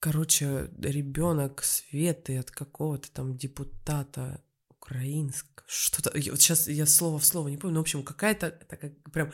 короче, 0.00 0.70
ребенок 0.78 1.62
Светы 1.62 2.38
от 2.38 2.50
какого-то 2.50 3.12
там 3.12 3.36
депутата 3.36 4.42
украинского, 4.70 5.64
что-то, 5.66 6.10
вот 6.14 6.40
сейчас 6.40 6.68
я 6.68 6.86
слово 6.86 7.18
в 7.18 7.26
слово 7.26 7.48
не 7.48 7.58
помню, 7.58 7.76
в 7.76 7.82
общем, 7.82 8.02
какая-то 8.02 8.50
такая 8.50 8.96
прям 9.12 9.30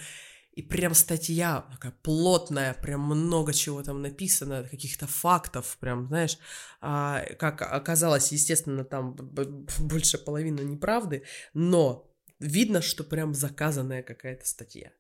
и 0.55 0.63
прям 0.63 0.95
статья 0.95 1.67
такая 1.73 1.93
плотная, 2.03 2.75
прям 2.75 3.01
много 3.01 3.53
чего 3.53 3.83
там 3.83 4.03
написано, 4.03 4.69
каких-то 4.71 5.09
фактов, 5.09 5.77
прям, 5.81 6.07
знаешь, 6.07 6.39
а, 6.81 7.25
как 7.39 7.63
оказалось, 7.63 8.31
естественно, 8.31 8.85
там 8.85 9.17
больше 9.81 10.17
половины 10.17 10.61
неправды, 10.61 11.25
но 11.55 12.09
видно, 12.39 12.83
что 12.83 13.03
прям 13.03 13.35
заказанная 13.35 14.05
какая-то 14.05 14.47
статья. 14.47 14.93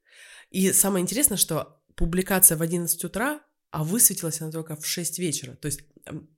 И 0.50 0.72
самое 0.72 1.02
интересное, 1.02 1.38
что 1.38 1.80
публикация 1.94 2.56
в 2.56 2.62
11 2.62 3.04
утра, 3.04 3.40
а 3.70 3.84
высветилась 3.84 4.40
она 4.40 4.50
только 4.50 4.74
в 4.74 4.84
6 4.84 5.20
вечера. 5.20 5.54
То 5.54 5.66
есть, 5.66 5.82
эм, 6.06 6.28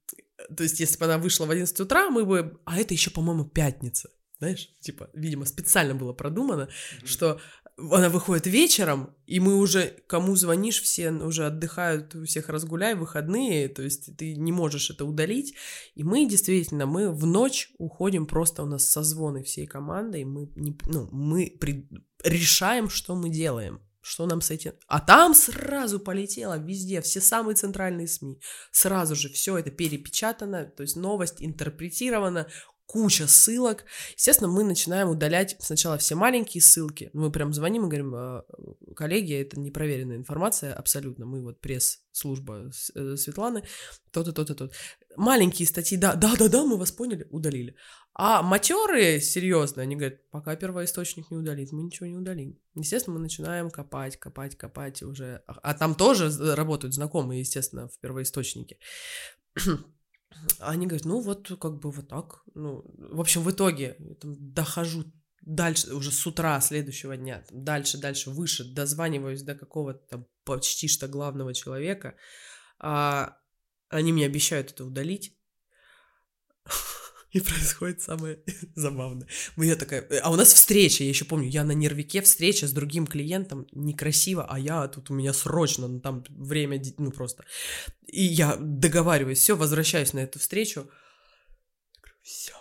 то 0.55 0.63
есть 0.63 0.79
если 0.79 0.99
бы 0.99 1.07
она 1.07 1.17
вышла 1.17 1.47
в 1.47 1.51
11 1.51 1.81
утра, 1.81 2.11
мы 2.11 2.27
бы... 2.27 2.61
А 2.67 2.79
это 2.79 2.93
еще, 2.93 3.11
по-моему, 3.11 3.47
пятница. 3.47 4.11
Знаешь, 4.39 4.69
типа, 4.81 5.09
видимо, 5.15 5.47
специально 5.47 5.95
было 5.95 6.13
продумано, 6.13 6.69
что 7.05 7.41
она 7.79 8.09
выходит 8.09 8.47
вечером, 8.47 9.15
и 9.27 9.39
мы 9.39 9.57
уже, 9.57 9.97
кому 10.07 10.35
звонишь, 10.35 10.81
все 10.81 11.11
уже 11.11 11.47
отдыхают, 11.47 12.15
у 12.15 12.25
всех 12.25 12.49
разгуляй, 12.49 12.95
выходные, 12.95 13.69
то 13.69 13.83
есть 13.83 14.17
ты 14.17 14.35
не 14.35 14.51
можешь 14.51 14.91
это 14.91 15.05
удалить. 15.05 15.55
И 15.95 16.03
мы 16.03 16.27
действительно, 16.27 16.87
мы 16.87 17.13
в 17.13 17.27
ночь 17.27 17.71
уходим 17.79 18.27
просто 18.27 18.63
у 18.63 18.67
нас 18.67 18.89
созвоны 18.89 19.43
всей 19.43 19.67
командой, 19.67 20.25
мы, 20.25 20.51
не, 20.57 20.77
ну, 20.87 21.09
мы 21.13 21.55
при- 21.61 21.89
решаем, 22.25 22.89
что 22.89 23.15
мы 23.15 23.29
делаем. 23.29 23.81
Что 24.01 24.27
нам 24.27 24.41
с 24.41 24.53
этим... 24.53 24.73
А 24.87 25.01
там 25.01 25.35
сразу 25.35 25.99
полетело 25.99 26.57
везде, 26.59 27.01
все 27.01 27.21
самые 27.21 27.57
центральные 27.57 28.07
СМИ. 28.07 28.41
Сразу 28.71 29.17
же 29.17 29.29
все 29.29 29.59
это 29.59 29.73
перепечатано, 29.73 30.65
то 30.65 30.85
есть 30.85 30.95
новость 30.95 31.43
интерпретирована, 31.43 32.47
куча 32.87 33.27
ссылок. 33.27 33.85
Естественно, 34.17 34.49
мы 34.49 34.65
начинаем 34.65 35.09
удалять 35.09 35.57
сначала 35.59 35.99
все 35.99 36.15
маленькие 36.15 36.63
ссылки. 36.63 37.11
Мы 37.13 37.31
прям 37.31 37.53
звоним 37.53 37.85
и 37.85 37.89
говорим, 37.89 38.15
«А, 38.15 38.45
коллеги, 38.95 39.35
это 39.35 39.59
непроверенная 39.61 40.17
информация 40.17 40.73
абсолютно. 40.73 41.27
Мы 41.27 41.43
вот 41.43 41.61
пресс-служба 41.61 42.71
э, 42.95 43.17
Светланы, 43.17 43.65
то-то, 44.13 44.33
то-то, 44.33 44.55
то 44.55 44.71
Маленькие 45.17 45.67
статьи, 45.67 45.97
да, 45.97 46.15
да, 46.15 46.37
да, 46.37 46.49
да, 46.49 46.65
мы 46.65 46.77
вас 46.77 46.93
поняли, 46.93 47.27
удалили. 47.31 47.75
А 48.15 48.43
матерые, 48.43 49.21
серьезно, 49.21 49.83
они 49.83 49.97
говорят, 49.97 50.29
пока 50.31 50.57
первоисточник 50.57 51.31
не 51.31 51.39
удалит, 51.39 51.73
мы 51.73 51.83
ничего 51.83 52.07
не 52.07 52.17
удалим. 52.17 52.59
Естественно, 52.75 53.17
мы 53.17 53.23
начинаем 53.23 53.71
копать, 53.71 54.17
копать, 54.17 54.57
копать 54.57 55.03
уже... 55.03 55.43
А 55.47 55.55
а 55.63 55.75
там 55.75 55.95
тоже 55.95 56.31
работают 56.55 56.95
знакомые, 56.95 57.41
естественно, 57.41 57.89
в 57.89 57.99
первоисточнике. 57.99 58.79
Они 60.59 60.87
говорят, 60.87 61.07
ну 61.07 61.21
вот 61.21 61.49
как 61.61 61.79
бы 61.79 61.91
вот 61.91 62.09
так. 62.09 62.43
Ну, 62.55 62.85
в 62.97 63.21
общем, 63.21 63.43
в 63.43 63.51
итоге 63.51 63.97
там 64.21 64.35
дохожу 64.53 65.05
дальше, 65.43 65.95
уже 65.95 66.11
с 66.11 66.27
утра 66.27 66.61
следующего 66.61 67.17
дня, 67.17 67.45
там, 67.49 67.65
дальше, 67.65 67.99
дальше, 67.99 68.31
выше, 68.31 68.65
дозваниваюсь 68.65 69.43
до 69.43 69.55
какого-то 69.55 70.27
почти 70.45 70.89
что 70.89 71.09
главного 71.09 71.55
человека, 71.55 72.17
а, 72.79 73.39
они 73.89 74.13
мне 74.13 74.27
обещают 74.27 74.73
это 74.73 74.85
удалить, 74.85 75.37
и 77.33 77.41
происходит 77.41 78.03
самое 78.03 78.39
забавное. 78.75 79.27
Я 79.57 79.77
такая, 79.77 80.07
а 80.23 80.31
у 80.31 80.37
нас 80.37 80.53
встреча, 80.53 81.03
я 81.03 81.11
еще 81.11 81.25
помню, 81.25 81.49
я 81.49 81.65
на 81.65 81.73
нервике, 81.73 82.23
встреча 82.23 82.67
с 82.67 82.73
другим 82.73 83.07
клиентом, 83.07 83.67
некрасиво, 83.73 84.47
а 84.49 84.59
я 84.59 84.89
тут 84.89 85.11
у 85.11 85.15
меня 85.15 85.33
срочно, 85.33 85.89
ну 85.89 86.01
там 86.01 86.25
время, 86.29 86.83
ну 86.99 87.11
просто. 87.11 87.45
И 88.07 88.23
я 88.23 88.57
договариваюсь, 88.57 89.39
все, 89.39 89.57
возвращаюсь 89.57 90.13
на 90.13 90.21
эту 90.21 90.39
встречу, 90.39 90.89
все, 92.23 92.55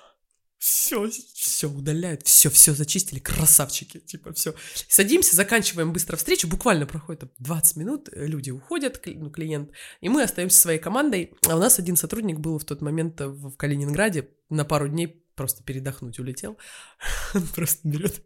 все, 0.65 1.07
все 1.35 1.69
удаляют, 1.69 2.23
все, 2.23 2.49
все 2.49 2.73
зачистили, 2.73 3.19
красавчики, 3.19 3.99
типа, 3.99 4.33
все. 4.33 4.55
Садимся, 4.87 5.35
заканчиваем 5.35 5.93
быстро 5.93 6.17
встречу, 6.17 6.47
буквально 6.47 6.87
проходит 6.87 7.31
20 7.37 7.75
минут, 7.75 8.09
люди 8.11 8.49
уходят, 8.49 8.99
ну, 9.05 9.29
клиент, 9.29 9.69
и 10.01 10.09
мы 10.09 10.23
остаемся 10.23 10.59
своей 10.59 10.79
командой, 10.79 11.33
а 11.47 11.55
у 11.55 11.59
нас 11.59 11.77
один 11.77 11.95
сотрудник 11.95 12.39
был 12.39 12.57
в 12.57 12.65
тот 12.65 12.81
момент 12.81 13.21
в 13.21 13.55
Калининграде, 13.57 14.31
на 14.49 14.65
пару 14.65 14.87
дней 14.87 15.23
просто 15.35 15.63
передохнуть 15.63 16.17
улетел, 16.17 16.57
он 17.35 17.45
просто 17.49 17.87
берет, 17.87 18.23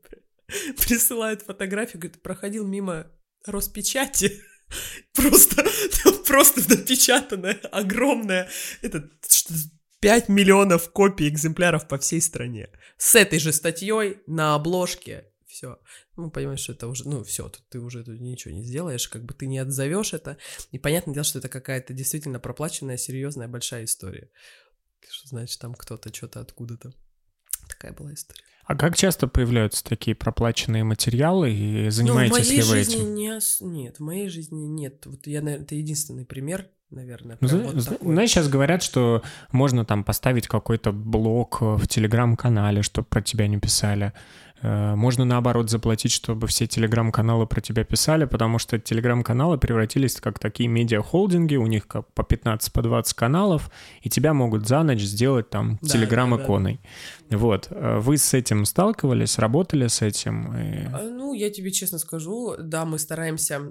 присылает 0.78 1.42
фотографию, 1.42 2.00
говорит, 2.00 2.22
проходил 2.22 2.66
мимо 2.66 3.12
Роспечати, 3.46 4.42
просто, 5.14 5.66
просто 6.26 6.62
напечатанная, 6.70 7.60
огромная, 7.74 8.50
это 8.82 9.10
5 10.00 10.30
миллионов 10.30 10.92
копий 10.92 11.28
экземпляров 11.28 11.88
по 11.88 11.98
всей 11.98 12.22
стране. 12.22 12.70
С 12.98 13.16
этой 13.16 13.40
же 13.40 13.52
статьей 13.52 14.20
на 14.28 14.56
обложке. 14.56 15.26
Все. 15.46 15.80
Ну, 16.16 16.30
понимаешь, 16.30 16.60
что 16.60 16.74
это 16.74 16.88
уже, 16.88 17.08
ну, 17.08 17.24
все, 17.24 17.52
ты 17.70 17.80
уже 17.80 18.04
тут 18.04 18.20
ничего 18.20 18.54
не 18.54 18.64
сделаешь, 18.64 19.08
как 19.08 19.26
бы 19.26 19.34
ты 19.34 19.48
не 19.48 19.58
отзовешь 19.58 20.14
это. 20.14 20.38
И 20.72 20.78
понятное 20.78 21.14
дело, 21.14 21.24
что 21.24 21.40
это 21.40 21.50
какая-то 21.50 21.94
действительно 21.94 22.40
проплаченная, 22.40 22.98
серьезная, 22.98 23.48
большая 23.48 23.86
история. 23.86 24.30
Что 25.10 25.28
значит, 25.28 25.60
там 25.60 25.74
кто-то 25.74 26.14
что-то 26.14 26.40
откуда-то. 26.40 26.94
Такая 27.68 27.94
была 27.94 28.14
история. 28.14 28.44
А 28.70 28.76
как 28.76 28.96
часто 28.96 29.28
появляются 29.28 29.84
такие 29.84 30.16
проплаченные 30.16 30.84
материалы 30.84 31.52
и 31.52 31.90
занимаетесь 31.90 32.50
ну, 32.50 32.54
ли 32.54 32.62
вы 32.62 32.76
жизни 32.76 32.96
этим? 32.98 33.16
Не, 33.16 33.84
нет, 33.84 33.98
в 33.98 34.04
моей 34.04 34.30
жизни 34.30 34.68
нет. 34.68 35.06
Вот 35.08 35.26
я, 35.26 35.42
наверное, 35.42 35.66
это 35.66 35.74
единственный 35.74 36.26
пример, 36.26 36.70
наверное. 36.92 37.38
Ну, 37.42 37.48
вот 37.64 37.76
зна- 37.76 37.94
такой. 37.98 38.14
знаешь, 38.14 38.30
сейчас 38.32 38.48
говорят, 38.50 38.82
что 38.84 39.22
можно 39.52 39.86
там 39.86 40.04
поставить 40.04 40.48
какой-то 40.48 40.92
блок 40.92 41.62
в 41.62 41.88
телеграм-канале, 41.88 42.82
чтобы 42.82 43.08
про 43.08 43.22
тебя 43.22 43.48
не 43.48 43.58
писали. 43.58 44.14
Э, 44.62 44.94
Можно, 44.96 45.24
наоборот, 45.24 45.70
заплатить, 45.70 46.12
чтобы 46.12 46.46
все 46.48 46.68
телеграм-каналы 46.68 47.48
про 47.48 47.62
тебя 47.62 47.86
писали, 47.86 48.26
потому 48.26 48.60
что 48.60 48.78
телеграм-каналы 48.78 49.58
превратились 49.58 50.16
как 50.20 50.38
такие 50.38 50.68
медиа-холдинги, 50.68 51.56
у 51.56 51.66
них 51.66 51.88
как 51.88 52.12
по 52.14 52.24
15, 52.24 52.74
по 52.74 52.82
20 52.82 53.14
каналов, 53.14 53.72
и 54.02 54.10
тебя 54.10 54.34
могут 54.34 54.68
за 54.68 54.84
ночь 54.84 55.00
сделать 55.02 55.50
там 55.50 55.78
Да, 55.82 55.88
телеграм-иконой. 55.88 56.82
Вот. 57.30 57.68
Э, 57.72 58.00
Вы 58.00 58.18
с 58.18 58.34
этим 58.34 58.66
сталкивались, 58.66 59.40
работали 59.40 59.88
с 59.88 60.02
этим? 60.02 60.54
И- 60.58 60.86
А, 60.94 61.04
Ну, 61.10 61.34
я 61.34 61.50
тебе 61.52 61.72
честно 61.72 61.98
скажу, 62.00 62.56
да, 62.60 62.84
мы 62.84 63.00
стараемся, 63.00 63.62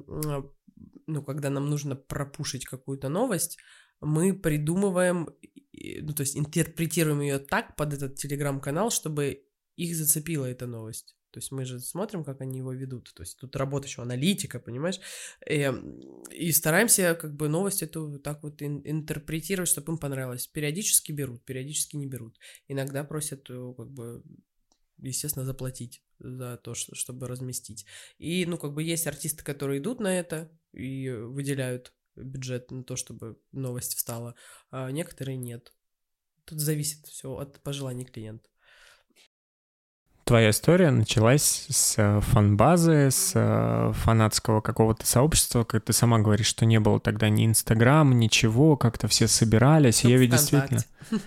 ну, 1.08 1.22
когда 1.22 1.50
нам 1.50 1.68
нужно 1.68 1.96
пропушить 1.96 2.64
какую-то 2.66 3.08
новость, 3.08 3.58
мы 4.00 4.32
придумываем, 4.38 5.28
и- 5.72 6.00
ну, 6.02 6.12
то 6.12 6.22
есть 6.22 6.36
интерпретируем 6.36 7.20
ее 7.20 7.38
так 7.38 7.76
под 7.76 7.94
этот 7.94 8.16
телеграм-канал, 8.16 8.90
чтобы 8.90 9.44
их 9.76 9.96
зацепила 9.96 10.46
эта 10.46 10.66
новость. 10.66 11.16
То 11.30 11.38
есть 11.38 11.52
мы 11.52 11.64
же 11.64 11.78
смотрим, 11.80 12.24
как 12.24 12.40
они 12.40 12.58
его 12.58 12.72
ведут. 12.72 13.12
То 13.14 13.22
есть 13.22 13.38
тут 13.38 13.54
работа 13.56 13.86
еще 13.86 14.02
аналитика, 14.02 14.58
понимаешь? 14.58 14.98
Эм, 15.46 16.00
И, 16.30 16.52
стараемся 16.52 17.14
как 17.14 17.36
бы 17.36 17.48
новость 17.48 17.82
эту 17.82 18.18
так 18.18 18.42
вот 18.42 18.62
ин- 18.62 18.82
интерпретировать, 18.84 19.68
чтобы 19.68 19.92
им 19.92 19.98
понравилось. 19.98 20.46
Периодически 20.46 21.12
берут, 21.12 21.44
периодически 21.44 21.96
не 21.96 22.06
берут. 22.06 22.38
Иногда 22.68 23.04
просят 23.04 23.50
э, 23.50 23.74
как 23.76 23.90
бы 23.90 24.22
естественно, 25.00 25.44
заплатить 25.44 26.02
за 26.18 26.56
то, 26.56 26.74
что, 26.74 26.94
чтобы 26.94 27.28
разместить. 27.28 27.86
И, 28.18 28.44
ну, 28.46 28.58
как 28.58 28.74
бы 28.74 28.82
есть 28.82 29.06
артисты, 29.06 29.44
которые 29.44 29.80
идут 29.80 30.00
на 30.00 30.18
это 30.18 30.50
и 30.72 31.10
выделяют 31.10 31.92
бюджет 32.16 32.70
на 32.70 32.82
то, 32.84 32.96
чтобы 32.96 33.38
новость 33.52 33.96
встала, 33.96 34.34
а 34.70 34.90
некоторые 34.90 35.36
нет. 35.36 35.72
Тут 36.44 36.60
зависит 36.60 37.06
все 37.06 37.36
от 37.36 37.60
пожеланий 37.62 38.04
клиента. 38.04 38.48
Твоя 40.28 40.50
история 40.50 40.90
началась 40.90 41.64
с 41.70 41.94
э, 41.96 42.20
фан-базы, 42.20 43.10
с 43.10 43.32
э, 43.34 43.92
фанатского 43.94 44.60
какого-то 44.60 45.06
сообщества, 45.06 45.64
как 45.64 45.86
ты 45.86 45.94
сама 45.94 46.18
говоришь, 46.18 46.48
что 46.48 46.66
не 46.66 46.78
было 46.80 47.00
тогда 47.00 47.30
ни 47.30 47.46
Инстаграм, 47.46 48.18
ничего, 48.18 48.76
как-то 48.76 49.08
все 49.08 49.26
собирались. 49.26 50.04
Я 50.04 50.18
ведь 50.18 50.30
действительно, 50.30 50.82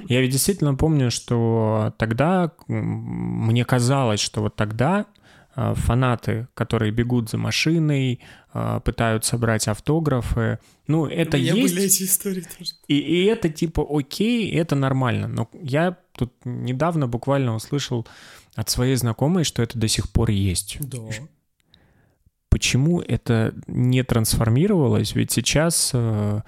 я 0.08 0.22
ведь 0.22 0.32
действительно 0.32 0.76
помню, 0.76 1.10
что 1.10 1.96
тогда 1.98 2.52
мне 2.68 3.66
казалось, 3.66 4.20
что 4.20 4.42
вот 4.42 4.56
тогда 4.56 5.08
э, 5.08 5.21
фанаты, 5.56 6.48
которые 6.54 6.92
бегут 6.92 7.30
за 7.30 7.38
машиной, 7.38 8.22
э, 8.54 8.80
пытаются 8.84 9.38
брать 9.38 9.68
автографы, 9.68 10.60
ну 10.88 11.06
это 11.06 11.38
меня 11.38 11.54
есть. 11.54 11.74
были 11.74 11.86
эти 11.86 12.04
истории 12.04 12.42
тоже. 12.42 12.72
И, 12.88 12.98
и 12.98 13.26
это 13.26 13.50
типа 13.50 13.86
окей, 13.90 14.52
это 14.52 14.76
нормально. 14.76 15.28
Но 15.28 15.50
я 15.62 15.98
тут 16.14 16.34
недавно 16.46 17.08
буквально 17.08 17.56
услышал 17.56 18.08
от 18.56 18.70
своей 18.70 18.96
знакомой, 18.96 19.44
что 19.44 19.62
это 19.62 19.78
до 19.78 19.88
сих 19.88 20.10
пор 20.12 20.30
есть. 20.30 20.78
Да. 20.80 21.00
Почему 22.50 23.00
это 23.02 23.54
не 23.68 24.04
трансформировалось? 24.04 25.16
Ведь 25.16 25.32
сейчас, 25.32 25.92
э, 25.94 26.42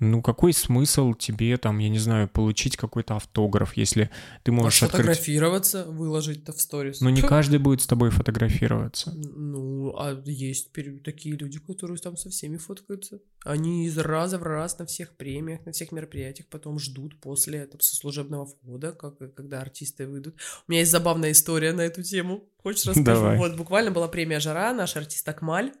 ну 0.00 0.22
какой 0.22 0.52
смысл 0.52 1.14
тебе 1.14 1.56
там, 1.56 1.78
я 1.78 1.88
не 1.88 1.98
знаю, 1.98 2.28
получить 2.28 2.76
какой-то 2.76 3.16
автограф, 3.16 3.76
если 3.76 4.10
ты 4.42 4.52
можешь 4.52 4.82
открыть... 4.82 5.06
Фотографироваться, 5.06 5.84
выложить-то 5.84 6.52
в 6.52 6.60
сторис. 6.60 7.00
Но 7.00 7.10
не 7.10 7.22
каждый 7.22 7.58
будет 7.58 7.82
с 7.82 7.86
тобой 7.86 8.10
фотографироваться. 8.10 9.12
Ну, 9.14 9.94
а 9.96 10.20
есть 10.24 10.70
такие 11.04 11.36
люди, 11.36 11.58
которые 11.58 11.98
там 11.98 12.16
со 12.16 12.30
всеми 12.30 12.56
фоткаются. 12.56 13.20
Они 13.44 13.86
из 13.86 13.96
раза 13.98 14.38
в 14.38 14.42
раз 14.42 14.78
на 14.78 14.86
всех 14.86 15.16
премиях, 15.16 15.64
на 15.66 15.72
всех 15.72 15.92
мероприятиях 15.92 16.48
потом 16.48 16.78
ждут 16.78 17.20
после 17.20 17.66
там, 17.66 17.80
со 17.80 17.96
служебного 17.96 18.46
входа, 18.46 18.92
как, 18.92 19.18
когда 19.34 19.60
артисты 19.60 20.06
выйдут. 20.06 20.36
У 20.66 20.72
меня 20.72 20.80
есть 20.80 20.92
забавная 20.92 21.32
история 21.32 21.72
на 21.72 21.82
эту 21.82 22.02
тему. 22.02 22.44
Хочешь 22.62 22.86
расскажу? 22.86 23.04
Давай. 23.04 23.38
Вот 23.38 23.56
буквально 23.56 23.90
была 23.90 24.08
премия 24.08 24.40
«Жара», 24.40 24.72
наш 24.74 24.96
артист 24.96 25.28
Акмаль. 25.28 25.72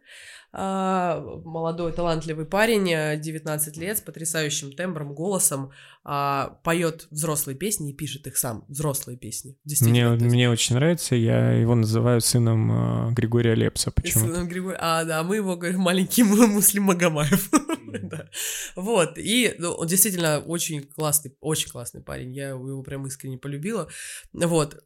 А, 0.52 1.20
молодой 1.44 1.92
талантливый 1.92 2.46
парень, 2.46 2.92
а, 2.94 3.16
19 3.16 3.76
лет, 3.76 3.98
с 3.98 4.00
потрясающим 4.00 4.72
тембром, 4.72 5.14
голосом, 5.14 5.70
а, 6.04 6.58
поет 6.64 7.06
взрослые 7.10 7.56
песни 7.56 7.90
и 7.90 7.94
пишет 7.94 8.26
их 8.26 8.36
сам, 8.38 8.64
взрослые 8.68 9.18
песни. 9.18 9.56
Мне, 9.80 10.08
мне 10.08 10.48
очень 10.50 10.76
нравится, 10.76 11.14
я 11.16 11.52
его 11.52 11.74
называю 11.74 12.20
сыном 12.20 13.10
э, 13.10 13.12
Григория 13.12 13.54
Лепса. 13.54 13.90
Почему? 13.90 14.26
Сыном 14.26 14.48
Григория- 14.48 14.78
А, 14.80 15.04
да, 15.04 15.22
мы 15.22 15.36
его 15.36 15.56
говорим 15.56 15.80
маленький 15.80 16.22
Му- 16.22 16.46
Муслим 16.46 16.84
Магомаев. 16.84 17.50
Вот, 18.76 19.16
и 19.18 19.54
ну, 19.58 19.72
он 19.72 19.86
действительно 19.86 20.40
очень 20.40 20.82
классный, 20.82 21.34
очень 21.40 21.70
классный 21.70 22.02
парень, 22.02 22.32
я 22.34 22.48
его 22.50 22.82
прям 22.82 23.06
искренне 23.06 23.38
полюбила. 23.38 23.88
Вот, 24.32 24.82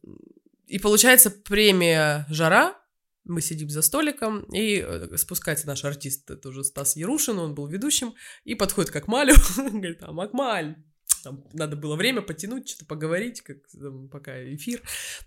и 0.67 0.79
получается 0.79 1.29
премия 1.29 2.25
«Жара», 2.29 2.75
мы 3.25 3.41
сидим 3.41 3.69
за 3.69 3.81
столиком, 3.81 4.43
и 4.53 4.83
э, 4.85 5.17
спускается 5.17 5.67
наш 5.67 5.83
артист, 5.85 6.29
это 6.29 6.49
уже 6.49 6.63
Стас 6.63 6.95
Ярушин, 6.95 7.39
он 7.39 7.55
был 7.55 7.67
ведущим, 7.67 8.13
и 8.43 8.55
подходит 8.55 8.91
к 8.91 8.95
Акмалю, 8.95 9.35
говорит, 9.57 9.99
там, 9.99 10.19
Акмаль, 10.19 10.75
там 11.23 11.45
надо 11.53 11.75
было 11.75 11.95
время 11.95 12.21
потянуть, 12.21 12.69
что-то 12.69 12.85
поговорить, 12.85 13.41
как 13.41 13.57
там, 13.71 14.09
пока 14.09 14.33
эфир, 14.53 14.81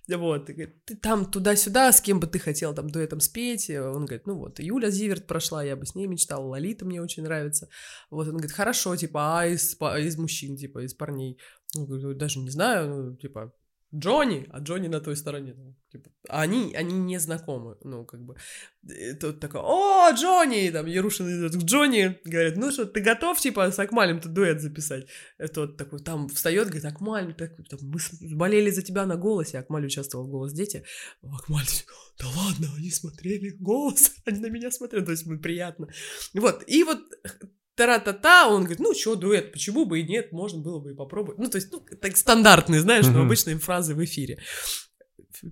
вот, 0.09 0.51
и 0.51 0.53
говорит, 0.53 0.85
ты 0.85 0.97
там 0.97 1.31
туда-сюда, 1.31 1.91
с 1.91 2.01
кем 2.01 2.21
бы 2.21 2.27
ты 2.27 2.39
хотел 2.39 2.75
там 2.75 2.91
дуэтом 2.91 3.21
спеть, 3.21 3.71
он 3.71 4.05
говорит, 4.05 4.27
ну 4.27 4.37
вот, 4.37 4.59
Юля 4.59 4.91
Зиверт 4.91 5.27
прошла, 5.27 5.65
я 5.65 5.77
бы 5.77 5.87
с 5.87 5.95
ней 5.95 6.07
мечтал, 6.07 6.47
Лолита 6.47 6.85
мне 6.85 7.01
очень 7.01 7.23
нравится, 7.23 7.69
вот, 8.11 8.29
он 8.29 8.35
говорит, 8.35 8.53
хорошо, 8.53 8.95
типа, 8.95 9.41
а 9.41 9.47
из, 9.47 9.75
из 9.75 10.19
мужчин, 10.19 10.57
типа, 10.57 10.85
из 10.85 10.95
парней, 10.95 11.39
он 11.75 12.19
даже 12.19 12.41
не 12.41 12.51
знаю, 12.51 12.89
ну, 12.89 13.17
типа, 13.17 13.55
Джонни, 13.95 14.47
а 14.51 14.61
Джонни 14.61 14.89
на 14.89 15.01
той 15.01 15.17
стороне. 15.17 15.55
ну, 15.57 15.75
Типа, 15.91 16.11
они, 16.29 16.75
они 16.75 16.99
не 16.99 17.19
знакомы, 17.19 17.77
ну, 17.85 18.05
как 18.05 18.21
бы. 18.21 18.35
И 18.83 19.15
Тут 19.15 19.41
такой, 19.41 19.61
о, 19.63 20.11
Джонни! 20.13 20.71
Там 20.71 20.87
Ярушин 20.87 21.27
идет 21.29 21.55
к 21.55 21.65
Джонни, 21.65 22.19
говорит, 22.25 22.57
ну 22.57 22.73
что, 22.73 22.87
ты 22.87 23.01
готов, 23.01 23.39
типа, 23.39 23.71
с 23.71 23.79
Акмалем 23.79 24.21
тут 24.21 24.33
дуэт 24.33 24.61
записать? 24.61 25.07
И 25.39 25.47
тот 25.47 25.77
такой, 25.77 26.01
там 26.01 26.29
встает, 26.29 26.67
говорит, 26.67 26.85
Акмаль, 26.85 27.35
так, 27.35 27.53
там, 27.69 27.79
мы 27.83 27.99
болели 28.35 28.71
за 28.71 28.83
тебя 28.83 29.07
на 29.07 29.17
голосе, 29.17 29.59
Акмаль 29.59 29.87
участвовал 29.87 30.27
в 30.27 30.31
«Голос 30.31 30.53
дети». 30.53 30.85
Акмаль, 31.23 31.65
да 32.19 32.27
ладно, 32.37 32.69
они 32.77 32.91
смотрели 32.91 33.51
голос, 33.51 34.13
они 34.25 34.41
на 34.41 34.51
меня 34.51 34.71
смотрели, 34.71 35.05
то 35.05 35.13
есть, 35.13 35.25
приятно. 35.41 35.89
Вот, 36.35 36.65
и 36.67 36.83
вот 36.83 36.99
тара-та-та, 37.77 38.49
он 38.49 38.63
говорит, 38.63 38.81
ну 38.81 38.95
что, 38.95 39.15
дуэт, 39.15 39.53
почему 39.53 39.85
бы 39.85 40.01
и 40.01 40.03
нет, 40.03 40.33
можно 40.33 40.61
было 40.61 40.81
бы 40.81 40.93
и 40.93 40.95
попробовать. 40.95 41.39
Ну, 41.39 41.49
то 41.49 41.57
есть, 41.57 41.71
ну, 41.71 41.81
так 42.01 42.17
стандартные, 42.17 42.81
знаешь, 42.81 43.07
ну, 43.07 43.13
Мгм. 43.13 43.27
обычные 43.27 43.59
фразы 43.59 43.95
в 43.95 44.05
эфире. 44.05 44.39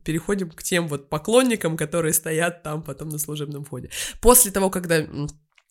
переходим 0.02 0.50
к 0.50 0.62
тем 0.62 0.88
вот 0.88 1.10
поклонникам, 1.10 1.76
которые 1.76 2.14
стоят 2.14 2.62
там 2.62 2.82
потом 2.82 3.10
на 3.10 3.18
служебном 3.18 3.64
входе. 3.64 3.90
После 4.22 4.50
того, 4.50 4.70
когда 4.70 5.06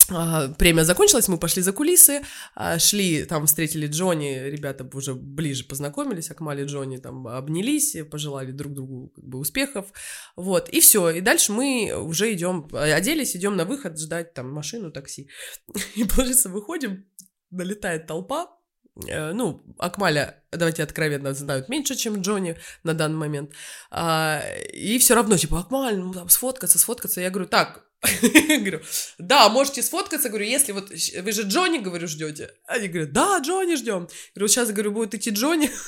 премия 0.08 0.84
закончилась, 0.84 1.28
мы 1.28 1.38
пошли 1.38 1.62
за 1.62 1.72
кулисы, 1.72 2.22
а, 2.56 2.80
шли, 2.80 3.26
там 3.26 3.46
встретили 3.46 3.88
Джонни, 3.88 4.50
ребята 4.50 4.88
уже 4.94 5.14
ближе 5.14 5.66
познакомились, 5.66 6.32
Акмали 6.32 6.64
и 6.64 6.66
Джонни 6.66 6.98
там 6.98 7.28
обнялись, 7.28 7.96
пожелали 8.12 8.52
друг 8.52 8.74
другу 8.74 9.10
как 9.16 9.24
бы 9.24 9.40
успехов, 9.40 9.92
вот, 10.36 10.70
и 10.70 10.80
все, 10.80 11.10
и 11.10 11.22
дальше 11.22 11.52
мы 11.52 11.94
уже 11.96 12.34
идем, 12.34 12.68
оделись, 12.72 13.36
идем 13.36 13.56
на 13.56 13.66
выход 13.66 14.00
ждать 14.00 14.34
там 14.34 14.52
машину, 14.52 14.92
такси, 14.92 15.30
и, 15.96 16.04
получается, 16.04 16.50
выходим, 16.50 17.06
налетает 17.50 18.08
толпа, 18.08 18.48
ну, 18.96 19.64
Акмаля, 19.80 20.44
давайте 20.52 20.84
откровенно, 20.84 21.34
знают 21.34 21.70
меньше, 21.70 21.96
чем 21.96 22.22
Джонни 22.22 22.58
на 22.84 22.94
данный 22.94 23.18
момент, 23.18 23.52
а, 23.90 24.44
и 24.72 24.98
все 25.00 25.16
равно, 25.16 25.38
типа, 25.38 25.60
Акмаль, 25.60 25.98
ну, 25.98 26.14
там, 26.14 26.30
сфоткаться, 26.30 26.78
сфоткаться, 26.78 27.22
я 27.22 27.30
говорю, 27.30 27.48
так, 27.48 27.86
Говорю, 28.48 28.82
да, 29.18 29.50
можете 29.50 29.82
сфоткаться, 29.82 30.30
говорю, 30.30 30.46
если 30.46 30.74
вот, 30.74 30.90
вы 30.90 31.32
же 31.32 31.44
Джонни, 31.44 31.78
говорю, 31.78 32.08
ждете. 32.08 32.52
Они 32.66 32.88
говорят, 32.90 33.14
да, 33.14 33.40
Джонни 33.40 33.76
ждем. 33.76 34.10
Говорю, 34.36 34.48
сейчас, 34.50 34.72
говорю, 34.72 34.92
будет 34.92 35.16
идти 35.16 35.30
Джонни. 35.30 35.72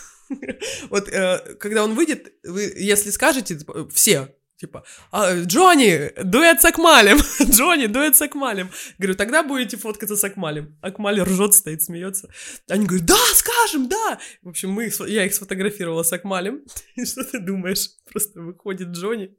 Вот, 0.90 1.07
э, 1.07 1.56
когда 1.60 1.84
он 1.84 1.94
выйдет, 1.94 2.34
вы, 2.44 2.73
если 2.76 3.11
скажете, 3.11 3.56
типа, 3.56 3.88
все, 3.90 4.36
типа, 4.57 4.84
а, 5.11 5.36
Джонни, 5.41 6.11
дуэт 6.23 6.61
с 6.61 6.65
Акмалем, 6.65 7.19
Джонни, 7.41 7.88
дуэт 7.88 8.15
с 8.15 8.22
Акмалем. 8.22 8.69
Говорю, 8.98 9.15
тогда 9.15 9.44
будете 9.44 9.77
фоткаться 9.77 10.15
с 10.15 10.23
Акмалем. 10.23 10.77
Акмаль 10.82 11.22
ржет, 11.22 11.53
стоит, 11.53 11.82
смеется. 11.82 12.30
Они 12.69 12.86
говорят, 12.86 13.07
да, 13.07 13.18
скажем, 13.34 13.88
да. 13.88 14.19
В 14.41 14.49
общем, 14.49 14.72
мы, 14.72 14.91
я 15.07 15.26
их 15.26 15.34
сфотографировала 15.34 16.03
с 16.03 16.14
Акмалем. 16.14 16.64
И 16.95 17.06
что 17.06 17.23
ты 17.23 17.40
думаешь? 17.40 17.90
Просто 18.11 18.41
выходит 18.41 18.90
Джонни, 18.90 19.36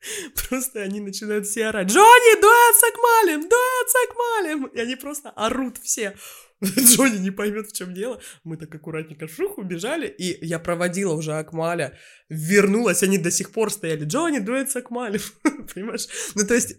Просто 0.48 0.80
они 0.80 1.00
начинают 1.00 1.46
все 1.46 1.66
орать. 1.66 1.88
Джонни, 1.88 2.40
дуэт 2.40 2.76
с 2.76 2.84
Акмалем! 2.84 3.48
Дуэт 3.48 3.88
с 3.88 3.94
Акмалем! 4.08 4.66
И 4.66 4.80
они 4.80 4.96
просто 4.96 5.30
орут 5.30 5.78
все. 5.82 6.16
Джонни 6.64 7.18
не 7.18 7.30
поймет, 7.30 7.68
в 7.68 7.76
чем 7.76 7.92
дело. 7.94 8.20
Мы 8.44 8.56
так 8.56 8.74
аккуратненько 8.74 9.28
шух 9.28 9.58
убежали, 9.58 10.08
и 10.08 10.44
я 10.44 10.58
проводила 10.58 11.14
уже 11.14 11.34
Акмаля. 11.34 11.98
Вернулась, 12.28 13.02
они 13.02 13.18
до 13.18 13.30
сих 13.30 13.52
пор 13.52 13.70
стояли. 13.70 14.04
Джонни, 14.04 14.38
дуэт 14.38 14.70
с 14.70 14.76
Акмалем. 14.76 15.20
Понимаешь? 15.74 16.06
Ну, 16.34 16.46
то 16.46 16.54
есть, 16.54 16.76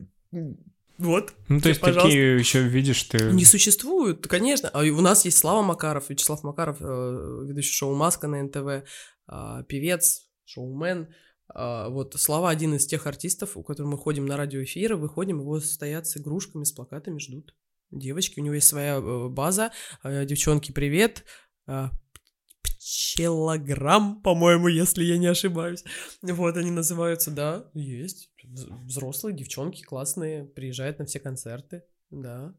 вот. 0.98 1.34
Ну, 1.48 1.62
то 1.62 1.70
есть 1.70 1.80
пожалуйста. 1.80 2.10
такие 2.10 2.38
еще 2.38 2.64
видишь 2.64 3.04
ты... 3.04 3.32
Не 3.32 3.46
существуют, 3.46 4.28
конечно. 4.28 4.70
А 4.70 4.82
у 4.82 5.02
нас 5.02 5.26
есть 5.26 5.38
Слава 5.38 5.62
Макаров, 5.62 6.10
Вячеслав 6.10 6.44
Макаров, 6.44 6.78
э, 6.80 7.44
ведущий 7.46 7.74
шоу 7.74 7.96
«Маска» 7.96 8.28
на 8.28 8.42
НТВ, 8.42 8.88
а, 9.28 9.64
певец, 9.64 10.28
шоумен. 10.46 11.14
А, 11.54 11.90
вот 11.90 12.16
Слава 12.18 12.50
один 12.50 12.74
из 12.76 12.88
тех 12.88 13.06
артистов, 13.06 13.58
у 13.58 13.64
которых 13.64 13.92
мы 13.92 13.98
ходим 13.98 14.26
на 14.26 14.38
радиоэфиры, 14.38 14.96
выходим, 14.96 15.40
его 15.40 15.60
стоят 15.60 16.08
с 16.08 16.18
игрушками, 16.18 16.64
с 16.64 16.72
плакатами, 16.72 17.20
ждут. 17.20 17.54
Девочки, 17.92 18.40
у 18.40 18.44
него 18.44 18.56
есть 18.56 18.68
своя 18.68 18.96
э, 18.96 19.28
база. 19.30 19.72
Э, 20.04 20.26
девчонки, 20.26 20.72
привет. 20.72 21.24
А, 21.68 21.92
пчелограмм, 22.62 24.22
по-моему, 24.22 24.68
если 24.68 25.04
я 25.04 25.18
не 25.18 25.28
ошибаюсь. 25.28 25.84
Вот 26.22 26.58
они 26.58 26.72
называются, 26.72 27.32
да, 27.32 27.70
есть. 27.74 28.30
Взрослые 28.44 29.36
девчонки 29.36 29.84
классные, 29.84 30.46
приезжают 30.46 31.00
на 31.00 31.06
все 31.06 31.20
концерты, 31.20 31.84
да. 32.10 32.56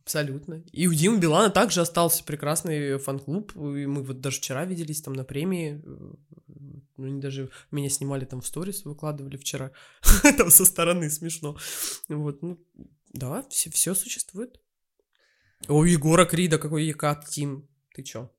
Абсолютно. 0.00 0.62
И 0.70 0.86
у 0.86 0.94
Димы 0.94 1.18
Билана 1.18 1.50
также 1.50 1.80
остался 1.80 2.22
прекрасный 2.22 2.96
фан-клуб. 2.98 3.56
И 3.56 3.86
мы 3.86 4.04
вот 4.04 4.20
даже 4.20 4.36
вчера 4.36 4.64
виделись 4.64 5.02
там 5.02 5.14
на 5.14 5.24
премии. 5.24 5.82
Ну, 5.84 7.04
они 7.04 7.20
даже 7.20 7.50
меня 7.72 7.90
снимали 7.90 8.24
там 8.24 8.40
в 8.40 8.46
сторис, 8.46 8.84
выкладывали 8.84 9.36
вчера. 9.36 9.72
там 10.38 10.50
со 10.50 10.64
стороны 10.64 11.10
смешно. 11.10 11.56
Вот, 12.08 12.40
ну, 12.40 12.64
да, 13.12 13.44
все, 13.50 13.68
все 13.70 13.96
существует. 13.96 14.60
О, 15.68 15.84
Егора 15.84 16.26
Крида, 16.26 16.58
какой 16.58 16.84
Екат 16.84 17.26
Тим. 17.26 17.68
Ты 17.94 18.02
чё? 18.02 18.30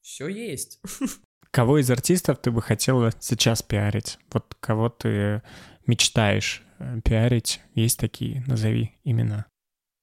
Все 0.00 0.28
есть. 0.28 0.80
Кого 1.50 1.78
из 1.78 1.88
артистов 1.88 2.38
ты 2.38 2.50
бы 2.50 2.60
хотела 2.60 3.12
сейчас 3.20 3.62
пиарить? 3.62 4.18
Вот 4.32 4.56
кого 4.58 4.88
ты 4.88 5.40
мечтаешь 5.86 6.64
э, 6.80 7.00
пиарить? 7.04 7.60
Есть 7.76 8.00
такие? 8.00 8.42
Назови 8.48 8.98
имена. 9.04 9.46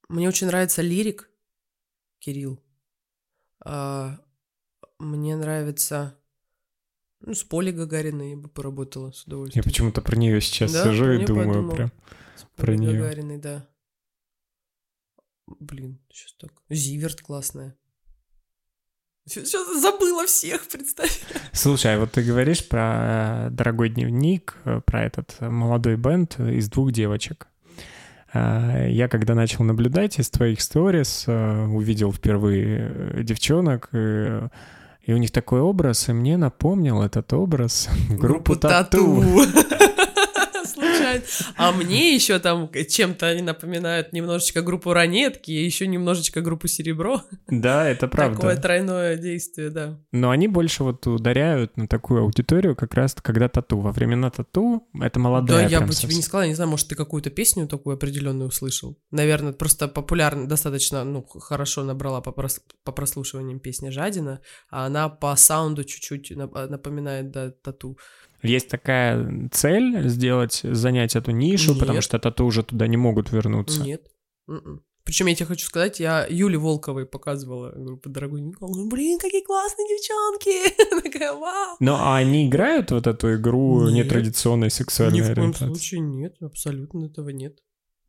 Мне 0.08 0.30
очень 0.30 0.48
нравится 0.48 0.82
лирик 0.82 1.30
Кирилл. 2.20 2.64
А, 3.66 4.18
мне 4.98 5.36
нравится... 5.36 6.18
Ну, 7.20 7.34
с 7.34 7.44
Полей 7.44 7.74
Гагариной 7.74 8.32
я 8.32 8.38
бы 8.38 8.48
поработала 8.48 9.12
с 9.12 9.26
удовольствием. 9.26 9.62
Я 9.64 9.70
почему-то 9.70 10.02
про 10.02 10.16
нее 10.16 10.40
сейчас 10.40 10.72
да? 10.72 10.86
сижу 10.86 11.12
и 11.12 11.26
думаю 11.26 11.50
подумал. 11.50 11.76
прям 11.76 11.92
с 12.38 12.46
про 12.56 12.76
нее. 12.76 12.98
Гагариной, 12.98 13.38
да. 13.40 13.68
Блин, 15.60 16.00
сейчас 16.12 16.34
так. 16.40 16.52
Зиверт 16.70 17.22
классная. 17.22 17.76
Сейчас 19.28 19.82
забыла 19.82 20.26
всех, 20.26 20.68
представь. 20.68 21.22
Слушай, 21.54 21.96
а 21.96 22.00
вот 22.00 22.12
ты 22.12 22.24
говоришь 22.24 22.68
про 22.68 23.48
э, 23.48 23.50
дорогой 23.52 23.90
дневник, 23.90 24.58
э, 24.66 24.82
про 24.84 25.04
этот 25.04 25.40
молодой 25.40 25.96
бенд 25.96 26.40
из 26.40 26.70
двух 26.70 26.92
девочек. 26.92 27.48
А, 28.34 28.88
я 28.88 29.08
когда 29.08 29.36
начал 29.36 29.64
наблюдать 29.64 30.18
из 30.18 30.30
твоих 30.30 30.62
сторис, 30.62 31.26
э, 31.28 31.66
увидел 31.66 32.12
впервые 32.12 32.92
э, 32.94 33.24
девчонок, 33.24 33.90
и, 33.94 34.48
и 35.04 35.14
у 35.14 35.18
них 35.18 35.32
такой 35.32 35.60
образ, 35.60 36.08
и 36.10 36.14
мне 36.14 36.38
напомнил 36.38 37.02
этот 37.02 37.34
образ 37.34 37.90
группу, 38.10 38.22
группу 38.22 38.56
Тату. 38.56 39.24
Случайно. 41.20 41.54
А 41.58 41.72
мне 41.72 42.14
еще 42.16 42.40
там 42.40 42.70
чем-то 42.72 43.28
они 43.28 43.42
напоминают 43.42 44.14
немножечко 44.14 44.62
группу 44.62 44.94
Ранетки 44.94 45.52
и 45.52 45.64
еще 45.64 45.88
немножечко 45.88 46.42
группу 46.42 46.68
Серебро. 46.68 47.24
Да, 47.48 47.88
это 47.88 48.08
правда. 48.08 48.36
Такое 48.36 48.56
тройное 48.58 49.18
действие, 49.18 49.70
да. 49.70 50.00
Но 50.12 50.30
они 50.30 50.48
больше 50.48 50.84
вот 50.84 51.06
ударяют 51.08 51.78
на 51.78 51.88
такую 51.88 52.22
аудиторию 52.22 52.76
как 52.76 52.94
раз 52.94 53.16
когда 53.22 53.48
тату. 53.48 53.80
Во 53.80 53.92
времена 53.92 54.30
тату 54.30 54.88
это 55.00 55.20
молодая 55.20 55.64
Да, 55.64 55.70
я 55.70 55.82
бы 55.82 55.94
тебе 55.94 56.16
не 56.16 56.22
сказала, 56.22 56.48
не 56.48 56.56
знаю, 56.56 56.70
может, 56.70 56.88
ты 56.88 56.96
какую-то 56.96 57.30
песню 57.30 57.68
такую 57.68 57.96
определенную 57.96 58.50
услышал. 58.50 58.98
Наверное, 59.12 59.54
просто 59.54 59.88
популярно, 59.88 60.48
достаточно, 60.48 61.04
ну, 61.04 61.24
хорошо 61.24 61.84
набрала 61.84 62.22
по, 62.22 62.32
прос, 62.32 62.62
по 62.84 62.92
прослушиваниям 62.92 63.60
песня 63.60 63.92
Жадина, 63.92 64.42
а 64.70 64.86
она 64.86 65.10
по 65.10 65.36
саунду 65.36 65.84
чуть-чуть 65.84 66.32
напоминает, 66.36 67.32
да, 67.32 67.52
тату. 67.52 67.98
Есть 68.44 68.70
такая 68.70 69.50
цель 69.52 70.08
сделать, 70.10 70.62
занять 70.64 71.16
эту 71.16 71.32
нишу, 71.32 71.72
Нет. 71.72 71.80
потому 71.80 72.02
что 72.02 72.20
тату 72.20 72.46
уже 72.46 72.64
туда 72.64 72.88
не 72.88 72.98
могут 72.98 73.32
вернуться. 73.32 73.82
Нет. 73.82 74.08
М-м. 74.48 74.84
Причем 75.04 75.26
я 75.26 75.36
тебе 75.36 75.48
хочу 75.48 75.66
сказать, 75.66 76.00
я 76.00 76.28
Юле 76.30 76.58
Волковой 76.58 77.06
показывала 77.08 77.72
группу 77.76 78.10
«Дорогой 78.10 78.42
Никол». 78.42 78.88
Блин, 78.88 79.18
какие 79.20 79.44
классные 79.44 79.88
девчонки! 79.88 81.04
Такая, 81.04 81.34
вау! 81.34 81.76
Но 81.80 81.96
а 81.96 82.18
они 82.18 82.48
играют 82.48 82.92
вот 82.92 83.08
эту 83.08 83.36
игру 83.36 83.90
нет, 83.90 84.06
нетрадиционной 84.06 84.70
сексуальной 84.70 85.20
Ни 85.20 85.24
в 85.24 85.34
коем 85.34 85.54
случае 85.54 86.02
нет, 86.02 86.36
абсолютно 86.40 87.06
этого 87.06 87.30
нет. 87.30 87.58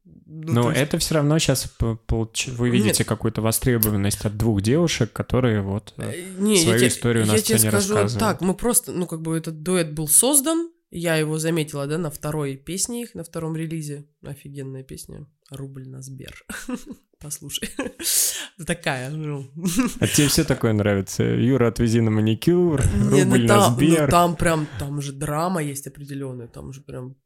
Ну, 0.05 0.53
Но 0.53 0.70
есть... 0.70 0.83
это 0.83 0.99
все 0.99 1.15
равно 1.15 1.39
сейчас 1.39 1.77
вы 1.79 2.70
видите 2.70 3.05
какую-то 3.05 3.43
востребованность 3.43 4.24
от 4.24 4.37
двух 4.37 4.61
девушек, 4.61 5.12
которые 5.12 5.62
вот 5.62 5.95
э, 5.99 6.11
э, 6.11 6.24
не, 6.39 6.57
свою 6.57 6.81
я 6.81 6.89
историю 6.89 7.24
те, 7.24 7.33
на 7.33 7.39
сцене 7.39 7.55
я 7.55 7.61
тебе 7.61 7.70
скажу 7.70 7.95
рассказывают. 7.95 8.19
Так, 8.19 8.41
мы 8.41 8.55
просто, 8.55 8.93
ну 8.93 9.07
как 9.07 9.23
бы 9.23 9.37
этот 9.37 9.62
дуэт 9.62 9.93
был 9.93 10.09
создан, 10.09 10.70
я 10.91 11.16
его 11.16 11.39
заметила, 11.39 11.87
да, 11.87 11.99
на 11.99 12.11
второй 12.11 12.57
песне 12.57 13.03
их, 13.03 13.15
на 13.15 13.24
втором 13.24 13.57
релизе. 13.57 14.07
Офигенная 14.23 14.83
песня. 14.83 15.27
Рубль 15.51 15.89
на 15.89 16.03
Сбер. 16.03 16.45
Послушай. 17.19 17.70
Такая, 18.66 19.11
ну. 19.11 19.51
А 20.01 20.07
тебе 20.07 20.29
все 20.29 20.45
такое 20.45 20.73
нравится? 20.73 21.23
Юра, 21.23 21.69
отвези 21.69 22.01
на 22.01 22.11
маникюр, 22.11 22.83
Не, 22.95 23.24
ну 23.24 23.37
рубль 23.37 23.49
там, 23.49 23.59
на 23.59 23.70
Сбер. 23.70 24.03
Ну, 24.03 24.09
там 24.11 24.37
прям, 24.37 24.69
там 24.79 25.01
же 25.01 25.12
драма 25.12 25.62
есть 25.62 25.87
определенная, 25.87 26.49
там 26.49 26.73
же 26.73 26.83
прям... 26.83 27.16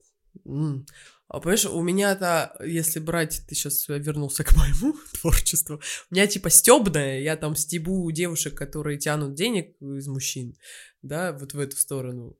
А 1.29 1.41
понимаешь, 1.41 1.67
у 1.67 1.83
меня-то, 1.83 2.57
если 2.65 3.01
брать, 3.01 3.43
ты 3.49 3.55
сейчас 3.55 3.89
вернулся 3.89 4.45
к 4.45 4.55
моему 4.57 4.95
творчеству, 5.21 5.81
у 6.11 6.15
меня 6.15 6.27
типа 6.27 6.51
стебное, 6.51 7.21
я 7.21 7.37
там 7.37 7.55
стебу 7.57 8.11
девушек, 8.11 8.55
которые 8.55 8.99
тянут 8.99 9.35
денег 9.35 9.77
из 9.81 10.07
мужчин, 10.09 10.57
да, 11.03 11.33
вот 11.33 11.55
в 11.55 11.59
эту 11.59 11.77
сторону. 11.77 12.37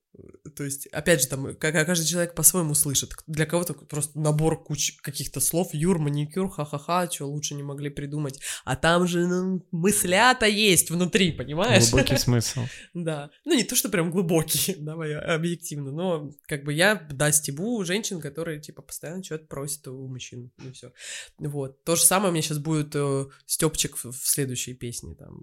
То 0.57 0.65
есть, 0.65 0.87
опять 0.87 1.21
же, 1.21 1.29
там, 1.29 1.55
как 1.57 1.75
каждый 1.87 2.07
человек 2.07 2.35
по-своему 2.35 2.75
слышит. 2.75 3.13
Для 3.27 3.45
кого-то 3.45 3.75
просто 3.75 4.19
набор 4.19 4.63
куч 4.63 4.97
каких-то 5.03 5.41
слов, 5.41 5.75
юр, 5.75 5.99
маникюр, 5.99 6.51
ха-ха-ха, 6.51 7.11
что 7.11 7.27
лучше 7.27 7.55
не 7.55 7.63
могли 7.63 7.91
придумать. 7.91 8.41
А 8.65 8.77
там 8.77 9.07
же 9.07 9.27
ну, 9.27 9.67
мыслята 9.73 10.47
есть 10.47 10.91
внутри, 10.91 11.33
понимаешь? 11.33 11.91
Глубокий 11.91 12.17
смысл. 12.17 12.61
Да. 12.95 13.31
Ну, 13.45 13.55
не 13.55 13.65
то, 13.65 13.77
что 13.77 13.89
прям 13.89 14.11
глубокий, 14.11 14.75
давай 14.79 15.15
объективно, 15.15 15.91
но 15.91 16.31
как 16.47 16.65
бы 16.65 16.73
я, 16.73 16.95
да, 17.11 17.31
стебу 17.33 17.85
женщин, 17.85 18.21
которые, 18.21 18.61
типа, 18.61 18.83
постоянно 18.83 19.23
что-то 19.23 19.47
просят 19.47 19.87
у 19.89 20.09
мужчин, 20.09 20.51
и 20.67 20.73
все. 20.73 20.93
Вот. 21.39 21.85
То 21.85 21.97
же 21.97 22.03
самое 22.03 22.33
меня 22.33 22.43
сейчас 22.43 22.59
будет 22.59 22.76
э, 22.83 23.27
Степчик 23.47 23.97
в, 23.97 24.11
в 24.11 24.27
следующей 24.27 24.75
песне, 24.75 25.15
там, 25.15 25.41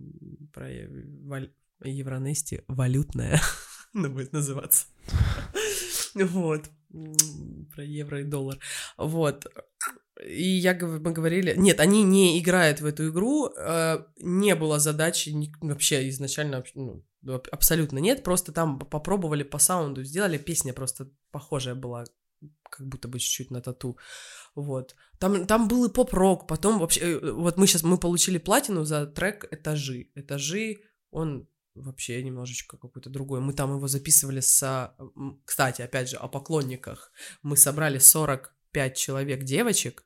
про 0.52 0.70
Евронести 1.84 2.62
валютная. 2.68 3.42
ну, 3.94 4.10
будет 4.10 4.34
называться. 4.34 4.86
Вот. 6.16 6.70
Про 7.74 7.84
евро 7.84 8.22
и 8.22 8.24
доллар. 8.24 8.60
Вот. 8.98 9.48
И 10.24 10.44
я, 10.44 10.76
мы 10.76 11.12
говорили... 11.12 11.56
Нет, 11.58 11.80
они 11.80 12.04
не 12.04 12.40
играют 12.40 12.82
в 12.82 12.86
эту 12.86 13.10
игру. 13.10 13.50
Э, 13.58 14.06
не 14.18 14.56
было 14.56 14.80
задачи 14.80 15.34
вообще 15.60 16.08
изначально... 16.10 16.64
Ну, 16.76 17.04
абсолютно 17.52 17.98
нет. 17.98 18.24
Просто 18.24 18.52
там 18.52 18.78
попробовали 18.78 19.42
по 19.42 19.58
саунду, 19.58 20.04
сделали. 20.04 20.38
Песня 20.38 20.72
просто 20.74 21.10
похожая 21.32 21.74
была 21.74 22.06
как 22.70 22.88
будто 22.88 23.08
бы 23.08 23.20
чуть-чуть 23.20 23.52
на 23.52 23.62
тату. 23.62 23.98
Вот. 24.56 24.96
Там, 25.20 25.46
там 25.48 25.68
был 25.68 25.86
и 25.86 25.94
поп-рок, 25.94 26.48
потом 26.48 26.80
вообще... 26.80 27.02
Э, 27.02 27.32
вот 27.32 27.58
мы 27.58 27.68
сейчас, 27.68 27.84
мы 27.84 27.98
получили 27.98 28.38
платину 28.38 28.84
за 28.84 29.08
трек 29.08 29.46
«Этажи». 29.52 30.12
«Этажи», 30.16 30.80
он 31.12 31.48
вообще 31.76 32.22
немножечко 32.24 32.78
какой-то 32.78 33.10
другой. 33.10 33.40
Мы 33.40 33.54
там 33.54 33.76
его 33.76 33.88
записывали 33.88 34.42
с... 34.42 34.96
Кстати, 35.46 35.82
опять 35.82 36.10
же, 36.10 36.18
о 36.18 36.28
поклонниках. 36.28 37.12
Мы 37.42 37.58
собрали 37.58 37.98
45 37.98 38.98
человек 38.98 39.44
девочек, 39.44 40.06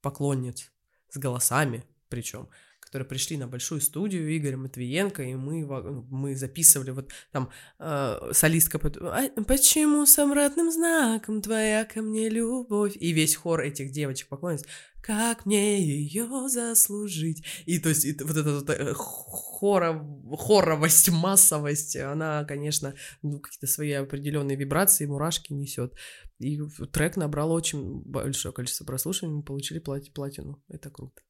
поклонниц, 0.00 0.70
с 1.08 1.18
голосами 1.18 1.84
причем 2.10 2.50
которые 2.90 3.06
пришли 3.06 3.36
на 3.36 3.46
большую 3.46 3.80
студию 3.80 4.36
Игоря 4.36 4.56
Матвиенко, 4.56 5.22
и 5.22 5.34
мы, 5.36 5.64
ну, 5.64 6.06
мы 6.10 6.34
записывали 6.34 6.90
вот 6.90 7.12
там 7.30 7.50
э, 7.78 8.30
солистка 8.32 8.80
«Почему 8.80 10.06
с 10.06 10.18
обратным 10.18 10.72
знаком 10.72 11.40
твоя 11.40 11.84
ко 11.84 12.02
мне 12.02 12.28
любовь?» 12.28 12.96
И 12.96 13.12
весь 13.12 13.36
хор 13.36 13.60
этих 13.60 13.92
девочек 13.92 14.26
поклонниц 14.26 14.64
как 15.02 15.46
мне 15.46 15.80
ее 15.80 16.48
заслужить? 16.48 17.42
И 17.64 17.78
то 17.78 17.88
есть 17.88 18.04
и 18.04 18.16
вот 18.22 18.36
эта 18.36 18.54
вот 18.54 18.70
э, 18.70 18.92
хора, 18.94 20.06
хоровость, 20.38 21.10
массовость, 21.10 21.96
она, 21.96 22.44
конечно, 22.44 22.94
ну, 23.22 23.40
какие-то 23.40 23.66
свои 23.66 23.92
определенные 23.92 24.56
вибрации, 24.56 25.06
мурашки 25.06 25.52
несет. 25.52 25.94
И 26.38 26.60
трек 26.92 27.16
набрал 27.16 27.52
очень 27.52 28.02
большое 28.02 28.52
количество 28.52 28.84
прослушиваний, 28.84 29.36
мы 29.36 29.42
получили 29.42 29.78
плати 29.78 30.10
платину. 30.10 30.62
Это 30.68 30.90
круто. 30.90 31.22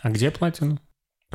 А 0.00 0.10
где 0.10 0.30
платину? 0.30 0.80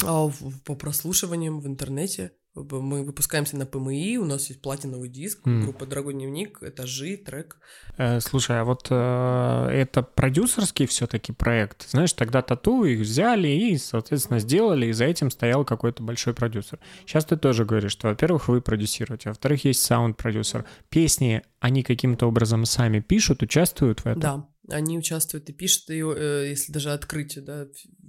А, 0.06 0.30
по 0.66 0.76
прослушиваниям 0.76 1.60
в 1.60 1.68
интернете. 1.68 2.32
Мы 2.56 3.04
выпускаемся 3.04 3.56
на 3.56 3.68
ПМИ, 3.68 4.18
у 4.18 4.26
нас 4.26 4.50
есть 4.50 4.62
платиновый 4.64 5.10
диск, 5.10 5.46
mm. 5.46 5.62
группа 5.62 5.86
«Дорогой 5.86 6.14
дневник», 6.14 6.58
этажи, 6.64 7.16
трек. 7.18 7.60
Э, 7.98 8.20
слушай, 8.20 8.60
а 8.60 8.64
вот 8.64 8.88
э, 8.90 9.70
это 9.72 10.02
продюсерский 10.02 10.88
все 10.88 11.06
таки 11.06 11.32
проект? 11.34 11.88
Знаешь, 11.88 12.14
тогда 12.14 12.42
тату 12.42 12.84
их 12.84 13.02
взяли 13.02 13.48
и, 13.48 13.78
соответственно, 13.78 14.40
сделали, 14.40 14.88
и 14.88 14.92
за 14.92 15.06
этим 15.06 15.30
стоял 15.30 15.66
какой-то 15.66 16.02
большой 16.02 16.34
продюсер. 16.34 16.80
Сейчас 17.06 17.26
ты 17.26 17.38
тоже 17.38 17.64
говоришь, 17.64 17.92
что, 17.92 18.08
во-первых, 18.08 18.48
вы 18.48 18.60
продюсируете, 18.60 19.30
а 19.30 19.32
во-вторых, 19.34 19.64
есть 19.66 19.84
саунд-продюсер. 19.84 20.66
Песни 20.90 21.44
они 21.60 21.84
каким-то 21.84 22.26
образом 22.26 22.66
сами 22.66 23.02
пишут, 23.02 23.44
участвуют 23.44 24.00
в 24.00 24.08
этом? 24.08 24.20
Да, 24.22 24.76
они 24.76 24.98
участвуют 24.98 25.48
и 25.50 25.54
пишут, 25.54 25.90
и, 25.92 26.02
э, 26.02 26.48
если 26.50 26.72
даже 26.72 26.92
открыть, 26.92 27.38
да, 27.44 27.68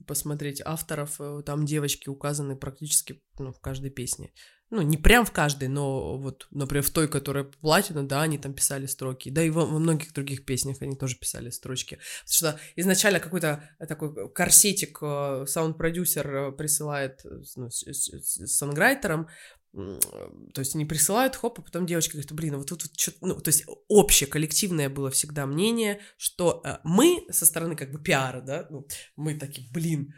посмотреть 0.08 0.60
авторов, 0.64 1.20
э, 1.20 1.42
там 1.46 1.64
девочки 1.64 2.08
указаны 2.08 2.56
практически 2.56 3.22
ну, 3.38 3.52
в 3.52 3.60
каждой 3.60 3.90
песне. 3.90 4.32
Ну, 4.70 4.82
не 4.82 4.98
прям 4.98 5.24
в 5.24 5.32
каждой, 5.32 5.68
но 5.68 6.18
вот, 6.18 6.46
например, 6.50 6.82
в 6.82 6.90
той, 6.90 7.08
которая 7.08 7.44
платина, 7.44 8.06
да, 8.06 8.20
они 8.22 8.36
там 8.36 8.52
писали 8.52 8.84
строки. 8.84 9.30
Да 9.30 9.42
и 9.42 9.48
во, 9.48 9.64
во 9.64 9.78
многих 9.78 10.12
других 10.12 10.44
песнях 10.44 10.82
они 10.82 10.94
тоже 10.94 11.16
писали 11.16 11.48
строчки. 11.48 11.98
Потому 12.26 12.52
что 12.52 12.60
изначально 12.76 13.20
какой-то 13.20 13.70
такой 13.88 14.30
корсетик 14.32 14.98
э, 15.00 15.44
саунд-продюсер 15.46 16.52
присылает 16.52 17.24
ну, 17.56 17.70
с, 17.70 17.82
с, 17.82 18.10
с 18.10 18.56
санграйтером, 18.56 19.28
то 20.54 20.58
есть 20.58 20.74
они 20.74 20.84
присылают, 20.84 21.36
хоп, 21.36 21.58
а 21.58 21.62
потом 21.62 21.86
девочка 21.86 22.12
говорит, 22.12 22.32
блин, 22.32 22.56
вот 22.56 22.68
тут 22.68 22.84
вот 22.84 22.98
что-то, 22.98 23.18
ну, 23.26 23.40
то 23.40 23.48
есть 23.48 23.64
общее, 23.88 24.28
коллективное 24.28 24.88
было 24.88 25.10
всегда 25.10 25.46
мнение, 25.46 26.00
что 26.16 26.62
э, 26.64 26.78
мы 26.84 27.26
со 27.30 27.46
стороны 27.46 27.76
как 27.76 27.92
бы 27.92 28.02
пиара, 28.02 28.40
да, 28.40 28.66
ну, 28.70 28.86
мы 29.16 29.38
такие, 29.38 29.68
блин, 29.70 30.14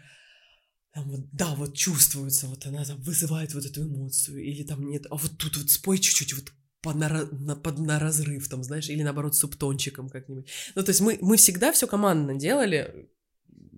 там 0.93 1.09
вот, 1.11 1.31
да, 1.33 1.55
вот 1.55 1.77
чувствуется, 1.77 2.47
вот 2.47 2.65
она 2.67 2.85
там 2.85 3.01
вызывает 3.03 3.55
вот 3.55 3.65
эту 3.65 3.83
эмоцию, 3.83 4.43
или 4.43 4.65
там 4.65 4.89
нет, 4.89 5.07
а 5.11 5.17
вот 5.17 5.37
тут 5.39 5.57
вот 5.57 5.71
спой 5.71 5.99
чуть-чуть, 5.99 6.35
вот 6.35 6.53
под 6.83 6.97
на, 6.97 7.09
на, 7.31 7.57
под 7.57 7.79
на 7.79 7.99
разрыв, 7.99 8.49
там, 8.49 8.63
знаешь, 8.63 8.89
или 8.89 9.03
наоборот 9.03 9.35
субтончиком 9.35 10.09
как-нибудь. 10.09 10.49
Ну, 10.75 10.83
то 10.83 10.91
есть 10.91 11.01
мы, 11.01 11.19
мы 11.21 11.37
всегда 11.37 11.73
все 11.73 11.87
командно 11.87 12.35
делали, 12.35 13.11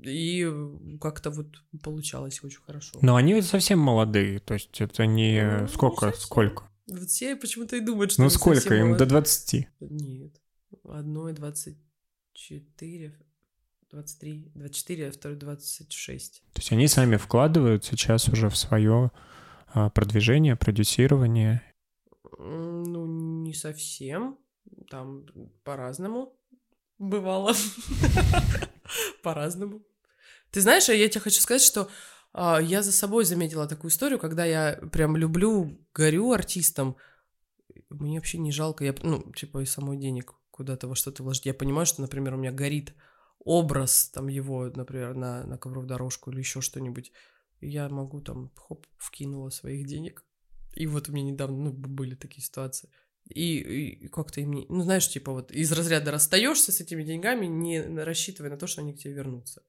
и 0.04 0.46
как-то 1.00 1.30
вот 1.30 1.62
получалось 1.82 2.42
очень 2.42 2.60
хорошо. 2.60 2.98
Но 3.02 3.16
они 3.16 3.40
совсем 3.42 3.78
молодые, 3.78 4.38
то 4.40 4.54
есть 4.54 4.80
это 4.80 5.06
не... 5.06 5.60
Ну, 5.60 5.68
сколько? 5.68 6.06
Совсем. 6.06 6.22
Сколько? 6.22 6.64
Вот 6.88 7.08
все 7.08 7.36
почему-то 7.36 7.76
и 7.76 7.80
думают, 7.80 8.12
что 8.12 8.22
Ну 8.22 8.30
сколько 8.30 8.74
им? 8.74 8.88
Молодые. 8.88 8.98
До 8.98 9.06
20? 9.06 9.68
Нет. 9.80 10.40
Одной 10.84 11.32
24, 11.32 13.18
23, 13.90 14.50
24, 14.54 15.08
а 15.08 15.12
второй 15.12 15.36
26. 15.38 16.42
То 16.52 16.60
есть 16.60 16.72
они 16.72 16.88
сами 16.88 17.16
вкладывают 17.16 17.84
сейчас 17.84 18.28
уже 18.28 18.48
в 18.48 18.56
свое 18.56 19.12
а, 19.68 19.90
продвижение, 19.90 20.56
продюсирование? 20.56 21.62
Ну, 22.38 23.06
не 23.42 23.54
совсем. 23.54 24.38
Там 24.90 25.26
по-разному 25.64 26.34
бывало. 26.98 27.54
По-разному. 29.22 29.82
Ты 30.52 30.60
знаешь, 30.60 30.88
я 30.88 31.08
тебе 31.08 31.20
хочу 31.20 31.40
сказать, 31.40 31.62
что 31.62 31.88
а, 32.34 32.60
я 32.60 32.82
за 32.82 32.92
собой 32.92 33.24
заметила 33.24 33.66
такую 33.66 33.90
историю, 33.90 34.18
когда 34.18 34.44
я 34.44 34.78
прям 34.92 35.16
люблю, 35.16 35.80
горю 35.94 36.32
артистам, 36.32 36.96
мне 37.88 38.18
вообще 38.18 38.36
не 38.36 38.52
жалко, 38.52 38.84
я, 38.84 38.94
ну, 39.02 39.32
типа, 39.32 39.62
и 39.62 39.64
самой 39.64 39.96
денег 39.96 40.34
куда-то 40.50 40.88
во 40.88 40.94
что-то 40.94 41.22
вложить. 41.22 41.46
Я 41.46 41.54
понимаю, 41.54 41.86
что, 41.86 42.02
например, 42.02 42.34
у 42.34 42.36
меня 42.36 42.52
горит 42.52 42.94
образ 43.38 44.10
там 44.10 44.28
его, 44.28 44.66
например, 44.66 45.14
на, 45.14 45.44
на 45.44 45.56
ковровую 45.56 45.88
дорожку 45.88 46.30
или 46.30 46.40
еще 46.40 46.60
что-нибудь. 46.60 47.12
Я 47.62 47.88
могу 47.88 48.20
там, 48.20 48.52
хоп, 48.54 48.86
вкинула 48.98 49.48
своих 49.48 49.86
денег. 49.86 50.22
И 50.74 50.86
вот 50.86 51.08
у 51.08 51.12
меня 51.12 51.30
недавно, 51.30 51.56
ну, 51.56 51.72
были 51.72 52.14
такие 52.14 52.44
ситуации. 52.44 52.90
И, 53.26 53.56
и 53.56 54.08
как-то 54.08 54.42
им. 54.42 54.66
Ну, 54.68 54.82
знаешь, 54.82 55.08
типа 55.08 55.32
вот 55.32 55.50
из 55.50 55.72
разряда 55.72 56.10
расстаешься 56.10 56.72
с 56.72 56.80
этими 56.80 57.04
деньгами, 57.04 57.46
не 57.46 57.80
рассчитывая 57.80 58.50
на 58.50 58.58
то, 58.58 58.66
что 58.66 58.82
они 58.82 58.92
к 58.92 58.98
тебе 58.98 59.14
вернутся 59.14 59.62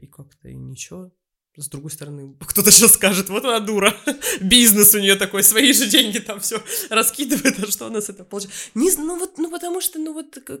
и 0.00 0.06
как-то 0.06 0.48
и 0.48 0.56
ничего. 0.56 1.12
С 1.56 1.68
другой 1.68 1.90
стороны, 1.90 2.34
кто-то 2.40 2.70
сейчас 2.70 2.92
скажет, 2.92 3.28
вот 3.28 3.44
она 3.44 3.60
дура, 3.60 3.94
бизнес 4.40 4.94
у 4.94 4.98
нее 4.98 5.16
такой, 5.16 5.42
свои 5.42 5.72
же 5.72 5.88
деньги 5.88 6.18
там 6.18 6.40
все 6.40 6.62
раскидывает, 6.90 7.58
а 7.62 7.70
что 7.70 7.86
у 7.86 7.90
нас 7.90 8.08
это 8.08 8.24
получается? 8.24 8.58
Не, 8.74 8.90
ну 8.96 9.18
вот, 9.18 9.38
ну 9.38 9.50
потому 9.50 9.80
что, 9.80 9.98
ну 9.98 10.12
вот 10.12 10.38
как, 10.44 10.60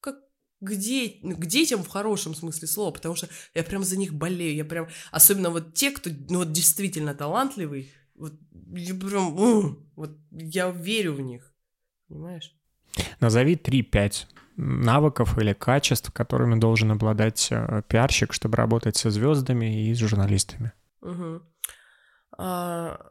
как 0.00 0.20
к, 0.60 0.74
де, 0.74 1.18
к 1.22 1.46
детям 1.46 1.82
в 1.82 1.88
хорошем 1.88 2.34
смысле 2.34 2.68
слова, 2.68 2.90
потому 2.90 3.14
что 3.14 3.28
я 3.54 3.62
прям 3.62 3.84
за 3.84 3.98
них 3.98 4.14
болею, 4.14 4.54
я 4.54 4.64
прям, 4.64 4.88
особенно 5.10 5.50
вот 5.50 5.74
те, 5.74 5.90
кто, 5.90 6.10
ну 6.28 6.38
вот 6.38 6.52
действительно 6.52 7.14
талантливый, 7.14 7.92
вот 8.14 8.34
я 8.72 8.94
прям, 8.94 9.34
вот 9.96 10.18
я 10.30 10.70
верю 10.70 11.14
в 11.14 11.20
них, 11.20 11.54
понимаешь? 12.08 12.54
Назови 13.20 13.54
3-5 13.54 14.26
навыков 14.56 15.38
или 15.38 15.52
качеств, 15.52 16.12
которыми 16.12 16.58
должен 16.58 16.90
обладать 16.92 17.48
э, 17.50 17.82
пиарщик, 17.88 18.32
чтобы 18.32 18.56
работать 18.56 18.96
со 18.96 19.10
звездами 19.10 19.88
и 19.88 19.94
с 19.94 19.98
журналистами? 19.98 20.72
А, 22.36 23.10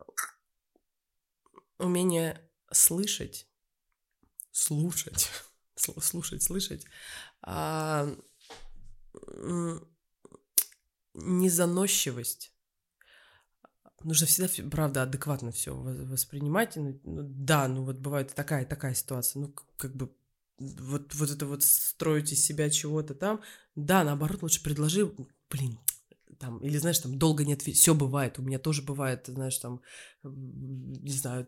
умение 1.78 2.40
слышать, 2.72 3.48
слушать, 4.52 5.30
слушать, 5.76 6.44
слышать, 6.44 6.86
а, 7.41 8.07
незаносчивость. 11.14 12.53
Нужно 14.03 14.28
всегда, 14.28 14.70
правда, 14.70 15.03
адекватно 15.03 15.52
все 15.52 15.76
воспринимать. 15.76 16.76
Ну, 16.78 16.99
да, 17.03 17.68
ну 17.68 17.84
вот 17.84 17.98
бывает 17.98 18.34
такая 18.34 18.66
такая 18.66 18.94
ситуация. 18.94 19.41
Ну, 19.41 19.53
как 19.78 19.94
бы 19.94 20.16
вот, 20.60 21.14
вот 21.15 21.30
это 21.30 21.45
вот 21.45 21.64
строить 21.64 22.31
из 22.31 22.44
себя 22.44 22.69
чего-то 22.69 23.14
там. 23.14 23.41
Да, 23.76 24.03
наоборот, 24.03 24.41
лучше 24.41 24.61
предложи, 24.64 25.11
блин, 25.49 25.80
там, 26.38 26.60
или 26.60 26.77
знаешь, 26.77 26.99
там 26.99 27.18
долго 27.18 27.45
не 27.45 27.53
ответить. 27.53 27.81
Все 27.81 27.94
бывает, 27.94 28.40
у 28.40 28.41
меня 28.41 28.60
тоже 28.60 28.81
бывает, 28.81 29.26
знаешь, 29.27 29.57
там, 29.57 29.81
не 30.23 31.11
знаю, 31.11 31.48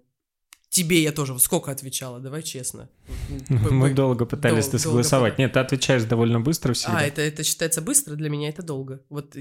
тебе 0.69 1.03
я 1.03 1.11
тоже 1.11 1.37
сколько 1.39 1.71
отвечала, 1.71 2.19
давай 2.19 2.43
честно. 2.43 2.89
Мы 3.49 3.93
долго 3.93 4.25
пытались 4.25 4.69
Дол- 4.69 4.79
согласовать. 4.79 5.37
Нет, 5.37 5.53
ты 5.53 5.59
отвечаешь 5.59 6.03
довольно 6.03 6.39
быстро 6.39 6.73
всегда. 6.73 6.99
А, 6.99 7.03
это, 7.03 7.21
это 7.21 7.43
считается 7.43 7.81
быстро, 7.81 8.15
для 8.15 8.29
меня 8.29 8.49
это 8.49 8.63
долго. 8.63 9.03
Вот, 9.09 9.35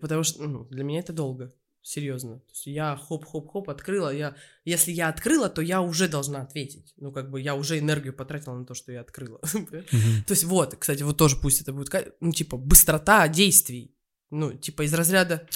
потому 0.00 0.22
что 0.22 0.42
ну, 0.42 0.64
для 0.70 0.84
меня 0.84 1.00
это 1.00 1.12
долго. 1.12 1.52
Серьезно. 1.82 2.40
То 2.40 2.50
есть 2.50 2.66
я 2.66 2.96
хоп-хоп-хоп 2.96 3.70
открыла. 3.70 4.14
Я, 4.14 4.36
если 4.64 4.92
я 4.92 5.08
открыла, 5.08 5.48
то 5.48 5.62
я 5.62 5.80
уже 5.80 6.08
должна 6.08 6.42
ответить. 6.42 6.92
Ну, 6.96 7.10
как 7.10 7.30
бы 7.30 7.40
я 7.40 7.54
уже 7.54 7.78
энергию 7.78 8.12
потратила 8.12 8.54
на 8.54 8.66
то, 8.66 8.74
что 8.74 8.92
я 8.92 9.00
открыла. 9.00 9.38
То 9.42 10.30
есть 10.30 10.44
вот, 10.44 10.76
кстати, 10.76 11.02
вот 11.02 11.16
тоже 11.16 11.36
пусть 11.36 11.62
это 11.62 11.72
будет, 11.72 11.90
ну, 12.20 12.32
типа, 12.32 12.58
быстрота 12.58 13.26
действий. 13.28 13.96
Ну, 14.30 14.52
типа 14.52 14.82
из 14.82 14.94
разряда 14.94 15.48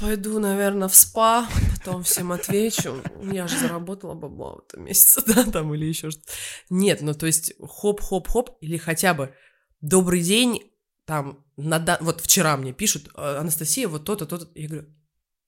пойду, 0.00 0.38
наверное, 0.38 0.88
в 0.88 0.94
спа, 0.94 1.48
потом 1.76 2.02
всем 2.02 2.32
отвечу. 2.32 2.96
Я 3.22 3.46
же 3.46 3.58
заработала 3.58 4.14
бабла 4.14 4.56
в 4.56 4.64
этом 4.68 4.84
месяце, 4.84 5.22
да, 5.26 5.44
там, 5.44 5.72
или 5.74 5.86
еще 5.86 6.10
что-то. 6.10 6.32
Нет, 6.70 7.00
ну, 7.00 7.14
то 7.14 7.26
есть, 7.26 7.54
хоп-хоп-хоп, 7.60 8.58
или 8.60 8.76
хотя 8.76 9.14
бы 9.14 9.34
добрый 9.80 10.22
день, 10.22 10.71
там, 11.04 11.44
на, 11.56 11.98
вот 12.00 12.20
вчера 12.20 12.56
мне 12.56 12.72
пишут, 12.72 13.10
«А, 13.14 13.40
Анастасия, 13.40 13.88
вот 13.88 14.04
то-то, 14.04 14.26
то-то. 14.26 14.48
Я 14.54 14.68
говорю, 14.68 14.88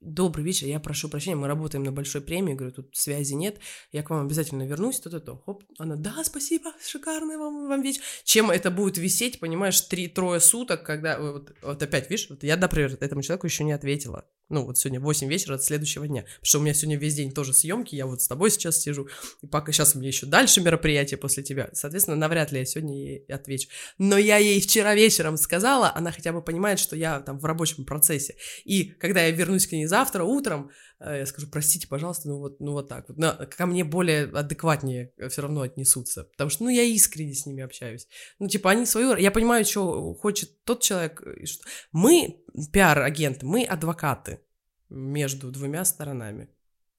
добрый 0.04 0.44
вечер, 0.44 0.66
я 0.66 0.80
прошу 0.80 1.08
прощения, 1.08 1.36
мы 1.36 1.48
работаем 1.48 1.84
на 1.84 1.92
большой 1.92 2.20
премии, 2.20 2.54
говорю, 2.54 2.74
тут 2.74 2.94
связи 2.94 3.34
нет, 3.34 3.58
я 3.90 4.02
к 4.02 4.10
вам 4.10 4.26
обязательно 4.26 4.64
вернусь, 4.64 5.00
то-то-то. 5.00 5.42
Хоп, 5.44 5.64
она, 5.78 5.96
да, 5.96 6.22
спасибо, 6.24 6.72
шикарный 6.84 7.36
вам, 7.36 7.68
вам 7.68 7.82
вечер. 7.82 8.02
Чем 8.24 8.50
это 8.50 8.70
будет 8.70 8.98
висеть, 8.98 9.40
понимаешь, 9.40 9.80
три-трое 9.80 10.40
суток, 10.40 10.84
когда, 10.84 11.18
вот, 11.18 11.52
вот 11.62 11.82
опять, 11.82 12.10
видишь, 12.10 12.28
вот 12.28 12.42
я, 12.42 12.56
например, 12.56 12.96
этому 13.00 13.22
человеку 13.22 13.46
еще 13.46 13.64
не 13.64 13.72
ответила. 13.72 14.26
Ну, 14.50 14.66
вот 14.66 14.76
сегодня 14.76 15.00
8 15.00 15.28
вечера 15.28 15.54
от 15.54 15.64
следующего 15.64 16.06
дня. 16.06 16.22
Потому 16.22 16.44
что 16.44 16.58
у 16.58 16.62
меня 16.62 16.74
сегодня 16.74 16.98
весь 16.98 17.14
день 17.14 17.32
тоже 17.32 17.54
съемки, 17.54 17.94
я 17.94 18.06
вот 18.06 18.20
с 18.20 18.28
тобой 18.28 18.50
сейчас 18.50 18.80
сижу, 18.80 19.08
и 19.42 19.46
пока 19.46 19.72
сейчас 19.72 19.94
у 19.94 19.98
меня 19.98 20.08
еще 20.08 20.26
дальше 20.26 20.60
мероприятие 20.60 21.16
после 21.16 21.42
тебя. 21.42 21.70
Соответственно, 21.72 22.16
навряд 22.16 22.52
ли 22.52 22.58
я 22.58 22.64
сегодня 22.66 22.94
ей 22.94 23.24
отвечу. 23.26 23.68
Но 23.98 24.18
я 24.18 24.36
ей 24.36 24.60
вчера 24.60 24.94
вечером 24.94 25.38
сказала, 25.38 25.92
она 25.94 26.12
хотя 26.12 26.32
бы 26.32 26.42
понимает, 26.42 26.78
что 26.78 26.94
я 26.94 27.20
там 27.20 27.38
в 27.38 27.44
рабочем 27.44 27.84
процессе. 27.84 28.36
И 28.64 28.84
когда 28.84 29.24
я 29.24 29.30
вернусь 29.30 29.66
к 29.66 29.72
ней 29.72 29.86
завтра 29.86 30.24
утром, 30.24 30.70
я 31.12 31.26
скажу, 31.26 31.48
простите, 31.48 31.88
пожалуйста, 31.88 32.28
ну 32.28 32.38
вот, 32.38 32.60
ну 32.60 32.72
вот 32.72 32.88
так 32.88 33.08
вот. 33.08 33.18
Но 33.18 33.36
ко 33.56 33.66
мне 33.66 33.84
более 33.84 34.24
адекватнее 34.24 35.12
все 35.28 35.42
равно 35.42 35.62
отнесутся. 35.62 36.24
Потому 36.24 36.50
что, 36.50 36.64
ну, 36.64 36.70
я 36.70 36.82
искренне 36.82 37.34
с 37.34 37.46
ними 37.46 37.62
общаюсь. 37.62 38.08
Ну, 38.38 38.48
типа, 38.48 38.70
они 38.70 38.86
свою... 38.86 39.16
Я 39.16 39.30
понимаю, 39.30 39.64
что 39.64 40.14
хочет 40.14 40.64
тот 40.64 40.80
человек. 40.80 41.22
Что... 41.44 41.64
Мы 41.92 42.42
пиар-агенты, 42.72 43.44
мы 43.44 43.64
адвокаты 43.64 44.40
между 44.88 45.50
двумя 45.50 45.84
сторонами 45.84 46.53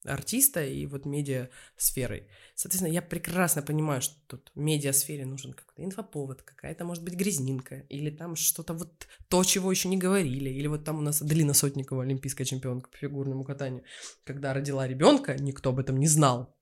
артиста 0.06 0.64
и 0.64 0.86
вот 0.86 1.04
медиа 1.04 1.48
сферой. 1.76 2.28
Соответственно, 2.54 2.92
я 2.92 3.02
прекрасно 3.02 3.62
понимаю, 3.62 4.02
что 4.02 4.14
тут 4.26 4.52
в 4.54 4.58
медиасфере 4.58 5.26
нужен 5.26 5.52
какой-то 5.52 5.84
инфоповод, 5.84 6.42
какая-то, 6.42 6.84
может 6.84 7.04
быть, 7.04 7.14
грязнинка, 7.14 7.80
или 7.88 8.10
там 8.10 8.36
что-то 8.36 8.74
вот 8.74 9.06
то, 9.28 9.44
чего 9.44 9.70
еще 9.70 9.88
не 9.88 9.98
говорили, 9.98 10.50
или 10.50 10.66
вот 10.66 10.84
там 10.84 10.98
у 10.98 11.02
нас 11.02 11.22
Аделина 11.22 11.54
Сотникова, 11.54 12.02
олимпийская 12.02 12.46
чемпионка 12.46 12.90
по 12.90 12.96
фигурному 12.96 13.44
катанию, 13.44 13.82
когда 14.24 14.54
родила 14.54 14.86
ребенка, 14.86 15.36
никто 15.38 15.70
об 15.70 15.78
этом 15.78 15.98
не 15.98 16.06
знал. 16.06 16.56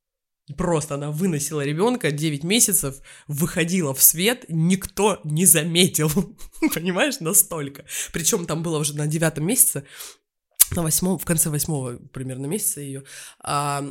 Просто 0.59 0.97
она 0.97 1.11
выносила 1.11 1.63
ребенка 1.63 2.11
9 2.11 2.45
месяцев, 2.45 3.01
выходила 3.27 3.95
в 3.95 4.03
свет, 4.03 4.45
никто 4.49 5.21
не 5.25 5.47
заметил. 5.47 6.11
Понимаешь, 6.75 7.21
настолько. 7.21 7.87
Причем 8.13 8.45
там 8.45 8.63
было 8.63 8.79
уже 8.79 8.95
на 8.95 9.07
девятом 9.07 9.47
месяце, 9.47 9.85
на 10.77 10.83
восьмом, 10.83 11.19
в 11.19 11.25
конце 11.25 11.51
восьмого 11.51 11.97
примерно 11.97 12.47
месяца 12.47 12.81
ее 12.81 13.05
а, 13.41 13.85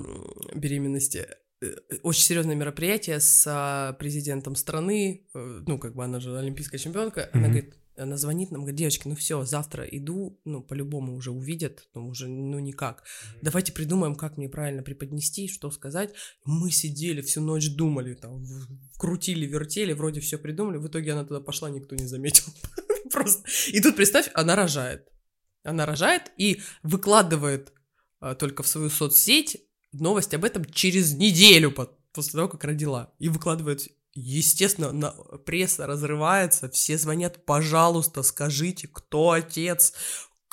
беременности 0.53 1.27
э, 1.61 1.71
очень 2.03 2.23
серьезное 2.23 2.55
мероприятие 2.55 3.19
с 3.19 3.45
а, 3.47 3.93
президентом 3.93 4.55
страны, 4.55 5.27
э, 5.33 5.61
ну, 5.67 5.77
как 5.77 5.95
бы 5.95 6.03
она 6.03 6.19
же 6.19 6.37
олимпийская 6.37 6.79
чемпионка, 6.79 7.21
mm-hmm. 7.21 7.37
она 7.37 7.47
говорит, 7.47 7.75
она 7.97 8.17
звонит 8.17 8.51
нам, 8.51 8.61
говорит, 8.61 8.77
девочки, 8.77 9.07
ну 9.07 9.15
все, 9.15 9.43
завтра 9.45 9.85
иду, 9.85 10.39
ну, 10.45 10.61
по-любому 10.61 11.15
уже 11.15 11.31
увидят, 11.31 11.87
ну, 11.93 12.07
уже, 12.07 12.27
ну, 12.27 12.59
никак. 12.59 13.03
Давайте 13.41 13.71
придумаем, 13.71 14.15
как 14.15 14.37
мне 14.37 14.49
правильно 14.49 14.83
преподнести, 14.83 15.47
что 15.47 15.69
сказать. 15.71 16.13
Мы 16.43 16.71
сидели 16.71 17.21
всю 17.21 17.41
ночь, 17.41 17.69
думали, 17.69 18.15
там, 18.15 18.43
крутили, 18.97 19.45
вертели, 19.45 19.93
вроде 19.93 20.21
все 20.21 20.37
придумали, 20.37 20.77
в 20.77 20.87
итоге 20.87 21.13
она 21.13 21.23
туда 21.23 21.39
пошла, 21.39 21.69
никто 21.69 21.95
не 21.95 22.05
заметил. 22.07 22.51
Просто. 23.11 23.47
И 23.71 23.79
тут, 23.79 23.95
представь, 23.95 24.29
она 24.33 24.55
рожает. 24.55 25.12
Она 25.63 25.85
рожает 25.85 26.31
и 26.37 26.61
выкладывает 26.81 27.73
а, 28.19 28.35
только 28.35 28.63
в 28.63 28.67
свою 28.67 28.89
соцсеть 28.89 29.61
новость 29.91 30.33
об 30.33 30.45
этом 30.45 30.65
через 30.65 31.13
неделю 31.13 31.71
после 32.11 32.31
того, 32.31 32.47
как 32.47 32.63
родила. 32.63 33.13
И 33.19 33.29
выкладывает, 33.29 33.87
естественно, 34.13 34.91
на, 34.91 35.11
пресса 35.11 35.87
разрывается, 35.87 36.69
все 36.69 36.97
звонят, 36.97 37.45
пожалуйста, 37.45 38.23
скажите, 38.23 38.87
кто 38.87 39.31
отец, 39.31 39.93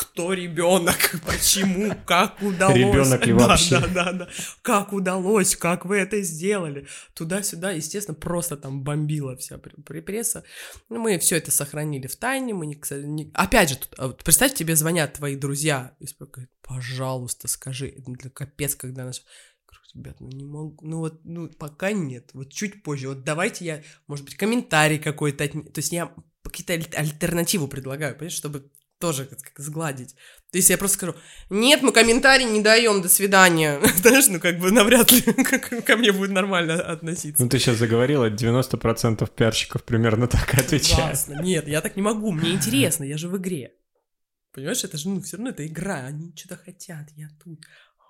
кто 0.01 0.33
ребенок, 0.33 0.97
почему, 1.27 1.95
как 2.07 2.41
удалось. 2.41 2.77
Ребенок 2.77 3.27
ли 3.27 3.33
вообще? 3.35 3.81
Да, 3.81 3.89
да, 3.89 4.13
да. 4.13 4.29
Как 4.63 4.95
удалось, 4.95 5.57
как 5.57 5.85
вы 5.85 5.99
это 5.99 6.23
сделали. 6.23 6.87
Туда-сюда, 7.13 7.73
естественно, 7.73 8.15
просто 8.15 8.57
там 8.57 8.83
бомбила 8.83 9.37
вся 9.37 9.59
пресса. 9.59 10.43
Мы 10.89 11.19
все 11.19 11.37
это 11.37 11.51
сохранили 11.51 12.07
в 12.07 12.17
тайне. 12.17 12.55
Мы 12.55 12.67
не, 12.67 12.81
не... 13.05 13.31
Опять 13.35 13.69
же, 13.69 13.77
тут, 13.77 13.95
а 13.99 14.09
представь, 14.09 14.55
тебе 14.55 14.75
звонят 14.75 15.13
твои 15.13 15.37
друзья 15.37 15.95
и 16.01 16.07
спрашивают, 16.07 16.51
пожалуйста, 16.63 17.47
скажи. 17.47 17.89
Это 17.89 18.31
капец, 18.31 18.75
когда 18.75 19.05
наш 19.05 19.23
ребят, 19.95 20.17
ну 20.21 20.29
не 20.29 20.45
могу, 20.45 20.79
ну 20.83 20.99
вот, 20.99 21.21
ну 21.25 21.49
пока 21.49 21.91
нет, 21.91 22.31
вот 22.33 22.53
чуть 22.53 22.85
позже, 22.85 23.09
вот 23.09 23.25
давайте 23.25 23.65
я, 23.65 23.83
может 24.07 24.25
быть, 24.25 24.37
комментарий 24.37 25.01
какой-то, 25.01 25.49
то 25.49 25.79
есть 25.79 25.91
я 25.91 26.15
какие-то 26.45 26.75
альтернативу 26.97 27.67
предлагаю, 27.67 28.15
понимаешь, 28.15 28.37
чтобы 28.37 28.71
тоже 29.01 29.25
как, 29.25 29.39
сгладить. 29.57 30.15
То 30.53 30.59
есть 30.59 30.71
я 30.71 30.79
просто 30.79 30.99
скажу, 30.99 31.15
нет, 31.49 31.83
мы 31.83 31.91
комментарий 31.93 32.45
не 32.45 32.61
даем, 32.61 33.03
до 33.03 33.09
свидания. 33.09 33.81
Знаешь, 33.97 34.29
ну 34.29 34.39
как 34.39 34.59
бы 34.59 34.71
навряд 34.71 35.11
ли 35.11 35.23
ко 35.83 35.97
мне 35.97 36.13
будет 36.13 36.31
нормально 36.31 36.81
относиться. 36.81 37.43
Ну 37.43 37.49
ты 37.49 37.59
сейчас 37.59 37.79
заговорила, 37.79 38.31
90% 38.31 39.29
пиарщиков 39.35 39.83
примерно 39.85 40.29
так 40.29 40.55
отвечают. 40.55 41.07
Классно. 41.07 41.43
Нет, 41.43 41.67
я 41.67 41.81
так 41.81 41.97
не 41.97 42.03
могу, 42.03 42.31
мне 42.31 42.51
интересно, 42.51 43.05
я 43.05 43.17
же 43.17 43.29
в 43.29 43.37
игре. 43.37 43.73
Понимаешь, 44.53 44.85
это 44.85 44.99
же, 44.99 45.09
ну, 45.09 45.21
все 45.23 45.37
равно 45.37 45.51
это 45.51 45.67
игра, 45.67 46.07
они 46.07 46.33
что-то 46.37 46.57
хотят, 46.57 47.09
я 47.17 47.29
тут. 47.43 47.61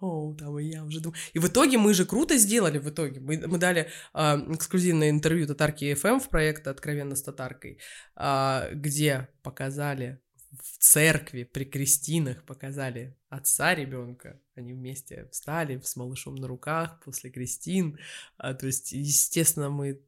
О, 0.01 0.35
там 0.35 0.59
и 0.59 0.65
я 0.65 0.83
уже 0.83 1.01
думаю. 1.01 1.19
И 1.35 1.39
в 1.39 1.47
итоге 1.47 1.77
мы 1.77 1.93
же 1.93 2.07
круто 2.07 2.39
сделали 2.39 2.79
в 2.79 2.89
итоге. 2.89 3.21
Мы, 3.21 3.43
мы 3.47 3.59
дали 3.59 3.91
э, 4.15 4.37
эксклюзивное 4.55 5.11
интервью 5.11 5.47
Татарки 5.47 5.93
FM 5.93 6.21
в 6.21 6.31
проект 6.31 6.67
«Откровенно 6.67 7.17
с 7.17 7.23
Татаркой», 7.23 7.79
э, 8.17 8.71
где 8.73 9.29
показали 9.43 10.19
в 10.53 10.79
церкви 10.79 11.45
при 11.45 11.65
крестинах 11.65 12.45
показали 12.45 13.17
отца 13.29 13.75
ребенка. 13.75 14.41
Они 14.55 14.73
вместе 14.73 15.29
встали 15.31 15.81
с 15.81 15.97
малышом 15.97 16.35
на 16.35 16.49
руках 16.49 17.01
после 17.05 17.31
крестин. 17.31 17.99
А, 18.37 18.55
то 18.55 18.67
есть, 18.67 18.93
естественно, 18.93 19.71
мы 19.71 20.03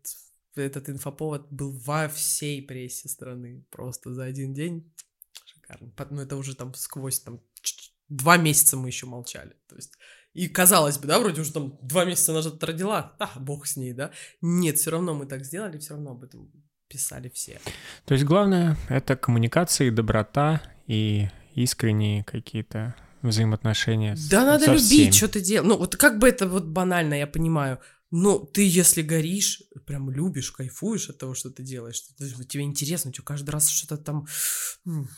этот 0.55 0.89
инфоповод 0.89 1.49
был 1.51 1.71
во 1.71 2.09
всей 2.09 2.61
прессе 2.63 3.09
страны. 3.09 3.65
Просто 3.71 4.13
за 4.13 4.25
один 4.25 4.53
день 4.53 4.93
шикарно. 5.45 5.93
Ну, 6.11 6.21
это 6.21 6.37
уже 6.37 6.57
там 6.57 6.75
сквозь 6.75 7.21
там 7.21 7.41
два 8.09 8.37
месяца 8.37 8.77
мы 8.77 8.89
еще 8.89 9.07
молчали. 9.07 9.57
То 9.69 9.77
есть, 9.77 9.93
и 10.35 10.49
казалось 10.49 10.99
бы, 10.99 11.07
да, 11.07 11.21
вроде 11.21 11.41
уже 11.41 11.53
там 11.53 11.79
два 11.83 12.05
месяца 12.05 12.33
назад 12.33 12.63
родила, 12.65 13.15
а, 13.19 13.39
бог 13.39 13.67
с 13.67 13.77
ней, 13.77 13.93
да. 13.93 14.13
Нет, 14.41 14.79
все 14.79 14.91
равно 14.91 15.15
мы 15.15 15.27
так 15.27 15.45
сделали, 15.45 15.79
все 15.79 15.95
равно 15.95 16.13
об 16.13 16.25
этом 16.25 16.51
писали 16.93 17.31
все. 17.35 17.59
То 18.05 18.15
есть 18.15 18.25
главное— 18.25 18.77
это 18.89 19.17
коммуникация, 19.17 19.91
доброта 19.91 20.61
и 20.87 21.29
искренние 21.55 22.25
какие-то 22.25 22.95
взаимоотношения. 23.23 24.17
Да 24.31 24.43
с, 24.43 24.45
надо 24.45 24.65
со 24.67 24.73
любить, 24.73 24.85
всеми. 24.85 25.11
что 25.11 25.29
ты 25.29 25.41
делаешь. 25.41 25.69
Ну 25.69 25.79
вот 25.79 25.97
как 25.97 26.19
бы 26.19 26.29
это 26.29 26.47
вот 26.47 26.65
банально, 26.67 27.15
я 27.15 27.27
понимаю. 27.27 27.79
Но 28.11 28.39
ты, 28.39 28.69
если 28.69 29.01
горишь, 29.01 29.63
прям 29.87 30.11
любишь, 30.11 30.51
кайфуешь 30.51 31.09
от 31.09 31.17
того, 31.17 31.35
что 31.35 31.51
ты 31.51 31.63
делаешь, 31.63 32.03
тебе 32.47 32.65
интересно, 32.65 33.11
тебе 33.11 33.25
каждый 33.25 33.51
раз 33.51 33.71
что-то 33.71 33.97
там, 33.97 34.27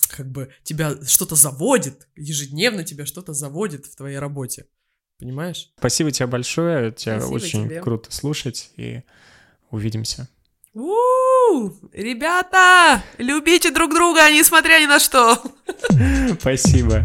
как 0.09 0.31
бы, 0.31 0.53
тебя 0.63 0.97
что-то 1.05 1.35
заводит, 1.35 2.07
ежедневно 2.15 2.85
тебя 2.85 3.05
что-то 3.05 3.33
заводит 3.33 3.87
в 3.87 3.97
твоей 3.97 4.19
работе. 4.19 4.67
Понимаешь? 5.19 5.73
Спасибо 5.77 6.13
тебе 6.13 6.29
большое, 6.29 6.93
тебя 6.93 7.19
Спасибо 7.19 7.35
очень 7.35 7.65
тебе. 7.65 7.81
круто 7.81 8.13
слушать, 8.13 8.71
и 8.77 9.03
увидимся. 9.71 10.29
У-у-у! 10.73 11.24
Ребята, 11.93 13.03
любите 13.19 13.71
друг 13.71 13.95
друга, 13.95 14.31
несмотря 14.31 14.81
ни 14.81 14.87
на 14.87 14.99
что. 14.99 15.43
Спасибо. 16.41 17.05